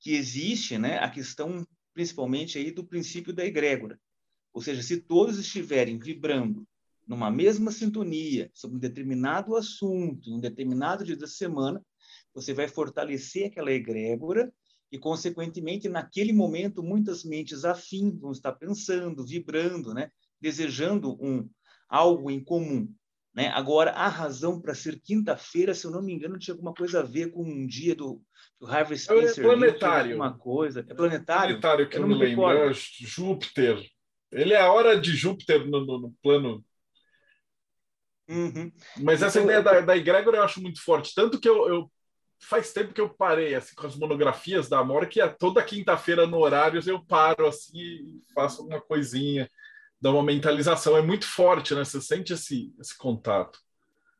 que 0.00 0.14
existe 0.14 0.76
né, 0.76 0.98
a 0.98 1.08
questão, 1.08 1.64
principalmente, 1.94 2.58
aí 2.58 2.72
do 2.72 2.84
princípio 2.84 3.32
da 3.32 3.44
egrégora. 3.44 3.96
Ou 4.52 4.62
seja, 4.62 4.82
se 4.82 5.00
todos 5.00 5.38
estiverem 5.38 5.98
vibrando 5.98 6.66
numa 7.06 7.30
mesma 7.30 7.70
sintonia 7.70 8.50
sobre 8.52 8.76
um 8.76 8.80
determinado 8.80 9.56
assunto, 9.56 10.34
um 10.34 10.40
determinado 10.40 11.04
dia 11.04 11.16
da 11.16 11.26
semana, 11.26 11.82
você 12.34 12.52
vai 12.52 12.68
fortalecer 12.68 13.46
aquela 13.46 13.72
egrégora 13.72 14.52
e, 14.92 14.98
consequentemente, 14.98 15.88
naquele 15.88 16.32
momento, 16.32 16.82
muitas 16.82 17.24
mentes 17.24 17.64
afins 17.64 18.18
vão 18.18 18.32
estar 18.32 18.52
pensando, 18.52 19.24
vibrando, 19.24 19.94
né? 19.94 20.10
desejando 20.40 21.16
um, 21.20 21.48
algo 21.88 22.30
em 22.30 22.42
comum. 22.42 22.88
Né? 23.34 23.48
Agora, 23.48 23.92
a 23.92 24.08
razão 24.08 24.60
para 24.60 24.74
ser 24.74 25.00
quinta-feira, 25.00 25.74
se 25.74 25.86
eu 25.86 25.90
não 25.90 26.02
me 26.02 26.12
engano, 26.12 26.38
tinha 26.38 26.54
alguma 26.54 26.74
coisa 26.74 27.00
a 27.00 27.04
ver 27.04 27.30
com 27.30 27.42
um 27.42 27.66
dia 27.66 27.94
do, 27.94 28.22
do 28.60 28.66
Harvey 28.66 28.94
É 28.94 28.98
Spencer. 28.98 29.44
planetário. 29.44 30.12
Alguma 30.12 30.36
coisa. 30.36 30.80
É 30.80 30.94
planetário? 30.94 31.60
Planetário 31.60 31.88
que 31.88 31.96
eu, 31.96 32.00
não 32.00 32.08
me 32.08 32.14
lembro. 32.14 32.50
É 32.50 32.72
Júpiter. 32.72 33.78
Ele 34.30 34.52
é 34.54 34.60
a 34.60 34.72
hora 34.72 34.98
de 35.00 35.14
Júpiter 35.16 35.66
no, 35.66 35.84
no- 35.84 35.98
no 35.98 36.12
plano. 36.22 36.64
Uhum. 38.28 38.70
Mas 38.98 39.22
essa 39.22 39.38
Então, 39.40 39.44
ideia 39.50 39.58
eu- 39.58 39.62
da, 39.64 39.80
da 39.80 39.96
egrégora 39.96 40.38
eu 40.38 40.42
acho 40.42 40.60
muito 40.60 40.82
forte. 40.82 41.14
Tanto 41.14 41.40
que 41.40 41.48
eu, 41.48 41.66
eu- 41.68 41.92
faz 42.40 42.72
tempo 42.72 42.92
que 42.92 43.00
eu 43.00 43.08
parei 43.08 43.54
assim, 43.54 43.74
com 43.74 43.86
as 43.86 43.96
monografias 43.96 44.68
da 44.68 44.78
Amora, 44.78 45.06
que 45.06 45.20
é 45.20 45.26
toda 45.28 45.64
quinta-feira 45.64 46.26
no 46.26 46.38
horário 46.38 46.80
eu 46.86 47.04
paro 47.04 47.46
assim 47.48 47.78
e 47.78 48.22
faço 48.34 48.60
alguma 48.62 48.80
coisinha, 48.80 49.50
dá 50.00 50.10
uma 50.12 50.22
mentalização. 50.22 50.96
É 50.96 51.02
muito 51.02 51.26
forte, 51.26 51.74
né? 51.74 51.84
Você 51.84 52.00
sente 52.00 52.32
esse, 52.34 52.72
esse 52.78 52.96
contato. 52.96 53.58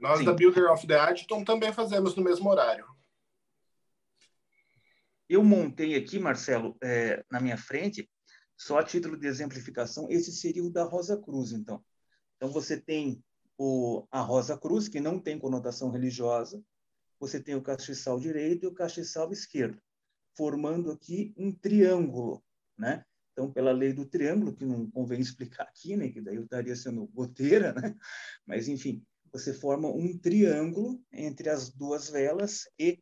Nós 0.01 0.19
Sim. 0.21 0.25
da 0.25 0.33
Builder 0.33 0.73
of 0.73 0.87
the 0.87 0.99
Adton 0.99 1.45
também 1.45 1.73
fazemos 1.73 2.17
no 2.17 2.23
mesmo 2.25 2.49
horário. 2.49 2.87
Eu 5.29 5.45
montei 5.45 5.95
aqui, 5.95 6.19
Marcelo, 6.19 6.77
é, 6.83 7.23
na 7.31 7.39
minha 7.41 7.59
frente, 7.59 8.09
só 8.59 8.79
a 8.79 8.85
título 8.85 9.17
de 9.17 9.27
exemplificação, 9.27 10.11
esse 10.11 10.33
seria 10.33 10.65
o 10.65 10.71
da 10.71 10.83
Rosa 10.83 11.17
Cruz, 11.17 11.53
então. 11.53 11.83
Então, 12.37 12.51
você 12.51 12.77
tem 12.79 13.23
o, 13.57 14.07
a 14.11 14.21
Rosa 14.21 14.59
Cruz, 14.59 14.89
que 14.89 15.01
não 15.01 15.19
tem 15.19 15.39
conotação 15.39 15.91
religiosa, 15.91 16.63
você 17.21 17.41
tem 17.41 17.55
o 17.55 17.63
castiçal 17.63 18.19
direito 18.19 18.65
e 18.65 18.67
o 18.67 18.75
castiçal 18.75 19.33
esquerdo, 19.33 19.81
formando 20.37 20.91
aqui 20.91 21.33
um 21.37 21.53
triângulo, 21.53 22.43
né? 22.77 23.05
Então, 23.33 23.53
pela 23.53 23.71
lei 23.71 23.93
do 23.93 24.05
triângulo, 24.05 24.53
que 24.53 24.65
não 24.65 24.91
convém 24.91 25.21
explicar 25.23 25.63
aqui, 25.65 25.97
né? 25.97 26.09
Que 26.09 26.21
daí 26.21 26.37
eu 26.37 26.43
estaria 26.43 26.75
sendo 26.75 27.07
goteira, 27.07 27.73
né? 27.73 27.95
Mas, 28.45 28.67
enfim, 28.67 29.05
você 29.33 29.55
forma 29.55 29.89
um 29.89 30.19
triângulo 30.19 31.01
entre 31.13 31.49
as 31.49 31.71
duas 31.71 32.11
velas 32.11 32.69
e 32.79 33.01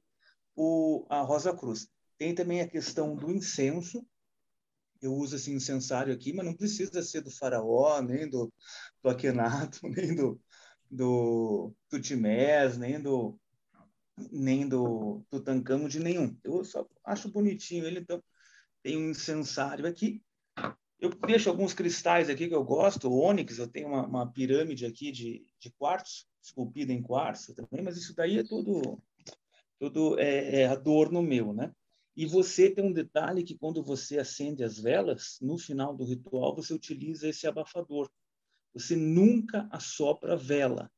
o, 0.54 1.06
a 1.08 1.22
Rosa 1.22 1.56
Cruz. 1.56 1.88
Tem 2.18 2.34
também 2.34 2.60
a 2.60 2.68
questão 2.68 3.14
do 3.14 3.30
incenso. 3.30 4.06
Eu 5.06 5.14
uso 5.14 5.36
esse 5.36 5.52
incensário 5.52 6.12
aqui, 6.12 6.32
mas 6.32 6.44
não 6.44 6.54
precisa 6.54 7.02
ser 7.02 7.20
do 7.20 7.30
faraó, 7.30 8.02
nem 8.02 8.28
do, 8.28 8.52
do 9.02 9.08
Akhenaton, 9.08 9.88
nem 9.96 10.14
do, 10.14 10.40
do 10.90 11.72
Tutmés, 11.88 12.76
nem 12.76 13.00
do 13.00 13.38
nem 14.32 14.66
do 14.66 15.22
Tutankhamon, 15.30 15.88
de 15.88 16.00
nenhum. 16.00 16.36
Eu 16.42 16.64
só 16.64 16.86
acho 17.04 17.30
bonitinho 17.30 17.84
ele, 17.84 18.00
então 18.00 18.22
tem 18.82 18.96
um 18.96 19.10
incensário 19.10 19.86
aqui. 19.86 20.22
Eu 20.98 21.10
deixo 21.10 21.50
alguns 21.50 21.74
cristais 21.74 22.30
aqui 22.30 22.48
que 22.48 22.54
eu 22.54 22.64
gosto, 22.64 23.12
ônix, 23.12 23.58
eu 23.58 23.68
tenho 23.68 23.88
uma, 23.88 24.06
uma 24.06 24.32
pirâmide 24.32 24.86
aqui 24.86 25.12
de, 25.12 25.44
de 25.60 25.70
quartzo, 25.78 26.26
esculpida 26.42 26.92
em 26.92 27.02
quartzo 27.02 27.54
também, 27.54 27.84
mas 27.84 27.98
isso 27.98 28.14
daí 28.14 28.38
é 28.38 28.42
tudo, 28.42 28.98
tudo 29.78 30.18
é, 30.18 30.62
é 30.62 30.66
adorno 30.66 31.20
meu, 31.20 31.52
né? 31.52 31.70
E 32.16 32.24
você 32.24 32.70
tem 32.70 32.82
um 32.82 32.92
detalhe 32.92 33.44
que 33.44 33.58
quando 33.58 33.82
você 33.82 34.18
acende 34.18 34.64
as 34.64 34.78
velas, 34.78 35.36
no 35.42 35.58
final 35.58 35.94
do 35.94 36.04
ritual, 36.04 36.54
você 36.56 36.72
utiliza 36.72 37.28
esse 37.28 37.46
abafador. 37.46 38.10
Você 38.72 38.96
nunca 38.96 39.68
assopra 39.70 40.32
a 40.32 40.36
vela, 40.36 40.90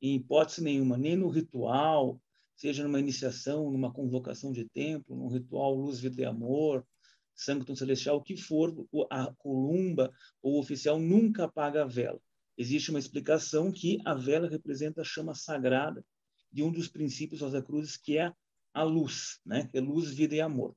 em 0.00 0.16
hipótese 0.16 0.62
nenhuma, 0.62 0.96
nem 0.96 1.16
no 1.16 1.28
ritual, 1.28 2.18
seja 2.56 2.82
numa 2.82 3.00
iniciação, 3.00 3.70
numa 3.70 3.92
convocação 3.92 4.52
de 4.52 4.64
templo, 4.64 5.14
num 5.14 5.28
ritual 5.28 5.74
luz, 5.74 6.00
vida 6.00 6.22
e 6.22 6.24
amor, 6.24 6.86
sanctum 7.34 7.74
celestial, 7.74 8.16
o 8.16 8.22
que 8.22 8.36
for, 8.36 8.74
a 9.10 9.32
columba 9.36 10.12
ou 10.42 10.54
o 10.54 10.60
oficial 10.60 10.98
nunca 10.98 11.44
apaga 11.44 11.82
a 11.82 11.86
vela. 11.86 12.20
Existe 12.56 12.90
uma 12.90 12.98
explicação 12.98 13.72
que 13.72 13.98
a 14.04 14.14
vela 14.14 14.48
representa 14.48 15.02
a 15.02 15.04
chama 15.04 15.34
sagrada 15.34 16.04
de 16.50 16.62
um 16.62 16.70
dos 16.70 16.88
princípios 16.88 17.40
Rosa 17.40 17.60
Cruzes, 17.60 17.96
que 17.96 18.16
é 18.16 18.26
a 18.26 18.34
luz, 18.82 19.40
né? 19.46 19.70
É 19.72 19.80
luz, 19.80 20.10
vida 20.10 20.34
e 20.34 20.40
amor. 20.40 20.76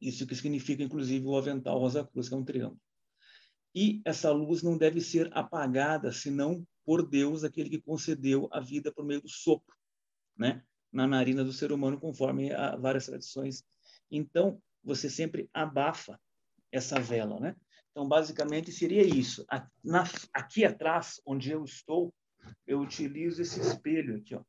Isso 0.00 0.26
que 0.26 0.34
significa, 0.34 0.82
inclusive, 0.82 1.26
o 1.26 1.36
avental 1.36 1.78
Rosa 1.78 2.04
Cruz, 2.04 2.28
que 2.28 2.34
é 2.34 2.38
um 2.38 2.44
triângulo. 2.44 2.80
E 3.74 4.00
essa 4.04 4.32
luz 4.32 4.62
não 4.62 4.78
deve 4.78 5.00
ser 5.00 5.30
apagada, 5.36 6.10
senão 6.10 6.66
por 6.84 7.06
Deus, 7.06 7.44
aquele 7.44 7.68
que 7.68 7.80
concedeu 7.80 8.48
a 8.50 8.58
vida 8.60 8.90
por 8.90 9.04
meio 9.04 9.20
do 9.20 9.28
sopro, 9.28 9.76
né? 10.36 10.64
Na 10.90 11.06
narina 11.06 11.44
do 11.44 11.52
ser 11.52 11.70
humano, 11.70 12.00
conforme 12.00 12.52
a 12.52 12.74
várias 12.76 13.06
tradições. 13.06 13.62
Então, 14.10 14.60
você 14.82 15.08
sempre 15.10 15.48
abafa 15.52 16.18
essa 16.72 16.98
vela, 16.98 17.38
né? 17.38 17.54
Então, 17.90 18.08
basicamente, 18.08 18.72
seria 18.72 19.02
isso. 19.02 19.44
Aqui 20.32 20.64
atrás, 20.64 21.20
onde 21.26 21.50
eu 21.50 21.62
estou, 21.64 22.12
eu 22.66 22.80
utilizo 22.80 23.42
esse 23.42 23.60
espelho 23.60 24.16
aqui, 24.16 24.34
ó. 24.34 24.42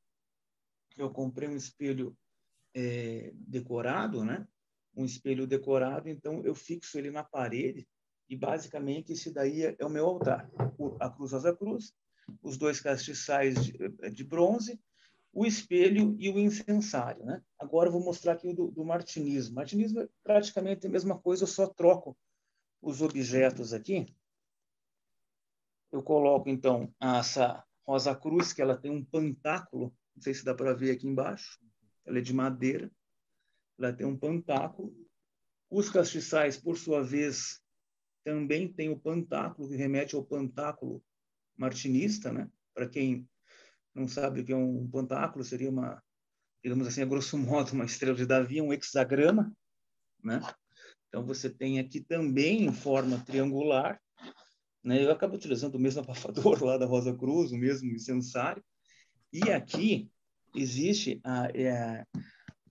Eu 0.97 1.09
comprei 1.09 1.49
um 1.49 1.55
espelho 1.55 2.17
é, 2.73 3.31
decorado, 3.35 4.23
né? 4.23 4.47
Um 4.95 5.05
espelho 5.05 5.47
decorado, 5.47 6.09
então 6.09 6.43
eu 6.43 6.53
fixo 6.53 6.97
ele 6.97 7.11
na 7.11 7.23
parede 7.23 7.87
e 8.29 8.35
basicamente 8.35 9.11
esse 9.13 9.31
daí 9.31 9.63
é, 9.65 9.75
é 9.77 9.85
o 9.85 9.89
meu 9.89 10.05
altar. 10.05 10.49
A 10.99 11.09
cruz 11.09 11.31
rosa 11.31 11.55
cruz, 11.55 11.93
os 12.41 12.57
dois 12.57 12.79
castiçais 12.79 13.65
de, 13.65 13.73
de, 14.11 14.23
bronze, 14.23 14.79
o 15.33 15.45
espelho 15.45 16.15
e 16.17 16.29
o 16.29 16.39
incensário, 16.39 17.25
né? 17.25 17.41
Agora 17.59 17.89
eu 17.89 17.93
vou 17.93 18.03
mostrar 18.03 18.33
aqui 18.33 18.53
do, 18.53 18.71
do 18.71 18.85
martinismo. 18.85 19.55
Martinismo 19.55 20.01
é 20.01 20.09
praticamente 20.23 20.87
a 20.87 20.89
mesma 20.89 21.19
coisa, 21.19 21.43
eu 21.43 21.47
só 21.47 21.67
troco 21.67 22.17
os 22.81 23.01
objetos 23.01 23.73
aqui. 23.73 24.05
Eu 25.91 26.01
coloco 26.01 26.49
então 26.49 26.93
essa 27.01 27.65
rosa 27.85 28.15
cruz 28.15 28.53
que 28.53 28.61
ela 28.61 28.77
tem 28.77 28.91
um 28.91 29.03
pantáculo, 29.03 29.93
não 30.15 30.21
sei 30.21 30.33
se 30.33 30.45
dá 30.45 30.55
para 30.55 30.73
ver 30.73 30.91
aqui 30.91 31.07
embaixo. 31.07 31.59
Ela 32.05 32.19
é 32.19 32.21
de 32.21 32.33
madeira, 32.33 32.91
ela 33.77 33.93
tem 33.93 34.05
um 34.05 34.17
pantáculo. 34.17 34.95
Os 35.69 35.89
castiçais, 35.89 36.57
por 36.57 36.77
sua 36.77 37.03
vez, 37.03 37.61
também 38.23 38.71
tem 38.71 38.89
o 38.89 38.99
pantáculo, 38.99 39.69
que 39.69 39.75
remete 39.75 40.15
ao 40.15 40.23
pantáculo 40.23 41.03
martinista, 41.57 42.31
né? 42.31 42.49
Para 42.73 42.87
quem 42.87 43.27
não 43.93 44.07
sabe 44.07 44.41
o 44.41 44.45
que 44.45 44.53
é 44.53 44.55
um 44.55 44.87
pantáculo, 44.89 45.43
seria 45.43 45.69
uma, 45.69 46.01
digamos 46.63 46.87
assim, 46.87 47.01
a 47.01 47.05
grosso 47.05 47.37
modo, 47.37 47.73
uma 47.73 47.85
estrela 47.85 48.15
de 48.15 48.25
Davi, 48.25 48.61
um 48.61 48.73
hexagrama, 48.73 49.51
né? 50.23 50.39
Então, 51.07 51.25
você 51.25 51.49
tem 51.49 51.79
aqui 51.79 51.99
também 52.01 52.65
em 52.65 52.73
forma 52.73 53.23
triangular, 53.25 54.01
né? 54.83 55.03
Eu 55.03 55.11
acabo 55.11 55.35
utilizando 55.35 55.75
o 55.75 55.79
mesmo 55.79 56.01
abafador 56.03 56.63
lá 56.63 56.77
da 56.77 56.85
Rosa 56.85 57.15
Cruz, 57.15 57.51
o 57.51 57.57
mesmo 57.57 57.91
incensário. 57.91 58.63
E 59.31 59.51
aqui 59.51 60.09
existe 60.55 61.19
a, 61.23 61.47
é, 61.53 62.05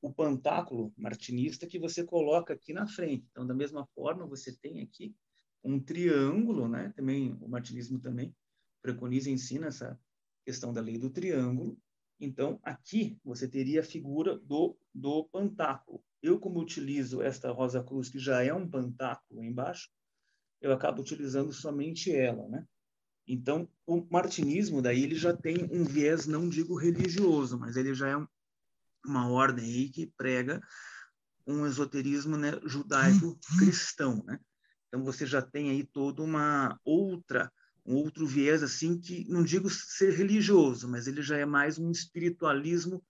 o 0.01 0.12
pantáculo 0.12 0.93
martinista 0.97 1.66
que 1.66 1.78
você 1.78 2.05
coloca 2.05 2.55
aqui 2.55 2.72
na 2.72 2.87
frente. 2.87 3.26
Então, 3.31 3.47
da 3.47 3.55
mesma 3.55 3.87
forma, 3.95 4.26
você 4.26 4.57
tem 4.57 4.81
aqui 4.81 5.14
um 5.62 5.78
triângulo, 5.78 6.68
né? 6.68 6.93
Também 6.97 7.37
o 7.41 7.49
martinismo 7.49 7.99
também 7.99 8.35
preconiza 8.83 9.28
e 9.28 9.35
ensina 9.35 9.66
essa 9.66 9.99
questão 10.45 10.72
da 10.72 10.81
lei 10.81 10.99
do 10.99 11.11
triângulo. 11.11 11.78
Então, 12.18 12.59
aqui 12.62 13.18
você 13.24 13.49
teria 13.49 13.81
a 13.81 13.85
figura 13.85 14.39
do, 14.39 14.76
do 14.95 15.24
pantáculo. 15.24 16.03
Eu, 16.22 16.39
como 16.39 16.61
utilizo 16.61 17.22
esta 17.22 17.51
rosa 17.51 17.83
cruz, 17.83 18.09
que 18.09 18.18
já 18.18 18.43
é 18.43 18.53
um 18.53 18.68
pantáculo 18.68 19.43
embaixo, 19.43 19.91
eu 20.61 20.72
acabo 20.72 21.01
utilizando 21.01 21.53
somente 21.53 22.14
ela, 22.14 22.47
né? 22.49 22.66
Então, 23.33 23.68
o 23.87 24.07
martinismo 24.11 24.83
daí 24.83 25.05
ele 25.05 25.14
já 25.14 25.37
tem 25.37 25.68
um 25.70 25.85
viés, 25.85 26.26
não 26.26 26.49
digo 26.49 26.76
religioso, 26.76 27.59
mas 27.59 27.76
ele 27.76 27.95
já 27.95 28.09
é 28.09 28.16
um, 28.16 28.26
uma 29.07 29.28
ordem 29.28 29.64
aí 29.64 29.89
que 29.89 30.12
prega 30.16 30.61
um 31.47 31.66
esoterismo 31.66 32.37
né, 32.37 32.53
judaico-cristão, 32.64 34.22
né? 34.26 34.39
Então, 34.89 35.05
você 35.05 35.24
já 35.24 35.41
tem 35.41 35.70
aí 35.70 35.85
toda 35.85 36.22
uma 36.22 36.78
outra 36.85 37.51
um 37.87 37.95
outro 37.95 38.26
viés 38.26 38.62
assim 38.62 39.01
que 39.01 39.26
não 39.28 39.43
digo 39.43 39.70
ser 39.70 40.12
religioso, 40.12 40.89
mas 40.89 41.07
ele 41.07 41.22
já 41.22 41.39
é 41.39 41.47
mais 41.47 41.78
um 41.78 41.91
espiritualismo 41.91 43.03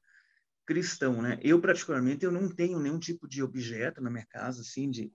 cristão, 0.65 1.21
né? 1.21 1.39
Eu 1.43 1.61
particularmente 1.61 2.25
eu 2.25 2.31
não 2.31 2.49
tenho 2.49 2.79
nenhum 2.79 2.99
tipo 2.99 3.27
de 3.27 3.43
objeto 3.43 4.01
na 4.01 4.11
minha 4.11 4.27
casa 4.27 4.61
assim 4.61 4.89
de 4.89 5.13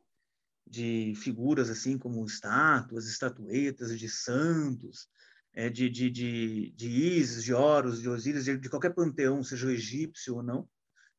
de 0.68 1.14
figuras 1.16 1.70
assim 1.70 1.98
como 1.98 2.26
estátuas, 2.26 3.08
estatuetas 3.08 3.98
de 3.98 4.10
santos, 4.10 5.08
é, 5.54 5.70
de, 5.70 5.90
de, 5.90 6.10
de, 6.10 6.72
de 6.72 6.90
Isis, 6.90 7.44
de 7.44 7.54
Horus, 7.54 8.02
de 8.02 8.10
Osíris, 8.10 8.46
de, 8.46 8.58
de 8.58 8.70
qualquer 8.70 8.94
panteão, 8.94 9.44
seja 9.44 9.68
o 9.68 9.72
egípcio 9.72 10.36
ou 10.36 10.44
não, 10.44 10.68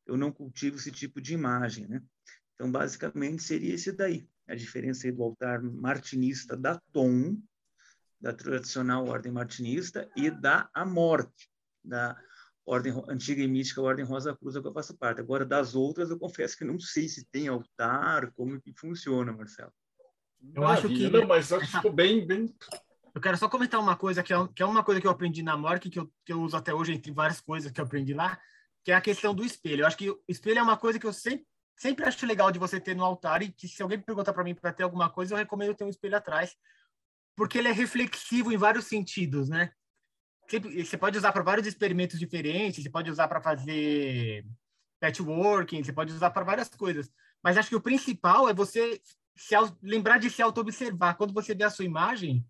eu 0.05 0.15
não 0.15 0.31
cultivo 0.31 0.77
esse 0.77 0.91
tipo 0.91 1.19
de 1.19 1.33
imagem, 1.33 1.87
né? 1.87 2.01
Então, 2.53 2.71
basicamente, 2.71 3.43
seria 3.43 3.75
esse 3.75 3.91
daí, 3.91 4.27
a 4.47 4.55
diferença 4.55 5.11
do 5.11 5.23
altar 5.23 5.61
martinista 5.61 6.55
da 6.55 6.79
Tom, 6.91 7.37
da 8.19 8.33
tradicional 8.33 9.07
ordem 9.07 9.31
martinista, 9.31 10.09
e 10.15 10.31
da 10.31 10.69
Morte, 10.85 11.49
da 11.83 12.19
ordem 12.67 12.93
antiga 13.07 13.41
e 13.41 13.47
mítica 13.47 13.81
Ordem 13.81 14.03
Rosa 14.03 14.35
Cruz, 14.35 14.57
que 14.59 14.67
eu 14.67 14.73
faço 14.73 14.95
parte. 14.97 15.21
Agora, 15.21 15.45
das 15.45 15.73
outras, 15.73 16.09
eu 16.09 16.19
confesso 16.19 16.57
que 16.57 16.65
não 16.65 16.77
sei 16.77 17.07
se 17.07 17.25
tem 17.25 17.47
altar, 17.47 18.31
como 18.33 18.59
que 18.59 18.73
funciona, 18.73 19.31
Marcelo. 19.31 19.71
Eu 20.53 20.67
acho 20.67 20.89
que... 20.89 21.09
Não, 21.09 21.25
mas 21.25 21.51
acho 21.51 21.65
que 21.65 21.71
ficou 21.71 21.93
bem, 21.93 22.27
bem... 22.27 22.53
Eu 23.15 23.21
quero 23.21 23.37
só 23.37 23.49
comentar 23.49 23.79
uma 23.79 23.95
coisa 23.95 24.21
que 24.21 24.31
é, 24.31 24.47
que 24.53 24.61
é 24.61 24.65
uma 24.65 24.83
coisa 24.83 25.01
que 25.01 25.07
eu 25.07 25.11
aprendi 25.11 25.41
na 25.41 25.57
Mork, 25.57 25.89
que 25.89 25.97
eu, 25.97 26.11
que 26.23 26.33
eu 26.33 26.41
uso 26.41 26.55
até 26.55 26.73
hoje, 26.73 26.93
entre 26.93 27.11
várias 27.11 27.41
coisas 27.41 27.71
que 27.71 27.81
eu 27.81 27.85
aprendi 27.85 28.13
lá, 28.13 28.39
que 28.83 28.91
é 28.91 28.95
a 28.95 29.01
questão 29.01 29.33
do 29.33 29.43
espelho. 29.43 29.81
Eu 29.81 29.87
acho 29.87 29.97
que 29.97 30.09
o 30.09 30.21
espelho 30.27 30.59
é 30.59 30.61
uma 30.61 30.77
coisa 30.77 30.99
que 30.99 31.07
eu 31.07 31.13
sempre, 31.13 31.47
sempre 31.75 32.05
acho 32.05 32.25
legal 32.27 32.51
de 32.51 32.59
você 32.59 32.79
ter 32.79 32.95
no 32.95 33.03
altar 33.03 33.41
e 33.41 33.51
que 33.51 33.67
se 33.67 33.81
alguém 33.81 33.99
perguntar 33.99 34.33
para 34.33 34.43
mim 34.43 34.53
para 34.53 34.73
ter 34.73 34.83
alguma 34.83 35.09
coisa, 35.09 35.33
eu 35.33 35.37
recomendo 35.37 35.73
ter 35.73 35.83
um 35.83 35.89
espelho 35.89 36.17
atrás, 36.17 36.53
porque 37.35 37.57
ele 37.57 37.69
é 37.69 37.71
reflexivo 37.71 38.51
em 38.51 38.57
vários 38.57 38.85
sentidos, 38.85 39.49
né? 39.49 39.71
Você 40.49 40.97
pode 40.97 41.17
usar 41.17 41.31
para 41.31 41.43
vários 41.43 41.67
experimentos 41.67 42.17
diferentes, 42.17 42.83
você 42.83 42.89
pode 42.89 43.11
usar 43.11 43.27
para 43.27 43.41
fazer 43.41 44.45
patchworking, 44.99 45.83
você 45.83 45.91
pode 45.91 46.13
usar 46.13 46.31
para 46.31 46.45
várias 46.45 46.69
coisas. 46.69 47.11
Mas 47.43 47.57
acho 47.57 47.69
que 47.69 47.75
o 47.75 47.81
principal 47.81 48.47
é 48.47 48.53
você 48.53 49.01
se, 49.35 49.55
lembrar 49.81 50.17
de 50.17 50.29
se 50.29 50.41
auto-observar. 50.41 51.15
Quando 51.15 51.33
você 51.33 51.53
vê 51.53 51.63
a 51.63 51.69
sua 51.69 51.85
imagem, 51.85 52.45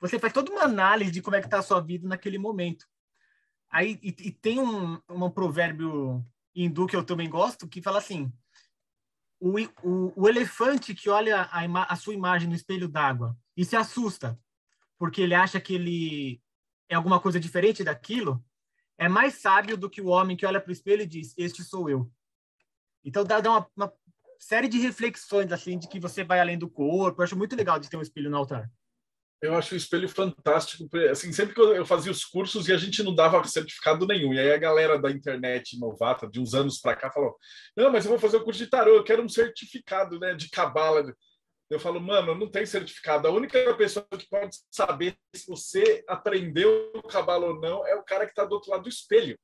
você 0.00 0.18
faz 0.18 0.32
toda 0.32 0.50
uma 0.50 0.64
análise 0.64 1.10
de 1.10 1.22
como 1.22 1.36
é 1.36 1.40
que 1.40 1.46
está 1.46 1.58
a 1.58 1.62
sua 1.62 1.80
vida 1.80 2.08
naquele 2.08 2.38
momento. 2.38 2.86
Aí, 3.70 3.98
e, 4.02 4.08
e 4.08 4.32
tem 4.32 4.58
um, 4.58 5.00
um 5.08 5.30
provérbio 5.30 6.24
hindu 6.54 6.86
que 6.86 6.96
eu 6.96 7.04
também 7.04 7.28
gosto, 7.28 7.68
que 7.68 7.82
fala 7.82 7.98
assim, 7.98 8.32
o, 9.38 9.58
o, 9.82 10.12
o 10.22 10.28
elefante 10.28 10.94
que 10.94 11.10
olha 11.10 11.42
a, 11.42 11.92
a 11.92 11.96
sua 11.96 12.14
imagem 12.14 12.48
no 12.48 12.54
espelho 12.54 12.88
d'água 12.88 13.36
e 13.56 13.64
se 13.64 13.76
assusta, 13.76 14.38
porque 14.98 15.20
ele 15.20 15.34
acha 15.34 15.60
que 15.60 15.74
ele 15.74 16.40
é 16.88 16.94
alguma 16.94 17.20
coisa 17.20 17.40
diferente 17.40 17.84
daquilo, 17.84 18.44
é 18.98 19.08
mais 19.08 19.34
sábio 19.34 19.76
do 19.76 19.90
que 19.90 20.00
o 20.00 20.08
homem 20.08 20.36
que 20.36 20.46
olha 20.46 20.60
para 20.60 20.70
o 20.70 20.72
espelho 20.72 21.02
e 21.02 21.06
diz: 21.06 21.34
Este 21.36 21.62
sou 21.62 21.88
eu. 21.88 22.10
Então 23.04 23.24
dá, 23.24 23.40
dá 23.40 23.50
uma, 23.50 23.70
uma, 23.76 23.92
série 24.38 24.68
de 24.68 24.78
reflexões 24.78 25.52
assim 25.52 25.78
de 25.78 25.88
que 25.88 26.00
você 26.00 26.24
vai 26.24 26.40
além 26.40 26.58
do 26.58 26.68
corpo. 26.68 27.20
Eu 27.20 27.24
acho 27.24 27.36
muito 27.36 27.56
legal 27.56 27.78
de 27.78 27.88
ter 27.88 27.96
um 27.96 28.02
espelho 28.02 28.30
no 28.30 28.36
altar. 28.36 28.70
Eu 29.42 29.54
acho 29.54 29.74
o 29.74 29.76
espelho 29.76 30.08
fantástico. 30.08 30.88
Assim, 31.10 31.30
sempre 31.30 31.54
que 31.54 31.60
eu 31.60 31.84
fazia 31.84 32.10
os 32.10 32.24
cursos 32.24 32.68
e 32.68 32.72
a 32.72 32.76
gente 32.78 33.02
não 33.02 33.14
dava 33.14 33.44
certificado 33.44 34.06
nenhum. 34.06 34.32
E 34.32 34.38
aí 34.38 34.52
a 34.52 34.58
galera 34.58 34.98
da 34.98 35.10
internet 35.10 35.78
novata, 35.78 36.26
de 36.26 36.40
uns 36.40 36.54
anos 36.54 36.80
para 36.80 36.96
cá, 36.96 37.10
falou: 37.10 37.36
Não, 37.76 37.92
mas 37.92 38.04
eu 38.04 38.10
vou 38.10 38.18
fazer 38.18 38.38
o 38.38 38.44
curso 38.44 38.58
de 38.58 38.70
tarô, 38.70 38.94
eu 38.94 39.04
quero 39.04 39.22
um 39.22 39.28
certificado 39.28 40.18
né, 40.18 40.34
de 40.34 40.48
cabala. 40.48 41.14
Eu 41.68 41.80
falo, 41.80 42.00
mano, 42.00 42.34
não 42.34 42.48
tem 42.48 42.64
certificado. 42.64 43.26
A 43.26 43.30
única 43.30 43.74
pessoa 43.74 44.06
que 44.06 44.28
pode 44.28 44.56
saber 44.70 45.18
se 45.34 45.48
você 45.48 46.04
aprendeu 46.06 46.92
o 46.94 47.02
cabalo 47.02 47.48
ou 47.48 47.60
não 47.60 47.86
é 47.86 47.94
o 47.96 48.04
cara 48.04 48.24
que 48.24 48.32
está 48.32 48.44
do 48.44 48.54
outro 48.54 48.70
lado 48.70 48.84
do 48.84 48.88
espelho. 48.88 49.38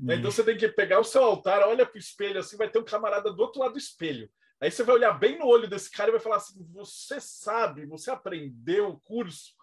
Hum. 0.00 0.12
Então 0.12 0.30
você 0.30 0.42
tem 0.42 0.56
que 0.56 0.68
pegar 0.68 0.98
o 0.98 1.04
seu 1.04 1.22
altar, 1.22 1.62
olha 1.62 1.86
para 1.86 1.96
o 1.96 1.98
espelho 1.98 2.40
assim, 2.40 2.56
vai 2.56 2.68
ter 2.68 2.78
um 2.78 2.84
camarada 2.84 3.32
do 3.32 3.40
outro 3.40 3.60
lado 3.60 3.72
do 3.72 3.78
espelho. 3.78 4.28
Aí 4.60 4.70
você 4.70 4.82
vai 4.82 4.96
olhar 4.96 5.12
bem 5.12 5.38
no 5.38 5.46
olho 5.46 5.68
desse 5.68 5.90
cara 5.90 6.10
e 6.10 6.12
vai 6.12 6.20
falar 6.20 6.36
assim: 6.36 6.64
você 6.72 7.20
sabe, 7.20 7.86
você 7.86 8.10
aprendeu 8.10 8.88
o 8.88 9.00
curso. 9.00 9.54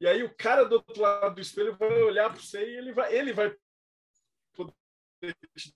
E 0.00 0.06
aí 0.06 0.22
o 0.22 0.34
cara 0.34 0.64
do 0.64 0.76
outro 0.76 1.02
lado 1.02 1.34
do 1.34 1.40
espelho 1.40 1.76
vai 1.76 2.02
olhar 2.02 2.30
para 2.30 2.40
você 2.40 2.64
e 2.64 2.76
ele 2.76 2.92
vai, 2.92 3.14
ele 3.14 3.32
vai 3.32 3.54
poder 4.54 4.72
te 5.56 5.74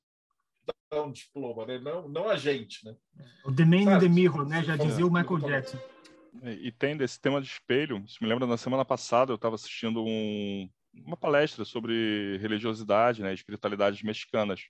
dar 0.90 1.02
um 1.02 1.12
diploma, 1.12 1.66
né? 1.66 1.78
Não, 1.78 2.08
não 2.08 2.28
a 2.28 2.36
gente, 2.36 2.84
né? 2.84 2.94
O 3.44 3.52
The 3.52 3.64
Man 3.64 3.96
in 3.96 3.98
the 3.98 4.08
Mirror, 4.08 4.46
né? 4.46 4.62
Já 4.62 4.76
dizia 4.76 5.06
o 5.06 5.12
Michael 5.12 5.40
Jackson. 5.40 5.78
E 6.42 6.72
tem 6.72 6.96
desse 6.96 7.20
tema 7.20 7.40
de 7.40 7.48
espelho. 7.48 8.02
Isso 8.06 8.18
me 8.20 8.28
lembra 8.28 8.46
na 8.46 8.56
semana 8.56 8.84
passada 8.84 9.32
eu 9.32 9.36
estava 9.36 9.54
assistindo 9.54 10.02
um, 10.02 10.68
uma 10.94 11.16
palestra 11.16 11.64
sobre 11.64 12.38
religiosidade, 12.38 13.22
né, 13.22 13.34
espiritualidades 13.34 14.02
mexicanas. 14.02 14.62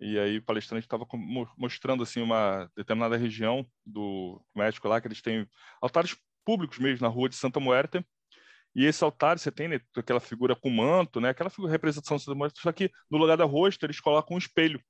E 0.00 0.18
aí 0.18 0.38
o 0.38 0.42
palestrante 0.42 0.86
estava 0.86 1.06
mostrando 1.56 2.02
assim 2.02 2.22
uma 2.22 2.70
determinada 2.76 3.16
região 3.16 3.66
do 3.84 4.40
México 4.54 4.86
lá 4.86 5.00
que 5.00 5.08
eles 5.08 5.20
têm 5.20 5.46
altares 5.82 6.16
públicos 6.44 6.78
mesmo 6.78 7.06
na 7.06 7.12
rua 7.12 7.28
de 7.28 7.34
Santa 7.34 7.58
Muerte. 7.58 8.04
E 8.74 8.84
esse 8.84 9.02
altar 9.02 9.38
você 9.38 9.50
tem 9.50 9.66
né, 9.66 9.80
aquela 9.96 10.20
figura 10.20 10.54
com 10.54 10.70
manto, 10.70 11.20
né, 11.20 11.30
aquela 11.30 11.50
figura, 11.50 11.72
representação 11.72 12.16
de 12.16 12.22
Santa 12.22 12.36
Muerte, 12.36 12.60
só 12.60 12.70
que 12.70 12.90
no 13.10 13.18
lugar 13.18 13.36
da 13.36 13.44
rosto 13.44 13.84
eles 13.84 14.00
colocam 14.00 14.36
um 14.36 14.38
espelho. 14.38 14.80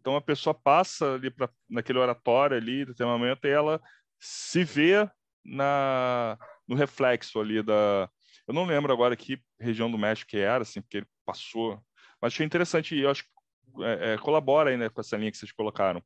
Então 0.00 0.16
a 0.16 0.20
pessoa 0.20 0.54
passa 0.54 1.14
ali 1.14 1.30
para 1.30 1.48
naquele 1.68 1.98
oratório 1.98 2.56
ali, 2.56 2.84
do 2.84 2.94
momento, 3.06 3.46
e 3.46 3.50
ela 3.50 3.80
se 4.18 4.64
vê 4.64 5.08
na 5.44 6.38
no 6.66 6.76
reflexo 6.76 7.40
ali 7.40 7.62
da 7.62 8.08
eu 8.46 8.54
não 8.54 8.64
lembro 8.64 8.92
agora 8.92 9.16
que 9.16 9.40
região 9.60 9.90
do 9.90 9.98
México 9.98 10.30
que 10.30 10.36
era, 10.36 10.62
assim, 10.62 10.80
porque 10.80 10.98
ele 10.98 11.06
passou. 11.24 11.80
Mas 12.20 12.32
achei 12.32 12.44
interessante 12.44 12.94
e 12.94 13.00
eu 13.00 13.10
acho 13.10 13.24
que 13.24 13.84
é, 13.84 14.14
é, 14.14 14.18
colabora 14.18 14.70
aí 14.70 14.76
né, 14.76 14.88
com 14.88 15.00
essa 15.00 15.16
linha 15.16 15.30
que 15.30 15.36
vocês 15.36 15.52
colocaram. 15.52 16.02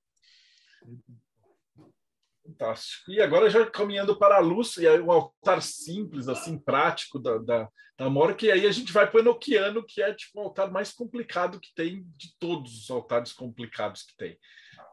Fantástico. 2.57 3.11
E 3.11 3.21
agora 3.21 3.51
já 3.51 3.67
caminhando 3.67 4.19
para 4.19 4.37
a 4.37 4.41
luz, 4.41 4.77
e 4.79 4.89
aí 4.89 4.99
um 4.99 5.13
altar 5.13 5.61
simples, 5.61 6.27
assim, 6.27 6.59
prático 6.59 7.19
da, 7.19 7.37
da, 7.39 7.69
da 7.99 8.11
Mork, 8.11 8.45
e 8.45 8.51
aí 8.51 8.67
a 8.67 8.73
gente 8.73 8.93
vai 8.93 9.09
para 9.09 9.19
o 9.19 9.21
Enoquiano, 9.21 9.85
que 9.85 10.03
é 10.03 10.15
tipo 10.15 10.41
o 10.41 10.45
altar 10.45 10.71
mais 10.71 10.93
complicado 10.93 11.61
que 11.61 11.75
tem 11.75 12.07
de 12.17 12.35
todos 12.39 12.83
os 12.83 12.91
altares 12.91 13.33
complicados 13.33 14.03
que 14.03 14.17
tem. 14.17 14.39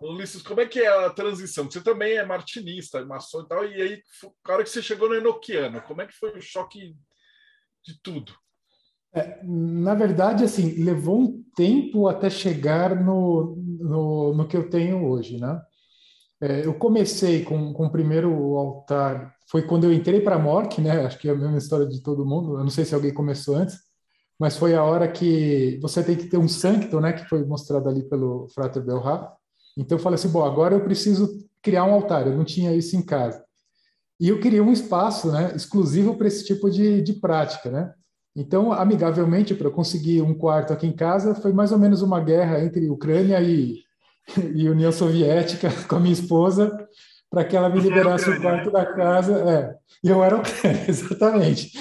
Ulisses, 0.01 0.41
como 0.41 0.59
é 0.59 0.65
que 0.65 0.81
é 0.81 0.87
a 0.87 1.09
transição? 1.09 1.65
Você 1.65 1.81
também 1.81 2.17
é 2.17 2.25
martinista, 2.25 3.05
maçom 3.05 3.41
e 3.41 3.47
tal, 3.47 3.65
e 3.65 3.81
aí, 3.81 4.01
na 4.45 4.53
hora 4.53 4.63
que 4.63 4.69
você 4.69 4.81
chegou 4.81 5.07
no 5.07 5.15
Enoquiano, 5.15 5.81
como 5.81 6.01
é 6.01 6.07
que 6.07 6.13
foi 6.13 6.37
o 6.37 6.41
choque 6.41 6.93
de 7.85 8.01
tudo? 8.01 8.33
É, 9.15 9.41
na 9.43 9.93
verdade, 9.93 10.43
assim, 10.43 10.83
levou 10.83 11.21
um 11.21 11.43
tempo 11.55 12.07
até 12.07 12.29
chegar 12.29 12.95
no, 12.95 13.55
no, 13.55 14.33
no 14.33 14.47
que 14.47 14.57
eu 14.57 14.69
tenho 14.69 15.07
hoje, 15.07 15.39
né? 15.39 15.61
É, 16.43 16.65
eu 16.65 16.73
comecei 16.73 17.41
com, 17.41 17.71
com 17.71 17.85
o 17.85 17.89
primeiro 17.89 18.29
altar, 18.57 19.33
foi 19.49 19.61
quando 19.61 19.85
eu 19.85 19.93
entrei 19.93 20.19
para 20.19 20.35
a 20.35 20.39
Mork, 20.39 20.81
né? 20.81 21.05
Acho 21.05 21.17
que 21.17 21.29
é 21.29 21.31
a 21.31 21.35
mesma 21.35 21.57
história 21.57 21.87
de 21.87 22.03
todo 22.03 22.25
mundo. 22.25 22.57
Eu 22.57 22.63
não 22.63 22.69
sei 22.69 22.83
se 22.83 22.93
alguém 22.93 23.13
começou 23.13 23.55
antes, 23.55 23.77
mas 24.37 24.57
foi 24.57 24.75
a 24.75 24.83
hora 24.83 25.09
que 25.09 25.79
você 25.81 26.03
tem 26.03 26.17
que 26.17 26.25
ter 26.25 26.35
um 26.35 26.49
sancto, 26.49 26.99
né? 26.99 27.13
Que 27.13 27.23
foi 27.29 27.45
mostrado 27.45 27.87
ali 27.87 28.03
pelo 28.03 28.49
Frater 28.49 28.83
Belrap. 28.83 29.31
Então 29.77 29.97
eu 29.97 30.03
falei 30.03 30.15
assim, 30.15 30.27
bom, 30.27 30.43
agora 30.43 30.75
eu 30.75 30.83
preciso 30.83 31.29
criar 31.61 31.85
um 31.85 31.93
altar. 31.93 32.27
Eu 32.27 32.35
não 32.35 32.43
tinha 32.43 32.75
isso 32.75 32.93
em 32.97 33.01
casa. 33.01 33.41
E 34.19 34.27
eu 34.27 34.41
queria 34.41 34.61
um 34.61 34.73
espaço, 34.73 35.31
né? 35.31 35.53
Exclusivo 35.55 36.17
para 36.17 36.27
esse 36.27 36.43
tipo 36.43 36.69
de, 36.69 37.01
de 37.01 37.13
prática, 37.13 37.71
né? 37.71 37.93
Então, 38.35 38.73
amigavelmente, 38.73 39.55
para 39.55 39.71
conseguir 39.71 40.21
um 40.21 40.33
quarto 40.33 40.73
aqui 40.73 40.87
em 40.87 40.93
casa, 40.93 41.35
foi 41.35 41.53
mais 41.53 41.71
ou 41.71 41.79
menos 41.79 42.01
uma 42.01 42.19
guerra 42.19 42.61
entre 42.61 42.89
Ucrânia 42.89 43.41
e, 43.41 43.81
e 44.55 44.69
União 44.69 44.91
Soviética 44.91 45.69
com 45.87 45.95
a 45.95 45.99
minha 45.99 46.13
esposa, 46.13 46.87
para 47.29 47.43
que 47.43 47.55
ela 47.55 47.69
me 47.69 47.79
liberasse 47.79 48.29
o 48.29 48.41
quarto 48.41 48.71
da 48.71 48.85
casa. 48.85 49.37
É, 49.49 49.75
eu 50.03 50.23
era 50.23 50.37
Ucrânia, 50.37 50.85
exatamente. 50.87 51.71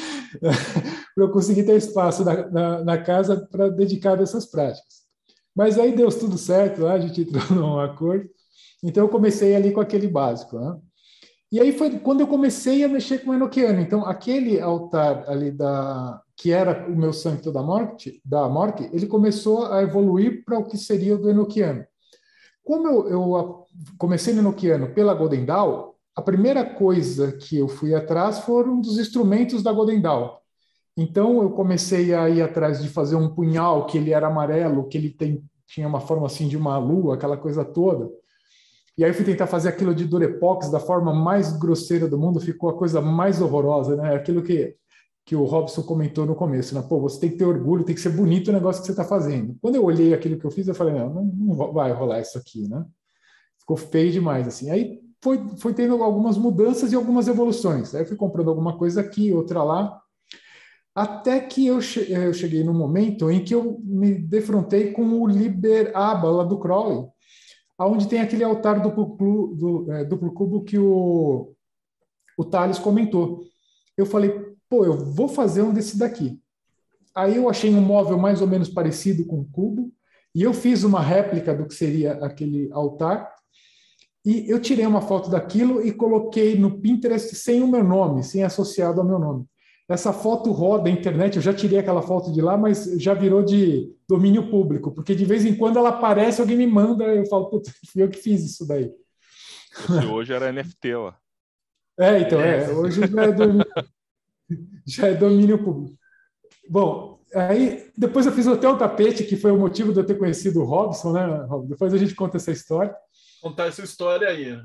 para 1.14 1.24
eu 1.24 1.30
conseguir 1.30 1.64
ter 1.64 1.76
espaço 1.76 2.24
na, 2.24 2.48
na, 2.50 2.84
na 2.84 2.98
casa 2.98 3.48
para 3.50 3.68
dedicar 3.68 4.18
a 4.18 4.22
essas 4.22 4.46
práticas. 4.46 5.02
Mas 5.54 5.78
aí 5.78 5.94
deu 5.94 6.08
tudo 6.08 6.38
certo, 6.38 6.86
a 6.86 6.98
gente 6.98 7.20
entrou 7.20 7.44
num 7.50 7.78
acordo. 7.78 8.28
Então, 8.82 9.04
eu 9.04 9.08
comecei 9.08 9.54
ali 9.54 9.72
com 9.72 9.80
aquele 9.80 10.08
básico. 10.08 10.58
Né? 10.58 10.76
E 11.52 11.60
aí 11.60 11.72
foi 11.72 11.98
quando 11.98 12.20
eu 12.20 12.26
comecei 12.26 12.82
a 12.82 12.88
mexer 12.88 13.18
com 13.18 13.30
o 13.30 13.34
Enochiano. 13.34 13.80
Então, 13.80 14.06
aquele 14.06 14.58
altar 14.58 15.28
ali 15.28 15.50
da, 15.50 16.20
que 16.34 16.50
era 16.50 16.88
o 16.88 16.96
meu 16.96 17.12
santo 17.12 17.52
da 17.52 17.62
morte, 17.62 18.20
da 18.24 18.48
morte, 18.48 18.88
ele 18.92 19.06
começou 19.06 19.66
a 19.66 19.82
evoluir 19.82 20.44
para 20.44 20.58
o 20.58 20.64
que 20.64 20.78
seria 20.78 21.14
o 21.14 21.18
do 21.18 21.28
Enochiano. 21.28 21.84
Como 22.64 22.88
eu, 22.88 23.08
eu 23.08 23.66
comecei 23.98 24.32
no 24.32 24.40
Enochiano 24.40 24.94
pela 24.94 25.14
Golden 25.14 25.44
Dawn, 25.44 25.92
a 26.14 26.22
primeira 26.22 26.64
coisa 26.64 27.32
que 27.32 27.58
eu 27.58 27.68
fui 27.68 27.94
atrás 27.94 28.40
foram 28.40 28.80
dos 28.80 28.98
instrumentos 28.98 29.62
da 29.62 29.72
Golden 29.72 30.00
Dawn. 30.00 30.30
Então 30.96 31.42
eu 31.42 31.50
comecei 31.50 32.14
a 32.14 32.28
ir 32.28 32.42
atrás 32.42 32.82
de 32.82 32.88
fazer 32.88 33.16
um 33.16 33.34
punhal 33.34 33.86
que 33.86 33.96
ele 33.96 34.12
era 34.12 34.26
amarelo, 34.26 34.88
que 34.88 34.98
ele 34.98 35.08
tem, 35.08 35.42
tinha 35.66 35.88
uma 35.88 36.00
forma 36.00 36.26
assim 36.26 36.46
de 36.46 36.56
uma 36.56 36.76
lua, 36.78 37.14
aquela 37.14 37.36
coisa 37.36 37.64
toda. 37.64 38.10
E 38.96 39.04
aí 39.04 39.12
fui 39.14 39.24
tentar 39.24 39.46
fazer 39.46 39.70
aquilo 39.70 39.94
de 39.94 40.04
Durepox 40.04 40.70
da 40.70 40.78
forma 40.78 41.14
mais 41.14 41.56
grosseira 41.56 42.06
do 42.06 42.18
mundo, 42.18 42.40
ficou 42.40 42.68
a 42.68 42.76
coisa 42.76 43.00
mais 43.00 43.40
horrorosa, 43.40 43.96
né? 43.96 44.14
Aquilo 44.14 44.42
que 44.42 44.76
que 45.24 45.36
o 45.36 45.44
Robson 45.44 45.82
comentou 45.82 46.26
no 46.26 46.34
começo, 46.34 46.74
né? 46.74 46.82
Pô, 46.82 47.00
você 47.00 47.20
tem 47.20 47.30
que 47.30 47.36
ter 47.36 47.44
orgulho, 47.44 47.84
tem 47.84 47.94
que 47.94 48.00
ser 48.00 48.10
bonito 48.10 48.48
o 48.48 48.52
negócio 48.52 48.82
que 48.82 48.86
você 48.86 48.92
está 48.92 49.04
fazendo. 49.04 49.56
Quando 49.60 49.76
eu 49.76 49.84
olhei 49.84 50.12
aquilo 50.12 50.38
que 50.38 50.44
eu 50.44 50.50
fiz, 50.50 50.66
eu 50.66 50.74
falei, 50.74 50.94
não, 50.94 51.08
não, 51.12 51.24
não 51.24 51.72
vai 51.72 51.92
rolar 51.92 52.20
isso 52.20 52.36
aqui, 52.36 52.68
né? 52.68 52.84
Ficou 53.58 53.76
feio 53.76 54.10
demais, 54.10 54.48
assim. 54.48 54.70
Aí 54.70 55.00
foi, 55.22 55.38
foi 55.58 55.72
tendo 55.72 56.02
algumas 56.02 56.36
mudanças 56.36 56.92
e 56.92 56.96
algumas 56.96 57.28
evoluções. 57.28 57.94
Aí 57.94 58.02
eu 58.02 58.06
fui 58.06 58.16
comprando 58.16 58.50
alguma 58.50 58.76
coisa 58.76 59.00
aqui, 59.00 59.32
outra 59.32 59.62
lá, 59.62 60.02
até 60.94 61.40
que 61.40 61.66
eu, 61.66 61.78
eu 62.08 62.34
cheguei 62.34 62.62
no 62.62 62.74
momento 62.74 63.30
em 63.30 63.42
que 63.42 63.54
eu 63.54 63.78
me 63.82 64.14
defrontei 64.14 64.92
com 64.92 65.22
o 65.22 65.26
Liber 65.26 65.96
Aba, 65.96 66.28
lá 66.28 66.44
do 66.44 66.58
Crowley, 66.58 67.06
onde 67.78 68.08
tem 68.08 68.20
aquele 68.20 68.44
altar 68.44 68.80
duplo, 68.80 69.54
do, 69.54 69.92
é, 69.92 70.04
duplo 70.04 70.32
cubo 70.32 70.62
que 70.62 70.78
o, 70.78 71.54
o 72.36 72.44
Thales 72.44 72.78
comentou. 72.78 73.42
Eu 73.96 74.04
falei, 74.04 74.51
pô, 74.72 74.86
eu 74.86 74.96
vou 74.96 75.28
fazer 75.28 75.60
um 75.60 75.70
desse 75.70 75.98
daqui. 75.98 76.40
Aí 77.14 77.36
eu 77.36 77.46
achei 77.46 77.68
um 77.74 77.82
móvel 77.82 78.16
mais 78.16 78.40
ou 78.40 78.46
menos 78.46 78.70
parecido 78.70 79.26
com 79.26 79.40
o 79.40 79.44
cubo, 79.44 79.92
e 80.34 80.42
eu 80.42 80.54
fiz 80.54 80.82
uma 80.82 80.98
réplica 80.98 81.54
do 81.54 81.66
que 81.66 81.74
seria 81.74 82.12
aquele 82.24 82.70
altar, 82.72 83.30
e 84.24 84.50
eu 84.50 84.58
tirei 84.58 84.86
uma 84.86 85.02
foto 85.02 85.28
daquilo 85.28 85.86
e 85.86 85.92
coloquei 85.92 86.58
no 86.58 86.80
Pinterest 86.80 87.36
sem 87.36 87.62
o 87.62 87.68
meu 87.68 87.84
nome, 87.84 88.22
sem 88.22 88.44
associado 88.44 88.98
ao 88.98 89.06
meu 89.06 89.18
nome. 89.18 89.44
essa 89.86 90.10
foto 90.10 90.50
roda 90.52 90.88
a 90.88 90.92
internet, 90.92 91.36
eu 91.36 91.42
já 91.42 91.52
tirei 91.52 91.78
aquela 91.78 92.00
foto 92.00 92.32
de 92.32 92.40
lá, 92.40 92.56
mas 92.56 92.84
já 92.96 93.12
virou 93.12 93.42
de 93.42 93.94
domínio 94.08 94.48
público, 94.48 94.90
porque 94.90 95.14
de 95.14 95.26
vez 95.26 95.44
em 95.44 95.54
quando 95.54 95.76
ela 95.76 95.90
aparece, 95.90 96.40
alguém 96.40 96.56
me 96.56 96.66
manda, 96.66 97.04
eu 97.04 97.26
falo, 97.26 97.50
putz, 97.50 97.70
fui 97.92 98.02
eu 98.02 98.08
que 98.08 98.16
fiz 98.16 98.42
isso 98.42 98.66
daí. 98.66 98.90
Esse 99.70 100.06
hoje 100.06 100.32
era 100.32 100.50
NFT, 100.50 100.94
ó. 100.94 101.12
É, 101.98 102.20
então, 102.20 102.40
é, 102.40 102.70
hoje 102.70 103.06
já 103.06 103.22
é 103.24 103.32
domínio, 103.32 103.66
já 104.86 105.08
é 105.08 105.14
domínio 105.14 105.62
público. 105.62 105.96
Bom, 106.68 107.20
aí 107.34 107.90
depois 107.96 108.26
eu 108.26 108.32
fiz 108.32 108.46
até 108.46 108.68
o 108.68 108.76
tapete, 108.76 109.24
que 109.24 109.36
foi 109.36 109.50
o 109.50 109.58
motivo 109.58 109.92
de 109.92 110.00
eu 110.00 110.06
ter 110.06 110.18
conhecido 110.18 110.60
o 110.60 110.64
Robson, 110.64 111.12
né, 111.12 111.44
Rob? 111.48 111.68
Depois 111.68 111.92
a 111.92 111.98
gente 111.98 112.14
conta 112.14 112.36
essa 112.36 112.50
história. 112.50 112.94
Contar 113.40 113.66
essa 113.66 113.82
história 113.82 114.28
aí. 114.28 114.58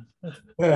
É. 0.61 0.75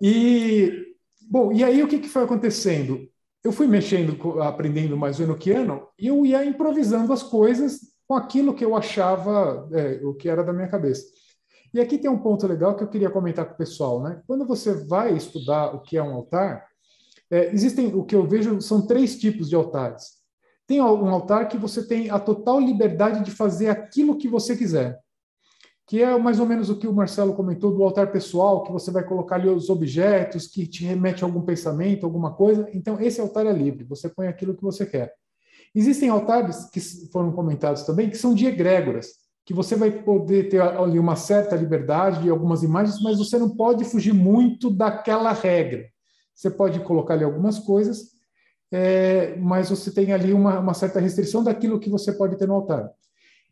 E, 0.00 0.94
bom, 1.28 1.52
e 1.52 1.62
aí 1.64 1.82
o 1.82 1.88
que, 1.88 1.98
que 1.98 2.08
foi 2.08 2.22
acontecendo? 2.24 3.08
Eu 3.42 3.52
fui 3.52 3.66
mexendo, 3.66 4.40
aprendendo 4.42 4.96
mais 4.96 5.18
o 5.18 5.22
enoquiano, 5.22 5.88
e 5.98 6.08
eu 6.08 6.26
ia 6.26 6.44
improvisando 6.44 7.12
as 7.12 7.22
coisas 7.22 7.80
com 8.06 8.14
aquilo 8.14 8.54
que 8.54 8.64
eu 8.64 8.74
achava, 8.74 9.68
é, 9.72 10.00
o 10.02 10.14
que 10.14 10.28
era 10.28 10.42
da 10.42 10.52
minha 10.52 10.68
cabeça. 10.68 11.04
E 11.72 11.80
aqui 11.80 11.98
tem 11.98 12.10
um 12.10 12.18
ponto 12.18 12.46
legal 12.46 12.74
que 12.74 12.82
eu 12.82 12.88
queria 12.88 13.10
comentar 13.10 13.44
com 13.46 13.54
o 13.54 13.58
pessoal, 13.58 14.02
né? 14.02 14.22
Quando 14.26 14.46
você 14.46 14.72
vai 14.72 15.14
estudar 15.14 15.74
o 15.74 15.80
que 15.80 15.96
é 15.96 16.02
um 16.02 16.14
altar, 16.14 16.66
é, 17.30 17.52
existem, 17.52 17.94
o 17.94 18.04
que 18.04 18.14
eu 18.14 18.26
vejo 18.26 18.60
são 18.60 18.86
três 18.86 19.18
tipos 19.18 19.48
de 19.48 19.54
altares. 19.54 20.18
Tem 20.66 20.80
um 20.80 21.08
altar 21.08 21.48
que 21.48 21.56
você 21.56 21.86
tem 21.86 22.10
a 22.10 22.18
total 22.18 22.60
liberdade 22.60 23.24
de 23.24 23.30
fazer 23.30 23.68
aquilo 23.68 24.18
que 24.18 24.28
você 24.28 24.56
quiser 24.56 25.00
que 25.88 26.02
é 26.02 26.18
mais 26.18 26.38
ou 26.38 26.44
menos 26.44 26.68
o 26.68 26.76
que 26.76 26.86
o 26.86 26.92
Marcelo 26.92 27.32
comentou 27.32 27.74
do 27.74 27.82
altar 27.82 28.12
pessoal, 28.12 28.62
que 28.62 28.70
você 28.70 28.90
vai 28.90 29.02
colocar 29.02 29.36
ali 29.36 29.48
os 29.48 29.70
objetos 29.70 30.46
que 30.46 30.66
te 30.66 30.84
remete 30.84 31.24
a 31.24 31.26
algum 31.26 31.40
pensamento, 31.40 32.04
alguma 32.04 32.34
coisa. 32.34 32.68
Então, 32.74 33.00
esse 33.00 33.18
altar 33.22 33.46
é 33.46 33.52
livre, 33.52 33.84
você 33.84 34.06
põe 34.06 34.28
aquilo 34.28 34.54
que 34.54 34.62
você 34.62 34.84
quer. 34.84 35.14
Existem 35.74 36.10
altares 36.10 36.68
que 36.70 36.78
foram 37.10 37.32
comentados 37.32 37.84
também, 37.84 38.10
que 38.10 38.18
são 38.18 38.34
de 38.34 38.44
egrégoras, 38.44 39.14
que 39.46 39.54
você 39.54 39.76
vai 39.76 39.90
poder 39.90 40.50
ter 40.50 40.60
ali 40.60 40.98
uma 40.98 41.16
certa 41.16 41.56
liberdade 41.56 42.22
de 42.22 42.28
algumas 42.28 42.62
imagens, 42.62 43.00
mas 43.00 43.16
você 43.16 43.38
não 43.38 43.48
pode 43.48 43.82
fugir 43.86 44.12
muito 44.12 44.68
daquela 44.68 45.32
regra. 45.32 45.86
Você 46.38 46.48
pode 46.48 46.78
colocar 46.78 47.14
ali 47.14 47.24
algumas 47.24 47.58
coisas, 47.58 48.12
é, 48.70 49.34
mas 49.38 49.70
você 49.70 49.90
tem 49.90 50.12
ali 50.12 50.32
uma, 50.32 50.60
uma 50.60 50.72
certa 50.72 51.00
restrição 51.00 51.42
daquilo 51.42 51.80
que 51.80 51.90
você 51.90 52.12
pode 52.12 52.36
ter 52.36 52.46
no 52.46 52.54
altar. 52.54 52.92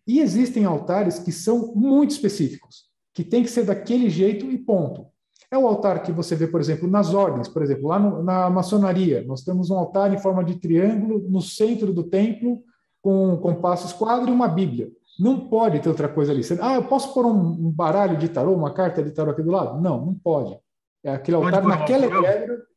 E 0.06 0.20
existem 0.20 0.64
altares 0.64 1.18
que 1.18 1.32
são 1.32 1.74
muito 1.74 2.12
específicos, 2.12 2.84
que 3.12 3.24
tem 3.24 3.42
que 3.42 3.50
ser 3.50 3.64
daquele 3.64 4.08
jeito 4.08 4.48
e 4.48 4.56
ponto. 4.56 5.04
É 5.50 5.58
o 5.58 5.66
altar 5.66 6.00
que 6.04 6.12
você 6.12 6.36
vê, 6.36 6.46
por 6.46 6.60
exemplo, 6.60 6.88
nas 6.88 7.12
ordens, 7.12 7.48
por 7.48 7.60
exemplo, 7.60 7.88
lá 7.88 7.98
no, 7.98 8.22
na 8.22 8.48
maçonaria, 8.48 9.24
nós 9.26 9.42
temos 9.42 9.68
um 9.68 9.76
altar 9.76 10.14
em 10.14 10.18
forma 10.18 10.44
de 10.44 10.54
triângulo 10.54 11.28
no 11.28 11.42
centro 11.42 11.92
do 11.92 12.04
templo, 12.04 12.62
com 13.02 13.30
um 13.30 13.36
compasso 13.36 13.88
esquadro 13.88 14.28
e 14.28 14.32
uma 14.32 14.46
Bíblia. 14.46 14.92
Não 15.18 15.48
pode 15.48 15.80
ter 15.80 15.88
outra 15.88 16.08
coisa 16.08 16.30
ali. 16.30 16.42
ah, 16.60 16.74
eu 16.74 16.84
posso 16.84 17.12
pôr 17.12 17.26
um, 17.26 17.68
baralho 17.68 18.16
de 18.16 18.28
tarô, 18.28 18.54
uma 18.54 18.72
carta 18.72 19.02
de 19.02 19.10
tarô 19.10 19.32
aqui 19.32 19.42
do 19.42 19.50
lado? 19.50 19.80
Não, 19.80 20.06
não 20.06 20.14
pode. 20.14 20.56
É 21.02 21.10
aquele 21.10 21.36
altar 21.36 21.64
naquela 21.64 22.06
regra. 22.06 22.75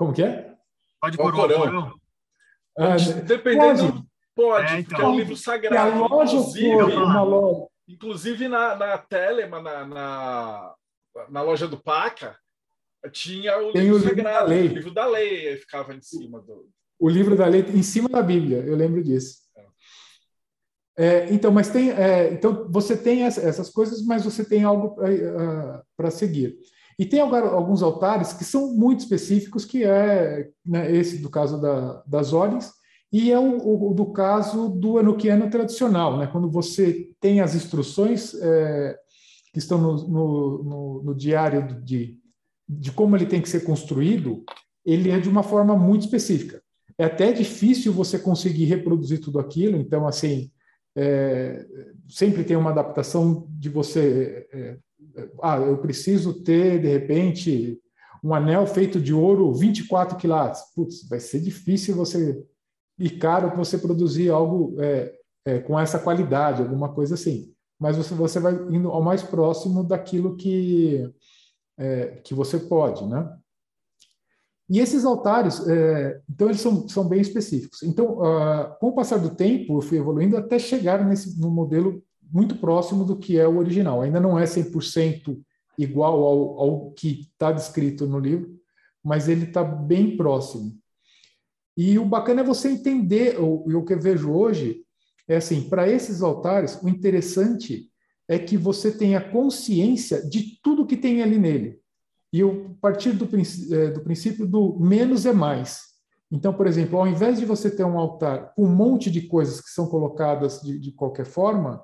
Como 0.00 0.14
que 0.14 0.22
é? 0.22 0.54
Pode 0.98 1.18
pôr 1.18 1.34
um 1.34 1.36
corão. 1.36 1.94
Ah, 2.78 2.96
Dependendo, 3.26 4.02
Pode, 4.34 4.72
é, 4.72 4.78
então. 4.78 4.88
porque 4.88 5.02
é 5.02 5.06
um 5.06 5.16
livro 5.16 5.36
sagrado. 5.36 5.98
loja 5.98 6.36
inclusive, 6.36 6.74
uma 6.74 7.22
loja. 7.22 7.66
inclusive 7.86 8.48
na, 8.48 8.74
na 8.76 8.96
Telema, 8.96 9.60
na, 9.60 9.84
na, 9.84 10.74
na 11.28 11.42
loja 11.42 11.68
do 11.68 11.76
Paca, 11.76 12.34
tinha 13.12 13.58
o 13.58 13.74
Tem 13.74 13.82
livro 13.82 13.98
o 13.98 14.00
sagrado, 14.00 14.14
livro 14.14 14.24
da 14.32 14.44
lei. 14.46 14.68
o 14.68 14.72
livro 14.72 14.90
da 14.90 15.06
lei 15.06 15.56
ficava 15.58 15.92
em 15.92 16.00
cima 16.00 16.40
do. 16.40 16.70
O 16.98 17.06
livro 17.06 17.36
da 17.36 17.44
lei 17.44 17.60
em 17.60 17.82
cima 17.82 18.08
da 18.08 18.22
Bíblia, 18.22 18.64
eu 18.64 18.76
lembro 18.76 19.04
disso. 19.04 19.40
É, 20.96 21.30
então, 21.30 21.52
mas 21.52 21.68
tem, 21.68 21.90
é, 21.90 22.32
então 22.32 22.66
você 22.70 22.96
tem 22.96 23.24
essas 23.24 23.68
coisas, 23.68 24.02
mas 24.02 24.24
você 24.24 24.46
tem 24.46 24.64
algo 24.64 24.96
para 25.94 26.08
uh, 26.08 26.10
seguir. 26.10 26.58
E 27.00 27.06
tem 27.06 27.18
alguns 27.20 27.82
altares 27.82 28.34
que 28.34 28.44
são 28.44 28.74
muito 28.74 29.00
específicos, 29.00 29.64
que 29.64 29.82
é 29.84 30.50
né, 30.62 30.94
esse 30.94 31.16
do 31.16 31.30
caso 31.30 31.58
da, 31.58 32.02
das 32.06 32.34
ordens, 32.34 32.70
e 33.10 33.32
é 33.32 33.38
o, 33.38 33.90
o, 33.90 33.94
do 33.94 34.12
caso 34.12 34.68
do 34.68 35.00
enoquiano 35.00 35.48
tradicional, 35.48 36.18
né? 36.18 36.26
quando 36.26 36.50
você 36.50 37.08
tem 37.18 37.40
as 37.40 37.54
instruções 37.54 38.34
é, 38.34 38.98
que 39.50 39.58
estão 39.58 39.78
no, 39.78 39.96
no, 40.08 40.62
no, 40.62 41.02
no 41.04 41.14
diário 41.14 41.80
de, 41.82 42.18
de 42.68 42.92
como 42.92 43.16
ele 43.16 43.24
tem 43.24 43.40
que 43.40 43.48
ser 43.48 43.64
construído, 43.64 44.44
ele 44.84 45.10
é 45.10 45.18
de 45.18 45.30
uma 45.30 45.42
forma 45.42 45.74
muito 45.74 46.02
específica. 46.02 46.62
É 46.98 47.04
até 47.04 47.32
difícil 47.32 47.94
você 47.94 48.18
conseguir 48.18 48.66
reproduzir 48.66 49.22
tudo 49.22 49.40
aquilo, 49.40 49.78
então, 49.78 50.06
assim, 50.06 50.50
é, 50.94 51.64
sempre 52.10 52.44
tem 52.44 52.58
uma 52.58 52.72
adaptação 52.72 53.46
de 53.48 53.70
você. 53.70 54.46
É, 54.52 54.76
ah, 55.42 55.58
eu 55.58 55.78
preciso 55.78 56.42
ter, 56.42 56.80
de 56.80 56.88
repente, 56.88 57.80
um 58.22 58.34
anel 58.34 58.66
feito 58.66 59.00
de 59.00 59.12
ouro 59.12 59.52
24 59.54 60.16
quilates. 60.16 60.62
Putz, 60.74 61.08
vai 61.08 61.20
ser 61.20 61.40
difícil 61.40 61.94
você 61.94 62.42
e 62.98 63.08
caro 63.08 63.56
você 63.56 63.78
produzir 63.78 64.30
algo 64.30 64.76
é, 64.78 65.12
é, 65.44 65.58
com 65.60 65.78
essa 65.78 65.98
qualidade, 65.98 66.62
alguma 66.62 66.92
coisa 66.92 67.14
assim. 67.14 67.52
Mas 67.78 67.96
você, 67.96 68.14
você 68.14 68.38
vai 68.38 68.52
indo 68.70 68.90
ao 68.90 69.02
mais 69.02 69.22
próximo 69.22 69.82
daquilo 69.82 70.36
que, 70.36 71.10
é, 71.78 72.20
que 72.22 72.34
você 72.34 72.58
pode, 72.58 73.06
né? 73.06 73.34
E 74.68 74.78
esses 74.78 75.04
altares, 75.04 75.66
é, 75.66 76.20
então, 76.30 76.46
eles 76.48 76.60
são, 76.60 76.86
são 76.88 77.08
bem 77.08 77.20
específicos. 77.20 77.82
Então, 77.82 78.18
uh, 78.20 78.78
com 78.78 78.90
o 78.90 78.94
passar 78.94 79.18
do 79.18 79.34
tempo, 79.34 79.76
eu 79.76 79.80
fui 79.80 79.98
evoluindo 79.98 80.36
até 80.36 80.60
chegar 80.60 81.04
nesse, 81.04 81.40
no 81.40 81.50
modelo 81.50 82.00
muito 82.32 82.56
próximo 82.56 83.04
do 83.04 83.16
que 83.16 83.38
é 83.38 83.46
o 83.46 83.58
original. 83.58 84.02
Ainda 84.02 84.20
não 84.20 84.38
é 84.38 84.44
100% 84.44 85.38
igual 85.78 86.22
ao, 86.22 86.60
ao 86.60 86.90
que 86.92 87.28
está 87.32 87.52
descrito 87.52 88.06
no 88.06 88.18
livro, 88.18 88.54
mas 89.02 89.28
ele 89.28 89.46
está 89.46 89.64
bem 89.64 90.16
próximo. 90.16 90.78
E 91.76 91.98
o 91.98 92.04
bacana 92.04 92.42
é 92.42 92.44
você 92.44 92.68
entender, 92.68 93.40
o, 93.40 93.64
o 93.66 93.84
que 93.84 93.94
eu 93.94 94.00
vejo 94.00 94.30
hoje, 94.30 94.84
é 95.26 95.36
assim, 95.36 95.68
para 95.68 95.88
esses 95.88 96.22
altares, 96.22 96.80
o 96.82 96.88
interessante 96.88 97.88
é 98.28 98.38
que 98.38 98.56
você 98.56 98.92
tenha 98.92 99.20
consciência 99.20 100.22
de 100.28 100.60
tudo 100.62 100.86
que 100.86 100.96
tem 100.96 101.22
ali 101.22 101.38
nele. 101.38 101.80
E 102.32 102.40
eu 102.40 102.76
partir 102.80 103.12
do, 103.12 103.28
é, 103.74 103.90
do 103.90 104.00
princípio 104.02 104.46
do 104.46 104.78
menos 104.78 105.26
é 105.26 105.32
mais. 105.32 105.90
Então, 106.30 106.52
por 106.52 106.66
exemplo, 106.66 106.98
ao 106.98 107.08
invés 107.08 107.38
de 107.40 107.44
você 107.44 107.68
ter 107.68 107.84
um 107.84 107.98
altar 107.98 108.54
com 108.54 108.64
um 108.64 108.74
monte 108.74 109.10
de 109.10 109.22
coisas 109.22 109.60
que 109.60 109.70
são 109.70 109.86
colocadas 109.86 110.60
de, 110.60 110.78
de 110.78 110.92
qualquer 110.92 111.26
forma, 111.26 111.82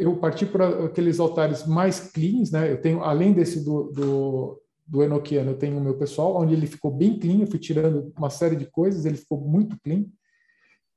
eu 0.00 0.16
parti 0.16 0.46
para 0.46 0.86
aqueles 0.86 1.20
altares 1.20 1.66
mais 1.66 2.00
cleans, 2.00 2.50
né? 2.50 2.72
Eu 2.72 2.80
tenho, 2.80 3.04
além 3.04 3.34
desse 3.34 3.62
do, 3.62 3.92
do, 3.92 4.62
do 4.86 5.02
Enoquiano, 5.02 5.50
eu 5.50 5.58
tenho 5.58 5.76
o 5.76 5.80
meu 5.80 5.98
pessoal, 5.98 6.36
onde 6.36 6.54
ele 6.54 6.66
ficou 6.66 6.90
bem 6.90 7.18
clean, 7.18 7.40
eu 7.40 7.46
fui 7.46 7.58
tirando 7.58 8.10
uma 8.16 8.30
série 8.30 8.56
de 8.56 8.64
coisas, 8.64 9.04
ele 9.04 9.18
ficou 9.18 9.38
muito 9.38 9.78
clean. 9.80 10.06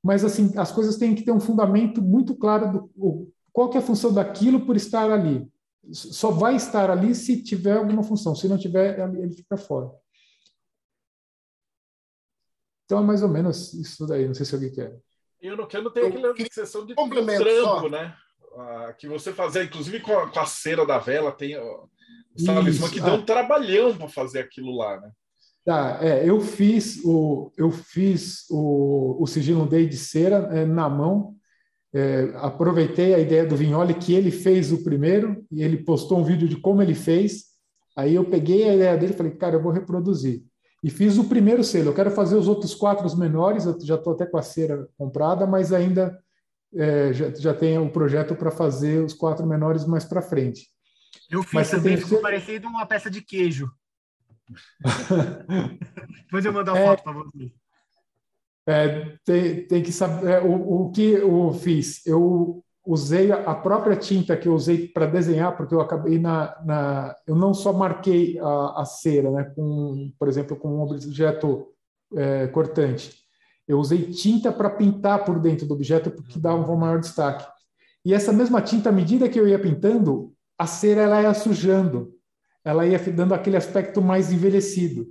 Mas, 0.02 0.24
assim, 0.24 0.52
as 0.56 0.72
coisas 0.72 0.96
têm 0.96 1.14
que 1.14 1.22
ter 1.22 1.32
um 1.32 1.40
fundamento 1.40 2.00
muito 2.00 2.34
claro 2.34 2.72
do 2.72 2.90
o, 2.96 3.30
qual 3.52 3.68
que 3.68 3.76
é 3.76 3.80
a 3.80 3.84
função 3.84 4.12
daquilo 4.12 4.64
por 4.64 4.74
estar 4.74 5.10
ali. 5.10 5.46
Só 5.92 6.30
vai 6.30 6.56
estar 6.56 6.90
ali 6.90 7.14
se 7.14 7.42
tiver 7.42 7.76
alguma 7.76 8.02
função, 8.02 8.34
se 8.34 8.48
não 8.48 8.56
tiver, 8.56 8.98
ele 9.18 9.34
fica 9.34 9.58
fora. 9.58 9.90
Então, 12.86 12.98
é 12.98 13.02
mais 13.02 13.22
ou 13.22 13.28
menos 13.28 13.74
isso 13.74 14.06
daí, 14.06 14.26
não 14.26 14.34
sei 14.34 14.46
se 14.46 14.54
alguém 14.54 14.72
quer. 14.72 14.98
E 15.42 15.50
o 15.50 15.52
Enoquiano 15.52 15.90
tem 15.90 16.06
aquela 16.06 16.34
sessão 16.50 16.86
de 16.86 16.94
trampo, 16.94 17.80
só. 17.80 17.88
né? 17.90 18.16
Ah, 18.56 18.94
que 18.96 19.08
você 19.08 19.32
fazia, 19.32 19.64
inclusive 19.64 20.00
com 20.00 20.16
a, 20.16 20.30
com 20.30 20.40
a 20.40 20.46
cera 20.46 20.86
da 20.86 20.98
vela, 20.98 21.32
tem 21.32 21.56
Sabe, 22.36 22.70
Isso. 22.70 22.90
que 22.90 23.00
deu 23.00 23.14
um 23.14 23.24
trabalhão 23.24 23.96
para 23.96 24.08
fazer 24.08 24.40
aquilo 24.40 24.76
lá, 24.76 25.00
né? 25.00 25.10
Tá, 25.64 25.98
é, 26.02 26.28
eu 26.28 26.40
fiz 26.40 27.00
o 27.04 27.50
eu 27.56 27.70
fiz 27.70 28.44
o, 28.50 29.22
o 29.22 29.26
sigilo 29.26 29.66
Day 29.66 29.86
de 29.86 29.96
cera 29.96 30.48
é, 30.52 30.66
na 30.66 30.88
mão. 30.88 31.34
É, 31.94 32.32
aproveitei 32.34 33.14
a 33.14 33.20
ideia 33.20 33.46
do 33.46 33.56
Vignoli 33.56 33.94
que 33.94 34.12
ele 34.12 34.32
fez 34.32 34.72
o 34.72 34.82
primeiro 34.82 35.46
e 35.50 35.62
ele 35.62 35.78
postou 35.78 36.18
um 36.18 36.24
vídeo 36.24 36.48
de 36.48 36.56
como 36.56 36.82
ele 36.82 36.94
fez. 36.94 37.44
Aí 37.96 38.16
eu 38.16 38.24
peguei 38.24 38.68
a 38.68 38.74
ideia 38.74 38.96
dele 38.96 39.14
e 39.14 39.16
falei, 39.16 39.32
cara, 39.32 39.54
eu 39.54 39.62
vou 39.62 39.70
reproduzir. 39.70 40.42
E 40.82 40.90
fiz 40.90 41.16
o 41.16 41.24
primeiro 41.24 41.62
selo. 41.62 41.90
Eu 41.90 41.94
quero 41.94 42.10
fazer 42.10 42.36
os 42.36 42.48
outros 42.48 42.74
quatro 42.74 43.06
os 43.06 43.14
menores. 43.14 43.64
Eu 43.64 43.78
já 43.80 43.94
estou 43.94 44.12
até 44.12 44.26
com 44.26 44.36
a 44.36 44.42
cera 44.42 44.88
comprada, 44.98 45.46
mas 45.46 45.72
ainda 45.72 46.18
é, 46.76 47.12
já, 47.12 47.30
já 47.34 47.54
tenho 47.54 47.84
o 47.84 47.90
projeto 47.90 48.34
para 48.34 48.50
fazer 48.50 49.02
os 49.02 49.14
quatro 49.14 49.46
menores 49.46 49.86
mais 49.86 50.04
para 50.04 50.22
frente. 50.22 50.68
Eu 51.30 51.42
fiz 51.42 51.52
Mas 51.52 51.70
também, 51.70 51.96
ficou 51.96 52.20
parecendo 52.20 52.66
uma 52.68 52.86
peça 52.86 53.10
de 53.10 53.22
queijo. 53.22 53.70
Depois 56.24 56.44
eu 56.44 56.52
mandar 56.52 56.72
uma 56.72 56.80
é, 56.80 56.86
foto 56.86 57.02
para 57.02 57.12
você. 57.12 57.52
É, 58.66 59.16
tem, 59.24 59.66
tem 59.66 59.82
que 59.82 59.92
saber 59.92 60.30
é, 60.30 60.40
o, 60.40 60.86
o 60.86 60.90
que 60.90 61.12
eu 61.12 61.52
fiz. 61.52 62.04
Eu 62.06 62.64
usei 62.86 63.32
a 63.32 63.54
própria 63.54 63.96
tinta 63.96 64.36
que 64.36 64.46
eu 64.46 64.54
usei 64.54 64.88
para 64.88 65.06
desenhar, 65.06 65.56
porque 65.56 65.74
eu 65.74 65.80
acabei 65.80 66.18
na, 66.18 66.54
na 66.64 67.16
eu 67.26 67.34
não 67.34 67.54
só 67.54 67.72
marquei 67.72 68.38
a, 68.38 68.82
a, 68.82 68.84
cera, 68.84 69.30
né, 69.30 69.44
com, 69.56 70.12
por 70.18 70.28
exemplo, 70.28 70.56
com 70.56 70.76
um 70.76 70.82
objeto 70.82 71.68
é, 72.14 72.46
cortante. 72.48 73.23
Eu 73.66 73.78
usei 73.78 74.10
tinta 74.10 74.52
para 74.52 74.70
pintar 74.70 75.24
por 75.24 75.40
dentro 75.40 75.66
do 75.66 75.74
objeto, 75.74 76.10
porque 76.10 76.38
dava 76.38 76.70
um 76.70 76.76
maior 76.76 77.00
destaque. 77.00 77.46
E 78.04 78.12
essa 78.12 78.32
mesma 78.32 78.60
tinta, 78.60 78.90
à 78.90 78.92
medida 78.92 79.28
que 79.28 79.40
eu 79.40 79.48
ia 79.48 79.58
pintando, 79.58 80.34
a 80.58 80.66
cera 80.66 81.02
ela 81.02 81.22
ia 81.22 81.34
sujando, 81.34 82.14
ela 82.62 82.86
ia 82.86 82.98
dando 82.98 83.34
aquele 83.34 83.56
aspecto 83.56 84.02
mais 84.02 84.30
envelhecido. 84.30 85.06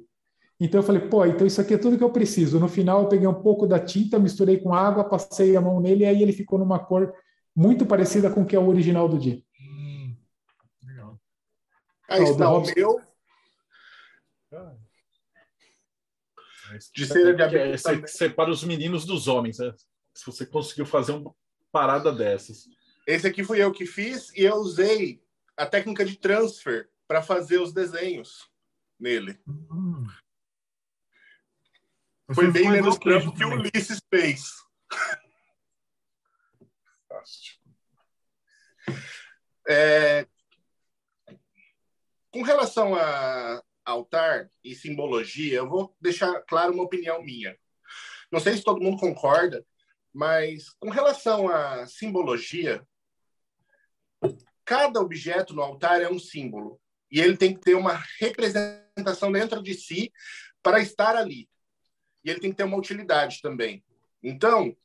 Então 0.59 0.79
eu 0.79 0.83
falei, 0.83 1.01
pô, 1.07 1.25
então 1.25 1.45
isso 1.45 1.59
aqui 1.59 1.73
é 1.73 1.77
tudo 1.77 1.97
que 1.97 2.03
eu 2.03 2.11
preciso. 2.11 2.59
No 2.59 2.69
final 2.69 3.01
eu 3.01 3.09
peguei 3.09 3.27
um 3.27 3.33
pouco 3.33 3.67
da 3.67 3.79
tinta, 3.79 4.19
misturei 4.19 4.59
com 4.59 4.73
água, 4.73 5.03
passei 5.03 5.55
a 5.55 5.61
mão 5.61 5.79
nele 5.79 6.03
e 6.03 6.05
aí 6.05 6.21
ele 6.21 6.31
ficou 6.31 6.59
numa 6.59 6.79
cor 6.79 7.13
muito 7.55 7.85
parecida 7.85 8.29
com 8.29 8.41
o 8.41 8.45
que 8.45 8.55
é 8.55 8.59
o 8.59 8.67
original 8.67 9.09
do 9.09 9.17
dia. 9.17 9.41
Hum, 9.59 10.15
legal. 10.85 11.19
Aí 12.09 12.23
está 12.23 12.51
o 12.51 12.61
meu. 12.61 13.01
De 16.93 17.05
cera 17.05 17.33
de 17.33 17.41
abelha. 17.41 17.73
É, 17.73 18.07
separa 18.07 18.51
os 18.51 18.63
meninos 18.63 19.05
dos 19.05 19.27
homens, 19.27 19.59
né? 19.59 19.73
Se 20.13 20.25
você 20.25 20.45
conseguiu 20.45 20.85
fazer 20.85 21.13
uma 21.13 21.33
parada 21.71 22.11
dessas. 22.11 22.67
Esse 23.05 23.27
aqui 23.27 23.43
fui 23.43 23.61
eu 23.61 23.71
que 23.71 23.85
fiz 23.85 24.31
e 24.35 24.43
eu 24.43 24.55
usei 24.55 25.21
a 25.57 25.65
técnica 25.65 26.05
de 26.05 26.15
transfer 26.17 26.89
para 27.07 27.21
fazer 27.21 27.59
os 27.59 27.73
desenhos 27.73 28.49
nele. 28.99 29.39
Hum. 29.47 30.05
Foi 32.33 32.49
bem 32.51 32.69
menos 32.69 32.97
trampo 32.97 33.33
que 33.33 33.43
o 33.43 33.49
Ulisses 33.49 34.01
fez. 34.09 34.63
É, 39.67 40.27
com 42.31 42.41
relação 42.41 42.95
a 42.95 43.63
altar 43.85 44.49
e 44.63 44.75
simbologia, 44.75 45.57
eu 45.57 45.69
vou 45.69 45.95
deixar 45.99 46.41
claro 46.43 46.73
uma 46.73 46.83
opinião 46.83 47.21
minha. 47.23 47.57
Não 48.31 48.39
sei 48.39 48.55
se 48.55 48.63
todo 48.63 48.81
mundo 48.81 48.97
concorda, 48.97 49.65
mas 50.13 50.69
com 50.79 50.89
relação 50.89 51.49
à 51.49 51.85
simbologia, 51.85 52.85
cada 54.65 54.99
objeto 54.99 55.53
no 55.53 55.61
altar 55.61 56.01
é 56.01 56.09
um 56.09 56.19
símbolo 56.19 56.79
e 57.11 57.19
ele 57.19 57.37
tem 57.37 57.53
que 57.53 57.61
ter 57.61 57.75
uma 57.75 58.03
representação 58.19 59.31
dentro 59.31 59.61
de 59.61 59.73
si 59.73 60.11
para 60.61 60.79
estar 60.79 61.15
ali. 61.15 61.49
E 62.23 62.29
ele 62.29 62.39
tem 62.39 62.51
que 62.51 62.57
ter 62.57 62.63
uma 62.63 62.77
utilidade 62.77 63.41
também. 63.41 63.83
Então, 64.23 64.75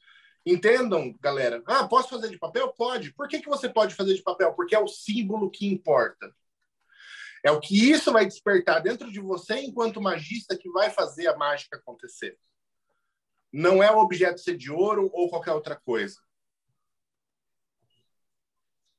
entendam, 0.45 1.17
galera. 1.21 1.63
Ah, 1.67 1.87
posso 1.87 2.11
fazer 2.11 2.29
de 2.29 2.39
papel? 2.39 2.73
Pode. 2.73 3.13
Por 3.15 3.29
que, 3.29 3.41
que 3.41 3.49
você 3.49 3.69
pode 3.69 3.95
fazer 3.95 4.15
de 4.15 4.23
papel? 4.23 4.53
Porque 4.55 4.75
é 4.75 4.79
o 4.79 4.89
símbolo 4.89 5.51
que 5.51 5.67
importa. 5.67 6.35
É 7.49 7.51
o 7.51 7.61
que 7.61 7.91
isso 7.91 8.13
vai 8.13 8.27
despertar 8.27 8.83
dentro 8.83 9.11
de 9.11 9.21
você 9.21 9.55
enquanto 9.61 10.03
magista 10.03 10.55
que 10.55 10.69
vai 10.69 10.91
fazer 10.91 11.29
a 11.29 11.37
mágica 11.37 11.79
acontecer. 11.79 12.39
Não 13.51 13.83
é 13.83 13.91
o 13.91 13.97
objeto 13.97 14.39
ser 14.39 14.55
de 14.55 14.71
ouro 14.71 15.09
ou 15.15 15.31
qualquer 15.31 15.53
outra 15.53 15.75
coisa. 15.75 16.17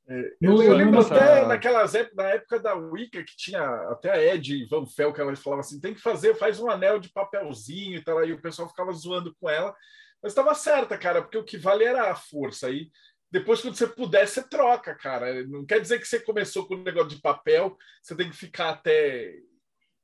É, 0.08 0.36
eu, 0.42 0.64
eu, 0.64 0.74
lembro 0.74 1.00
até 1.00 1.46
naquelas 1.46 1.94
épocas, 1.94 2.16
na 2.18 2.30
época 2.32 2.60
da 2.60 2.74
Wicca, 2.74 3.24
que 3.24 3.38
tinha 3.38 3.64
até 3.92 4.10
a 4.10 4.34
Ed 4.34 4.66
Van 4.66 4.88
Fel, 4.88 5.14
que 5.14 5.22
ela 5.22 5.36
falava 5.36 5.60
assim: 5.60 5.80
tem 5.80 5.94
que 5.94 6.02
fazer, 6.02 6.34
faz 6.34 6.60
um 6.60 6.72
anel 6.72 7.00
de 7.00 7.10
papelzinho 7.10 7.98
e 7.98 8.04
tal. 8.04 8.18
Aí 8.18 8.34
o 8.34 8.42
pessoal 8.42 8.68
ficava 8.68 8.92
zoando 8.94 9.36
com 9.40 9.48
ela. 9.48 9.76
Mas 10.24 10.32
estava 10.32 10.56
certa, 10.56 10.98
cara, 10.98 11.22
porque 11.22 11.38
o 11.38 11.46
que 11.46 11.56
vale 11.56 11.84
era 11.84 12.12
a 12.12 12.16
força. 12.16 12.66
Aí 12.66 12.90
depois, 13.32 13.62
quando 13.62 13.76
você 13.76 13.88
puder, 13.88 14.28
você 14.28 14.42
troca, 14.42 14.96
cara. 14.96 15.46
Não 15.46 15.66
quer 15.66 15.80
dizer 15.80 16.00
que 16.00 16.08
você 16.08 16.20
começou 16.20 16.66
com 16.68 16.76
o 16.76 16.84
negócio 16.84 17.10
de 17.10 17.22
papel, 17.22 17.78
você 18.02 18.16
tem 18.16 18.30
que 18.30 18.36
ficar 18.36 18.72
até, 18.72 19.36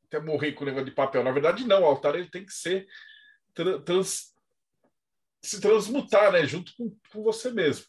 até 0.05 0.19
morrer 0.19 0.53
com 0.53 0.63
o 0.63 0.67
negócio 0.67 0.85
de 0.85 0.91
papel. 0.91 1.23
Na 1.23 1.31
verdade, 1.31 1.65
não. 1.65 1.81
O 1.81 1.85
altar 1.85 2.15
ele 2.15 2.29
tem 2.29 2.45
que 2.45 2.53
ser 2.53 2.87
trans, 3.83 4.33
se 5.41 5.59
transmutar, 5.59 6.31
né? 6.31 6.45
Junto 6.45 6.71
com, 6.77 6.95
com 7.11 7.23
você 7.23 7.51
mesmo. 7.51 7.85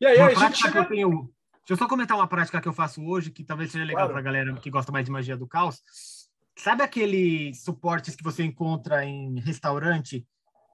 E 0.00 0.06
aí 0.06 0.18
Uma 0.18 0.26
a 0.26 0.34
gente. 0.34 0.58
Chega... 0.58 0.72
Que 0.72 0.78
eu 0.78 0.88
tenho 0.88 1.36
Deixa 1.66 1.82
eu 1.82 1.84
só 1.84 1.88
comentar 1.88 2.16
uma 2.16 2.28
prática 2.28 2.60
que 2.60 2.68
eu 2.68 2.72
faço 2.72 3.04
hoje, 3.04 3.32
que 3.32 3.42
talvez 3.42 3.72
seja 3.72 3.84
legal 3.84 4.06
claro. 4.06 4.12
para 4.12 4.20
a 4.20 4.22
galera 4.22 4.60
que 4.60 4.70
gosta 4.70 4.92
mais 4.92 5.04
de 5.04 5.10
magia 5.10 5.36
do 5.36 5.48
caos. 5.48 5.82
Sabe 6.56 6.84
aqueles 6.84 7.60
suportes 7.64 8.14
que 8.14 8.22
você 8.22 8.44
encontra 8.44 9.04
em 9.04 9.40
restaurante, 9.40 10.24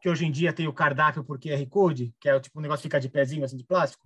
que 0.03 0.09
hoje 0.09 0.27
em 0.27 0.33
dia 0.33 0.53
tem 0.53 0.67
o 0.67 0.73
cardápio 0.73 1.23
por 1.23 1.39
QR 1.39 1.65
Code, 1.71 2.13
que 2.21 2.29
é 2.29 2.39
tipo 2.41 2.59
um 2.59 2.63
negócio 2.63 2.83
que 2.83 2.89
fica 2.89 2.99
de 2.99 3.09
pezinho, 3.09 3.45
assim, 3.45 3.57
de 3.57 3.65
plástico? 3.65 4.05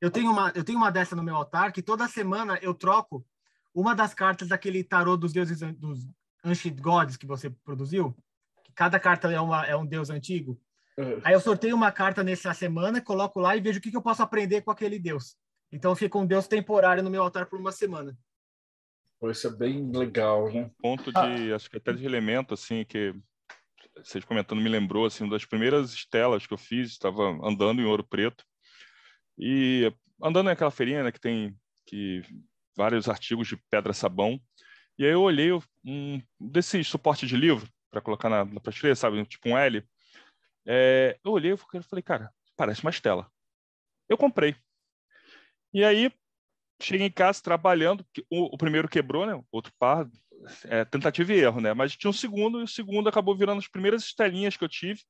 Eu 0.00 0.10
tenho 0.10 0.28
uma, 0.28 0.52
eu 0.56 0.64
tenho 0.64 0.76
uma 0.76 0.90
dessa 0.90 1.14
no 1.14 1.22
meu 1.22 1.36
altar, 1.36 1.72
que 1.72 1.80
toda 1.80 2.08
semana 2.08 2.58
eu 2.60 2.74
troco 2.74 3.24
uma 3.72 3.94
das 3.94 4.12
cartas 4.12 4.48
daquele 4.48 4.82
tarô 4.82 5.16
dos 5.16 5.32
deuses, 5.32 5.60
dos 5.74 6.04
Ancient 6.44 6.80
Gods 6.80 7.16
que 7.16 7.26
você 7.26 7.48
produziu. 7.48 8.12
Que 8.64 8.72
cada 8.72 8.98
carta 8.98 9.30
é, 9.30 9.40
uma, 9.40 9.64
é 9.64 9.76
um 9.76 9.86
deus 9.86 10.10
antigo. 10.10 10.60
Uhum. 10.98 11.20
Aí 11.22 11.32
eu 11.32 11.40
sorteio 11.40 11.76
uma 11.76 11.92
carta 11.92 12.24
nessa 12.24 12.52
semana, 12.52 13.00
coloco 13.00 13.38
lá 13.38 13.56
e 13.56 13.60
vejo 13.60 13.78
o 13.78 13.82
que, 13.82 13.92
que 13.92 13.96
eu 13.96 14.02
posso 14.02 14.24
aprender 14.24 14.62
com 14.62 14.72
aquele 14.72 14.98
deus. 14.98 15.36
Então 15.70 15.94
fica 15.94 16.18
um 16.18 16.26
Deus 16.26 16.48
temporário 16.48 17.04
no 17.04 17.10
meu 17.10 17.22
altar 17.22 17.46
por 17.46 17.60
uma 17.60 17.70
semana. 17.70 18.18
Isso 19.22 19.46
é 19.46 19.50
bem 19.50 19.92
legal, 19.92 20.52
né? 20.52 20.70
Ponto 20.80 21.12
de, 21.12 21.52
ah. 21.52 21.54
acho 21.54 21.70
que 21.70 21.76
até 21.76 21.92
de 21.92 22.04
elemento, 22.04 22.54
assim, 22.54 22.84
que 22.84 23.14
vocês 23.96 24.24
comentando 24.24 24.60
me 24.60 24.68
lembrou, 24.68 25.06
assim, 25.06 25.28
das 25.28 25.44
primeiras 25.44 25.92
estelas 25.92 26.46
que 26.46 26.54
eu 26.54 26.58
fiz, 26.58 26.90
estava 26.90 27.22
andando 27.46 27.80
em 27.80 27.84
Ouro 27.84 28.04
Preto, 28.04 28.44
e 29.38 29.92
andando 30.22 30.46
naquela 30.46 30.70
feirinha, 30.70 31.02
né, 31.04 31.12
que 31.12 31.20
tem 31.20 31.56
que, 31.86 32.22
vários 32.76 33.08
artigos 33.08 33.48
de 33.48 33.56
pedra-sabão, 33.70 34.40
e 34.98 35.04
aí 35.04 35.12
eu 35.12 35.22
olhei 35.22 35.50
um 35.84 36.22
desses 36.38 36.86
suportes 36.88 37.28
de 37.28 37.36
livro, 37.36 37.68
para 37.90 38.00
colocar 38.00 38.28
na, 38.28 38.44
na 38.44 38.60
prateleira, 38.60 38.94
sabe, 38.94 39.24
tipo 39.26 39.48
um 39.48 39.58
L, 39.58 39.82
é, 40.66 41.18
eu 41.24 41.32
olhei 41.32 41.52
e 41.52 41.82
falei, 41.82 42.02
cara, 42.02 42.32
parece 42.56 42.82
uma 42.82 42.90
estela. 42.90 43.30
Eu 44.08 44.16
comprei. 44.16 44.54
E 45.72 45.84
aí, 45.84 46.12
cheguei 46.82 47.06
em 47.06 47.12
casa 47.12 47.42
trabalhando, 47.42 48.04
o, 48.30 48.54
o 48.54 48.58
primeiro 48.58 48.88
quebrou, 48.88 49.26
né? 49.26 49.42
Outro 49.50 49.72
par, 49.78 50.08
é, 50.64 50.84
tentativa 50.84 51.32
e 51.32 51.40
erro, 51.40 51.60
né? 51.60 51.74
Mas 51.74 51.96
tinha 51.96 52.10
um 52.10 52.14
segundo, 52.14 52.60
e 52.60 52.64
o 52.64 52.68
segundo 52.68 53.08
acabou 53.08 53.36
virando 53.36 53.58
as 53.58 53.68
primeiras 53.68 54.02
estelinhas 54.02 54.56
que 54.56 54.64
eu 54.64 54.68
tive, 54.68 55.00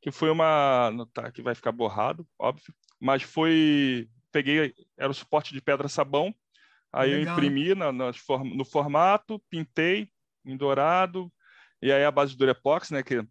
que 0.00 0.10
foi 0.10 0.30
uma... 0.30 0.92
Tá, 1.12 1.30
que 1.30 1.42
vai 1.42 1.54
ficar 1.54 1.72
borrado, 1.72 2.26
óbvio. 2.38 2.74
Mas 3.00 3.22
foi... 3.22 4.08
Peguei, 4.32 4.74
era 4.98 5.10
o 5.10 5.14
suporte 5.14 5.54
de 5.54 5.62
pedra-sabão, 5.62 6.34
aí 6.92 7.10
Legal. 7.10 7.26
eu 7.26 7.32
imprimi 7.32 7.74
na, 7.74 7.90
na, 7.90 8.10
no 8.54 8.64
formato, 8.64 9.42
pintei 9.48 10.10
em 10.44 10.56
dourado, 10.56 11.32
e 11.80 11.90
aí 11.90 12.04
a 12.04 12.10
base 12.10 12.32
de 12.32 12.38
Durepox, 12.38 12.90
né? 12.90 13.02
Que 13.02 13.26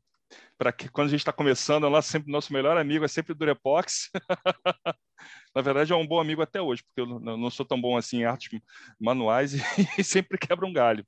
para 0.57 0.71
que 0.71 0.89
quando 0.89 1.07
a 1.07 1.11
gente 1.11 1.19
está 1.19 1.33
começando, 1.33 1.87
lá 1.89 2.01
sempre 2.01 2.31
nosso 2.31 2.53
melhor 2.53 2.77
amigo 2.77 3.05
é 3.05 3.07
sempre 3.07 3.33
o 3.33 3.35
Durepox. 3.35 4.09
Na 5.55 5.61
verdade, 5.61 5.91
é 5.91 5.95
um 5.95 6.07
bom 6.07 6.19
amigo 6.19 6.41
até 6.41 6.61
hoje, 6.61 6.83
porque 6.83 7.01
eu 7.01 7.19
não 7.19 7.49
sou 7.49 7.65
tão 7.65 7.79
bom 7.79 7.97
assim 7.97 8.19
em 8.19 8.25
artes 8.25 8.59
manuais 8.99 9.53
e, 9.53 9.59
e 9.99 10.03
sempre 10.03 10.37
quebra 10.37 10.65
um 10.65 10.73
galho. 10.73 11.05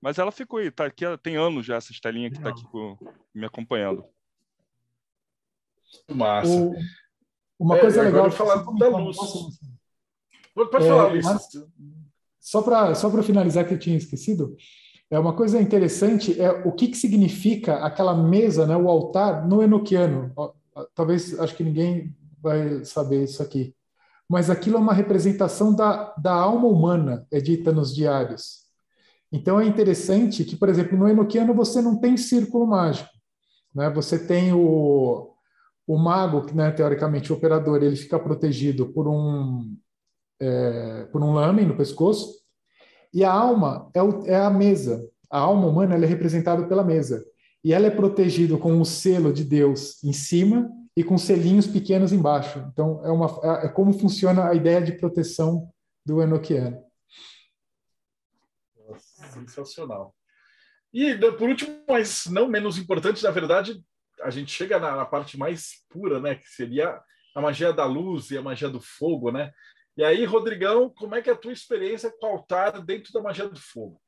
Mas 0.00 0.18
ela 0.18 0.32
ficou 0.32 0.58
aí, 0.58 0.70
tá 0.70 0.86
aqui, 0.86 1.04
tem 1.22 1.36
anos 1.36 1.66
já 1.66 1.76
essa 1.76 1.92
estelinha 1.92 2.30
que 2.30 2.38
está 2.38 2.48
aqui 2.48 2.64
com, 2.64 2.96
me 3.34 3.44
acompanhando. 3.44 4.04
Massa. 6.08 6.50
O, 6.50 6.74
uma 7.58 7.76
é, 7.76 7.80
coisa 7.80 8.02
legal. 8.02 8.30
falar 8.30 8.56
da 8.56 8.88
luz. 8.88 9.16
Pode 10.54 10.70
falar, 10.70 11.08
é, 11.08 11.12
Luiz. 11.12 11.26
Só 12.40 12.62
para 12.62 12.94
só 12.94 13.22
finalizar 13.22 13.66
que 13.66 13.74
eu 13.74 13.78
tinha 13.78 13.96
esquecido, 13.96 14.56
é 15.10 15.18
uma 15.18 15.32
coisa 15.32 15.60
interessante 15.60 16.40
é 16.40 16.50
o 16.50 16.70
que, 16.70 16.88
que 16.88 16.96
significa 16.96 17.78
aquela 17.78 18.14
mesa, 18.14 18.64
né, 18.64 18.76
o 18.76 18.88
altar 18.88 19.46
no 19.46 19.62
enoquiano. 19.62 20.32
Talvez 20.94 21.38
acho 21.38 21.56
que 21.56 21.64
ninguém 21.64 22.14
vai 22.40 22.84
saber 22.84 23.24
isso 23.24 23.42
aqui. 23.42 23.74
Mas 24.28 24.48
aquilo 24.48 24.76
é 24.76 24.80
uma 24.80 24.94
representação 24.94 25.74
da, 25.74 26.14
da 26.16 26.32
alma 26.32 26.68
humana, 26.68 27.26
é 27.32 27.40
dita 27.40 27.72
nos 27.72 27.92
diários. 27.92 28.60
Então 29.32 29.60
é 29.60 29.66
interessante 29.66 30.44
que, 30.44 30.56
por 30.56 30.68
exemplo, 30.68 30.96
no 30.96 31.08
enoquiano 31.08 31.52
você 31.52 31.82
não 31.82 31.98
tem 31.98 32.16
círculo 32.16 32.64
mágico. 32.64 33.10
Né? 33.74 33.90
Você 33.90 34.24
tem 34.24 34.52
o, 34.52 35.34
o 35.86 35.98
mago, 35.98 36.46
né, 36.54 36.70
teoricamente 36.70 37.32
o 37.32 37.36
operador, 37.36 37.82
ele 37.82 37.96
fica 37.96 38.18
protegido 38.18 38.92
por 38.92 39.08
um, 39.08 39.76
é, 40.40 41.08
por 41.10 41.20
um 41.20 41.32
lame 41.32 41.64
no 41.64 41.76
pescoço, 41.76 42.39
e 43.12 43.24
a 43.24 43.32
alma 43.32 43.90
é, 43.94 44.02
o, 44.02 44.26
é 44.26 44.36
a 44.36 44.50
mesa. 44.50 45.08
A 45.30 45.38
alma 45.38 45.66
humana 45.66 45.94
é 45.94 46.06
representada 46.06 46.66
pela 46.66 46.84
mesa. 46.84 47.24
E 47.62 47.72
ela 47.72 47.86
é 47.86 47.90
protegida 47.90 48.56
com 48.56 48.80
o 48.80 48.84
selo 48.84 49.32
de 49.32 49.44
Deus 49.44 50.02
em 50.02 50.12
cima 50.12 50.70
e 50.96 51.04
com 51.04 51.18
selinhos 51.18 51.66
pequenos 51.66 52.12
embaixo. 52.12 52.58
Então, 52.72 53.04
é, 53.04 53.10
uma, 53.10 53.40
é, 53.42 53.66
é 53.66 53.68
como 53.68 53.92
funciona 53.92 54.48
a 54.48 54.54
ideia 54.54 54.80
de 54.80 54.92
proteção 54.92 55.70
do 56.04 56.22
enoquiano. 56.22 56.82
Sensacional. 59.32 60.14
E, 60.92 61.14
por 61.16 61.48
último, 61.48 61.84
mas 61.88 62.26
não 62.26 62.48
menos 62.48 62.78
importante, 62.78 63.22
na 63.22 63.30
verdade, 63.30 63.80
a 64.22 64.30
gente 64.30 64.52
chega 64.52 64.78
na, 64.78 64.96
na, 64.96 65.06
parte 65.06 65.38
mais 65.38 65.84
pura, 65.88 66.20
né? 66.20 66.34
Que 66.34 66.48
seria 66.48 67.00
a 67.34 67.40
magia 67.40 67.72
da 67.72 67.84
luz 67.84 68.30
e 68.30 68.38
a 68.38 68.42
magia 68.42 68.68
do 68.68 68.80
fogo, 68.80 69.30
né? 69.30 69.52
E 70.00 70.02
aí, 70.02 70.24
Rodrigão, 70.24 70.88
como 70.88 71.14
é 71.14 71.20
que 71.20 71.28
é 71.28 71.34
a 71.34 71.36
tua 71.36 71.52
experiência 71.52 72.10
com 72.10 72.28
o 72.28 72.30
altar 72.30 72.80
dentro 72.80 73.12
da 73.12 73.20
magia 73.20 73.46
do 73.46 73.60
fogo? 73.60 74.00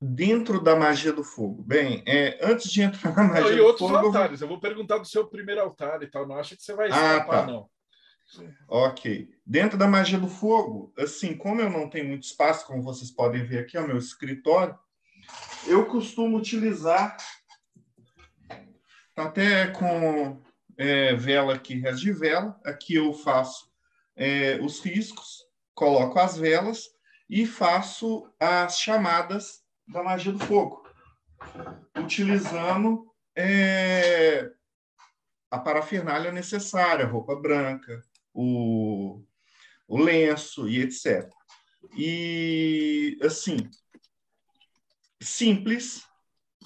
dentro 0.00 0.62
da 0.62 0.74
magia 0.74 1.12
do 1.12 1.22
fogo. 1.24 1.62
Bem, 1.62 2.02
é, 2.06 2.38
antes 2.42 2.70
de 2.70 2.80
entrar 2.82 3.14
na 3.14 3.24
magia 3.24 3.42
Não, 3.42 3.52
e 3.52 3.56
do 3.56 3.64
outros 3.64 3.90
fogo. 3.90 4.06
altares. 4.06 4.40
Eu 4.40 4.48
vou 4.48 4.58
perguntar 4.60 4.96
do 4.98 5.06
seu 5.06 5.26
primeiro 5.26 5.60
altar 5.60 6.02
e 6.02 6.06
tal. 6.06 6.26
Não 6.26 6.36
acha 6.36 6.56
que 6.56 6.62
você 6.62 6.74
vai 6.74 6.86
Ah, 6.86 7.16
escapar, 7.16 7.46
tá. 7.46 7.52
não. 7.52 7.68
Ok. 8.68 9.28
Dentro 9.44 9.76
da 9.78 9.86
magia 9.86 10.18
do 10.18 10.28
fogo, 10.28 10.92
assim, 10.98 11.36
como 11.36 11.60
eu 11.60 11.68
não 11.68 11.90
tenho 11.90 12.08
muito 12.08 12.24
espaço, 12.24 12.66
como 12.66 12.82
vocês 12.82 13.10
podem 13.10 13.44
ver 13.44 13.58
aqui, 13.58 13.76
é 13.76 13.80
o 13.80 13.86
meu 13.86 13.98
escritório, 13.98 14.78
eu 15.66 15.84
costumo 15.86 16.38
utilizar 16.38 17.16
até 19.16 19.66
com 19.68 20.42
é, 20.78 21.14
vela 21.14 21.54
aqui, 21.54 21.74
resto 21.78 22.00
de 22.00 22.12
vela. 22.12 22.58
Aqui 22.64 22.94
eu 22.94 23.12
faço 23.12 23.75
é, 24.16 24.58
os 24.62 24.80
riscos, 24.80 25.44
coloco 25.74 26.18
as 26.18 26.36
velas 26.36 26.88
e 27.28 27.46
faço 27.46 28.32
as 28.40 28.78
chamadas 28.78 29.62
da 29.86 30.02
magia 30.02 30.32
do 30.32 30.38
fogo, 30.38 30.88
utilizando 31.96 33.06
é, 33.36 34.50
a 35.50 35.58
parafernália 35.58 36.32
necessária, 36.32 37.06
roupa 37.06 37.36
branca, 37.36 38.02
o, 38.32 39.22
o 39.86 39.98
lenço 39.98 40.68
e 40.68 40.80
etc. 40.80 41.30
E, 41.96 43.18
assim, 43.22 43.56
simples, 45.20 46.04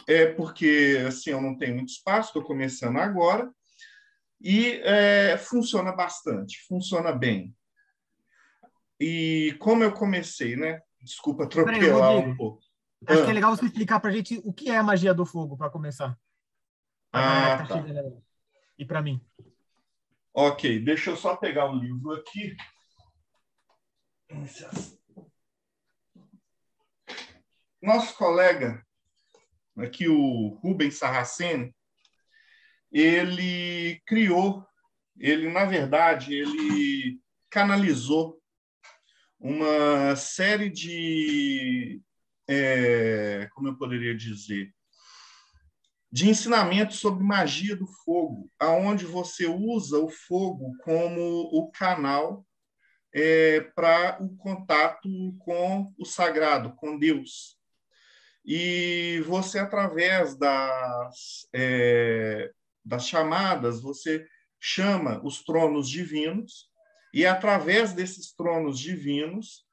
é 0.07 0.27
porque 0.27 1.05
assim, 1.07 1.31
eu 1.31 1.41
não 1.41 1.57
tenho 1.57 1.77
muito 1.77 1.91
espaço, 1.91 2.29
estou 2.29 2.43
começando 2.43 2.99
agora, 2.99 3.53
e 4.41 4.81
é, 4.85 5.37
funciona 5.37 5.93
bastante, 5.93 6.59
funciona 6.67 7.13
bem. 7.13 7.55
E 8.99 9.57
como 9.59 9.83
eu 9.85 9.93
comecei, 9.93 10.57
né? 10.57 10.81
Desculpa 11.03 11.45
atropelar 11.45 12.17
um 12.17 12.37
pouco. 12.37 12.63
Acho 13.07 13.23
Ah. 13.23 13.25
que 13.25 13.31
é 13.31 13.35
legal 13.35 13.57
você 13.57 13.65
explicar 13.65 13.99
pra 14.01 14.11
gente 14.11 14.41
o 14.45 14.53
que 14.53 14.71
é 14.71 14.77
a 14.77 14.83
magia 14.83 15.15
do 15.15 15.25
fogo, 15.25 15.57
para 15.57 15.71
começar. 15.71 16.19
Ah, 17.13 17.63
que 17.63 17.69
tá. 17.69 17.83
chegando. 17.83 18.23
E 18.79 18.85
para 18.85 19.03
mim. 19.03 19.21
Ok, 20.33 20.79
deixa 20.81 21.11
eu 21.11 21.17
só 21.17 21.37
pegar 21.37 21.71
o 21.71 21.75
livro 21.75 22.13
aqui. 22.13 22.57
Nosso 27.83 28.15
colega, 28.17 28.85
aqui 29.79 30.07
o 30.09 30.59
Rubens 30.63 30.99
Sarraceni, 30.99 31.75
ele 32.91 34.01
criou, 34.07 34.67
ele, 35.19 35.49
na 35.51 35.65
verdade, 35.65 36.35
ele 36.35 37.21
canalizou 37.49 38.41
uma 39.39 40.15
série 40.17 40.69
de, 40.69 42.01
é, 42.49 43.49
como 43.55 43.69
eu 43.69 43.77
poderia 43.77 44.15
dizer, 44.15 44.73
de 46.13 46.29
ensinamentos 46.29 46.99
sobre 46.99 47.23
magia 47.23 47.77
do 47.77 47.87
fogo, 47.87 48.51
aonde 48.59 49.07
você 49.07 49.47
usa 49.47 49.99
o 49.99 50.09
fogo 50.09 50.77
como 50.83 51.49
o 51.53 51.71
canal 51.71 52.45
é, 53.15 53.61
para 53.61 54.19
o 54.21 54.37
contato 54.37 55.09
com 55.39 55.93
o 55.99 56.05
sagrado, 56.05 56.75
com 56.75 56.99
Deus. 56.99 57.57
E 58.45 59.23
você, 59.27 59.59
através 59.59 60.37
das, 60.37 61.49
é, 61.53 62.51
das 62.85 63.07
chamadas, 63.07 63.81
você 63.81 64.27
chama 64.59 65.21
os 65.25 65.43
tronos 65.43 65.89
divinos, 65.89 66.69
e 67.13 67.25
é 67.25 67.29
através 67.29 67.93
desses 67.93 68.33
tronos 68.33 68.79
divinos 68.79 69.65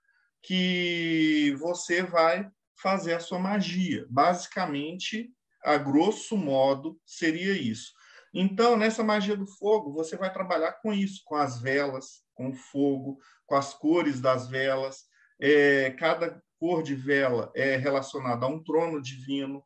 que 0.41 1.55
você 1.59 2.01
vai 2.01 2.49
fazer 2.81 3.13
a 3.13 3.19
sua 3.19 3.39
magia. 3.39 4.05
Basicamente, 4.09 5.29
a 5.63 5.77
grosso 5.77 6.37
modo, 6.37 6.99
seria 7.05 7.53
isso. 7.53 7.91
Então, 8.33 8.77
nessa 8.77 9.03
magia 9.03 9.35
do 9.35 9.47
fogo, 9.47 9.91
você 9.91 10.15
vai 10.15 10.31
trabalhar 10.31 10.73
com 10.73 10.93
isso, 10.93 11.21
com 11.25 11.35
as 11.35 11.59
velas, 11.59 12.23
com 12.33 12.49
o 12.49 12.55
fogo, 12.55 13.19
com 13.45 13.55
as 13.55 13.73
cores 13.73 14.19
das 14.21 14.47
velas. 14.47 15.05
É, 15.39 15.91
cada 15.91 16.41
cor 16.59 16.83
de 16.83 16.95
vela 16.95 17.51
é 17.55 17.77
relacionada 17.77 18.45
a 18.45 18.49
um 18.49 18.63
trono 18.63 19.01
divino. 19.01 19.63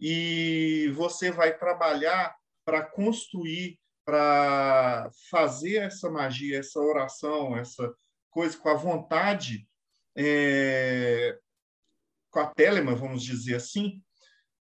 E 0.00 0.92
você 0.94 1.30
vai 1.30 1.56
trabalhar 1.56 2.34
para 2.68 2.82
construir, 2.82 3.80
para 4.04 5.10
fazer 5.30 5.76
essa 5.76 6.10
magia, 6.10 6.58
essa 6.58 6.78
oração, 6.78 7.56
essa 7.56 7.90
coisa 8.28 8.58
com 8.58 8.68
a 8.68 8.74
vontade, 8.74 9.66
é, 10.14 11.38
com 12.30 12.40
a 12.40 12.46
telema, 12.46 12.94
vamos 12.94 13.22
dizer 13.22 13.54
assim, 13.54 14.04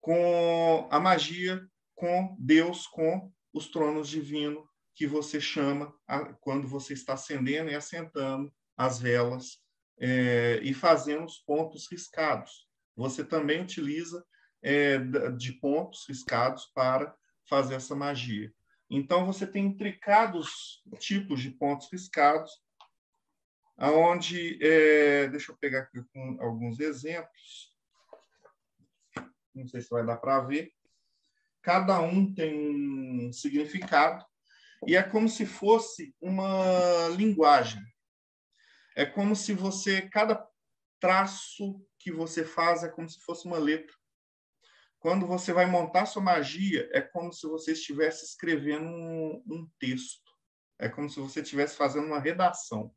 com 0.00 0.88
a 0.90 0.98
magia, 0.98 1.60
com 1.94 2.34
Deus, 2.40 2.86
com 2.86 3.30
os 3.52 3.68
tronos 3.68 4.08
divinos 4.08 4.64
que 4.94 5.06
você 5.06 5.38
chama 5.38 5.94
a, 6.08 6.32
quando 6.40 6.66
você 6.66 6.94
está 6.94 7.12
acendendo 7.12 7.70
e 7.70 7.74
assentando 7.74 8.50
as 8.78 8.98
velas 8.98 9.58
é, 9.98 10.58
e 10.62 10.72
fazendo 10.72 11.26
os 11.26 11.36
pontos 11.36 11.86
riscados. 11.92 12.66
Você 12.96 13.22
também 13.22 13.60
utiliza 13.60 14.24
é, 14.62 14.96
de 15.36 15.52
pontos 15.52 16.06
riscados 16.08 16.64
para 16.74 17.14
fazer 17.50 17.74
essa 17.74 17.96
magia. 17.96 18.54
Então, 18.88 19.26
você 19.26 19.46
tem 19.46 19.66
intricados 19.66 20.82
tipos 21.00 21.40
de 21.42 21.50
pontos 21.50 21.88
riscados, 21.92 22.50
aonde, 23.76 24.58
é, 24.64 25.28
deixa 25.28 25.50
eu 25.50 25.58
pegar 25.58 25.80
aqui 25.80 25.98
alguns 26.38 26.78
exemplos, 26.78 27.74
não 29.54 29.66
sei 29.66 29.80
se 29.80 29.90
vai 29.90 30.06
dar 30.06 30.16
para 30.16 30.40
ver, 30.40 30.72
cada 31.60 32.00
um 32.00 32.32
tem 32.32 33.26
um 33.26 33.32
significado, 33.32 34.24
e 34.86 34.96
é 34.96 35.02
como 35.02 35.28
se 35.28 35.44
fosse 35.44 36.14
uma 36.20 37.08
linguagem. 37.16 37.82
É 38.96 39.04
como 39.04 39.36
se 39.36 39.52
você, 39.52 40.08
cada 40.08 40.48
traço 40.98 41.84
que 41.98 42.10
você 42.12 42.44
faz 42.44 42.82
é 42.82 42.88
como 42.88 43.08
se 43.08 43.20
fosse 43.20 43.46
uma 43.46 43.58
letra. 43.58 43.94
Quando 45.00 45.26
você 45.26 45.50
vai 45.50 45.64
montar 45.64 46.04
sua 46.04 46.22
magia, 46.22 46.88
é 46.92 47.00
como 47.00 47.32
se 47.32 47.46
você 47.46 47.72
estivesse 47.72 48.26
escrevendo 48.26 48.84
um, 48.84 49.42
um 49.46 49.68
texto. 49.78 50.30
É 50.78 50.90
como 50.90 51.08
se 51.08 51.18
você 51.18 51.40
estivesse 51.40 51.74
fazendo 51.74 52.06
uma 52.06 52.20
redação. 52.20 52.94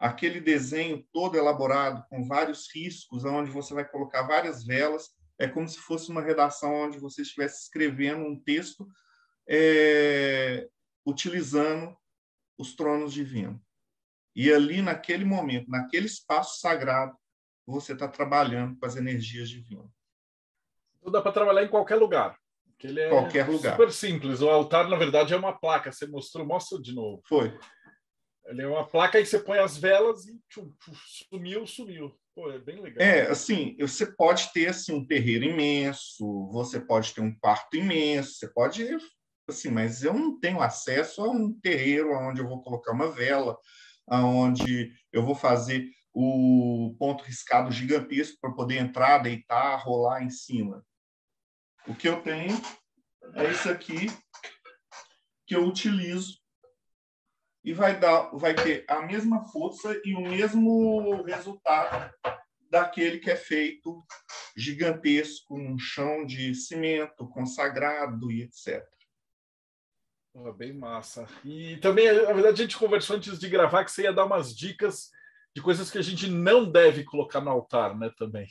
Aquele 0.00 0.40
desenho 0.40 1.06
todo 1.12 1.38
elaborado, 1.38 2.04
com 2.08 2.26
vários 2.26 2.68
riscos, 2.74 3.24
onde 3.24 3.52
você 3.52 3.72
vai 3.72 3.88
colocar 3.88 4.22
várias 4.22 4.64
velas, 4.64 5.10
é 5.38 5.46
como 5.46 5.68
se 5.68 5.78
fosse 5.78 6.10
uma 6.10 6.20
redação 6.20 6.74
onde 6.74 6.98
você 6.98 7.22
estivesse 7.22 7.62
escrevendo 7.62 8.24
um 8.24 8.38
texto 8.42 8.86
é, 9.48 10.68
utilizando 11.06 11.96
os 12.58 12.74
tronos 12.74 13.12
divinos. 13.12 13.60
E 14.34 14.52
ali, 14.52 14.82
naquele 14.82 15.24
momento, 15.24 15.70
naquele 15.70 16.06
espaço 16.06 16.58
sagrado, 16.58 17.16
você 17.64 17.92
está 17.92 18.08
trabalhando 18.08 18.76
com 18.76 18.86
as 18.86 18.96
energias 18.96 19.48
divinas. 19.48 20.01
Então 21.02 21.12
dá 21.12 21.20
para 21.20 21.32
trabalhar 21.32 21.64
em 21.64 21.68
qualquer 21.68 21.96
lugar. 21.96 22.38
Ele 22.82 23.00
é 23.00 23.08
Qualquer 23.10 23.48
lugar. 23.48 23.72
super 23.72 23.92
simples. 23.92 24.40
O 24.40 24.48
altar, 24.48 24.88
na 24.88 24.96
verdade, 24.96 25.34
é 25.34 25.36
uma 25.36 25.52
placa. 25.52 25.92
Você 25.92 26.06
mostrou, 26.06 26.46
mostra 26.46 26.80
de 26.80 26.94
novo. 26.94 27.22
Foi. 27.28 27.56
Ele 28.46 28.62
é 28.62 28.66
uma 28.66 28.84
placa 28.84 29.20
que 29.20 29.26
você 29.26 29.38
põe 29.38 29.58
as 29.58 29.76
velas 29.76 30.26
e 30.26 30.36
tchum, 30.48 30.72
tchum, 30.80 30.92
sumiu, 31.30 31.66
sumiu. 31.66 32.12
Pô, 32.34 32.50
é 32.50 32.58
bem 32.58 32.80
legal. 32.80 33.06
É, 33.06 33.30
assim, 33.30 33.76
você 33.78 34.06
pode 34.06 34.52
ter 34.52 34.68
assim, 34.68 34.92
um 34.92 35.06
terreiro 35.06 35.44
imenso, 35.44 36.48
você 36.50 36.80
pode 36.80 37.14
ter 37.14 37.20
um 37.20 37.32
quarto 37.38 37.76
imenso, 37.76 38.34
você 38.34 38.48
pode, 38.52 38.96
assim, 39.48 39.70
mas 39.70 40.02
eu 40.02 40.14
não 40.14 40.40
tenho 40.40 40.60
acesso 40.60 41.22
a 41.22 41.30
um 41.30 41.52
terreiro 41.60 42.10
onde 42.16 42.40
eu 42.40 42.48
vou 42.48 42.62
colocar 42.62 42.92
uma 42.92 43.12
vela, 43.12 43.56
onde 44.10 44.92
eu 45.12 45.22
vou 45.22 45.34
fazer 45.34 45.88
o 46.12 46.96
ponto 46.98 47.22
riscado 47.22 47.70
gigantesco 47.70 48.38
para 48.40 48.52
poder 48.52 48.78
entrar, 48.78 49.18
deitar, 49.18 49.76
rolar 49.76 50.22
em 50.22 50.30
cima. 50.30 50.84
O 51.86 51.94
que 51.94 52.08
eu 52.08 52.22
tenho 52.22 52.54
é 53.34 53.50
isso 53.50 53.68
aqui 53.68 54.06
que 55.46 55.56
eu 55.56 55.64
utilizo 55.64 56.38
e 57.64 57.72
vai 57.72 57.98
dar, 57.98 58.30
vai 58.32 58.54
ter 58.54 58.84
a 58.88 59.02
mesma 59.02 59.44
força 59.44 60.00
e 60.04 60.14
o 60.14 60.20
mesmo 60.20 61.22
resultado 61.22 62.12
daquele 62.70 63.18
que 63.18 63.30
é 63.30 63.36
feito 63.36 64.04
gigantesco 64.56 65.58
num 65.58 65.78
chão 65.78 66.24
de 66.24 66.54
cimento 66.54 67.28
consagrado 67.28 68.30
e 68.30 68.42
etc. 68.42 68.84
Pô, 70.32 70.52
bem 70.52 70.72
massa. 70.72 71.26
E 71.44 71.76
também, 71.78 72.10
na 72.10 72.32
verdade, 72.32 72.62
a 72.62 72.64
gente 72.64 72.78
conversou 72.78 73.16
antes 73.16 73.38
de 73.38 73.48
gravar 73.48 73.84
que 73.84 73.92
você 73.92 74.02
ia 74.02 74.12
dar 74.12 74.24
umas 74.24 74.56
dicas 74.56 75.10
de 75.54 75.60
coisas 75.60 75.90
que 75.90 75.98
a 75.98 76.02
gente 76.02 76.28
não 76.28 76.70
deve 76.70 77.04
colocar 77.04 77.40
no 77.40 77.50
altar, 77.50 77.96
né? 77.96 78.10
Também. 78.16 78.46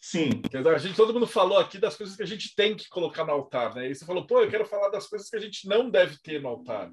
Sim, 0.00 0.40
A 0.74 0.78
gente, 0.78 0.96
todo 0.96 1.12
mundo 1.12 1.26
falou 1.26 1.58
aqui 1.58 1.76
das 1.76 1.94
coisas 1.94 2.16
que 2.16 2.22
a 2.22 2.26
gente 2.26 2.54
tem 2.56 2.74
que 2.74 2.88
colocar 2.88 3.22
no 3.24 3.32
altar, 3.32 3.74
né? 3.74 3.90
E 3.90 3.94
você 3.94 4.06
falou, 4.06 4.26
pô, 4.26 4.40
eu 4.40 4.50
quero 4.50 4.64
falar 4.64 4.88
das 4.88 5.06
coisas 5.06 5.28
que 5.28 5.36
a 5.36 5.40
gente 5.40 5.68
não 5.68 5.90
deve 5.90 6.16
ter 6.22 6.40
no 6.40 6.48
altar. 6.48 6.90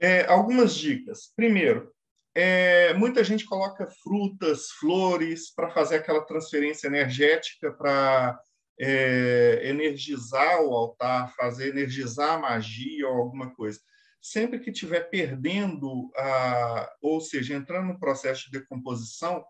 é, 0.00 0.24
algumas 0.24 0.74
dicas. 0.74 1.30
Primeiro, 1.36 1.92
é, 2.34 2.94
muita 2.94 3.22
gente 3.22 3.44
coloca 3.44 3.86
frutas, 4.02 4.70
flores 4.70 5.52
para 5.54 5.70
fazer 5.70 5.96
aquela 5.96 6.24
transferência 6.24 6.86
energética 6.86 7.70
para 7.72 8.40
é, 8.80 9.68
energizar 9.68 10.62
o 10.62 10.72
altar, 10.72 11.34
fazer 11.34 11.70
energizar 11.70 12.34
a 12.34 12.38
magia 12.38 13.08
ou 13.08 13.16
alguma 13.16 13.52
coisa. 13.54 13.78
Sempre 14.22 14.58
que 14.60 14.70
estiver 14.70 15.10
perdendo, 15.10 16.10
a, 16.16 16.90
ou 17.02 17.20
seja, 17.20 17.54
entrando 17.54 17.88
no 17.88 18.00
processo 18.00 18.50
de 18.50 18.58
decomposição, 18.58 19.44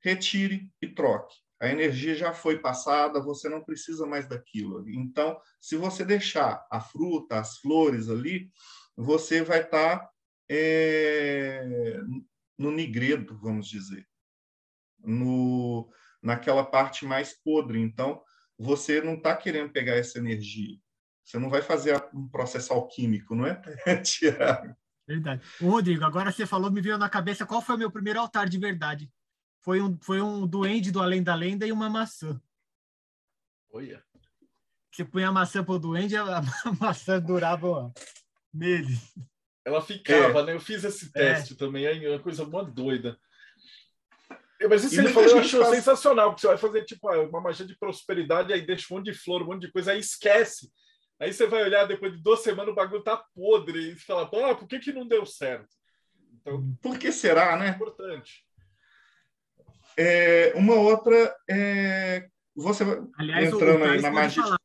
retire 0.00 0.70
e 0.80 0.88
troque. 0.88 1.34
A 1.60 1.68
energia 1.68 2.14
já 2.14 2.32
foi 2.32 2.58
passada, 2.58 3.20
você 3.20 3.48
não 3.48 3.62
precisa 3.62 4.06
mais 4.06 4.26
daquilo. 4.26 4.88
Então, 4.88 5.38
se 5.60 5.76
você 5.76 6.04
deixar 6.04 6.66
a 6.70 6.80
fruta, 6.80 7.38
as 7.38 7.58
flores 7.58 8.08
ali, 8.08 8.50
você 8.96 9.42
vai 9.42 9.60
estar 9.60 9.98
tá, 9.98 10.10
é, 10.48 12.00
no 12.58 12.70
nigredo, 12.70 13.38
vamos 13.38 13.68
dizer, 13.68 14.06
no, 14.98 15.90
naquela 16.22 16.64
parte 16.64 17.04
mais 17.04 17.38
podre. 17.42 17.78
Então, 17.78 18.22
você 18.58 19.02
não 19.02 19.14
está 19.14 19.36
querendo 19.36 19.70
pegar 19.70 19.96
essa 19.96 20.18
energia. 20.18 20.78
Você 21.22 21.38
não 21.38 21.50
vai 21.50 21.60
fazer 21.60 22.02
um 22.14 22.26
processo 22.26 22.72
alquímico, 22.72 23.34
não 23.34 23.46
é, 23.46 23.60
Tiago? 24.02 24.74
Verdade. 25.06 25.42
Rodrigo, 25.60 26.04
agora 26.04 26.32
você 26.32 26.46
falou, 26.46 26.70
me 26.70 26.80
veio 26.80 26.96
na 26.96 27.08
cabeça 27.08 27.44
qual 27.44 27.60
foi 27.60 27.74
o 27.74 27.78
meu 27.78 27.90
primeiro 27.90 28.20
altar 28.20 28.48
de 28.48 28.58
verdade. 28.58 29.10
Foi 29.60 29.80
um, 29.80 29.98
foi 30.00 30.20
um 30.20 30.46
duende 30.46 30.90
do 30.90 31.00
Além 31.00 31.22
da 31.22 31.34
Lenda 31.34 31.66
e 31.66 31.72
uma 31.72 31.88
maçã. 31.88 32.40
Olha. 33.72 34.02
Você 34.90 35.04
põe 35.04 35.22
a 35.22 35.30
maçã 35.30 35.62
pro 35.62 35.78
duende, 35.78 36.16
a, 36.16 36.38
a 36.64 36.72
maçã 36.80 37.20
durava 37.20 37.92
meses. 38.52 39.14
Ela 39.64 39.80
ficava, 39.82 40.40
é. 40.40 40.44
né? 40.44 40.54
Eu 40.54 40.60
fiz 40.60 40.82
esse 40.82 41.06
é. 41.06 41.10
teste 41.10 41.52
é. 41.52 41.56
também, 41.56 41.84
é 41.86 42.08
uma 42.08 42.18
coisa 42.18 42.44
muito 42.44 42.72
doida. 42.72 43.18
Mas 44.68 44.84
isso 44.84 44.96
e 44.96 44.98
ele 44.98 45.08
falou, 45.08 45.30
eu 45.30 45.38
acho 45.38 45.58
faz... 45.58 45.76
sensacional, 45.76 46.30
porque 46.30 46.42
você 46.42 46.48
vai 46.48 46.58
fazer 46.58 46.84
tipo 46.84 47.08
ah, 47.08 47.22
uma 47.22 47.40
magia 47.40 47.64
de 47.64 47.78
prosperidade, 47.78 48.52
aí 48.52 48.60
deixa 48.60 48.92
um 48.92 48.98
monte 48.98 49.10
de 49.10 49.14
flor, 49.14 49.42
um 49.42 49.46
monte 49.46 49.62
de 49.62 49.72
coisa, 49.72 49.92
aí 49.92 50.00
esquece. 50.00 50.70
Aí 51.18 51.32
você 51.32 51.46
vai 51.46 51.62
olhar 51.62 51.86
depois 51.86 52.12
de 52.12 52.22
duas 52.22 52.40
semanas, 52.40 52.72
o 52.72 52.74
bagulho 52.74 53.02
tá 53.02 53.16
podre, 53.34 53.92
e 53.92 53.98
você 53.98 54.04
fala, 54.04 54.24
ah, 54.24 54.54
por 54.54 54.66
que, 54.66 54.78
que 54.78 54.92
não 54.92 55.06
deu 55.06 55.24
certo? 55.24 55.68
Então, 56.34 56.76
por 56.82 56.98
que 56.98 57.10
será, 57.12 57.56
né? 57.58 57.68
É 57.68 57.70
importante. 57.70 58.44
É, 59.96 60.52
uma 60.56 60.74
outra 60.74 61.34
é, 61.48 62.28
você 62.54 62.84
Aliás, 63.18 63.52
entrando 63.52 63.84
aí 63.84 64.00
na 64.00 64.10
magia. 64.10 64.42
Falar, 64.42 64.58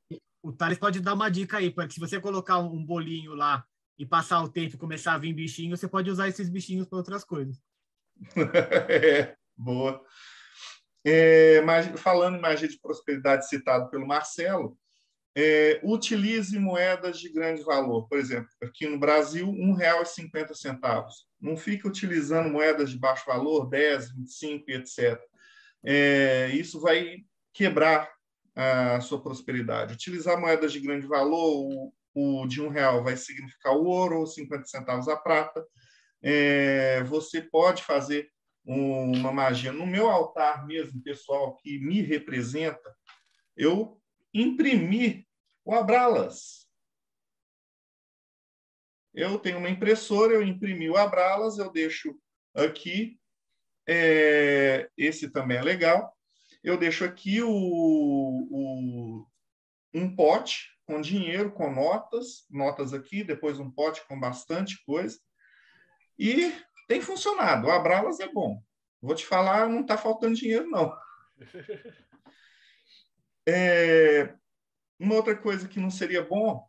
o 0.43 0.51
Thales 0.51 0.77
pode 0.77 0.99
dar 0.99 1.13
uma 1.13 1.29
dica 1.29 1.57
aí, 1.57 1.71
porque 1.71 1.93
se 1.93 1.99
você 1.99 2.19
colocar 2.19 2.59
um 2.59 2.83
bolinho 2.83 3.33
lá 3.33 3.65
e 3.97 4.05
passar 4.05 4.41
o 4.43 4.49
tempo 4.49 4.75
e 4.75 4.79
começar 4.79 5.13
a 5.13 5.17
vir 5.17 5.33
bichinho, 5.33 5.75
você 5.75 5.87
pode 5.87 6.09
usar 6.09 6.27
esses 6.27 6.49
bichinhos 6.49 6.87
para 6.87 6.97
outras 6.97 7.23
coisas. 7.23 7.57
é, 8.89 9.35
boa. 9.57 10.01
É, 11.03 11.61
mas, 11.61 11.87
falando 11.99 12.37
em 12.37 12.41
magia 12.41 12.67
de 12.67 12.79
prosperidade 12.79 13.47
citado 13.47 13.89
pelo 13.89 14.07
Marcelo, 14.07 14.77
é, 15.35 15.79
utilize 15.83 16.57
moedas 16.57 17.19
de 17.19 17.29
grande 17.29 17.61
valor. 17.63 18.07
Por 18.07 18.17
exemplo, 18.17 18.49
aqui 18.63 18.87
no 18.87 18.99
Brasil, 18.99 19.51
R$ 19.51 19.57
1,50. 19.57 21.07
Não 21.45 21.55
fique 21.55 21.87
utilizando 21.87 22.49
moedas 22.49 22.89
de 22.89 22.97
baixo 22.97 23.23
valor, 23.27 23.69
10, 23.69 24.13
25 24.15 24.65
e 24.67 24.73
etc. 24.73 25.21
É, 25.85 26.49
isso 26.53 26.81
vai 26.81 27.19
quebrar 27.53 28.11
a 28.55 28.99
sua 29.01 29.21
prosperidade. 29.21 29.93
Utilizar 29.93 30.39
moedas 30.39 30.71
de 30.71 30.79
grande 30.79 31.05
valor, 31.05 31.93
o, 32.15 32.41
o 32.41 32.47
de 32.47 32.61
um 32.61 32.69
real 32.69 33.03
vai 33.03 33.15
significar 33.15 33.73
o 33.73 33.83
ouro, 33.83 34.19
ou 34.19 34.25
50 34.25 34.65
centavos 34.65 35.07
a 35.07 35.15
prata. 35.15 35.63
É, 36.23 37.03
você 37.03 37.41
pode 37.41 37.83
fazer 37.83 38.27
uma 38.65 39.31
magia. 39.31 39.71
No 39.71 39.85
meu 39.85 40.09
altar 40.09 40.65
mesmo, 40.65 40.99
pessoal, 41.03 41.55
que 41.57 41.77
me 41.77 42.01
representa, 42.01 42.95
eu 43.55 44.01
imprimi 44.33 45.27
o 45.63 45.75
Abralas. 45.75 46.64
Eu 49.15 49.39
tenho 49.39 49.59
uma 49.59 49.69
impressora, 49.69 50.33
eu 50.33 50.43
imprimi 50.43 50.89
o 50.89 50.97
Abralas, 50.97 51.57
eu 51.57 51.71
deixo 51.71 52.13
aqui. 52.53 53.17
É, 53.87 54.89
esse 54.97 55.29
também 55.29 55.57
é 55.57 55.61
legal. 55.61 56.13
Eu 56.61 56.77
deixo 56.77 57.05
aqui 57.05 57.41
o, 57.41 57.49
o, 57.49 59.25
um 59.93 60.13
pote 60.13 60.69
com 60.85 60.99
dinheiro, 60.99 61.49
com 61.53 61.71
notas, 61.71 62.45
notas 62.49 62.93
aqui, 62.93 63.23
depois 63.23 63.57
um 63.57 63.71
pote 63.71 64.05
com 64.05 64.19
bastante 64.19 64.83
coisa. 64.85 65.17
E 66.19 66.53
tem 66.85 66.99
funcionado. 66.99 67.67
O 67.67 67.71
Abralas 67.71 68.19
é 68.19 68.27
bom. 68.27 68.61
Vou 69.01 69.15
te 69.15 69.25
falar, 69.25 69.69
não 69.69 69.81
está 69.81 69.97
faltando 69.97 70.35
dinheiro, 70.35 70.69
não. 70.69 70.93
É, 73.47 74.33
uma 74.99 75.13
outra 75.13 75.37
coisa 75.37 75.67
que 75.67 75.79
não 75.79 75.91
seria 75.91 76.23
bom 76.23 76.67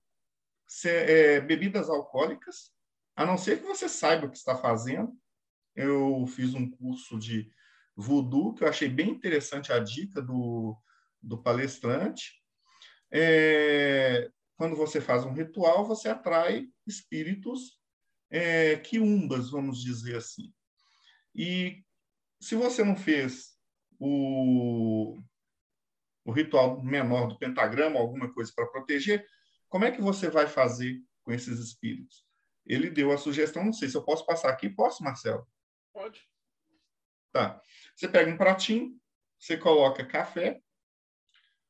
é 0.84 1.40
bebidas 1.40 1.88
alcoólicas, 1.88 2.72
a 3.14 3.24
não 3.24 3.38
ser 3.38 3.60
que 3.60 3.66
você 3.66 3.88
saiba 3.88 4.26
o 4.26 4.30
que 4.30 4.36
está 4.36 4.56
fazendo. 4.56 5.12
Eu 5.74 6.26
fiz 6.26 6.54
um 6.54 6.68
curso 6.70 7.18
de 7.18 7.50
voodoo, 7.94 8.54
que 8.54 8.64
eu 8.64 8.68
achei 8.68 8.88
bem 8.88 9.10
interessante 9.10 9.72
a 9.72 9.78
dica 9.78 10.20
do, 10.20 10.76
do 11.22 11.42
palestrante. 11.42 12.42
É, 13.10 14.30
quando 14.56 14.76
você 14.76 15.00
faz 15.00 15.24
um 15.24 15.32
ritual, 15.32 15.86
você 15.86 16.08
atrai 16.08 16.66
espíritos 16.86 17.80
é, 18.30 18.76
quiumbas, 18.76 19.50
vamos 19.50 19.82
dizer 19.82 20.16
assim. 20.16 20.52
E 21.34 21.82
se 22.40 22.54
você 22.54 22.82
não 22.84 22.96
fez 22.96 23.56
o, 23.98 25.18
o 26.24 26.32
ritual 26.32 26.82
menor 26.82 27.28
do 27.28 27.38
pentagrama, 27.38 27.98
alguma 27.98 28.32
coisa 28.32 28.52
para 28.54 28.66
proteger, 28.66 29.26
como 29.68 29.84
é 29.84 29.90
que 29.90 30.00
você 30.00 30.30
vai 30.30 30.46
fazer 30.46 31.02
com 31.22 31.32
esses 31.32 31.58
espíritos? 31.58 32.24
Ele 32.64 32.90
deu 32.90 33.12
a 33.12 33.18
sugestão, 33.18 33.64
não 33.64 33.72
sei 33.72 33.88
se 33.88 33.96
eu 33.96 34.04
posso 34.04 34.26
passar 34.26 34.50
aqui. 34.50 34.68
Posso, 34.68 35.02
Marcelo? 35.02 35.46
Pode. 35.92 36.28
Tá. 37.32 37.60
Você 37.94 38.08
pega 38.08 38.30
um 38.30 38.36
pratinho, 38.36 38.98
você 39.38 39.56
coloca 39.56 40.04
café, 40.04 40.60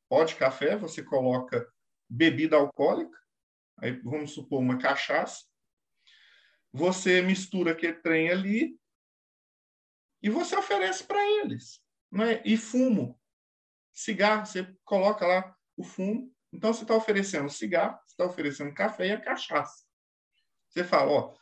pode 0.08 0.34
café, 0.36 0.76
você 0.76 1.02
coloca 1.02 1.70
bebida 2.08 2.56
alcoólica, 2.56 3.18
aí 3.78 3.92
vamos 4.00 4.32
supor 4.32 4.60
uma 4.60 4.78
cachaça, 4.78 5.44
você 6.72 7.20
mistura 7.20 7.72
aquele 7.72 7.94
trem 7.94 8.30
ali 8.30 8.78
e 10.22 10.30
você 10.30 10.56
oferece 10.56 11.04
para 11.04 11.24
eles. 11.40 11.82
Né? 12.10 12.42
E 12.44 12.56
fumo 12.56 13.20
cigarro, 13.96 14.44
você 14.44 14.76
coloca 14.84 15.26
lá 15.26 15.56
o 15.76 15.82
fumo. 15.82 16.32
Então, 16.56 16.72
você 16.72 16.84
está 16.84 16.94
oferecendo 16.94 17.50
cigarro, 17.50 17.98
você 17.98 18.12
está 18.12 18.24
oferecendo 18.24 18.72
café 18.72 19.08
e 19.08 19.12
a 19.12 19.20
cachaça. 19.20 19.84
Você 20.70 20.82
fala, 20.82 21.12
ó, 21.12 21.34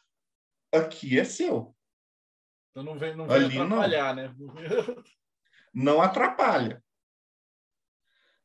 aqui 0.76 1.20
é 1.20 1.22
seu. 1.22 1.72
Então 2.70 2.82
não 2.82 2.98
vem, 2.98 3.14
não 3.14 3.28
vem 3.28 3.36
Ali 3.36 3.56
atrapalhar, 3.56 4.16
não. 4.16 4.24
né? 4.24 4.34
não 5.72 6.02
atrapalha. 6.02 6.82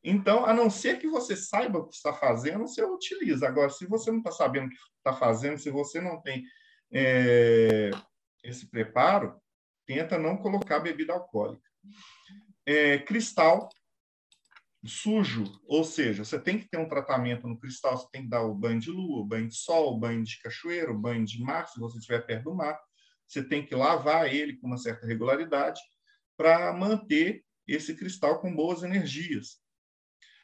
Então, 0.03 0.45
a 0.45 0.53
não 0.53 0.69
ser 0.69 0.99
que 0.99 1.07
você 1.07 1.35
saiba 1.35 1.79
o 1.79 1.87
que 1.87 1.95
está 1.95 2.13
fazendo, 2.13 2.67
você 2.67 2.83
utiliza. 2.83 3.47
Agora, 3.47 3.71
se 3.71 3.87
você 3.87 4.11
não 4.11 4.19
está 4.19 4.31
sabendo 4.31 4.67
o 4.67 4.69
que 4.69 4.75
está 4.97 5.13
fazendo, 5.13 5.57
se 5.57 5.71
você 5.71 5.99
não 5.99 6.21
tem 6.21 6.45
é, 6.93 7.89
esse 8.43 8.69
preparo, 8.69 9.41
tenta 9.87 10.19
não 10.19 10.37
colocar 10.37 10.79
bebida 10.79 11.13
alcoólica. 11.13 11.67
É, 12.63 12.99
cristal 12.99 13.67
sujo, 14.87 15.43
ou 15.67 15.83
seja, 15.83 16.23
você 16.23 16.39
tem 16.39 16.57
que 16.57 16.69
ter 16.69 16.77
um 16.77 16.87
tratamento 16.87 17.47
no 17.47 17.59
cristal, 17.59 17.97
você 17.97 18.07
tem 18.11 18.23
que 18.23 18.29
dar 18.29 18.43
o 18.43 18.55
banho 18.55 18.79
de 18.79 18.89
lua, 18.89 19.21
o 19.21 19.25
banho 19.25 19.47
de 19.47 19.55
sol, 19.55 19.93
o 19.93 19.99
banho 19.99 20.23
de 20.23 20.39
cachoeiro, 20.39 20.93
o 20.93 20.99
banho 20.99 21.25
de 21.25 21.41
mar, 21.41 21.67
se 21.67 21.79
você 21.79 21.97
estiver 21.97 22.25
perto 22.25 22.45
do 22.45 22.55
mar, 22.55 22.79
você 23.27 23.43
tem 23.43 23.65
que 23.65 23.75
lavar 23.75 24.33
ele 24.33 24.57
com 24.57 24.67
uma 24.67 24.77
certa 24.77 25.05
regularidade 25.05 25.79
para 26.37 26.71
manter 26.73 27.43
esse 27.67 27.93
cristal 27.95 28.39
com 28.39 28.55
boas 28.55 28.81
energias. 28.81 29.61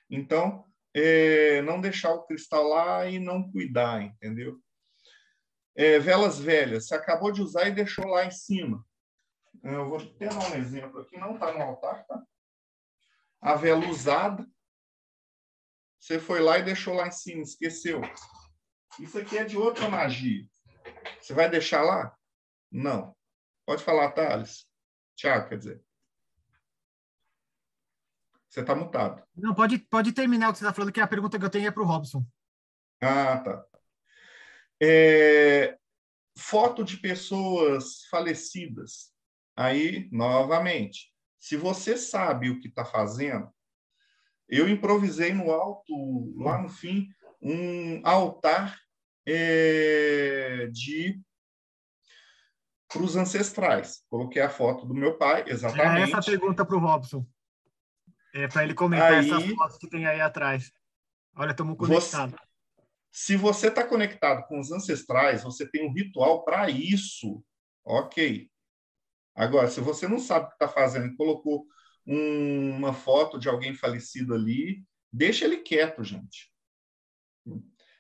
Então, 0.10 0.66
é, 0.94 1.62
não 1.62 1.82
deixar 1.82 2.14
o 2.14 2.26
cristal 2.26 2.64
lá 2.68 3.08
e 3.08 3.18
não 3.18 3.50
cuidar, 3.52 4.02
entendeu? 4.04 4.60
É, 5.76 5.98
velas 6.00 6.40
velhas, 6.40 6.88
você 6.88 6.96
acabou 6.96 7.32
de 7.32 7.42
usar 7.42 7.68
e 7.68 7.76
deixou 7.76 8.06
lá 8.06 8.26
em 8.26 8.32
cima. 8.32 8.86
Eu 9.64 9.90
vou 9.90 9.98
até 9.98 10.28
dar 10.28 10.52
um 10.52 10.56
exemplo 10.56 11.00
aqui, 11.02 11.18
não 11.18 11.34
está 11.34 11.52
no 11.54 11.62
altar, 11.62 12.06
tá? 12.06 12.22
A 13.46 13.54
vela 13.54 13.88
usada, 13.88 14.44
você 16.00 16.20
foi 16.20 16.40
lá 16.40 16.58
e 16.58 16.64
deixou 16.64 16.96
lá 16.96 17.08
em 17.08 17.12
cima, 17.12 17.44
esqueceu. 17.44 18.02
Isso 19.00 19.20
aqui 19.20 19.38
é 19.38 19.44
de 19.44 19.56
outra 19.56 19.88
magia. 19.88 20.48
Você 21.22 21.32
vai 21.32 21.48
deixar 21.48 21.84
lá? 21.84 22.18
Não. 22.72 23.16
Pode 23.64 23.84
falar, 23.84 24.12
Thales. 24.14 24.68
Tiago, 25.16 25.48
quer 25.48 25.60
dizer. 25.60 25.84
Você 28.50 28.62
está 28.62 28.74
mutado. 28.74 29.24
Não, 29.36 29.54
pode, 29.54 29.78
pode 29.78 30.12
terminar 30.12 30.50
o 30.50 30.52
que 30.52 30.58
você 30.58 30.66
está 30.66 30.74
falando, 30.74 30.92
que 30.92 31.00
a 31.00 31.08
pergunta 31.08 31.38
que 31.38 31.46
eu 31.46 31.50
tenho 31.50 31.68
é 31.68 31.72
para 31.72 31.84
o 31.84 31.86
Robson. 31.86 32.26
Ah, 33.00 33.38
tá. 33.42 33.64
É... 34.82 35.78
foto 36.36 36.84
de 36.84 36.98
pessoas 36.98 38.06
falecidas. 38.06 39.14
Aí, 39.56 40.10
novamente, 40.12 41.15
se 41.46 41.56
você 41.56 41.96
sabe 41.96 42.50
o 42.50 42.60
que 42.60 42.68
está 42.68 42.84
fazendo, 42.84 43.48
eu 44.50 44.68
improvisei 44.68 45.32
no 45.32 45.52
alto, 45.52 45.94
lá 46.42 46.60
no 46.60 46.70
fim, 46.70 47.08
um 47.40 48.02
altar 48.04 48.76
é, 49.28 50.68
de 50.72 51.22
para 52.88 53.04
os 53.04 53.16
ancestrais. 53.16 54.04
Coloquei 54.10 54.42
a 54.42 54.50
foto 54.50 54.88
do 54.88 54.96
meu 54.96 55.20
pai, 55.20 55.44
exatamente. 55.46 56.02
É 56.02 56.04
essa 56.06 56.18
a 56.18 56.24
pergunta 56.24 56.66
para 56.66 56.78
o 56.78 56.80
Robson. 56.80 57.24
É 58.34 58.48
para 58.48 58.64
ele 58.64 58.74
comentar 58.74 59.14
Aí- 59.14 59.30
essas 59.30 59.46
fotos 59.52 59.78
que 59.78 59.88
tem 59.88 60.08
aí 60.08 60.22
atrás. 60.22 60.72
Olha, 61.36 61.52
estamos 61.52 61.78
conectados. 61.78 62.36
Se 63.12 63.36
você 63.36 63.68
está 63.68 63.84
conectado 63.84 64.48
com 64.48 64.60
os 64.60 64.72
ancestrais, 64.72 65.44
você 65.44 65.70
tem 65.70 65.88
um 65.88 65.94
ritual 65.94 66.44
para 66.44 66.72
isso. 66.72 67.46
Ok. 67.84 68.50
Agora, 69.36 69.68
se 69.70 69.82
você 69.82 70.08
não 70.08 70.20
sabe 70.20 70.46
o 70.46 70.50
que 70.50 70.56
está 70.56 70.68
fazendo 70.68 71.16
colocou 71.16 71.66
um- 72.08 72.72
uma 72.78 72.94
foto 72.94 73.40
de 73.40 73.50
alguém 73.50 73.74
falecido 73.76 74.34
ali, 74.34 74.84
deixa 75.12 75.46
ele 75.46 75.58
quieto, 75.58 76.04
gente. 76.04 76.52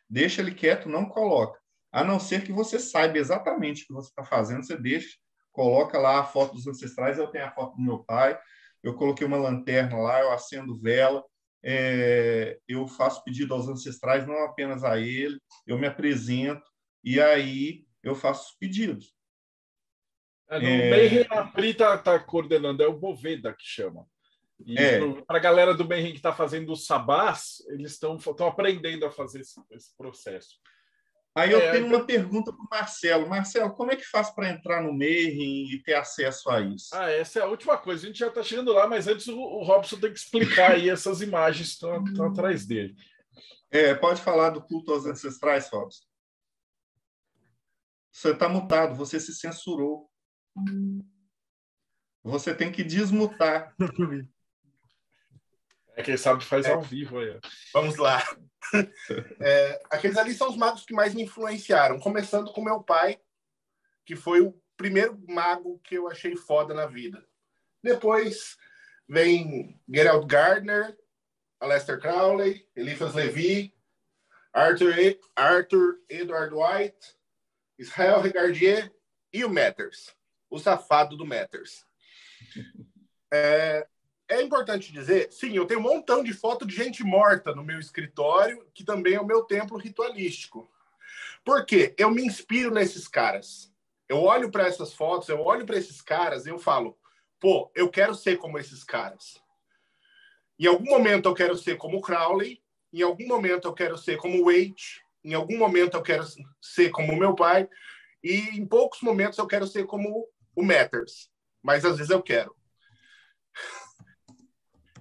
Deixa 0.09 0.41
ele 0.41 0.53
quieto, 0.53 0.89
não 0.89 1.05
coloca. 1.07 1.59
A 1.91 2.03
não 2.03 2.19
ser 2.19 2.43
que 2.43 2.51
você 2.51 2.79
saiba 2.79 3.17
exatamente 3.17 3.83
o 3.83 3.87
que 3.87 3.93
você 3.93 4.09
está 4.09 4.23
fazendo, 4.23 4.65
você 4.65 4.77
deixa, 4.77 5.17
coloca 5.51 5.97
lá 5.97 6.19
a 6.19 6.23
foto 6.25 6.53
dos 6.53 6.67
ancestrais. 6.67 7.17
Eu 7.17 7.27
tenho 7.27 7.45
a 7.45 7.51
foto 7.51 7.75
do 7.75 7.81
meu 7.81 8.03
pai, 8.03 8.37
eu 8.83 8.93
coloquei 8.95 9.25
uma 9.25 9.37
lanterna 9.37 9.97
lá, 9.97 10.19
eu 10.21 10.31
acendo 10.31 10.79
vela, 10.79 11.23
é, 11.63 12.59
eu 12.67 12.87
faço 12.87 13.23
pedido 13.23 13.53
aos 13.53 13.67
ancestrais, 13.67 14.27
não 14.27 14.43
apenas 14.45 14.83
a 14.83 14.99
ele, 14.99 15.39
eu 15.65 15.77
me 15.79 15.87
apresento 15.87 16.63
e 17.03 17.19
aí 17.19 17.85
eu 18.03 18.13
faço 18.13 18.51
os 18.51 18.57
pedidos. 18.59 19.14
É, 20.49 20.59
no 20.59 20.67
É. 20.67 20.89
Mayhem, 20.89 21.25
a 21.29 21.43
Pri 21.45 21.73
tá, 21.73 21.97
tá 21.97 22.19
coordenando, 22.19 22.83
é 22.83 22.87
o 22.87 22.97
Boveda 22.97 23.53
que 23.53 23.65
chama. 23.65 24.05
E 24.65 24.77
É. 24.77 24.99
para 25.23 25.37
a 25.37 25.41
galera 25.41 25.73
do 25.73 25.87
Mayhem 25.87 26.11
que 26.11 26.17
está 26.17 26.31
fazendo 26.33 26.71
o 26.71 26.75
Sabás, 26.77 27.57
eles 27.69 27.91
estão 27.93 28.17
aprendendo 28.47 29.05
a 29.05 29.11
fazer 29.11 29.41
esse, 29.41 29.59
esse 29.71 29.95
processo. 29.97 30.59
Aí 31.37 31.51
eu 31.51 31.59
É, 31.59 31.73
tenho 31.73 31.87
uma 31.87 32.05
pergunta 32.05 32.53
para 32.53 32.61
o 32.63 32.67
Marcelo. 32.71 33.27
Marcelo, 33.27 33.73
como 33.73 33.91
é 33.91 33.97
que 33.97 34.05
faz 34.05 34.29
para 34.29 34.49
entrar 34.49 34.81
no 34.81 34.93
Mayhem 34.93 35.69
e 35.73 35.83
ter 35.83 35.95
acesso 35.95 36.49
a 36.49 36.61
isso? 36.61 36.87
Ah, 36.93 37.09
essa 37.11 37.39
é 37.39 37.41
a 37.41 37.47
última 37.47 37.77
coisa. 37.77 38.05
A 38.05 38.07
gente 38.07 38.19
já 38.19 38.27
está 38.27 38.41
chegando 38.41 38.71
lá, 38.71 38.87
mas 38.87 39.05
antes 39.07 39.27
o, 39.27 39.37
o 39.37 39.63
Robson 39.63 39.99
tem 39.99 40.13
que 40.13 40.19
explicar 40.19 40.71
aí 40.71 40.89
essas 40.89 41.21
imagens 41.21 41.67
que 41.67 41.73
estão, 41.73 42.01
estão 42.05 42.27
atrás 42.27 42.65
dele. 42.65 42.95
É, 43.69 43.93
pode 43.93 44.21
falar 44.21 44.51
do 44.51 44.61
culto 44.61 44.93
aos 44.93 45.05
ancestrais, 45.05 45.67
Robson. 45.69 46.05
Você 48.13 48.31
está 48.31 48.47
mutado, 48.47 48.95
você 48.95 49.19
se 49.19 49.35
censurou. 49.35 50.09
Você 52.23 52.53
tem 52.55 52.71
que 52.71 52.83
desmutar. 52.83 53.75
É 55.97 56.03
quem 56.03 56.17
sabe 56.17 56.43
faz 56.43 56.65
ao 56.65 56.81
vivo 56.81 57.19
aí. 57.19 57.39
Vamos 57.73 57.97
lá. 57.97 58.21
É, 59.39 59.81
aqueles 59.91 60.17
ali 60.17 60.33
são 60.33 60.49
os 60.49 60.57
magos 60.57 60.83
que 60.85 60.93
mais 60.93 61.13
me 61.13 61.21
influenciaram, 61.21 61.99
começando 61.99 62.51
com 62.51 62.63
meu 62.63 62.81
pai, 62.81 63.21
que 64.03 64.15
foi 64.15 64.41
o 64.41 64.59
primeiro 64.75 65.17
mago 65.29 65.79
que 65.83 65.95
eu 65.95 66.09
achei 66.09 66.35
foda 66.35 66.73
na 66.73 66.87
vida. 66.87 67.23
Depois 67.81 68.57
vem 69.07 69.79
Gerald 69.87 70.25
Gardner, 70.25 70.97
Aleister 71.59 71.99
Crowley, 72.01 72.67
Eliphas 72.75 73.13
Levi, 73.13 73.71
Arthur, 74.51 74.97
E- 74.97 75.21
Arthur 75.35 75.99
Edward 76.09 76.53
White, 76.53 77.15
Israel 77.77 78.19
Regardier 78.19 78.91
e 79.31 79.45
o 79.45 79.49
Matters, 79.49 80.15
o 80.55 80.59
safado 80.59 81.17
do 81.17 81.25
Matters. 81.25 81.85
É, 83.31 83.87
é 84.27 84.41
importante 84.41 84.91
dizer, 84.91 85.31
sim, 85.31 85.55
eu 85.55 85.65
tenho 85.65 85.79
um 85.79 85.83
montão 85.83 86.23
de 86.23 86.33
foto 86.33 86.65
de 86.65 86.75
gente 86.75 87.03
morta 87.03 87.53
no 87.53 87.63
meu 87.63 87.79
escritório, 87.79 88.65
que 88.73 88.83
também 88.83 89.15
é 89.15 89.19
o 89.19 89.25
meu 89.25 89.43
templo 89.43 89.77
ritualístico. 89.77 90.69
Por 91.43 91.65
quê? 91.65 91.93
Eu 91.97 92.09
me 92.09 92.25
inspiro 92.25 92.71
nesses 92.71 93.07
caras. 93.07 93.71
Eu 94.07 94.23
olho 94.23 94.49
para 94.49 94.67
essas 94.67 94.93
fotos, 94.93 95.29
eu 95.29 95.41
olho 95.41 95.65
para 95.65 95.77
esses 95.77 96.01
caras 96.01 96.45
e 96.45 96.49
eu 96.49 96.57
falo, 96.57 96.97
pô, 97.39 97.71
eu 97.75 97.89
quero 97.89 98.15
ser 98.15 98.37
como 98.37 98.57
esses 98.57 98.83
caras. 98.83 99.41
Em 100.57 100.67
algum 100.67 100.85
momento 100.85 101.27
eu 101.27 101.33
quero 101.33 101.57
ser 101.57 101.75
como 101.75 102.01
Crowley, 102.01 102.63
em 102.93 103.01
algum 103.01 103.27
momento 103.27 103.67
eu 103.67 103.73
quero 103.73 103.97
ser 103.97 104.17
como 104.17 104.41
o 104.41 104.45
Waite, 104.45 105.03
em 105.23 105.33
algum 105.33 105.57
momento 105.57 105.97
eu 105.97 106.01
quero 106.01 106.23
ser 106.61 106.91
como 106.91 107.17
meu 107.17 107.35
pai, 107.35 107.67
e 108.23 108.57
em 108.57 108.65
poucos 108.65 109.01
momentos 109.01 109.37
eu 109.37 109.45
quero 109.45 109.67
ser 109.67 109.85
como 109.85 110.27
o 110.55 110.63
Matters. 110.63 111.29
Mas 111.61 111.83
às 111.83 111.97
vezes 111.97 112.11
eu 112.11 112.21
quero. 112.21 112.55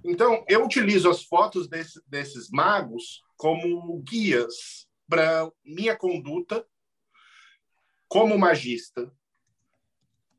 Então, 0.03 0.45
eu 0.47 0.63
utilizo 0.63 1.09
as 1.09 1.23
fotos 1.23 1.67
desse- 1.67 2.01
desses 2.07 2.49
magos 2.49 3.23
como 3.37 3.99
guias 4.01 4.87
para 5.07 5.51
minha 5.63 5.95
conduta 5.95 6.65
como 8.07 8.37
magista. 8.37 9.11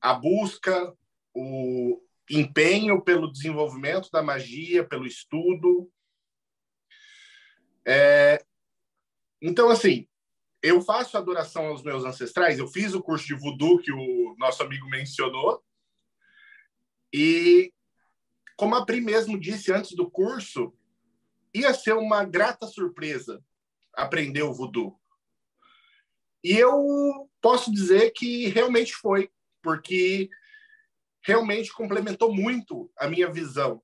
A 0.00 0.14
busca, 0.14 0.96
o 1.34 2.00
empenho 2.30 3.02
pelo 3.02 3.30
desenvolvimento 3.30 4.10
da 4.10 4.22
magia, 4.22 4.86
pelo 4.86 5.06
estudo. 5.06 5.90
É, 7.84 8.44
Então, 9.42 9.68
assim, 9.68 10.08
eu 10.68 10.80
faço 10.80 11.16
adoração 11.16 11.66
aos 11.66 11.82
meus 11.82 12.04
ancestrais. 12.04 12.58
Eu 12.58 12.66
fiz 12.66 12.94
o 12.94 13.02
curso 13.02 13.26
de 13.26 13.34
voodoo 13.34 13.78
que 13.78 13.92
o 13.92 14.34
nosso 14.38 14.62
amigo 14.62 14.88
mencionou. 14.88 15.62
E 17.12 17.72
como 18.56 18.74
a 18.74 18.84
Pri 18.84 19.00
mesmo 19.00 19.38
disse 19.38 19.72
antes 19.72 19.92
do 19.92 20.10
curso, 20.10 20.74
ia 21.54 21.72
ser 21.72 21.94
uma 21.94 22.24
grata 22.24 22.66
surpresa 22.66 23.42
aprender 23.94 24.42
o 24.42 24.52
voodoo. 24.52 24.98
E 26.42 26.52
eu 26.52 27.30
posso 27.40 27.72
dizer 27.72 28.10
que 28.10 28.48
realmente 28.48 28.94
foi, 28.94 29.30
porque 29.62 30.28
realmente 31.22 31.72
complementou 31.72 32.34
muito 32.34 32.90
a 32.96 33.08
minha 33.08 33.30
visão. 33.30 33.82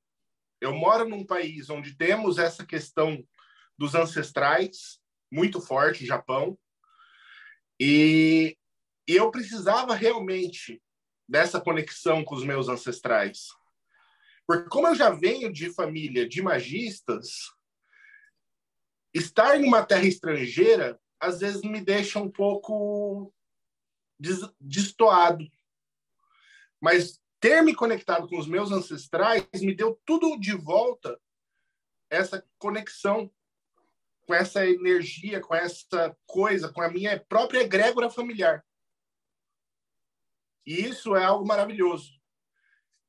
Eu 0.60 0.74
moro 0.74 1.08
num 1.08 1.24
país 1.24 1.68
onde 1.70 1.96
temos 1.96 2.38
essa 2.38 2.64
questão 2.64 3.22
dos 3.76 3.94
ancestrais 3.94 5.00
muito 5.30 5.60
forte, 5.60 6.06
Japão, 6.06 6.58
e 7.84 8.56
eu 9.06 9.30
precisava 9.32 9.94
realmente 9.94 10.80
dessa 11.28 11.60
conexão 11.60 12.24
com 12.24 12.36
os 12.36 12.44
meus 12.44 12.68
ancestrais. 12.68 13.48
Porque 14.46 14.68
como 14.68 14.86
eu 14.86 14.94
já 14.94 15.10
venho 15.10 15.52
de 15.52 15.72
família 15.72 16.28
de 16.28 16.40
magistas, 16.42 17.50
estar 19.12 19.60
em 19.60 19.64
uma 19.64 19.84
terra 19.84 20.06
estrangeira 20.06 21.00
às 21.18 21.40
vezes 21.40 21.62
me 21.62 21.80
deixa 21.80 22.18
um 22.20 22.30
pouco 22.30 23.32
des- 24.18 24.48
destoado. 24.60 25.44
Mas 26.80 27.20
ter 27.40 27.62
me 27.62 27.74
conectado 27.74 28.28
com 28.28 28.38
os 28.38 28.46
meus 28.46 28.70
ancestrais 28.70 29.44
me 29.60 29.74
deu 29.74 30.00
tudo 30.04 30.38
de 30.38 30.52
volta 30.52 31.20
essa 32.10 32.46
conexão 32.58 33.32
com 34.32 34.36
essa 34.36 34.66
energia, 34.66 35.40
com 35.40 35.54
essa 35.54 36.16
coisa, 36.26 36.72
com 36.72 36.80
a 36.80 36.90
minha 36.90 37.20
própria 37.20 37.60
egrégora 37.60 38.08
familiar. 38.08 38.64
E 40.66 40.86
isso 40.86 41.14
é 41.14 41.22
algo 41.22 41.46
maravilhoso 41.46 42.22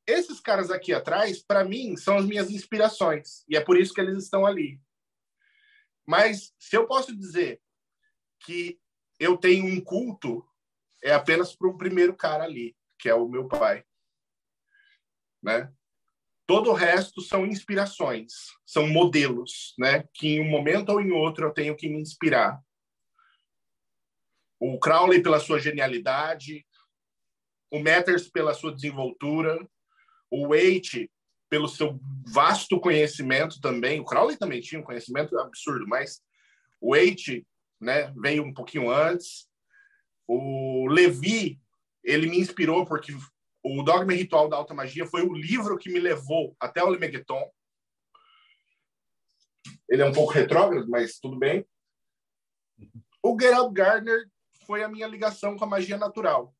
esses 0.05 0.39
caras 0.39 0.69
aqui 0.69 0.93
atrás, 0.93 1.41
para 1.41 1.63
mim, 1.63 1.95
são 1.95 2.17
as 2.17 2.25
minhas 2.25 2.49
inspirações. 2.51 3.43
E 3.47 3.55
é 3.55 3.61
por 3.61 3.77
isso 3.77 3.93
que 3.93 4.01
eles 4.01 4.21
estão 4.21 4.45
ali. 4.45 4.79
Mas 6.05 6.53
se 6.59 6.75
eu 6.75 6.85
posso 6.85 7.15
dizer 7.15 7.61
que 8.39 8.79
eu 9.19 9.37
tenho 9.37 9.65
um 9.65 9.79
culto, 9.79 10.45
é 11.01 11.13
apenas 11.13 11.55
para 11.55 11.69
o 11.69 11.77
primeiro 11.77 12.15
cara 12.15 12.43
ali, 12.43 12.75
que 12.99 13.07
é 13.07 13.15
o 13.15 13.29
meu 13.29 13.47
pai. 13.47 13.85
Né? 15.41 15.73
Todo 16.45 16.71
o 16.71 16.73
resto 16.73 17.21
são 17.21 17.45
inspirações, 17.45 18.33
são 18.65 18.87
modelos, 18.87 19.73
né? 19.79 20.03
Que 20.13 20.35
em 20.35 20.41
um 20.41 20.49
momento 20.49 20.89
ou 20.89 21.01
em 21.01 21.11
outro 21.11 21.45
eu 21.45 21.53
tenho 21.53 21.75
que 21.75 21.87
me 21.87 21.99
inspirar. 21.99 22.59
O 24.59 24.77
Crowley 24.79 25.21
pela 25.21 25.39
sua 25.39 25.59
genialidade, 25.59 26.65
o 27.71 27.79
Matters 27.79 28.29
pela 28.29 28.53
sua 28.53 28.73
desenvoltura, 28.73 29.67
o 30.29 30.49
Waite 30.49 31.09
pelo 31.49 31.67
seu 31.67 31.99
vasto 32.25 32.79
conhecimento 32.79 33.61
também. 33.61 33.99
O 33.99 34.05
Crowley 34.05 34.37
também 34.37 34.59
tinha 34.59 34.81
um 34.81 34.83
conhecimento 34.83 35.37
absurdo, 35.39 35.87
mas 35.87 36.21
o 36.81 36.95
Waite, 36.95 37.45
né, 37.79 38.11
veio 38.17 38.43
um 38.43 38.53
pouquinho 38.53 38.89
antes. 38.89 39.47
O 40.27 40.87
Levi, 40.87 41.59
ele 42.03 42.27
me 42.27 42.39
inspirou 42.39 42.85
porque 42.85 43.13
o 43.63 43.81
Dogma 43.81 44.13
e 44.13 44.17
Ritual 44.17 44.49
da 44.49 44.57
Alta 44.57 44.73
Magia 44.73 45.05
foi 45.05 45.21
o 45.21 45.33
livro 45.33 45.77
que 45.77 45.89
me 45.89 45.99
levou 45.99 46.55
até 46.59 46.83
o 46.83 46.89
Lemegeton. 46.89 47.49
Ele 49.89 50.01
é 50.01 50.05
um 50.05 50.11
pouco 50.11 50.33
retrógrado, 50.33 50.89
mas 50.89 51.17
tudo 51.19 51.39
bem. 51.39 51.65
O 53.21 53.39
Gerald 53.39 53.73
Gardner 53.73 54.29
foi 54.65 54.83
a 54.83 54.89
minha 54.89 55.07
ligação 55.07 55.57
com 55.57 55.63
a 55.63 55.67
magia 55.67 55.97
natural. 55.97 56.53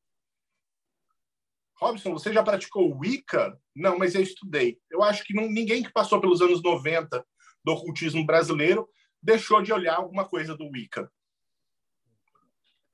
Robson, 1.76 2.14
você 2.14 2.32
já 2.32 2.42
praticou 2.42 2.98
Wicca? 2.98 3.60
Não, 3.76 3.98
mas 3.98 4.16
eu 4.16 4.22
estudei. 4.22 4.80
Eu 4.90 5.04
acho 5.04 5.24
que 5.26 5.34
não, 5.34 5.50
ninguém 5.50 5.84
que 5.84 5.92
passou 5.92 6.22
pelos 6.22 6.42
anos 6.42 6.64
90 6.64 7.26
do 7.66 7.74
ocultismo 7.74 8.26
brasileiro 8.26 8.88
deixou 9.22 9.62
de 9.62 9.74
olhar 9.74 9.98
alguma 9.98 10.28
coisa 10.28 10.56
do 10.56 10.70
Wicca. 10.70 11.12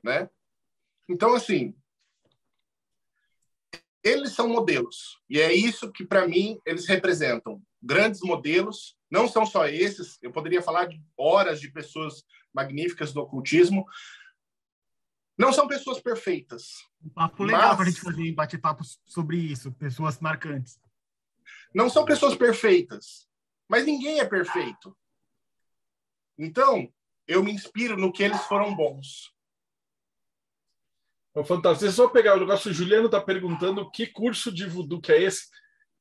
Né? 0.04 0.30
Então, 1.08 1.36
assim, 1.36 1.76
eles 4.10 4.34
são 4.34 4.48
modelos. 4.48 5.20
E 5.30 5.40
é 5.40 5.54
isso 5.54 5.92
que, 5.92 6.06
para 6.06 6.28
mim, 6.28 6.60
eles 6.66 6.88
representam. 6.88 7.62
Grandes 7.82 8.22
modelos. 8.22 8.98
Não 9.10 9.28
são 9.28 9.46
só 9.46 9.68
esses. 9.68 10.18
Eu 10.22 10.32
poderia 10.32 10.62
falar 10.62 10.86
de 10.86 11.02
horas 11.18 11.60
de 11.60 11.72
pessoas 11.72 12.24
magníficas 12.54 13.14
do 13.14 13.22
ocultismo. 13.22 13.86
Não 15.38 15.54
são 15.54 15.68
pessoas 15.68 16.00
perfeitas. 16.00 16.74
Um 17.02 17.10
papo 17.10 17.44
legal 17.44 17.76
para 17.76 17.86
a 17.86 17.90
gente 17.90 18.02
fazer 18.02 18.32
bate-papo 18.34 18.84
sobre 19.06 19.38
isso. 19.38 19.72
Pessoas 19.74 20.20
marcantes. 20.20 20.80
Não 21.74 21.90
são 21.90 22.04
pessoas 22.04 22.36
perfeitas. 22.36 23.28
Mas 23.68 23.86
ninguém 23.86 24.20
é 24.20 24.26
perfeito. 24.26 24.98
Então, 26.38 26.92
eu 27.28 27.44
me 27.44 27.52
inspiro 27.52 27.96
no 27.96 28.12
que 28.12 28.24
eles 28.24 28.42
foram 28.42 28.76
bons. 28.76 29.34
É 31.36 31.44
fantástico. 31.44 31.86
Deixa 31.86 32.02
eu 32.02 32.06
só 32.06 32.12
pegar 32.12 32.36
o 32.36 32.40
negócio. 32.40 32.72
O 32.72 32.74
Juliano 32.74 33.06
está 33.06 33.22
perguntando 33.22 33.90
que 33.92 34.08
curso 34.08 34.52
de 34.52 34.66
voodoo 34.66 35.02
que 35.02 35.12
é 35.12 35.22
esse. 35.22 35.44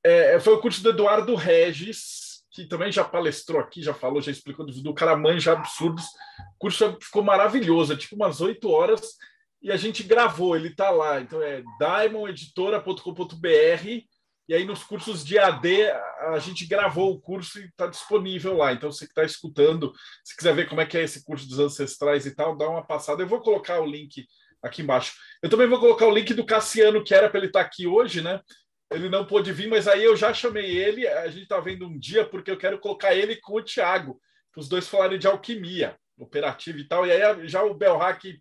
É, 0.05 0.41
foi 0.41 0.55
o 0.55 0.61
curso 0.61 0.83
do 0.83 0.91
Eduardo 0.91 1.35
Regis, 1.35 2.45
que 2.51 2.67
também 2.67 2.91
já 2.91 3.05
palestrou 3.05 3.61
aqui, 3.61 3.83
já 3.83 3.93
falou, 3.93 4.23
já 4.23 4.31
explicou 4.31 4.65
do 4.65 4.73
voodoo. 4.73 4.93
O 4.93 4.97
cara 4.97 5.17
manja 5.17 5.53
absurdos. 5.53 6.05
O 6.05 6.59
curso 6.59 6.97
ficou 7.01 7.23
maravilhoso, 7.23 7.93
é 7.93 7.97
tipo 7.97 8.17
umas 8.17 8.41
oito 8.41 8.71
horas. 8.71 9.17
E 9.61 9.73
a 9.73 9.77
gente 9.77 10.03
gravou, 10.03 10.57
ele 10.57 10.69
está 10.69 10.91
lá. 10.91 11.21
Então 11.21 11.43
é 11.43 11.63
diamondeditora.com.br. 11.79 14.07
E 14.49 14.55
aí 14.55 14.65
nos 14.65 14.83
cursos 14.83 15.23
de 15.23 15.39
AD, 15.39 15.91
a 16.33 16.39
gente 16.39 16.65
gravou 16.65 17.13
o 17.13 17.21
curso 17.21 17.61
e 17.61 17.67
está 17.67 17.87
disponível 17.87 18.57
lá. 18.57 18.73
Então 18.73 18.91
você 18.91 19.05
que 19.05 19.11
está 19.11 19.25
escutando, 19.25 19.93
se 20.25 20.35
quiser 20.35 20.55
ver 20.55 20.67
como 20.69 20.81
é 20.81 20.87
que 20.87 20.97
é 20.97 21.03
esse 21.03 21.23
curso 21.23 21.47
dos 21.47 21.59
ancestrais 21.59 22.25
e 22.25 22.35
tal, 22.35 22.57
dá 22.57 22.67
uma 22.67 22.83
passada. 22.83 23.23
Eu 23.23 23.29
vou 23.29 23.43
colocar 23.43 23.79
o 23.81 23.87
link 23.87 24.27
aqui 24.63 24.83
embaixo. 24.83 25.15
Eu 25.43 25.51
também 25.51 25.67
vou 25.67 25.81
colocar 25.81 26.07
o 26.07 26.15
link 26.15 26.35
do 26.35 26.45
Cassiano, 26.45 27.03
que 27.03 27.15
era 27.15 27.29
para 27.29 27.39
ele 27.39 27.47
estar 27.49 27.61
tá 27.61 27.67
aqui 27.67 27.87
hoje, 27.87 28.23
né? 28.23 28.41
Ele 28.91 29.09
não 29.09 29.27
pôde 29.27 29.53
vir, 29.53 29.69
mas 29.69 29.87
aí 29.87 30.03
eu 30.03 30.17
já 30.17 30.33
chamei 30.33 30.77
ele. 30.77 31.07
A 31.07 31.29
gente 31.29 31.43
está 31.43 31.61
vendo 31.61 31.87
um 31.87 31.99
dia, 31.99 32.25
porque 32.25 32.51
eu 32.51 32.57
quero 32.57 32.79
colocar 32.79 33.15
ele 33.15 33.37
com 33.37 33.57
o 33.57 33.63
Thiago, 33.63 34.21
os 34.57 34.69
dois 34.69 34.89
falarem 34.89 35.19
de 35.19 35.27
alquimia 35.27 35.97
operativa 36.19 36.79
e 36.79 36.85
tal. 36.85 37.07
E 37.07 37.13
aí 37.13 37.49
já 37.49 37.63
o 37.63 37.75
Belhack 37.75 38.41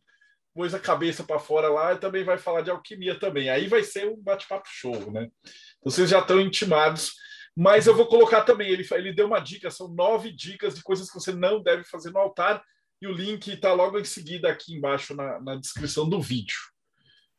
pôs 0.54 0.74
a 0.74 0.80
cabeça 0.80 1.24
para 1.24 1.38
fora 1.38 1.70
lá 1.70 1.94
e 1.94 2.00
também 2.00 2.24
vai 2.24 2.38
falar 2.38 2.62
de 2.62 2.72
alquimia 2.72 3.20
também. 3.20 3.50
Aí 3.50 3.68
vai 3.68 3.84
ser 3.84 4.08
um 4.08 4.18
bate-papo 4.18 4.68
show, 4.68 5.12
né? 5.12 5.30
Então, 5.78 5.92
vocês 5.92 6.10
já 6.10 6.20
estão 6.20 6.42
intimados. 6.42 7.14
Mas 7.56 7.88
eu 7.88 7.96
vou 7.96 8.06
colocar 8.06 8.44
também, 8.44 8.70
ele, 8.70 8.88
ele 8.92 9.14
deu 9.14 9.26
uma 9.26 9.40
dica, 9.40 9.72
são 9.72 9.88
nove 9.88 10.32
dicas 10.32 10.76
de 10.76 10.84
coisas 10.84 11.10
que 11.10 11.20
você 11.20 11.32
não 11.32 11.62
deve 11.62 11.84
fazer 11.84 12.12
no 12.12 12.20
altar 12.20 12.64
e 13.02 13.08
o 13.08 13.12
link 13.12 13.48
está 13.48 13.74
logo 13.74 14.00
em 14.00 14.06
seguida 14.06 14.50
aqui 14.50 14.74
embaixo 14.74 15.16
na, 15.16 15.40
na 15.40 15.56
descrição 15.56 16.08
do 16.08 16.22
vídeo. 16.22 16.58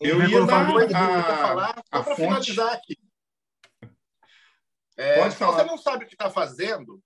Eu 0.00 0.22
ia 0.28 0.46
dar 0.46 0.70
uma 0.70 0.88
falar 0.88 1.74
só 1.92 2.02
para 2.02 2.14
finalizar 2.14 2.72
aqui. 2.72 2.96
É, 4.96 5.30
se 5.30 5.36
falar. 5.36 5.58
você 5.58 5.64
não 5.64 5.78
sabe 5.78 6.04
o 6.04 6.08
que 6.08 6.14
está 6.14 6.30
fazendo 6.30 7.02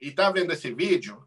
e 0.00 0.08
está 0.08 0.30
vendo 0.30 0.52
esse 0.52 0.72
vídeo, 0.72 1.26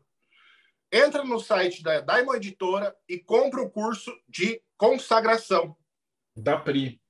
entra 0.91 1.23
no 1.23 1.39
site 1.39 1.81
da 1.81 2.01
Daimon 2.01 2.35
Editora 2.35 2.95
e 3.07 3.19
compra 3.19 3.61
o 3.61 3.69
curso 3.69 4.11
de 4.27 4.61
consagração. 4.77 5.75
Da 6.35 6.57
Pri. 6.57 7.01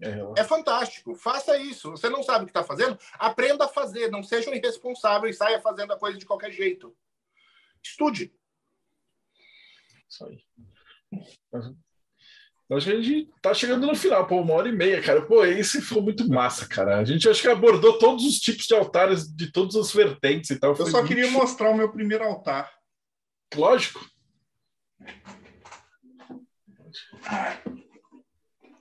É, 0.00 0.40
é 0.40 0.44
fantástico. 0.44 1.14
Faça 1.16 1.56
isso. 1.58 1.90
Você 1.90 2.08
não 2.08 2.22
sabe 2.22 2.44
o 2.44 2.46
que 2.46 2.50
está 2.50 2.62
fazendo? 2.62 2.96
Aprenda 3.14 3.64
a 3.64 3.68
fazer. 3.68 4.10
Não 4.10 4.22
seja 4.22 4.50
um 4.50 4.54
irresponsável 4.54 5.28
e 5.28 5.34
saia 5.34 5.60
fazendo 5.60 5.92
a 5.92 5.98
coisa 5.98 6.16
de 6.16 6.26
qualquer 6.26 6.52
jeito. 6.52 6.96
Estude. 7.90 8.32
Isso 10.08 10.24
aí. 10.24 10.38
Acho 12.70 12.86
que 12.86 12.92
a 12.92 13.00
gente 13.00 13.30
tá 13.40 13.54
chegando 13.54 13.86
no 13.86 13.94
final, 13.94 14.26
pô, 14.26 14.42
uma 14.42 14.52
hora 14.52 14.68
e 14.68 14.72
meia, 14.72 15.02
cara. 15.02 15.24
Pô, 15.24 15.42
esse 15.42 15.80
foi 15.80 16.02
muito 16.02 16.28
massa, 16.28 16.68
cara. 16.68 16.98
A 16.98 17.04
gente 17.04 17.26
acho 17.26 17.40
que 17.40 17.48
abordou 17.48 17.98
todos 17.98 18.24
os 18.26 18.38
tipos 18.38 18.66
de 18.66 18.74
altares 18.74 19.26
de 19.26 19.50
todas 19.50 19.74
as 19.74 19.90
vertentes 19.90 20.50
e 20.50 20.60
tal. 20.60 20.76
Eu 20.76 20.86
só 20.86 21.02
queria 21.02 21.30
mostrar 21.30 21.70
o 21.70 21.76
meu 21.76 21.90
primeiro 21.90 22.24
altar. 22.24 22.70
Lógico. 23.54 24.06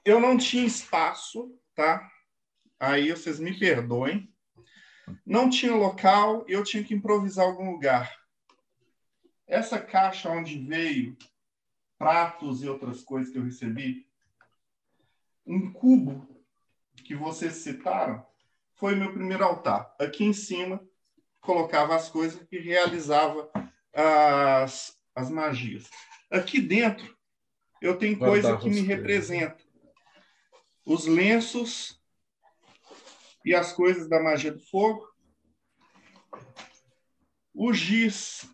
Eu 0.04 0.20
não 0.20 0.38
tinha 0.38 0.66
espaço, 0.66 1.58
tá? 1.74 2.06
Aí 2.78 3.10
vocês 3.12 3.40
me 3.40 3.58
perdoem. 3.58 4.30
Não 5.26 5.50
tinha 5.50 5.74
local, 5.74 6.44
eu 6.50 6.62
tinha 6.62 6.84
que 6.84 6.94
improvisar 6.94 7.46
algum 7.46 7.72
lugar. 7.72 8.14
Essa 9.48 9.80
caixa 9.80 10.30
onde 10.30 10.60
veio 10.60 11.18
pratos 11.98 12.62
e 12.62 12.70
outras 12.70 13.02
coisas 13.02 13.32
que 13.32 13.40
eu 13.40 13.44
recebi, 13.44 14.06
um 15.46 15.72
cubo 15.72 16.28
que 17.04 17.16
vocês 17.16 17.54
citaram, 17.54 18.26
foi 18.76 18.96
meu 18.96 19.14
primeiro 19.14 19.44
altar. 19.44 19.96
Aqui 19.98 20.26
em 20.26 20.34
cima, 20.34 20.86
colocava 21.40 21.96
as 21.96 22.10
coisas 22.10 22.46
e 22.52 22.60
realizava 22.60 23.50
as, 23.94 25.00
as 25.16 25.30
magias. 25.30 25.90
Aqui 26.30 26.60
dentro, 26.60 27.18
eu 27.82 27.98
tenho 27.98 28.20
coisa 28.20 28.58
que 28.58 28.70
me 28.70 28.82
representa. 28.82 29.64
Os 30.86 31.06
lenços 31.06 32.00
e 33.46 33.56
as 33.56 33.72
coisas 33.72 34.10
da 34.10 34.22
magia 34.22 34.52
do 34.52 34.60
fogo. 34.60 35.08
O 37.54 37.74
giz 37.74 38.46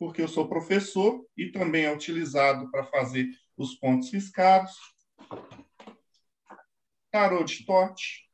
porque 0.00 0.22
eu 0.22 0.28
sou 0.28 0.48
professor 0.48 1.22
e 1.36 1.52
também 1.52 1.84
é 1.84 1.92
utilizado 1.92 2.70
para 2.70 2.86
fazer 2.86 3.28
os 3.54 3.74
pontos 3.74 4.10
riscados. 4.10 4.72
Tarot 7.12 7.44
de 7.44 7.66
Tote, 7.66 8.26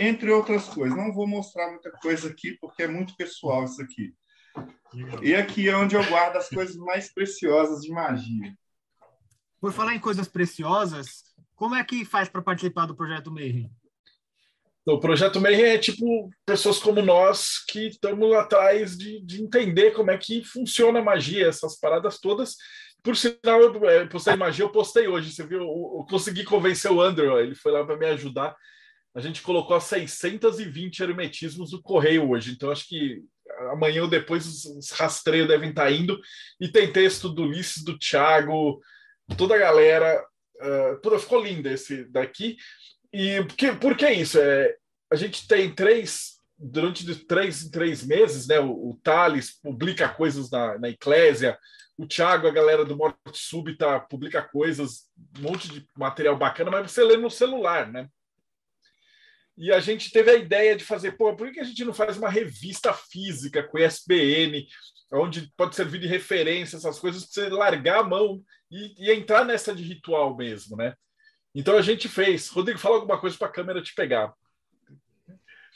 entre 0.00 0.32
outras 0.32 0.68
coisas. 0.68 0.98
Não 0.98 1.12
vou 1.12 1.28
mostrar 1.28 1.70
muita 1.70 1.92
coisa 1.92 2.28
aqui, 2.28 2.58
porque 2.60 2.82
é 2.82 2.88
muito 2.88 3.16
pessoal 3.16 3.64
isso 3.64 3.80
aqui. 3.80 4.12
E 5.22 5.32
aqui 5.32 5.68
é 5.68 5.76
onde 5.76 5.94
eu 5.94 6.04
guardo 6.08 6.36
as 6.36 6.48
coisas 6.48 6.74
mais 6.76 7.14
preciosas 7.14 7.82
de 7.82 7.92
magia. 7.92 8.58
Por 9.60 9.72
falar 9.72 9.94
em 9.94 10.00
coisas 10.00 10.26
preciosas, 10.26 11.22
como 11.54 11.76
é 11.76 11.84
que 11.84 12.04
faz 12.04 12.28
para 12.28 12.42
participar 12.42 12.86
do 12.86 12.96
projeto 12.96 13.30
Mayhem? 13.30 13.70
O 14.84 14.98
projeto 14.98 15.40
Mayhem 15.40 15.64
é 15.64 15.78
tipo 15.78 16.28
pessoas 16.44 16.78
como 16.78 17.00
nós 17.02 17.64
que 17.68 17.88
estamos 17.88 18.34
atrás 18.34 18.96
de, 18.96 19.24
de 19.24 19.40
entender 19.40 19.92
como 19.92 20.10
é 20.10 20.18
que 20.18 20.42
funciona 20.44 20.98
a 20.98 21.04
magia, 21.04 21.46
essas 21.46 21.78
paradas 21.78 22.18
todas. 22.18 22.56
Por 23.00 23.16
sinal, 23.16 23.60
eu 23.60 23.88
é, 23.88 24.06
postei 24.06 24.34
magia, 24.34 24.64
eu 24.64 24.72
postei 24.72 25.06
hoje. 25.06 25.32
Você 25.32 25.46
viu? 25.46 25.60
Eu, 25.60 25.66
eu 25.66 26.06
consegui 26.08 26.44
convencer 26.44 26.90
o 26.90 27.00
Andrew, 27.00 27.38
ele 27.38 27.54
foi 27.54 27.70
lá 27.70 27.84
para 27.84 27.96
me 27.96 28.06
ajudar. 28.06 28.56
A 29.14 29.20
gente 29.20 29.42
colocou 29.42 29.78
620 29.80 31.00
hermetismos 31.00 31.72
no 31.72 31.82
correio 31.82 32.30
hoje, 32.30 32.52
então 32.52 32.70
acho 32.70 32.88
que 32.88 33.22
amanhã 33.70 34.02
ou 34.02 34.08
depois 34.08 34.46
os, 34.46 34.64
os 34.64 34.90
rastreios 34.90 35.46
devem 35.46 35.70
estar 35.70 35.84
tá 35.84 35.90
indo. 35.92 36.18
E 36.60 36.68
tem 36.68 36.92
texto 36.92 37.28
do 37.28 37.42
Ulisses, 37.42 37.84
do 37.84 37.98
Thiago, 37.98 38.80
toda 39.36 39.54
a 39.54 39.58
galera. 39.58 40.24
Uh, 40.60 41.18
ficou 41.18 41.42
lindo 41.42 41.68
esse 41.68 42.04
daqui. 42.04 42.56
E 43.12 43.42
por 43.44 43.56
que, 43.56 43.72
por 43.72 43.96
que 43.96 44.08
isso? 44.10 44.38
É, 44.40 44.76
a 45.12 45.16
gente 45.16 45.46
tem 45.46 45.74
três, 45.74 46.38
durante 46.58 47.14
três 47.26 47.62
em 47.62 47.70
três 47.70 48.02
meses, 48.04 48.46
né? 48.46 48.58
O, 48.58 48.90
o 48.90 49.00
Thales 49.02 49.58
publica 49.60 50.08
coisas 50.08 50.50
na, 50.50 50.78
na 50.78 50.88
Eclésia, 50.88 51.58
o 51.96 52.06
Thiago, 52.06 52.48
a 52.48 52.52
galera 52.52 52.84
do 52.84 52.96
Morte 52.96 53.18
Súbita, 53.34 54.00
publica 54.00 54.42
coisas, 54.42 55.10
um 55.38 55.42
monte 55.42 55.68
de 55.68 55.86
material 55.96 56.36
bacana, 56.36 56.70
mas 56.70 56.90
você 56.90 57.04
lê 57.04 57.16
no 57.16 57.30
celular, 57.30 57.90
né? 57.92 58.08
E 59.56 59.70
a 59.70 59.80
gente 59.80 60.10
teve 60.10 60.30
a 60.30 60.34
ideia 60.34 60.74
de 60.74 60.84
fazer, 60.84 61.12
pô, 61.12 61.36
por 61.36 61.52
que 61.52 61.60
a 61.60 61.64
gente 61.64 61.84
não 61.84 61.92
faz 61.92 62.16
uma 62.16 62.30
revista 62.30 62.92
física 62.94 63.62
com 63.62 63.78
ISBN, 63.78 64.66
onde 65.12 65.52
pode 65.56 65.76
servir 65.76 66.00
de 66.00 66.06
referência, 66.06 66.76
essas 66.76 66.98
coisas, 66.98 67.26
para 67.26 67.44
você 67.44 67.50
largar 67.50 68.00
a 68.00 68.04
mão 68.04 68.42
e, 68.70 68.94
e 68.96 69.12
entrar 69.12 69.44
nessa 69.44 69.74
de 69.74 69.82
ritual 69.82 70.34
mesmo, 70.34 70.76
né? 70.76 70.94
Então 71.54 71.76
a 71.76 71.82
gente 71.82 72.08
fez. 72.08 72.48
Rodrigo, 72.48 72.78
fala 72.78 72.96
alguma 72.96 73.18
coisa 73.18 73.36
para 73.36 73.48
a 73.48 73.52
câmera 73.52 73.82
te 73.82 73.94
pegar. 73.94 74.34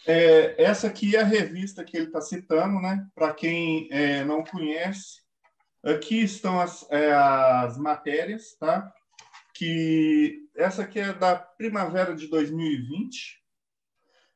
É, 0.07 0.63
essa 0.63 0.87
aqui 0.87 1.17
é 1.17 1.21
a 1.21 1.25
revista 1.25 1.85
que 1.85 1.97
ele 1.97 2.07
está 2.07 2.21
citando, 2.21 2.81
né? 2.81 3.07
Para 3.15 3.35
quem 3.35 3.89
é, 3.91 4.25
não 4.25 4.45
conhece, 4.45 5.21
aqui 5.83 6.23
estão 6.23 6.61
as, 6.61 6.89
é, 6.91 7.13
as 7.13 7.77
matérias, 7.77 8.57
tá? 8.59 8.93
Que 9.53 10.49
essa 10.55 10.83
aqui 10.83 11.01
é 11.01 11.13
da 11.13 11.37
primavera 11.37 12.15
de 12.15 12.29
2020. 12.29 13.43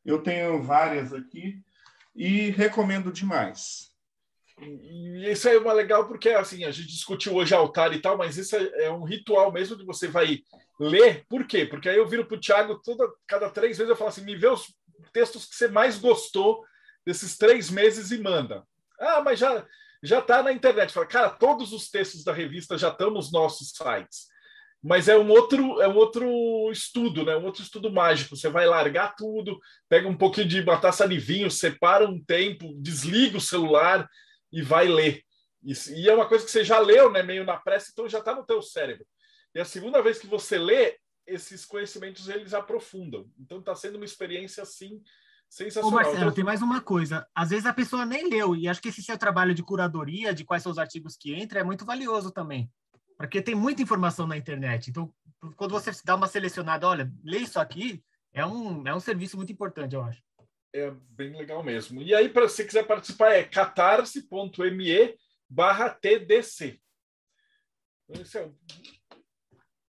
Eu 0.04 0.22
tenho 0.22 0.62
várias 0.62 1.12
aqui 1.12 1.62
e 2.14 2.50
recomendo 2.50 3.12
demais. 3.12 3.89
E 4.62 5.31
isso 5.31 5.49
é 5.49 5.59
uma 5.59 5.73
legal 5.73 6.07
porque 6.07 6.31
assim 6.31 6.65
a 6.65 6.70
gente 6.70 6.89
discutiu 6.89 7.35
hoje 7.35 7.55
altar 7.55 7.93
e 7.95 8.01
tal, 8.01 8.16
mas 8.16 8.37
isso 8.37 8.57
é, 8.57 8.85
é 8.85 8.91
um 8.91 9.05
ritual 9.05 9.51
mesmo 9.53 9.77
que 9.77 9.85
você 9.85 10.07
vai 10.07 10.41
ler. 10.78 11.24
Por 11.28 11.47
quê? 11.47 11.65
Porque 11.65 11.89
aí 11.89 11.97
eu 11.97 12.07
viro 12.07 12.27
para 12.27 12.37
o 12.37 12.41
Thiago 12.41 12.81
toda 12.82 13.11
cada 13.27 13.49
três 13.51 13.78
vezes 13.78 13.91
eu 13.91 13.97
falo 13.97 14.11
assim, 14.11 14.24
me 14.24 14.37
vê 14.37 14.49
os 14.49 14.74
textos 15.12 15.47
que 15.47 15.55
você 15.55 15.69
mais 15.69 15.99
gostou 15.99 16.65
desses 17.07 17.39
três 17.39 17.70
meses 17.70 18.11
e 18.11 18.19
manda. 18.19 18.65
Ah, 18.99 19.23
mas 19.23 19.39
já 19.39 19.66
já 20.03 20.19
está 20.19 20.43
na 20.43 20.53
internet. 20.53 20.93
Fala, 20.93 21.07
cara, 21.07 21.31
todos 21.31 21.73
os 21.73 21.91
textos 21.91 22.24
da 22.24 22.32
revista 22.32 22.78
já 22.78 22.89
estão 22.89 23.11
nos 23.11 23.31
nossos 23.31 23.70
sites. 23.70 24.28
Mas 24.82 25.09
é 25.09 25.19
um 25.19 25.28
outro 25.28 25.81
é 25.81 25.89
um 25.89 25.97
outro 25.97 26.70
estudo, 26.70 27.24
né? 27.24 27.37
Um 27.37 27.45
outro 27.45 27.62
estudo 27.62 27.93
mágico. 27.93 28.35
Você 28.37 28.49
vai 28.49 28.66
largar 28.66 29.15
tudo, 29.15 29.59
pega 29.89 30.09
um 30.09 30.16
pouquinho 30.16 30.49
de 30.49 30.61
uma 30.61 30.78
taça 30.78 31.07
de 31.07 31.19
vinho, 31.19 31.51
separa 31.51 32.09
um 32.09 32.23
tempo, 32.23 32.74
desliga 32.78 33.37
o 33.37 33.41
celular 33.41 34.09
e 34.52 34.62
vai 34.62 34.89
ler. 34.89 35.22
E, 35.62 35.72
e 35.90 36.09
é 36.09 36.14
uma 36.14 36.27
coisa 36.27 36.44
que 36.44 36.51
você 36.51 36.64
já 36.64 36.78
leu, 36.78 37.10
né? 37.10 37.22
Meio 37.22 37.44
na 37.44 37.56
pressa, 37.56 37.90
então 37.93 38.09
já 38.09 38.18
está 38.18 38.35
no 38.35 38.44
teu 38.44 38.62
cérebro. 38.62 39.06
E 39.55 39.60
a 39.60 39.64
segunda 39.64 40.02
vez 40.02 40.18
que 40.18 40.27
você 40.27 40.59
lê, 40.59 40.97
esses 41.27 41.64
conhecimentos 41.64 42.28
eles 42.28 42.55
aprofundam. 42.55 43.28
Então 43.39 43.59
está 43.59 43.74
sendo 43.74 43.97
uma 43.97 44.05
experiência 44.05 44.62
assim 44.62 45.02
sensacional. 45.48 45.90
Ô 45.90 45.94
Marcelo, 45.94 46.16
então, 46.18 46.32
tem 46.32 46.44
mais 46.44 46.62
uma 46.62 46.81
coisa. 46.81 47.27
Às 47.35 47.51
vezes 47.51 47.66
a 47.66 47.72
pessoa 47.72 48.06
nem 48.06 48.28
leu 48.28 48.55
e 48.56 48.68
acho 48.68 48.81
que 48.81 48.89
esse 48.89 49.02
seu 49.02 49.18
trabalho 49.18 49.55
de 49.55 49.62
curadoria, 49.62 50.32
de 50.32 50.44
quais 50.44 50.62
são 50.62 50.72
os 50.72 50.78
artigos 50.78 51.16
que 51.16 51.35
entram, 51.35 51.60
é 51.60 51.64
muito 51.64 51.85
valioso 51.85 52.31
também. 52.31 52.70
Porque 53.16 53.43
tem 53.43 53.55
muita 53.55 53.82
informação 53.82 54.27
na 54.27 54.36
internet. 54.36 54.89
Então, 54.89 55.12
quando 55.56 55.72
você 55.72 55.90
dá 56.05 56.14
uma 56.14 56.27
selecionada, 56.27 56.86
olha, 56.86 57.12
lê 57.22 57.39
isso 57.39 57.60
aqui, 57.60 58.02
é 58.32 58.47
um, 58.47 58.86
é 58.86 58.94
um 58.94 59.01
serviço 59.01 59.36
muito 59.36 59.52
importante, 59.52 59.94
eu 59.94 60.02
acho. 60.02 60.22
É 60.72 60.90
bem 61.10 61.36
legal 61.36 61.62
mesmo. 61.62 62.01
E 62.01 62.14
aí, 62.14 62.28
para 62.28 62.48
você 62.48 62.64
quiser 62.64 62.86
participar, 62.86 63.32
é 63.32 63.44
catarse.me 63.44 65.18
barra 65.48 65.90
TDC. 65.90 66.80
Esse 68.10 68.38
é... 68.38 68.51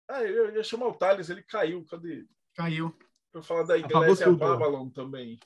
Ah, 0.10 0.24
eu 0.24 0.54
ia 0.56 0.64
chamar 0.64 0.88
o 0.88 0.94
Thales, 0.94 1.30
ele 1.30 1.44
caiu. 1.44 1.86
Cadê? 1.86 2.26
Caiu. 2.56 2.98
Para 3.32 3.42
falar 3.42 3.64
da 3.64 3.78
Igreja 3.78 4.32
Babylon 4.32 4.90
também. 4.90 5.40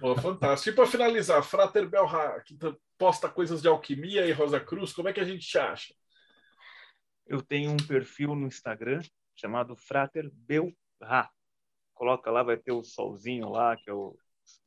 Oh, 0.03 0.16
fantástico. 0.16 0.70
E 0.70 0.74
para 0.74 0.87
finalizar, 0.87 1.43
Frater 1.43 1.89
Belha, 1.89 2.43
que 2.45 2.59
posta 2.99 3.28
coisas 3.28 3.62
de 3.62 3.69
alquimia 3.69 4.27
e 4.27 4.32
Rosa 4.32 4.61
Cruz, 4.61 4.93
como 4.93 5.09
é 5.09 5.12
que 5.12 5.20
a 5.20 5.24
gente 5.24 5.47
te 5.47 5.59
acha? 5.59 5.95
Eu 7.31 7.40
tenho 7.40 7.70
um 7.70 7.77
perfil 7.77 8.35
no 8.35 8.48
Instagram 8.48 9.02
chamado 9.36 9.77
Frater 9.77 10.28
Belra. 10.32 11.31
Coloca 11.94 12.28
lá, 12.28 12.43
vai 12.43 12.57
ter 12.57 12.73
o 12.73 12.82
solzinho 12.82 13.48
lá, 13.48 13.77
que 13.77 13.89
é 13.89 13.93
o 13.93 14.19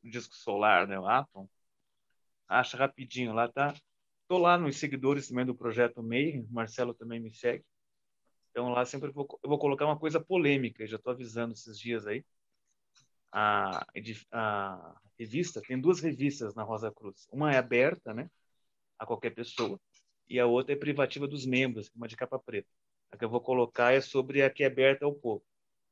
disco 0.02 0.34
solar, 0.34 0.88
né, 0.88 0.98
o 0.98 1.06
Atom. 1.06 1.46
Acha 2.48 2.78
rapidinho 2.78 3.34
lá, 3.34 3.52
tá? 3.52 3.74
Tô 4.26 4.38
lá 4.38 4.56
nos 4.56 4.78
seguidores 4.78 5.28
também 5.28 5.44
do 5.44 5.54
Projeto 5.54 6.02
MEI, 6.02 6.46
Marcelo 6.50 6.94
também 6.94 7.20
me 7.20 7.30
segue. 7.30 7.62
Então 8.50 8.70
lá 8.70 8.86
sempre 8.86 9.10
vou, 9.10 9.28
eu 9.42 9.48
vou 9.50 9.58
colocar 9.58 9.84
uma 9.84 9.98
coisa 9.98 10.18
polêmica, 10.18 10.86
já 10.86 10.96
estou 10.96 11.12
avisando 11.12 11.52
esses 11.52 11.78
dias 11.78 12.06
aí. 12.06 12.24
A, 13.30 13.86
a 14.32 15.00
revista, 15.18 15.60
tem 15.60 15.78
duas 15.78 16.00
revistas 16.00 16.54
na 16.54 16.62
Rosa 16.62 16.90
Cruz. 16.90 17.28
Uma 17.30 17.52
é 17.52 17.58
aberta, 17.58 18.14
né, 18.14 18.30
a 18.98 19.04
qualquer 19.04 19.34
pessoa 19.34 19.78
e 20.34 20.40
a 20.40 20.46
outra 20.46 20.72
é 20.72 20.76
privativa 20.76 21.28
dos 21.28 21.46
membros, 21.46 21.88
uma 21.94 22.08
de 22.08 22.16
capa 22.16 22.40
preta. 22.40 22.68
A 23.12 23.16
que 23.16 23.24
eu 23.24 23.30
vou 23.30 23.40
colocar 23.40 23.92
é 23.92 24.00
sobre 24.00 24.42
a 24.42 24.50
que 24.50 24.64
é 24.64 24.66
aberta 24.66 25.04
ao 25.04 25.14
povo. 25.14 25.44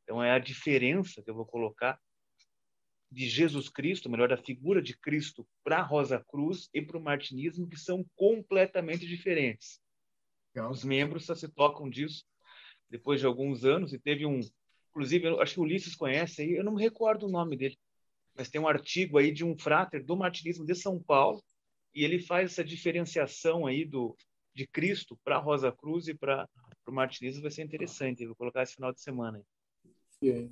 Então, 0.02 0.20
é 0.20 0.32
a 0.32 0.38
diferença 0.40 1.22
que 1.22 1.30
eu 1.30 1.34
vou 1.34 1.46
colocar 1.46 1.96
de 3.08 3.28
Jesus 3.28 3.68
Cristo, 3.68 4.10
melhor, 4.10 4.28
da 4.28 4.36
figura 4.36 4.82
de 4.82 4.98
Cristo 4.98 5.46
para 5.62 5.78
a 5.78 5.82
Rosa 5.82 6.18
Cruz 6.26 6.68
e 6.74 6.82
para 6.82 6.98
o 6.98 7.00
martinismo, 7.00 7.68
que 7.68 7.78
são 7.78 8.04
completamente 8.16 9.06
diferentes. 9.06 9.80
Então, 10.50 10.72
os 10.72 10.82
membros 10.82 11.26
só 11.26 11.36
se 11.36 11.48
tocam 11.48 11.88
disso 11.88 12.24
depois 12.90 13.20
de 13.20 13.26
alguns 13.26 13.64
anos, 13.64 13.92
e 13.92 13.98
teve 13.98 14.26
um. 14.26 14.40
Inclusive, 14.90 15.28
eu 15.28 15.40
acho 15.40 15.54
que 15.54 15.60
o 15.60 15.62
Ulisses 15.62 15.94
conhece 15.94 16.42
aí, 16.42 16.56
eu 16.56 16.64
não 16.64 16.74
me 16.74 16.82
recordo 16.82 17.26
o 17.26 17.30
nome 17.30 17.56
dele, 17.56 17.78
mas 18.34 18.50
tem 18.50 18.60
um 18.60 18.66
artigo 18.66 19.18
aí 19.18 19.30
de 19.30 19.44
um 19.44 19.56
fráter 19.56 20.02
do 20.02 20.16
martinismo 20.16 20.66
de 20.66 20.74
São 20.74 21.00
Paulo, 21.00 21.40
e 21.94 22.04
ele 22.04 22.18
faz 22.18 22.50
essa 22.50 22.64
diferenciação 22.64 23.66
aí 23.66 23.84
do 23.84 24.16
de 24.54 24.66
Cristo 24.66 25.18
para 25.24 25.38
Rosa 25.38 25.72
Cruz 25.72 26.08
e 26.08 26.14
para 26.14 26.48
o 26.86 26.92
martinismo 26.92 27.42
vai 27.42 27.50
ser 27.50 27.62
interessante. 27.62 28.26
vou 28.26 28.36
colocar 28.36 28.62
esse 28.62 28.74
final 28.74 28.92
de 28.92 29.00
semana. 29.00 29.40
Aí. 30.22 30.50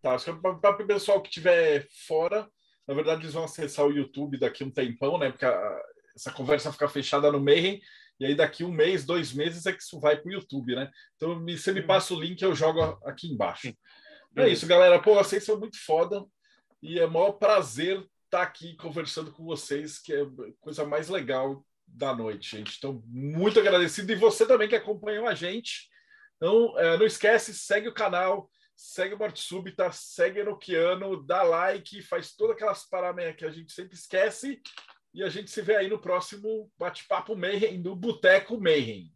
Tá, 0.00 0.14
acho 0.14 0.32
que 0.32 0.40
para 0.40 0.82
o 0.82 0.86
pessoal 0.86 1.20
que 1.20 1.28
estiver 1.28 1.86
fora, 2.06 2.48
na 2.86 2.94
verdade 2.94 3.22
eles 3.22 3.34
vão 3.34 3.44
acessar 3.44 3.86
o 3.86 3.92
YouTube 3.92 4.38
daqui 4.38 4.62
um 4.62 4.70
tempão, 4.70 5.18
né? 5.18 5.30
Porque 5.30 5.46
a, 5.46 5.82
essa 6.14 6.30
conversa 6.30 6.72
fica 6.72 6.88
fechada 6.88 7.32
no 7.32 7.40
Mayhem, 7.40 7.80
e 8.20 8.26
aí 8.26 8.34
daqui 8.34 8.62
um 8.62 8.70
mês, 8.70 9.04
dois 9.04 9.32
meses 9.32 9.66
é 9.66 9.72
que 9.72 9.82
isso 9.82 9.98
vai 9.98 10.16
para 10.16 10.28
o 10.28 10.32
YouTube, 10.32 10.76
né? 10.76 10.90
Então 11.16 11.44
você 11.44 11.72
me 11.72 11.82
passa 11.82 12.14
o 12.14 12.20
link, 12.20 12.40
eu 12.42 12.54
jogo 12.54 12.80
aqui 13.04 13.28
embaixo. 13.28 13.74
É 14.36 14.48
isso, 14.48 14.66
galera. 14.66 15.00
Pô, 15.00 15.14
vocês 15.14 15.44
são 15.44 15.58
muito 15.58 15.78
foda 15.84 16.24
e 16.82 16.98
é 16.98 17.06
maior 17.06 17.32
prazer 17.32 17.98
estar 17.98 18.10
tá 18.30 18.42
aqui 18.42 18.76
conversando 18.76 19.32
com 19.32 19.44
vocês, 19.44 19.98
que 19.98 20.12
é 20.12 20.22
a 20.22 20.28
coisa 20.60 20.84
mais 20.84 21.08
legal 21.08 21.64
da 21.86 22.14
noite, 22.14 22.56
gente. 22.56 22.76
Então, 22.78 23.02
muito 23.06 23.60
agradecido. 23.60 24.10
E 24.12 24.16
você 24.16 24.46
também 24.46 24.68
que 24.68 24.76
acompanhou 24.76 25.26
a 25.26 25.34
gente. 25.34 25.88
Então, 26.36 26.78
é, 26.78 26.98
não 26.98 27.06
esquece, 27.06 27.54
segue 27.54 27.88
o 27.88 27.94
canal, 27.94 28.50
segue 28.76 29.14
o 29.14 29.18
Morte 29.18 29.40
Súbita, 29.40 29.90
segue 29.92 30.40
Enoquiano, 30.40 31.24
dá 31.24 31.42
like, 31.42 32.02
faz 32.02 32.34
todas 32.34 32.56
aquelas 32.56 32.84
paradas 32.88 33.36
que 33.36 33.44
a 33.44 33.50
gente 33.50 33.72
sempre 33.72 33.94
esquece. 33.94 34.60
E 35.12 35.22
a 35.22 35.28
gente 35.28 35.50
se 35.50 35.62
vê 35.62 35.76
aí 35.76 35.88
no 35.88 36.00
próximo 36.00 36.70
bate-papo 36.76 37.36
Mayhem 37.36 37.80
do 37.80 37.94
Boteco 37.94 38.60
Mayhem. 38.60 39.13